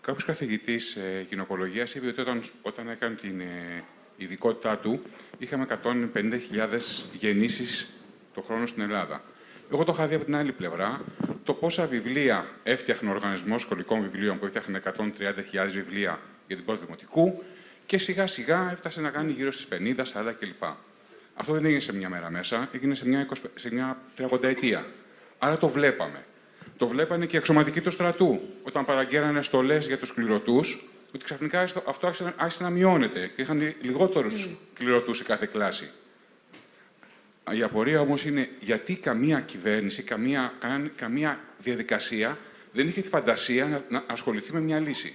[0.00, 3.84] Κάποιος καθηγητής ε, γυναικολογίας είπε ότι όταν, όταν έκανε την ε,
[4.16, 5.02] ειδικότητά του,
[5.38, 6.78] είχαμε 150.000
[7.18, 7.90] γεννήσεις
[8.34, 9.22] το χρόνο στην Ελλάδα.
[9.72, 11.00] Εγώ το είχα δει από την άλλη πλευρά,
[11.44, 15.02] το πόσα βιβλία έφτιαχνε ο Οργανισμός Σχολικών Βιβλίων, που έφτιαχνε 130.000
[15.70, 17.42] βιβλία για την πρώτη δημοτικού,
[17.86, 20.62] και σιγά σιγά έφτασε να κάνει γύρω στις 50, 40 κλπ.
[21.34, 24.86] Αυτό δεν έγινε σε μια μέρα μέσα, έγινε σε μια, 20, σε μια 30 ετία.
[25.38, 26.24] Άρα το βλέπαμε.
[26.76, 30.60] Το βλέπανε και οι αξιωματικοί του στρατού, όταν παραγγέλανε στολές για τους κληρωτού,
[31.14, 35.90] ότι ξαφνικά αυτό άρχισε, άρχισε να μειώνεται και είχαν λιγότερους κληρωτού σε κάθε κλάση.
[37.52, 42.38] Η απορία όμως είναι γιατί καμία κυβέρνηση, καμία, καν- καμία διαδικασία
[42.72, 45.14] δεν είχε τη φαντασία να, να ασχοληθεί με μια λύση.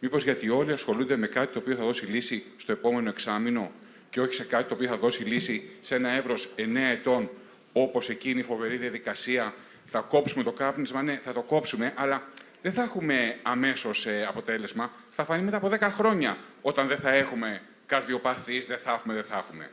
[0.00, 3.70] Μήπως γιατί όλοι ασχολούνται με κάτι το οποίο θα δώσει λύση στο επόμενο εξάμεινο
[4.10, 7.30] και όχι σε κάτι το οποίο θα δώσει λύση σε ένα εύρος 9 ετών,
[7.72, 9.54] όπως εκείνη η φοβερή διαδικασία
[9.86, 12.22] θα κόψουμε το κάπνισμα, ναι, θα το κόψουμε, αλλά
[12.62, 14.90] δεν θα έχουμε αμέσως ε, αποτέλεσμα.
[15.10, 19.24] Θα φανεί μετά από 10 χρόνια, όταν δεν θα έχουμε καρδιοπαθείς, δεν θα έχουμε, δεν
[19.24, 19.70] θα έχουμε.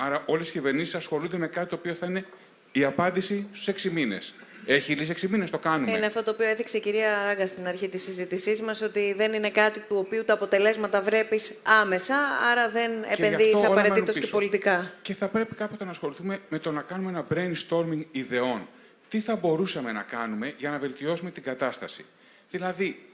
[0.00, 2.24] Άρα όλες οι κυβερνήσεις ασχολούνται με κάτι το οποίο θα είναι
[2.72, 4.34] η απάντηση στους 6 μήνες.
[4.66, 5.96] Έχει λύσει 6 μήνες, το κάνουμε.
[5.96, 9.32] Είναι αυτό το οποίο έθιξε η κυρία Ράγκα στην αρχή της συζήτησής μας, ότι δεν
[9.32, 12.16] είναι κάτι του οποίου τα αποτελέσματα βρέπεις άμεσα,
[12.50, 14.32] άρα δεν γι' επενδύεις αυτό όλα απαραίτητος μένουν και πίσω.
[14.32, 14.92] πολιτικά.
[15.02, 18.68] Και θα πρέπει κάποτε να ασχοληθούμε με το να κάνουμε ένα brainstorming ιδεών.
[19.08, 22.04] Τι θα μπορούσαμε να κάνουμε για να βελτιώσουμε την κατάσταση;
[22.50, 23.06] Δηλαδή,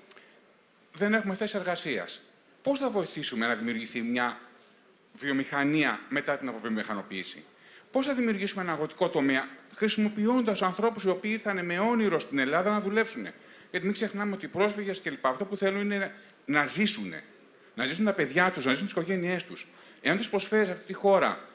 [0.94, 2.20] δεν έχουμε θέσει εργασίας.
[2.62, 4.38] Πώς θα βοηθήσουμε να δημιουργηθεί μια
[5.18, 7.44] βιομηχανία μετά την αποβιομηχανοποίηση.
[7.90, 12.70] Πώς θα δημιουργήσουμε ένα αγροτικό τομέα χρησιμοποιώντας ανθρώπους οι οποίοι ήρθαν με όνειρο στην Ελλάδα
[12.70, 13.22] να δουλέψουν.
[13.70, 15.26] Γιατί μην ξεχνάμε ότι οι πρόσφυγες κλπ.
[15.26, 16.14] αυτό που θέλουν είναι
[16.44, 17.14] να ζήσουν.
[17.74, 19.66] Να ζήσουν τα παιδιά τους, να ζήσουν τις οικογένειές τους.
[20.00, 21.48] Εάν του προσφέρεις αυτή τη χώρα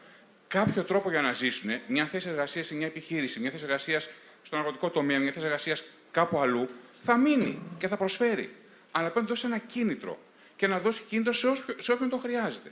[0.47, 4.09] κάποιο τρόπο για να ζήσουν, μια θέση εργασίας σε μια επιχείρηση, μια θέση εργασίας
[4.41, 6.69] στον αγροτικό τομέα, μια θέση εργασίας κάπου αλλού,
[7.03, 8.55] θα μείνει και θα προσφέρει.
[8.91, 10.19] Αλλά πρέπει να δώσει ένα κίνητρο
[10.55, 12.71] και να δώσει κίνητρο σε, σε όποιον το χρειάζεται.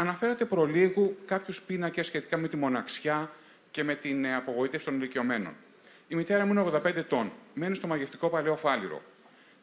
[0.00, 3.30] Αναφέρατε προλίγου κάποιους πίνακες σχετικά με τη μοναξιά
[3.70, 5.54] και με την ε, απογοήτευση των ηλικιωμένων.
[6.08, 7.32] Η μητέρα μου είναι 85 ετών.
[7.54, 9.02] Μένει στο μαγευτικό παλαιό Φάληρο.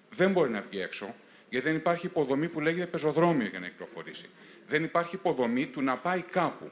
[0.09, 1.15] Δεν μπορεί να βγει έξω,
[1.49, 4.29] γιατί δεν υπάρχει υποδομή που λέγεται πεζοδρόμιο για να κυκλοφορήσει.
[4.67, 6.71] Δεν υπάρχει υποδομή του να πάει κάπου.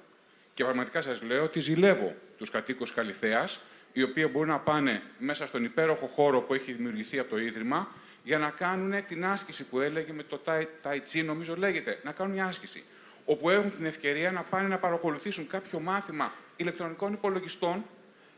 [0.54, 3.48] Και πραγματικά σας λέω ότι ζηλεύω τους κατοίκους Καλυθέα,
[3.94, 7.88] οι οποίοι μπορούν να πάνε μέσα στον υπέροχο χώρο που έχει δημιουργηθεί από το Ίδρυμα
[8.24, 10.42] για να κάνουν την άσκηση που έλεγε με το
[10.84, 12.84] Tai Chi, νομίζω λέγεται, να κάνουν μια άσκηση.
[13.26, 17.86] Όπου έχουν την ευκαιρία να πάνε να παρακολουθήσουν κάποιο μάθημα ηλεκτρονικών υπολογιστών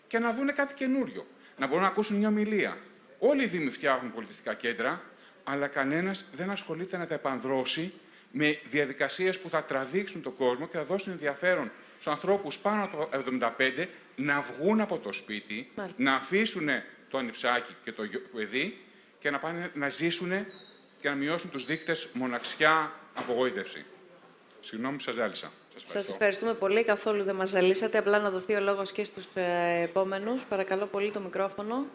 [0.08, 1.26] και να δουν κάτι καινούριο.
[1.58, 2.78] Να μπορούν να ακούσουν μια ομιλία.
[3.20, 5.02] Όλοι οι Δήμοι φτιάχνουν πολιτιστικά κέντρα,
[5.44, 7.94] αλλά κανένας δεν ασχολείται να τα επανδρώσει
[8.32, 13.10] με διαδικασίες που θα τραβήξουν τον κόσμο και θα δώσουν ενδιαφέρον στους ανθρώπους πάνω από
[13.58, 13.86] 75
[14.16, 16.70] να βγουν από το σπίτι, να αφήσουν
[17.10, 18.04] το ανιψάκι και το
[18.36, 18.78] παιδί
[19.20, 20.32] και να πάνε να ζήσουν
[21.02, 23.86] και να μειώσουν τους δείκτες μοναξιά, απογοήτευση.
[24.66, 25.52] Συγγνώμη που σας ζάλισα.
[25.84, 26.84] Σας ευχαριστούμε πολύ.
[26.84, 27.98] Καθόλου δεν μας ζαλίσατε.
[27.98, 30.44] Απλά να δοθεί ο λόγος και στους ε, επόμενους.
[30.46, 31.86] Παρακαλώ πολύ το μικρόφωνο.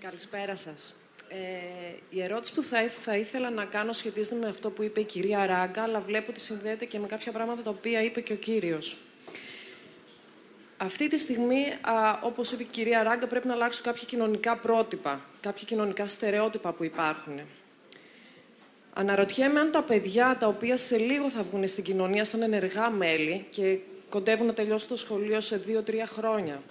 [0.00, 0.94] Καλησπέρα σας.
[1.28, 1.36] Ε,
[2.10, 5.46] η ερώτηση που θα, θα ήθελα να κάνω σχετίζεται με αυτό που είπε η κυρία
[5.46, 8.96] Ράγκα, αλλά βλέπω ότι συνδέεται και με κάποια πράγματα τα οποία είπε και ο κύριος.
[10.76, 15.20] Αυτή τη στιγμή, α, όπως είπε η κυρία Ράγκα, πρέπει να αλλάξουν κάποια κοινωνικά πρότυπα,
[15.40, 17.40] κάποια κοινωνικά στερεότυπα που υπάρχουν.
[18.98, 23.46] Αναρωτιέμαι αν τα παιδιά τα οποία σε λίγο θα βγουν στην κοινωνία σαν ενεργά μέλη
[23.50, 23.78] και
[24.08, 26.62] κοντεύουν να τελειώσουν το σχολείο σε δύο-τρία χρόνια,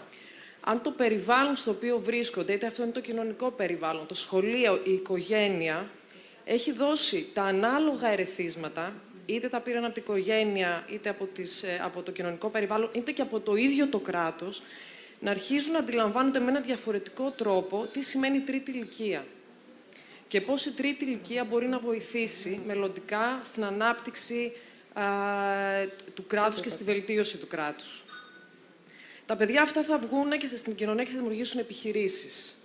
[0.62, 4.92] αν το περιβάλλον στο οποίο βρίσκονται, είτε αυτό είναι το κοινωνικό περιβάλλον, το σχολείο, η
[4.92, 5.90] οικογένεια,
[6.46, 8.94] έχει δώσει τα ανάλογα ερεθίσματα,
[9.26, 13.12] είτε τα πήραν από την οικογένεια, είτε από, τις, ε, από το κοινωνικό περιβάλλον, είτε
[13.12, 14.62] και από το ίδιο το κράτος,
[15.20, 19.26] να αρχίζουν να αντιλαμβάνονται με ένα διαφορετικό τρόπο τι σημαίνει τρίτη ηλικία.
[20.28, 24.52] Και πώς η τρίτη ηλικία μπορεί να βοηθήσει μελλοντικά στην ανάπτυξη
[24.94, 25.04] α,
[26.14, 28.06] του κράτους και στη βελτίωση του κράτους.
[29.26, 32.60] Τα παιδιά αυτά θα βγουν και θα στην κοινωνία και θα δημιουργήσουν επιχειρήσεις.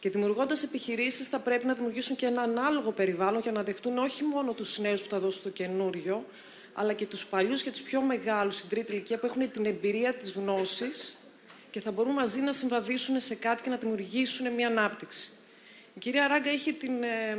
[0.00, 4.24] Και δημιουργώντας επιχειρήσεις, θα πρέπει να δημιουργήσουν και ένα ανάλογο περιβάλλον για να δεχτούν όχι
[4.24, 6.24] μόνο τους νέους που θα δώσουν το καινούριο,
[6.72, 10.14] αλλά και τους παλιούς και τους πιο μεγάλους στην τρίτη ηλικία που έχουν την εμπειρία
[10.14, 11.16] της γνώσης
[11.70, 15.30] και θα μπορούν μαζί να συμβαδίσουν σε κάτι και να δημιουργήσουν μια ανάπτυξη.
[15.94, 17.38] Η κυρία Ράγκα είχε την, ε,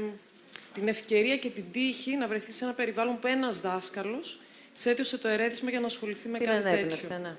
[0.73, 4.39] την ευκαιρία και την τύχη να βρεθεί σε ένα περιβάλλον που ένας δάσκαλος
[4.73, 7.17] της έτειωσε το ερέτημα για να ασχοληθεί με κάτι τέτοιο.
[7.17, 7.37] Ναι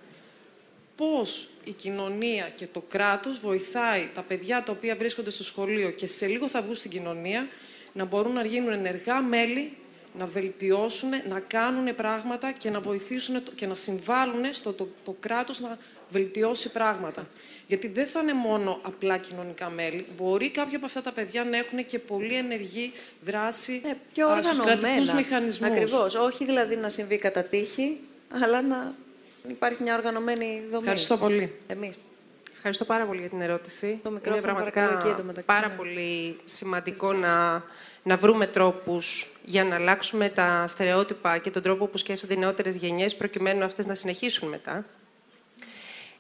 [0.96, 6.06] πώς η κοινωνία και το κράτος βοηθάει τα παιδιά τα οποία βρίσκονται στο σχολείο και
[6.06, 7.48] σε λίγο θα βγουν στην κοινωνία
[7.92, 9.72] να μπορούν να γίνουν ενεργά μέλη,
[10.18, 15.60] να βελτιώσουν, να κάνουν πράγματα και να βοηθήσουν και να συμβάλλουν στο το, το κράτος
[15.60, 15.78] να
[16.10, 17.28] βελτιώσει πράγματα.
[17.66, 20.06] Γιατί δεν θα είναι μόνο απλά κοινωνικά μέλη.
[20.16, 24.60] Μπορεί κάποια από αυτά τα παιδιά να έχουν και πολύ ενεργή δράση ναι, πιο στους
[24.60, 25.70] κρατικούς μηχανισμούς.
[25.70, 26.14] Ακριβώς.
[26.14, 28.00] Όχι δηλαδή να συμβεί κατά τύχη,
[28.42, 28.94] αλλά να
[29.48, 30.82] υπάρχει μια οργανωμένη δομή.
[30.82, 31.52] Ευχαριστώ πολύ.
[31.66, 31.98] Εμείς.
[32.66, 34.00] Ευχαριστώ πάρα πολύ για την ερώτηση.
[34.02, 34.98] Το Είναι πραγματικά
[35.44, 37.62] πάρα πολύ σημαντικό να,
[38.02, 42.76] να βρούμε τρόπους για να αλλάξουμε τα στερεότυπα και τον τρόπο που σκέφτονται οι νεότερες
[42.76, 44.84] γενιές προκειμένου αυτές να συνεχίσουν μετά.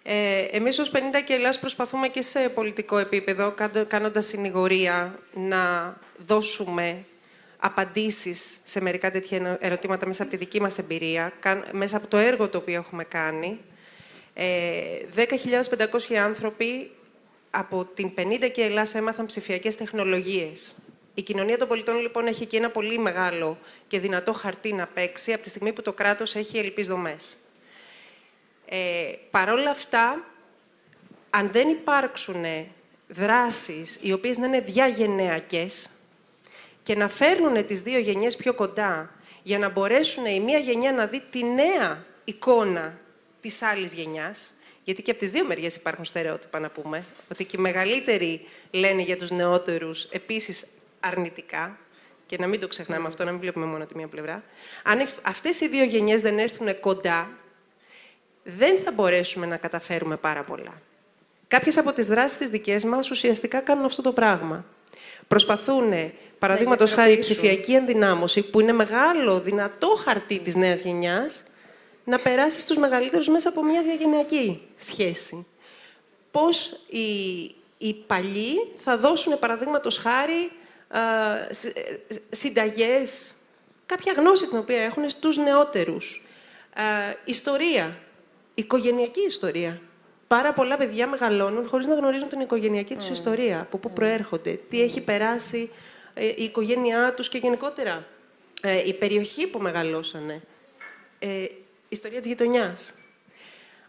[0.06, 3.54] Ε, εμείς ως 50 και Ελλάς προσπαθούμε και σε πολιτικό επίπεδο,
[3.88, 7.04] κάνοντας συνηγορία, να δώσουμε
[7.58, 11.32] απαντήσεις σε μερικά τέτοια ερωτήματα μέσα από τη δική μας εμπειρία,
[11.72, 13.60] μέσα από το έργο το οποίο έχουμε κάνει.
[14.34, 16.90] 10.500 ε, άνθρωποι
[17.50, 20.74] από την 50 και Ελλάς έμαθαν ψηφιακές τεχνολογίες.
[21.14, 23.58] Η κοινωνία των πολιτών λοιπόν έχει εκεί ένα πολύ μεγάλο
[23.88, 27.38] και δυνατό χαρτί να παίξει από τη στιγμή που το κράτος έχει ελλειπείς δομές.
[28.76, 30.24] Ε, Παρ' όλα αυτά,
[31.30, 32.44] αν δεν υπάρξουν
[33.08, 35.90] δράσεις οι οποίες να είναι διαγενειακές,
[36.82, 39.10] και να φέρνουν τις δύο γενιές πιο κοντά
[39.42, 42.98] για να μπορέσουν η μία γενιά να δει τη νέα εικόνα
[43.40, 44.54] της άλλης γενιάς,
[44.84, 49.02] γιατί και από τις δύο μεριές υπάρχουν στερεότυπα να πούμε, ότι και οι μεγαλύτεροι λένε
[49.02, 50.66] για τους νεότερους επίσης
[51.00, 51.78] αρνητικά,
[52.26, 54.42] και να μην το ξεχνάμε αυτό, να μην βλέπουμε μόνο τη μία πλευρά.
[54.82, 57.30] Αν αυτές οι δύο γενιές δεν έρθουν κοντά,
[58.44, 60.80] δεν θα μπορέσουμε να καταφέρουμε πάρα πολλά.
[61.48, 64.64] Κάποιες από τις δράσεις της δικές μας ουσιαστικά κάνουν αυτό το πράγμα
[65.28, 65.92] Προσπαθούν,
[66.38, 67.36] παραδείγματος Ναι, χάρη, η διαφοροποιήσουν.
[67.36, 71.44] ψηφιακή ενδυνάμωση, που είναι μεγάλο, δυνατό χαρτί της νέας γενιάς,
[72.04, 75.46] να περάσει στους μεγαλύτερους μέσα από μια διαγενειακή σχέση.
[76.30, 77.08] Πώς οι,
[77.78, 80.50] οι παλιοί θα δώσουν, παραδείγματος χάρη,
[80.88, 81.00] α,
[81.50, 81.82] συ- ε,
[82.30, 83.34] συνταγές,
[83.86, 86.26] κάποια γνώση την οποία έχουν στους νεότερους.
[86.74, 86.82] Α,
[87.24, 87.96] ιστορία,
[88.54, 89.80] οικογενειακή ιστορία.
[90.26, 94.82] Πάρα πολλά παιδιά μεγαλώνουν χωρίς να γνωρίζουν την οικογενειακή τους ιστορία, από πού προέρχονται, τι
[94.82, 95.70] έχει περάσει
[96.14, 98.06] ε, η οικογένειά τους και γενικότερα
[98.60, 100.42] ε, η περιοχή που μεγαλώσανε.
[101.18, 101.46] Ε,
[101.88, 102.94] ιστορία της γειτονιάς.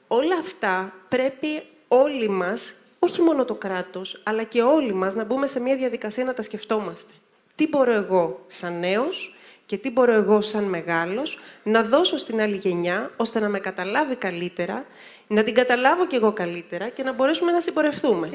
[0.07, 5.47] Όλα αυτά πρέπει όλοι μας, όχι μόνο το κράτος, αλλά και όλοι μας να μπούμε
[5.47, 7.11] σε μια διαδικασία να τα σκεφτόμαστε.
[7.55, 9.35] Τι μπορώ εγώ σαν νέος
[9.65, 14.15] και τι μπορώ εγώ σαν μεγάλος να δώσω στην άλλη γενιά, ώστε να με καταλάβει
[14.15, 14.85] καλύτερα,
[15.27, 18.29] να την καταλάβω κι εγώ καλύτερα και να μπορέσουμε να συμπορευτούμε.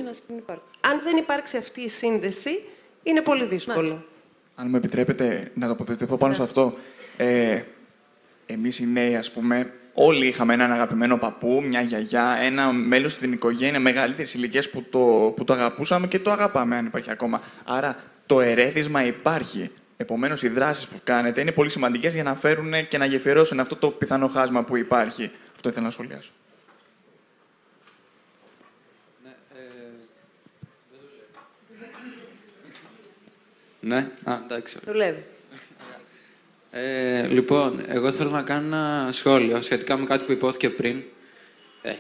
[0.81, 2.63] Αν δεν υπάρξει αυτή η σύνδεση,
[3.03, 4.05] είναι πολύ δύσκολο.
[4.55, 6.75] Αν μου επιτρέπετε να τοποθετηθώ πάνω σε αυτό.
[7.17, 7.63] Ε,
[8.47, 13.33] εμείς οι νέοι, ας πούμε, όλοι είχαμε έναν αγαπημένο παππού, μια γιαγιά, ένα μέλος στην
[13.33, 14.99] οικογένεια μεγαλύτερης ηλικίας που το,
[15.37, 17.41] που το αγαπούσαμε και το αγαπάμε, αν υπάρχει ακόμα.
[17.65, 19.71] Άρα το ερέθισμα υπάρχει.
[20.01, 23.77] Επομένως, οι δράσεις που κάνετε είναι πολύ σημαντικές για να φέρουν και να γεφυρώσουν αυτό
[23.77, 25.31] το πιθανό χάσμα που υπάρχει.
[25.55, 26.31] Αυτό ήθελα να σχολιάσω.
[33.81, 34.79] Ναι, α, εντάξει.
[34.85, 35.25] Δουλεύει.
[36.71, 41.03] Ε, λοιπόν, εγώ θέλω να κάνω ένα σχόλιο σχετικά με κάτι που υπόθηκε πριν.
[41.83, 41.95] Ε,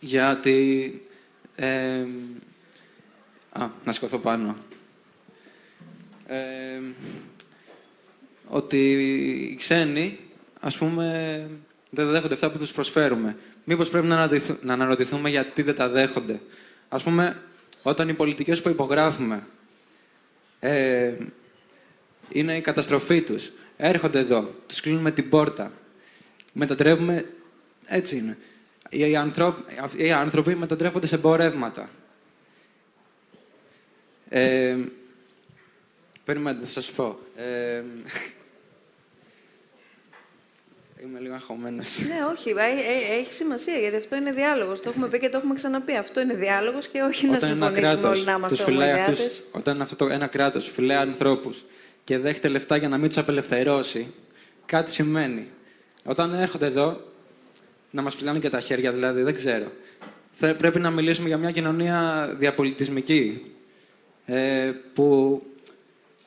[0.00, 1.02] γιατί...
[1.56, 2.06] Ε,
[3.52, 4.56] α, να σηκωθώ πάνω.
[6.30, 6.80] Ε,
[8.48, 8.92] ότι
[9.52, 10.18] οι ξένοι,
[10.60, 11.46] ας πούμε,
[11.90, 13.36] δεν δέχονται αυτά που τους προσφέρουμε.
[13.64, 16.40] Μήπως πρέπει να αναρωτηθ- να αναρωτηθούμε γιατί δεν τα δέχονται.
[16.88, 17.42] Ας πούμε,
[17.82, 19.46] όταν οι πολιτικές που υπογράφουμε
[20.60, 21.12] ε,
[22.28, 23.50] είναι η καταστροφή τους.
[23.76, 25.72] Έρχονται εδώ, τους κλείνουμε την πόρτα.
[26.52, 27.24] Μετατρέπουμε...
[27.86, 28.38] Έτσι είναι.
[28.90, 29.58] Οι, ανθρώπ,
[29.96, 31.90] οι άνθρωποι μετατρέφονται σε εμπορεύματα.
[34.28, 34.76] Ε,
[36.32, 37.18] περιμένετε, θα σας πω.
[37.36, 37.82] Ε,
[41.02, 41.98] είμαι λίγο αγχωμένος.
[41.98, 44.80] Ναι, όχι, ε, ε, έχει σημασία γιατί αυτό είναι διάλογος.
[44.80, 45.96] Το έχουμε πει και το έχουμε ξαναπεί.
[45.96, 48.88] Αυτό είναι διάλογος και όχι να Όταν ένα συμφωνήσουμε κράτος όλοι να είμαστε τους φυλάει
[48.88, 49.26] ομοειδεάτες.
[49.26, 51.64] αυτούς, όταν αυτό το, ένα κράτος φυλάει ανθρώπους
[52.04, 54.14] και δέχεται λεφτά για να μην τους απελευθερώσει,
[54.66, 55.48] κάτι σημαίνει.
[56.04, 57.00] Όταν έρχονται εδώ,
[57.90, 59.66] να μας φυλάνε και τα χέρια δηλαδή, δεν ξέρω.
[60.32, 63.54] Θα, πρέπει να μιλήσουμε για μια κοινωνία διαπολιτισμική,
[64.26, 65.42] ε, που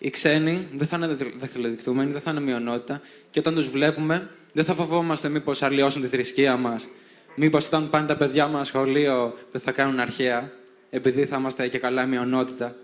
[0.04, 4.30] οι ξένοι δεν θα είναι δεχ- δεχτυλοδεικτούμενοι, δεν θα είναι μειονότητα και όταν τους βλέπουμε
[4.54, 6.88] δεν θα φοβόμαστε μήπως αλλοιώσουν τη θρησκεία μας,
[7.36, 10.52] μήπως όταν πάνε τα παιδιά μας σχολείο δεν θα κάνουν αρχαία,
[10.90, 12.76] επειδή θα είμαστε και καλά μειονότητα.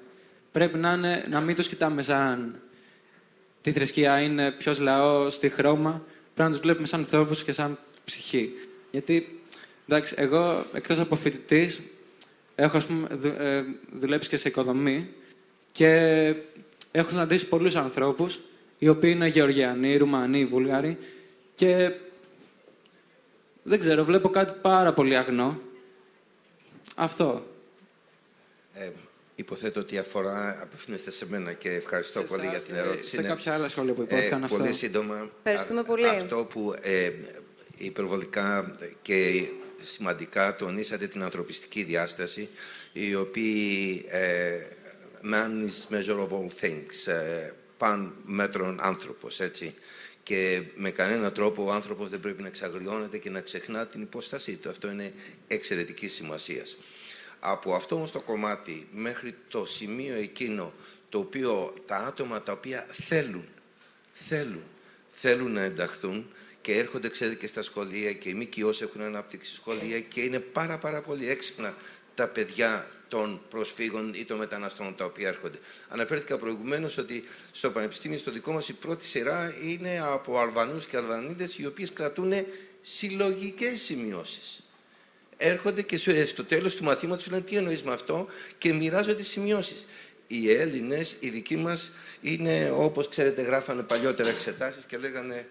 [0.51, 2.61] Πρέπει να, είναι, να μην τους κοιτάμε σαν
[3.61, 6.03] τι θρησκεία είναι, ποιος λαός, τι χρώμα.
[6.33, 8.51] Πρέπει να τους βλέπουμε σαν ανθρώπους και σαν ψυχή.
[8.91, 9.39] Γιατί,
[9.87, 11.79] εντάξει, εγώ εκτός από φοιτητής,
[12.55, 13.65] έχω ας πούμε, δου- ε,
[13.99, 15.09] δουλέψει και σε οικοδομή
[15.71, 16.33] και
[16.91, 18.39] έχω συναντήσει πολλούς ανθρώπους
[18.77, 20.97] οι οποίοι είναι Γεωργιανοί, Ρουμανοί, Βούλγαροι
[21.55, 21.91] και
[23.63, 25.61] δεν ξέρω, βλέπω κάτι πάρα πολύ αγνό.
[26.95, 27.45] Αυτό.
[28.73, 28.89] Ε,
[29.35, 33.09] υποθέτω ότι αφορά, απευθύνεστε σε μένα και ευχαριστώ Σε πολύ εσάς για την και ερώτηση.
[33.09, 33.27] σε Ναι.
[33.27, 34.57] κάποια άλλα σχόλια που υπόθηκαν αυτό.
[34.57, 35.29] Πολύ σύντομα.
[35.43, 36.05] Ευχαριστούμε Α- πολύ.
[36.07, 37.11] Αυτό που ε,
[37.77, 39.47] υπερβολικά και
[39.83, 42.49] σημαντικά τονίσατε την ανθρωπιστική διάσταση,
[42.93, 44.67] η οποία ε,
[45.21, 49.75] man is measure of all things, ε, παν μέτρων άνθρωπος, έτσι.
[50.23, 54.55] Και με κανένα τρόπο ο άνθρωπος δεν πρέπει να εξαγριώνεται και να ξεχνά την υπόστασή
[54.55, 54.69] του.
[54.69, 55.13] Αυτό είναι
[55.47, 56.63] εξαιρετική σημασία.
[57.39, 60.73] Από αυτό όμως το κομμάτι μέχρι το σημείο εκείνο
[61.09, 63.47] το οποίο τα άτομα τα οποία θέλουν,
[64.13, 64.63] θέλουν,
[65.11, 66.31] θέλουν να ενταχθούν
[66.61, 70.77] και έρχονται, ξέρετε, και στα σχολεία και οι ΜΚΟs έχουν αναπτύξει σχολεία και είναι πάρα
[70.77, 71.75] πάρα πολύ έξυπνα
[72.15, 75.57] τα παιδιά των προσφύγων ή των μεταναστών τα οποία έρχονται.
[75.89, 80.97] Αναφέρθηκα προηγουμένως ότι στο Πανεπιστήμιο στο δικό μας η πρώτη σειρά είναι από Αλβανούς και
[80.97, 82.33] Αλβανίδες οι οποίες κρατούν
[82.81, 84.63] συλλογικές σημειώσεις
[85.41, 89.15] έρχονται και σου- στο τέλος του μαθήματος σου λένε τι εννοείς με αυτό; και μοιράζονται
[89.15, 89.87] τις σημειώσεις.
[90.27, 95.47] Οι Έλληνες, οι δικοί μας, είναι όπως ξέρετε γράφανε παλιότερα εξετάσεις και λέγανε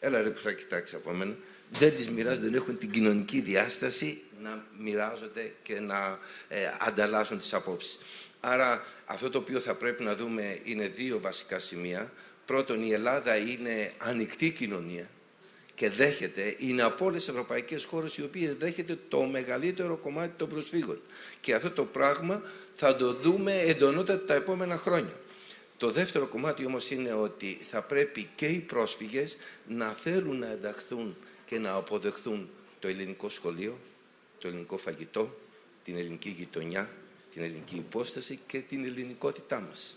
[0.00, 1.34] έλα ρε που θα κοιτάξεις από μένα.
[1.72, 7.54] Δεν τις μοιράζονται, δεν έχουν την κοινωνική διάσταση να μοιράζονται και να ε, ανταλλάσσουν τις
[7.54, 7.98] απόψεις.
[8.40, 12.12] Άρα αυτό το οποίο θα πρέπει να δούμε είναι δύο βασικά σημεία.
[12.44, 15.10] Πρώτον, η Ελλάδα είναι ανοιχτή κοινωνία
[15.74, 20.48] και δέχεται, είναι από όλες τις ευρωπαϊκές χώρες οι οποίες δέχεται το μεγαλύτερο κομμάτι των
[20.48, 21.00] προσφύγων.
[21.40, 22.42] Και αυτό το πράγμα
[22.74, 25.20] θα το δούμε εντονότατα τα επόμενα χρόνια.
[25.76, 29.36] Το δεύτερο κομμάτι όμως είναι ότι θα πρέπει και οι πρόσφυγες
[29.66, 33.78] να θέλουν να ενταχθούν και να αποδεχθούν το ελληνικό σχολείο,
[34.40, 35.36] το ελληνικό φαγητό,
[35.84, 36.90] την ελληνική γειτονιά,
[37.32, 39.94] την ελληνική υπόσταση και την ελληνικότητά μας.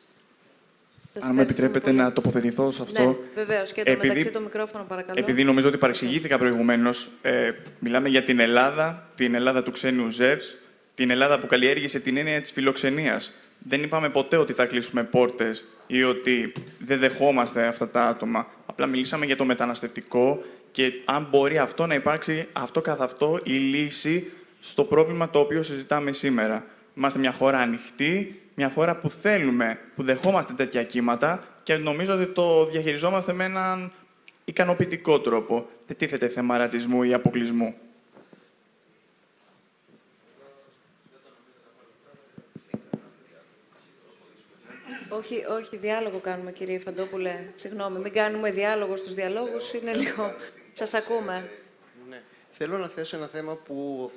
[1.20, 3.04] Αν με επιτρέπετε να τοποθετηθώ σε αυτό.
[3.04, 3.72] Ναι, βεβαίως.
[3.72, 5.20] Και το μεταξύ το μικρόφωνο, παρακαλώ.
[5.20, 10.58] Επειδή νομίζω ότι παρεξηγήθηκα προηγουμένως, ε, μιλάμε για την Ελλάδα, την Ελλάδα του ξένου Ζεύς,
[10.96, 13.34] την Ελλάδα που καλλιέργησε την έννοια της φιλοξενίας.
[13.68, 18.48] Δεν είπαμε ποτέ ότι θα κλείσουμε πόρτες ή ότι δεν δεχόμαστε αυτά τα άτομα.
[18.66, 23.52] Απλά μιλήσαμε για το μεταναστευτικό και αν μπορεί αυτό να υπάρξει αυτό καθ' αυτό η
[23.52, 26.66] λύση στο πρόβλημα το οποίο συζητάμε σήμερα.
[26.96, 32.26] Είμαστε μια χώρα ανοιχτή, μια χώρα που θέλουμε, που δεχόμαστε τέτοια κύματα και νομίζω ότι
[32.26, 33.92] το διαχειριζόμαστε με έναν
[34.46, 35.70] ικανοποιητικό τρόπο.
[35.88, 37.76] Δεν τίθεται θέμα ρατσισμού ή αποκλεισμού.
[45.10, 47.40] Όχι, όχι, διάλογο κάνουμε, κύριε Φαντόπουλε.
[47.56, 50.34] Συγγνώμη, μην κάνουμε διάλογο στους διαλόγους, είναι λίγο...
[50.74, 51.50] Σας ακούμε.
[52.10, 52.22] Ναι.
[52.58, 54.12] Θέλω να θέσω ένα θέμα που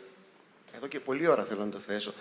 [0.77, 2.13] εδώ και πολλή ώρα θέλω να το θέσω.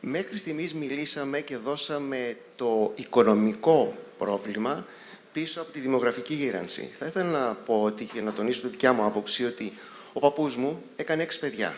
[0.00, 4.86] Μέχρι στιγμής μιλήσαμε και δώσαμε το οικονομικό πρόβλημα
[5.32, 6.94] πίσω από τη δημογραφική γύρανση.
[6.98, 9.72] Θα ήθελα να πω ότι και να τονίσω τη δικιά μου άποψη ότι
[10.12, 11.76] ο παππούς μου έκανε έξι παιδιά,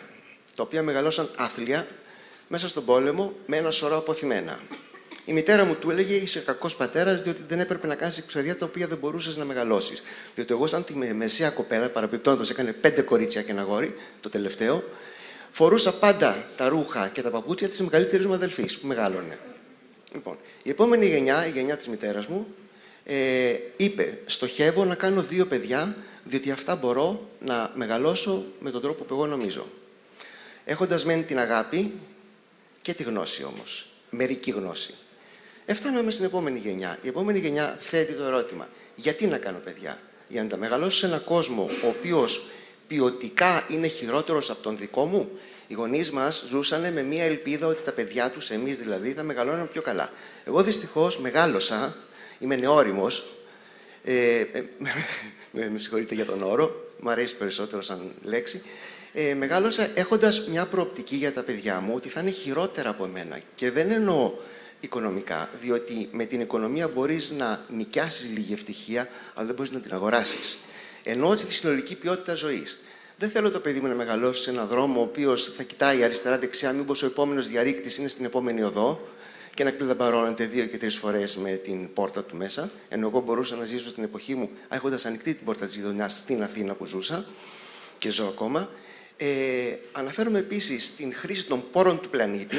[0.55, 1.87] τα οποία μεγαλώσαν άθλια
[2.49, 4.61] μέσα στον πόλεμο με ένα σωρό αποθυμένα.
[5.27, 8.67] Η μητέρα μου του έλεγε: Είσαι κακός πατέρας, διότι δεν έπρεπε να κάνεις παιδιά τα
[8.67, 10.03] οποία δεν μπορούσες να μεγαλώσεις.
[10.35, 14.83] Διότι εγώ, σαν τη μεσαία κοπέλα, παραπιπτόντως, έκανε πέντε κορίτσια και ένα γόρι, το τελευταίο,
[15.51, 19.39] φορούσα πάντα τα ρούχα και τα παπούτσια της μεγαλύτερης μου αδελφής που μεγάλωνε.
[20.13, 22.47] Λοιπόν, η επόμενη γενιά, η γενιά της μητέρας μου,
[23.05, 29.05] ε, είπε: Στοχεύω να κάνω δύο παιδιά, διότι αυτά μπορώ να μεγαλώσω με τον τρόπο
[29.05, 29.67] που εγώ νομίζω.
[30.65, 31.93] Έχοντας μένει την αγάπη
[32.83, 33.87] και τη γνώση όμως.
[34.11, 34.95] Μερική γνώση.
[35.67, 36.99] Έφταναμε στην επόμενη γενιά.
[37.03, 41.07] Η επόμενη γενιά θέτει το ερώτημα: Γιατί να κάνω παιδιά, Για να τα μεγαλώσω σε
[41.07, 42.47] έναν κόσμο ο οποίος
[42.87, 45.31] ποιοτικά είναι χειρότερος από τον δικό μου;
[45.67, 49.69] Οι γονείς μας ζούσαν με μια ελπίδα ότι τα παιδιά τους, εμείς δηλαδή, θα μεγαλώνουν
[49.73, 50.11] πιο καλά.
[50.45, 51.97] Εγώ δυστυχώς μεγάλωσα,
[52.39, 53.31] είμαι νεόριμος.
[54.05, 54.65] Ε, ε,
[55.51, 58.63] με συγχωρείτε για τον όρο, μου αρέσει περισσότερο σαν λέξη.
[59.13, 63.39] Ε, μεγάλωσα έχοντας μια προοπτική για τα παιδιά μου ότι θα είναι χειρότερα από εμένα.
[63.55, 64.33] Και δεν εννοώ
[64.87, 69.93] οικονομικά, διότι με την οικονομία μπορείς να νοικιάσεις λίγη ευτυχία, αλλά δεν μπορείς να την
[69.93, 70.59] αγοράσεις.
[71.03, 72.79] Ενώ τη συνολική ποιότητα ζωής.
[73.19, 76.73] Δεν θέλω το παιδί μου να μεγαλώσει σε έναν δρόμο ο οποίος θα κοιτάει αριστερά-δεξιά,
[76.73, 79.09] μήπως ο επόμενος διαρρήκτης είναι στην επόμενη οδό
[79.55, 82.71] και να κλειδαμπαρώνεται δύο και τρεις φορές με την πόρτα του μέσα.
[82.89, 86.43] Ενώ εγώ μπορούσα να ζήσω στην εποχή μου έχοντας ανοιχτή την πόρτα της γειτονιάς στην
[86.43, 87.27] Αθήνα που ζούσα
[87.99, 88.71] και ζω ακόμα.
[89.17, 89.27] Ε,
[89.93, 92.57] αναφέρομαι επίσης στην χρήση των πόρων του πλανήτη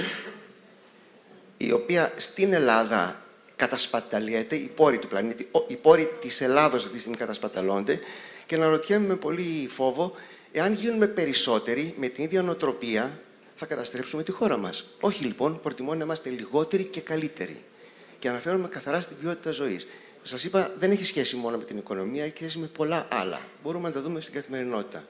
[1.57, 3.21] η οποία στην Ελλάδα
[3.55, 7.99] κατασπαταλιέται, οι πόροι του πλανήτη, οι πόροι της Ελλάδος αυτή τη στιγμή κατασπαταλώνται
[8.45, 10.13] και αναρωτιέμαι με πολύ φόβο
[10.51, 13.19] εάν γίνουμε περισσότεροι με την ίδια νοοτροπία
[13.55, 14.85] θα καταστρέψουμε τη χώρα μας.
[14.99, 17.61] Όχι λοιπόν, προτιμώ να είμαστε λιγότεροι και καλύτεροι.
[18.19, 19.87] Και αναφέρομαι καθαρά στην ποιότητα ζωής.
[20.23, 23.41] Σας είπα, δεν έχει σχέση μόνο με την οικονομία, έχει σχέση με πολλά άλλα.
[23.63, 25.07] Μπορούμε να τα δούμε στην καθημερινότητα.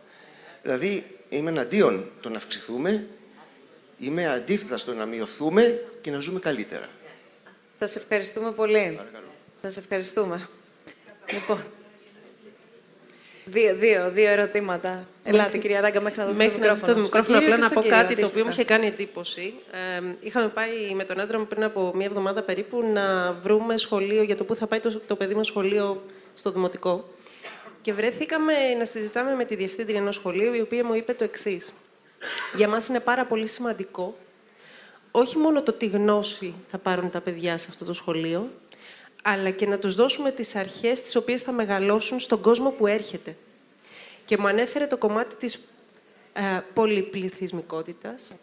[0.61, 3.08] Δηλαδή, είμαι εναντίον το να αυξηθούμε
[4.00, 6.90] Είμαι αντίθετα στο να μειωθούμε και να ζούμε καλύτερα.
[7.80, 9.00] Σας ευχαριστούμε πολύ.
[9.61, 10.48] Σας ευχαριστούμε.
[11.34, 11.64] Λοιπόν,
[13.45, 15.08] δύο, δύο, δύο ερωτήματα.
[15.24, 16.93] Ελάτε, κυρία Ράγκα, μέχρι να δώσετε μέχρι το μικρόφωνο.
[16.93, 18.45] το μικρόφωνο, απλά να πω κύριο, κάτι το οποίο αντίστοιχα.
[18.45, 19.53] μου είχε κάνει εντύπωση.
[19.72, 24.24] Ε, είχαμε πάει με τον άντρα μου πριν από μία εβδομάδα περίπου να βρούμε σχολείο
[24.24, 26.03] για το πού θα πάει το, το παιδί μας σχολείο
[26.34, 27.09] στο δημοτικό.
[27.82, 31.74] Και βρέθηκαμε να συζητάμε με τη διευθύντρια ενός σχολείου, η οποία μου είπε το εξής.
[32.56, 34.18] Για μας είναι πάρα πολύ σημαντικό
[35.20, 38.52] όχι μόνο το τι γνώση θα πάρουν τα παιδιά σε αυτό το σχολείο,
[39.24, 43.36] αλλά και να τους δώσουμε τις αρχές τις οποίες θα μεγαλώσουν στον κόσμο που έρχεται.
[44.26, 45.60] Και μου ανέφερε το κομμάτι της
[46.34, 48.36] ε, πολυπληθυσμικότητας,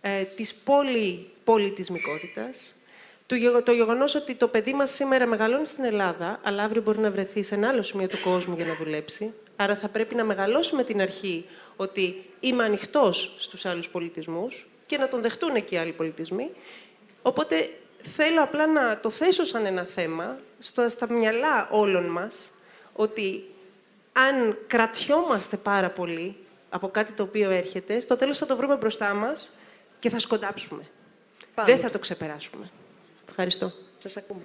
[0.00, 2.74] ε, της πολυπολιτισμικότητας,
[3.26, 6.98] του, γεγο- το γεγονός ότι το παιδί μας σήμερα μεγαλώνει στην Ελλάδα, αλλά αύριο μπορεί
[6.98, 9.32] να βρεθεί σε ένα άλλο σημείο του κόσμου για να δουλέψει.
[9.56, 11.44] Άρα θα πρέπει να μεγαλώσουμε την αρχή
[11.76, 16.50] ότι είμαι ανοιχτός στους άλλους πολιτισμούς και να τον δεχτούν και οι άλλοι πολιτισμοί.
[17.22, 17.70] Οπότε
[18.02, 22.52] θέλω απλά να το θέσω σαν ένα θέμα στο, στα μυαλά όλων μας
[22.92, 23.44] ότι
[24.12, 26.36] αν κρατιόμαστε πάρα πολύ
[26.68, 29.52] από κάτι το οποίο έρχεται, στο τέλος θα το βρούμε μπροστά μας
[29.98, 30.86] και θα σκοντάψουμε.
[31.54, 31.70] Πάμε.
[31.70, 32.70] Δεν θα το ξεπεράσουμε.
[33.28, 33.72] Ευχαριστώ.
[33.96, 34.42] Σας ακούμε.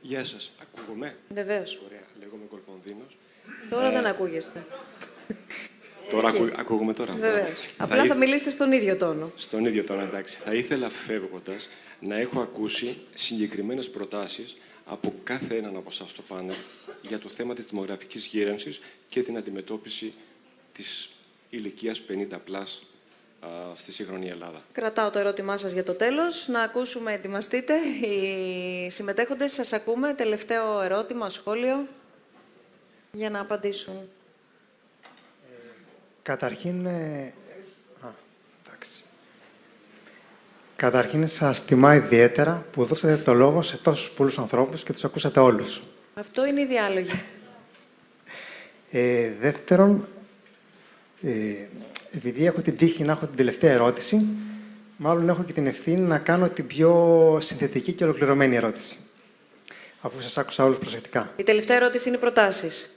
[0.00, 0.52] Γεια σας.
[0.62, 1.80] Ακούγομαι; Βεβαίως.
[1.86, 2.02] Ωραία.
[2.20, 3.16] Λέγομαι Κολπονδίνος.
[3.70, 4.66] Τώρα Ε, δεν ακούγεστε.
[6.10, 6.36] Τώρα Εκεί.
[6.36, 7.12] ακού, ακούγουμε τώρα.
[7.12, 7.46] Βέβαια.
[7.76, 9.32] Απλά θα ήθ- μιλήσετε στον ίδιο τόνο.
[9.36, 10.38] Στον ίδιο τόνο, εντάξει.
[10.38, 11.68] Θα ήθελα φεύγοντας
[12.00, 16.54] να έχω ακούσει συγκεκριμένες προτάσεις από κάθε έναν από εσάς στο πάνελ
[17.02, 20.12] για το θέμα της δημογραφικής γύρανση και την αντιμετώπιση
[20.72, 21.10] της
[21.50, 22.82] ηλικίας 50 plus
[23.40, 24.62] α, στη σύγχρονη Ελλάδα.
[24.72, 26.48] Κρατάω το ερώτημά σας για το τέλος.
[26.48, 27.74] Να ακούσουμε, ετοιμαστείτε.
[28.06, 30.14] Οι συμμετέχοντες σας ακούμε.
[30.14, 31.86] Τελευταίο ερώτημα, σχόλιο,
[33.16, 33.94] για να απαντήσουν.
[36.22, 37.32] Καταρχήν, ε,
[38.00, 38.08] α,
[38.66, 38.90] εντάξει.
[40.76, 45.40] Καταρχήν σας τιμά ιδιαίτερα που δώσατε το λόγο σε τόσους πολλούς ανθρώπους και τους ακούσατε
[45.40, 45.82] όλους.
[46.14, 47.22] Αυτό είναι η διάλογη.
[48.90, 50.08] Ε, δεύτερον,
[51.22, 51.30] ε,
[52.14, 54.26] επειδή έχω την τύχη να έχω την τελευταία ερώτηση,
[54.96, 58.98] μάλλον έχω και την ευθύνη να κάνω την πιο συνθετική και ολοκληρωμένη ερώτηση.
[60.00, 61.30] Αφού σας άκουσα όλους προσεκτικά.
[61.36, 62.90] Η τελευταία ερώτηση είναι οι προτάσεις.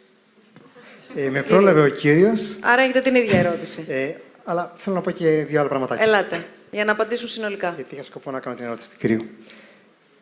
[1.16, 3.86] Ε, με πρόλαβε ο κύριος, Άρα έχετε την ίδια ερώτηση.
[3.88, 4.14] ε,
[4.44, 6.04] αλλά θέλω να πω και δύο άλλα πραγματάκια.
[6.06, 7.74] Ελάτε, για να απαντήσουν συνολικά.
[7.76, 9.26] Γιατί είχα σκοπό να κάνω την ερώτηση του κυρίου.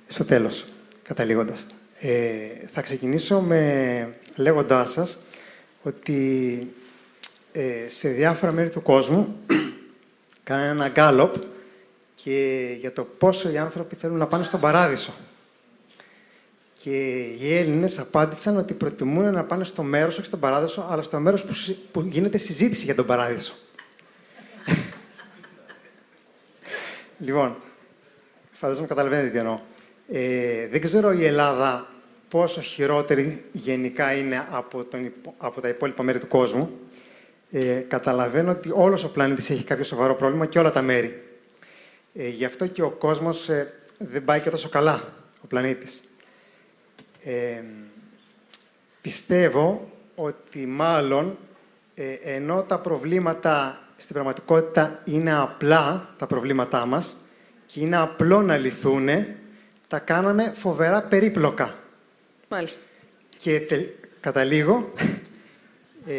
[0.08, 0.66] Στο τέλος,
[1.04, 1.68] καταλήγοντας.
[2.00, 2.12] Ε,
[2.74, 5.20] θα ξεκινήσω με λέγοντάς σας
[5.84, 6.68] ότι
[7.52, 9.36] ε, σε διάφορα μέρη του κόσμου
[10.44, 11.34] κάνανε ένα γκάλωπ
[12.16, 15.14] και για το πόσο οι άνθρωποι θέλουν να πάνε στον παράδεισο.
[16.84, 21.20] Και οι Έλληνες απάντησαν ότι προτιμούν να πάνε στο μέρος, όχι στον παράδεισο, αλλά στο
[21.20, 23.54] μέρος που, συ- που γίνεται συζήτηση για τον παράδεισο.
[27.26, 27.56] λοιπόν,
[28.52, 29.60] φαντάζομαι καταλαβαίνετε τι εννοώ.
[30.12, 31.88] Ε, δεν ξέρω η Ελλάδα
[32.30, 36.72] πόσο χειρότερη γενικά είναι από, τον, υπο- από τα υπόλοιπα μέρη του κόσμου.
[37.52, 41.24] Ε, καταλαβαίνω ότι όλος ο πλανήτης έχει κάποιο σοβαρό πρόβλημα και όλα τα μέρη.
[42.14, 46.02] Ε, γι' αυτό και ο κόσμος ε, δεν πάει και τόσο καλά, ο πλανήτης.
[47.28, 47.64] Ε,
[49.02, 51.38] πιστεύω ότι μάλλον
[51.96, 57.18] ε, ενώ τα προβλήματα στην πραγματικότητα είναι απλά τα προβλήματά μας
[57.66, 59.10] και είναι απλό να λυθούν,
[59.88, 61.76] τα κάναμε φοβερά περίπλοκα.
[62.50, 62.82] Μάλιστα.
[63.38, 63.86] Και τε,
[64.20, 64.92] καταλήγω,
[66.08, 66.16] ε,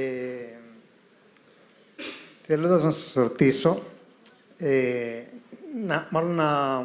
[2.46, 3.82] θέλοντας να σας ρωτήσω,
[4.58, 5.22] ε,
[5.86, 6.82] να, μάλλον να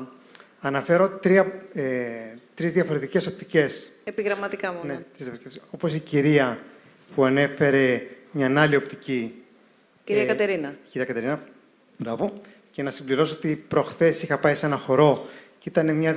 [0.59, 3.87] αναφέρω τρία, ε, τρεις διαφορετικές οπτικές.
[4.03, 4.85] Επιγραμματικά μόνο.
[4.85, 5.61] Ναι, τρεις διαφορετικές.
[5.71, 6.59] Όπως η κυρία
[7.15, 9.43] που ανέφερε μια άλλη οπτική.
[10.03, 10.75] Κυρία Κατερίνα.
[10.89, 11.43] Κυρία Κατερίνα,
[11.97, 12.41] μπράβο.
[12.71, 15.25] Και να συμπληρώσω ότι προχθές είχα πάει σε ένα χορό
[15.59, 16.15] και ήταν μια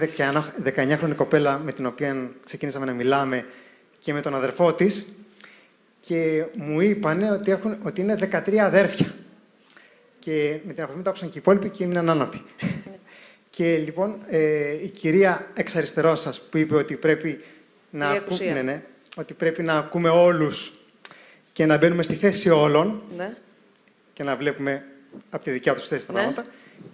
[0.65, 3.47] 19χρονη κοπέλα με την οποία ξεκίνησαμε να μιλάμε
[3.99, 5.07] και με τον αδερφό της
[6.01, 9.15] και μου είπανε ότι, έχουν, ότι είναι 13 αδέρφια.
[10.19, 12.43] Και με την αφορμή το άκουσαν και οι υπόλοιποι και έμειναν άναπτοι.
[13.51, 17.41] και λοιπόν ε, η κυρία εξ αριστερός σας που είπε ότι πρέπει
[17.91, 18.53] να, Κυρία ακού- Κουσία.
[18.53, 18.83] ναι, ναι,
[19.17, 20.73] ότι πρέπει να ακούμε όλους
[21.53, 23.35] και να μπαίνουμε στη θέση όλων Ναι.
[24.13, 24.85] και να βλέπουμε
[25.31, 26.19] από τη δικιά τους θέση τα Ναι.
[26.19, 26.45] πράγματα.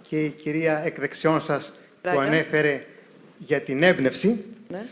[0.01, 2.21] Και η κυρία εκ δεξιών σας που Μπράγκα.
[2.21, 2.85] ανέφερε
[3.37, 4.45] για την έμπνευση.
[4.69, 4.85] Ναι.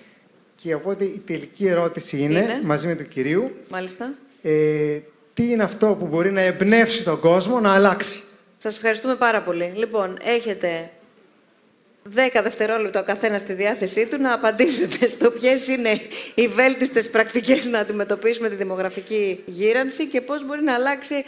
[0.56, 2.60] Και οπότε η τελική ερώτηση είναι, Είναι.
[2.64, 4.14] μαζί με του κυρίου, Μάλιστα.
[4.42, 4.98] ε,
[5.34, 8.24] τι είναι αυτό που μπορεί να εμπνεύσει τον κόσμο να αλλάξει;
[8.58, 9.74] Σας ευχαριστούμε πάρα πολύ.
[9.76, 10.90] Λοιπόν, έχετε
[12.10, 12.10] 10
[12.44, 16.02] δευτερόλεπτα ο καθένας στη διάθεσή του να απαντήσετε στο ποιες είναι
[16.36, 21.26] οι βέλτιστες πρακτικές να αντιμετωπίσουμε τη δημογραφική γύρανση και πώς μπορεί να αλλάξει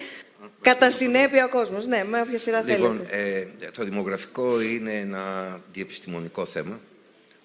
[0.62, 1.86] κατά συνέπεια ο κόσμος.
[1.86, 3.48] Ναι, με όποια σειρά Λοιπόν, θέλετε.
[3.66, 6.80] ε, το δημογραφικό είναι ένα διεπιστημονικό θέμα,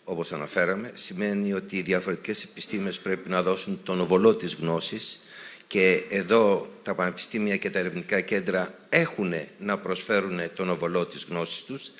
[0.04, 0.90] όπως αναφέραμε.
[0.94, 5.22] Σημαίνει ότι οι διαφορετικές επιστήμες πρέπει να δώσουν τον οβολό της γνώσης
[5.66, 11.62] και εδώ τα πανεπιστήμια και τα ερευνητικά κέντρα έχουν να προσφέρουν τον οβολό της γνώσης
[11.62, 11.92] τους.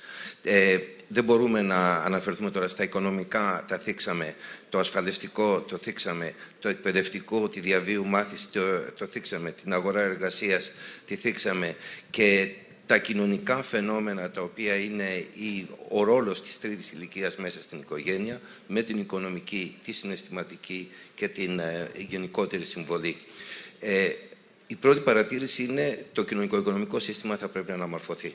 [0.42, 4.34] Ε, δεν μπορούμε να αναφερθούμε τώρα στα οικονομικά, τα θίξαμε,
[4.68, 8.60] το ασφαλιστικό το θίξαμε, το εκπαιδευτικό, τη διαβίου μάθηση το,
[8.98, 10.72] το θίξαμε, την αγορά εργασίας
[11.06, 11.76] τη θίξαμε
[12.10, 12.50] και
[12.86, 18.40] τα κοινωνικά φαινόμενα τα οποία είναι η, ο ρόλος της τρίτης ηλικίας μέσα στην οικογένεια
[18.66, 23.16] με την οικονομική, τη συναισθηματική και την ε, γενικότερη συμβολή.
[23.80, 24.10] Ε,
[24.66, 28.34] η πρώτη παρατήρηση είναι το κοινωνικό-οικονομικό σύστημα θα πρέπει να αναμορφωθεί.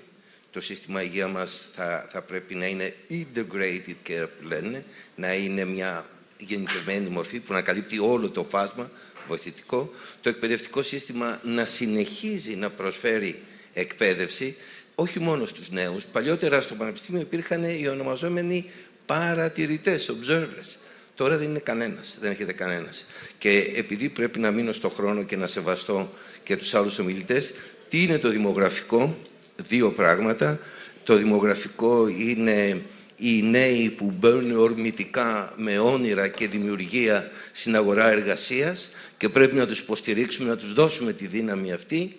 [0.53, 5.65] Το σύστημα υγείας μας θα, θα πρέπει να είναι integrated care που λένε, να είναι
[5.65, 6.05] μια
[6.37, 8.91] γενικευμένη μορφή που να καλύπτει όλο το φάσμα
[9.27, 9.93] βοηθητικό.
[10.21, 13.41] Το εκπαιδευτικό σύστημα να συνεχίζει να προσφέρει
[13.73, 14.55] εκπαίδευση,
[14.95, 16.05] όχι μόνο στους νέους.
[16.05, 18.69] Παλιότερα στο Πανεπιστήμιο υπήρχαν οι ονομαζόμενοι
[19.05, 20.75] παρατηρητές, observers.
[21.15, 23.05] Τώρα δεν είναι κανένας, δεν έχετε κανένας.
[23.37, 27.53] Και επειδή πρέπει να μείνω στο χρόνο και να σεβαστώ και τους άλλους ομιλητές,
[27.89, 29.17] τι είναι το δημογραφικό,
[29.55, 30.59] δύο πράγματα.
[31.03, 32.81] Το δημογραφικό είναι
[33.15, 39.67] οι νέοι που μπαίνουν ορμητικά με όνειρα και δημιουργία στην αγορά εργασίας και πρέπει να
[39.67, 42.15] τους υποστηρίξουμε, να τους δώσουμε τη δύναμη αυτή.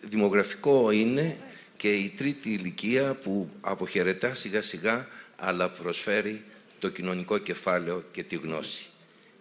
[0.00, 1.36] δημογραφικό είναι
[1.76, 6.42] και η τρίτη ηλικία που αποχαιρετά σιγά σιγά αλλά προσφέρει
[6.78, 8.86] το κοινωνικό κεφάλαιο και τη γνώση.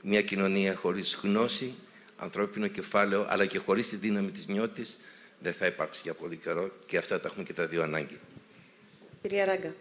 [0.02, 1.74] Μια κοινωνία χωρίς γνώση,
[2.18, 5.00] ανθρώπινο κεφάλαιο, αλλά και χωρίς τη δύναμη της νιώτης,
[5.42, 8.20] δεν θα υπάρξει για πολύ καιρό και αυτά τα έχουμε και τα δύο ανάγκη.
[9.22, 9.74] Κυρία Ράγκα.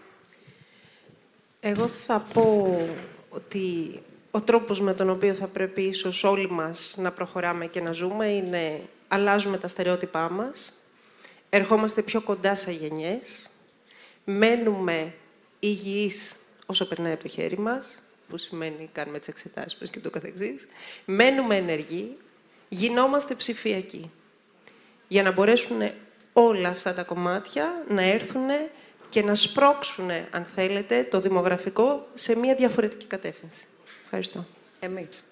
[1.61, 2.79] Εγώ θα πω
[3.29, 7.93] ότι ο τρόπος με τον οποίο θα πρέπει ίσως όλοι μας να προχωράμε και να
[7.93, 10.73] ζούμε είναι αλλάζουμε τα στερεότυπά μας,
[11.51, 13.51] ερχόμαστε πιο κοντά σε γενιές,
[14.25, 15.15] μένουμε
[15.59, 20.11] υγιείς όσο περνάει από το χέρι μας, που σημαίνει κάνουμε τις εξετάσεις μας και το
[20.11, 20.69] καθεξής,
[21.05, 22.17] μένουμε ενεργοί,
[22.69, 24.11] γινόμαστε ψηφιακοί.
[25.11, 25.81] Για να μπορέσουν
[26.33, 28.49] όλα αυτά τα κομμάτια να έρθουν
[29.09, 33.67] και να σπρώξουν, αν θέλετε, το δημογραφικό σε μια διαφορετική κατεύθυνση.
[34.05, 34.47] Ευχαριστώ.
[34.81, 35.25] Εμείς.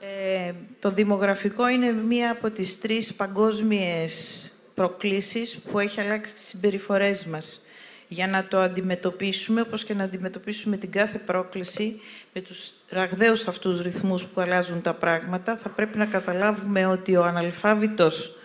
[0.00, 7.24] Ε, το δημογραφικό είναι μία από τις τρεις παγκόσμιες προκλήσεις που έχει αλλάξει τις συμπεριφορές
[7.24, 7.66] μας.
[8.12, 12.00] Για να το αντιμετωπίσουμε, όπως και να αντιμετωπίσουμε την κάθε πρόκληση,
[12.32, 17.24] με τους ραγδαίους αυτούς ρυθμούς που αλλάζουν τα πράγματα, θα πρέπει να καταλάβουμε ότι ο
[17.24, 18.36] αναλφάβητος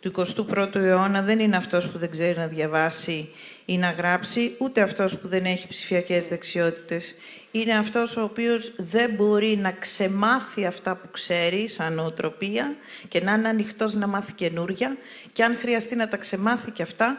[0.00, 0.12] του
[0.48, 3.28] 21ου αιώνα δεν είναι αυτός που δεν ξέρει να διαβάσει
[3.64, 7.14] ή να γράψει, ούτε αυτός που δεν έχει ψηφιακές δεξιότητες.
[7.50, 12.76] Είναι αυτός ο οποίος δεν μπορεί να ξεμάθει αυτά που ξέρει σαν νοοτροπία
[13.08, 14.96] και να είναι ανοιχτός να μάθει καινούρια
[15.32, 17.18] και αν χρειαστεί να τα ξεμάθει και αυτά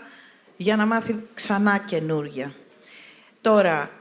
[0.57, 2.53] για να μάθει ξανά καινούρια.
[3.41, 3.91] Τώρα,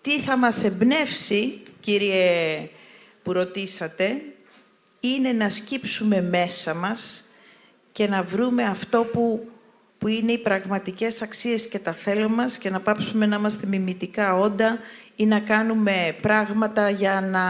[0.00, 2.68] τι θα μας εμπνεύσει, κύριε
[3.22, 4.22] που ρωτήσατε,
[5.00, 7.24] είναι να σκύψουμε μέσα μας
[7.92, 9.48] και να βρούμε αυτό που,
[9.98, 14.36] που είναι οι πραγματικές αξίες και τα θέλω μας και να πάψουμε να είμαστε μιμητικά
[14.36, 14.78] όντα
[15.16, 17.44] ή να κάνουμε πράγματα για να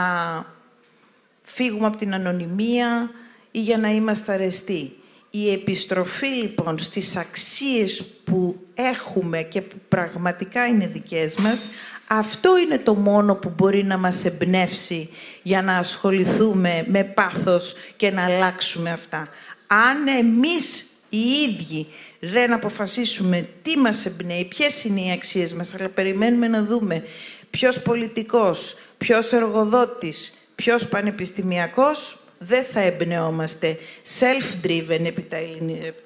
[1.43, 3.11] φύγουμε από την ανωνυμία
[3.51, 5.00] ή για να είμαστε αρεστοί.
[5.31, 11.69] Η επιστροφή λοιπόν στις αξίες που έχουμε και που πραγματικά είναι δικές μας,
[12.07, 15.09] αυτό είναι το μόνο που μπορεί να μας εμπνεύσει
[15.43, 19.29] για να ασχοληθούμε με πάθος και να αλλάξουμε αυτά.
[19.67, 21.87] Αν εμείς οι ίδιοι
[22.21, 27.05] δεν αποφασίσουμε τι μας εμπνέει, ποιες είναι οι αξίες μας, αλλά περιμένουμε να δούμε
[27.51, 33.79] ποιος πολιτικός, ποιος εργοδότης, ποιος πανεπιστημιακός, δεν θα εμπνεόμαστε
[34.19, 35.27] self-driven επί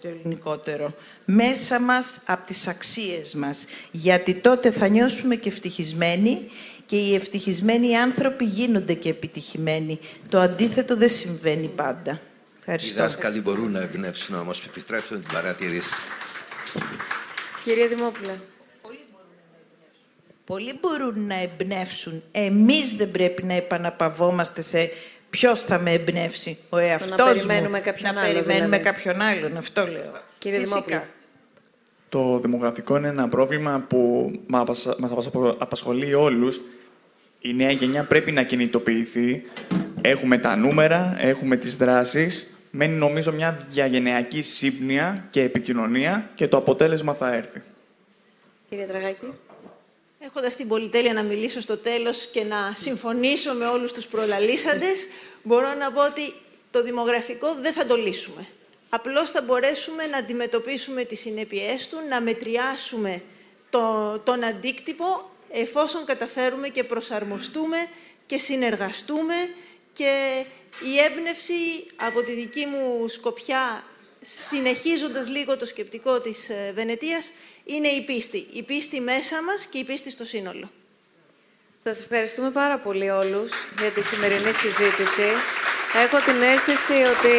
[0.00, 0.94] το ελληνικότερο.
[1.24, 3.64] Μέσα μας, από τις αξίες μας.
[3.90, 6.50] Γιατί τότε θα νιώσουμε και ευτυχισμένοι
[6.86, 9.98] και οι ευτυχισμένοι άνθρωποι γίνονται και επιτυχημένοι.
[10.28, 12.20] Το αντίθετο δεν συμβαίνει πάντα.
[12.58, 12.98] Ευχαριστώ.
[12.98, 14.64] Οι δάσκαλοι μπορούν να εμπνεύσουν όμως.
[14.66, 15.94] Επιτρέψτε την παρατηρήση.
[17.64, 18.36] Κυρία Δημόπουλα.
[20.44, 22.22] Πολλοί μπορούν να εμπνεύσουν.
[22.32, 24.90] Εμείς δεν πρέπει να επαναπαυόμαστε σε
[25.34, 26.58] ποιος θα με εμπνεύσει.
[26.68, 27.84] Ο εαυτός να περιμένουμε μου.
[27.84, 28.84] κάποιον να άλλο, περιμένουμε δηλαδή.
[28.84, 29.56] κάποιον άλλον.
[29.56, 30.12] Αυτό λέω.
[30.38, 30.80] Κύριε Φυσικά.
[30.80, 31.08] Δημόπουλα.
[32.08, 36.60] Το δημογραφικό είναι ένα πρόβλημα που μας μας απασχολεί όλους.
[37.40, 39.42] Η νέα γενιά πρέπει να κινητοποιηθεί.
[40.02, 42.58] Έχουμε τα νούμερα, έχουμε τις δράσεις.
[42.70, 47.62] Μένει νομίζω μια διαγενειακή σύμπνοια και επικοινωνία και το αποτέλεσμα θα έρθει.
[48.68, 49.32] Κύριε Τραγάκη.
[50.26, 55.06] Έχοντας την πολυτέλεια να μιλήσω στο τέλος και να συμφωνήσω με όλους τους προλαλήσαντες,
[55.42, 56.32] μπορώ να πω ότι
[56.70, 58.46] το δημογραφικό δεν θα το λύσουμε.
[58.88, 63.22] Απλώς θα μπορέσουμε να αντιμετωπίσουμε τις συνέπειές του, να μετριάσουμε
[63.70, 67.76] το, τον αντίκτυπο, εφόσον καταφέρουμε και προσαρμοστούμε
[68.26, 69.34] και συνεργαστούμε
[69.92, 70.44] και
[70.94, 73.84] η έμπνευση από τη δική μου σκοπιά,
[74.20, 77.30] συνεχίζοντας λίγο το σκεπτικό της ε, Βενετίας,
[77.64, 78.46] είναι η πίστη.
[78.52, 80.70] Η πίστη μέσα μας και η πίστη στο σύνολο.
[81.82, 85.28] Σας ευχαριστούμε πάρα πολύ όλους για τη σημερινή συζήτηση.
[86.04, 87.36] Έχω την αίσθηση ότι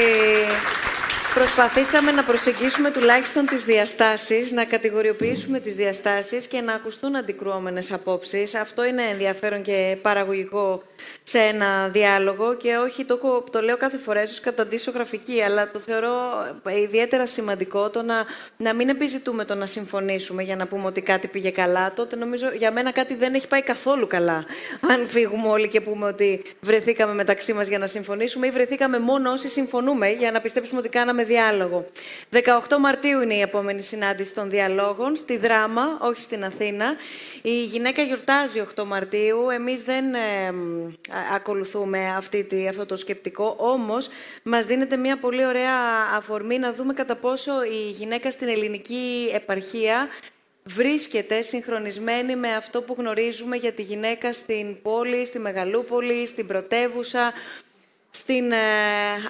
[1.35, 8.55] προσπαθήσαμε να προσεγγίσουμε τουλάχιστον τις διαστάσεις, να κατηγοριοποιήσουμε τις διαστάσεις και να ακουστούν αντικρουόμενες απόψεις.
[8.55, 10.83] Αυτό είναι ενδιαφέρον και παραγωγικό
[11.23, 15.71] σε ένα διάλογο και όχι, το, έχω, το λέω κάθε φορά, ίσως καταντήσω γραφική, αλλά
[15.71, 16.13] το θεωρώ
[16.83, 18.25] ιδιαίτερα σημαντικό το να,
[18.57, 21.93] να μην επιζητούμε το να συμφωνήσουμε για να πούμε ότι κάτι πήγε καλά.
[21.93, 24.45] Τότε νομίζω για μένα κάτι δεν έχει πάει καθόλου καλά.
[24.91, 29.31] Αν φύγουμε όλοι και πούμε ότι βρεθήκαμε μεταξύ μας για να συμφωνήσουμε ή βρεθήκαμε μόνο
[29.31, 31.85] όσοι συμφωνούμε για να πιστέψουμε ότι κάναμε διάλογο.
[32.31, 32.39] 18
[32.79, 36.95] Μαρτίου είναι η επόμενη συνάντηση των διαλόγων στη Δράμα, όχι στην Αθήνα.
[37.41, 39.49] Η γυναίκα γιορτάζει 8 Μαρτίου.
[39.49, 44.09] Εμείς δεν ε, μ, α- ακολουθούμε αυτή, τη- αυτό το σκεπτικό, όμως
[44.43, 45.73] μας δίνεται μια πολύ ωραία
[46.15, 50.07] αφορμή να δούμε κατά πόσο η γυναίκα στην ελληνική επαρχία
[50.63, 57.33] βρίσκεται συγχρονισμένη με αυτό που γνωρίζουμε για τη γυναίκα στην πόλη, στη μεγαλούπολη, στην πρωτεύουσα,
[58.15, 58.57] στην ε,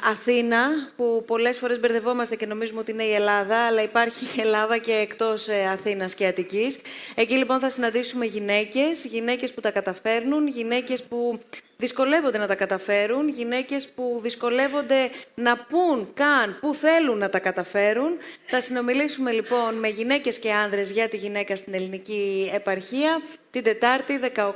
[0.04, 4.78] Αθήνα, που πολλές φορές μπερδευόμαστε και νομίζουμε ότι είναι η Ελλάδα, αλλά υπάρχει η Ελλάδα
[4.78, 6.80] και εκτός ε, Αθήνας και Αττικής.
[7.16, 11.40] Εκεί λοιπόν θα συναντήσουμε γυναίκες, γυναίκες που τα καταφέρνουν, γυναίκες που
[11.78, 18.18] δυσκολεύονται να τα καταφέρουν, γυναίκες που δυσκολεύονται να πούν καν που θέλουν να τα καταφέρουν.
[18.46, 24.20] Θα συνομιλήσουμε λοιπόν με γυναίκες και άνδρες για τη γυναίκα στην ελληνική επαρχία την Τετάρτη
[24.36, 24.52] 18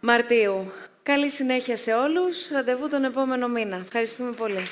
[0.00, 0.72] Μαρτίου.
[1.06, 2.48] Καλή συνέχεια σε όλους.
[2.50, 3.76] Ραντεβού τον επόμενο μήνα.
[3.76, 4.68] Ευχαριστούμε πολύ.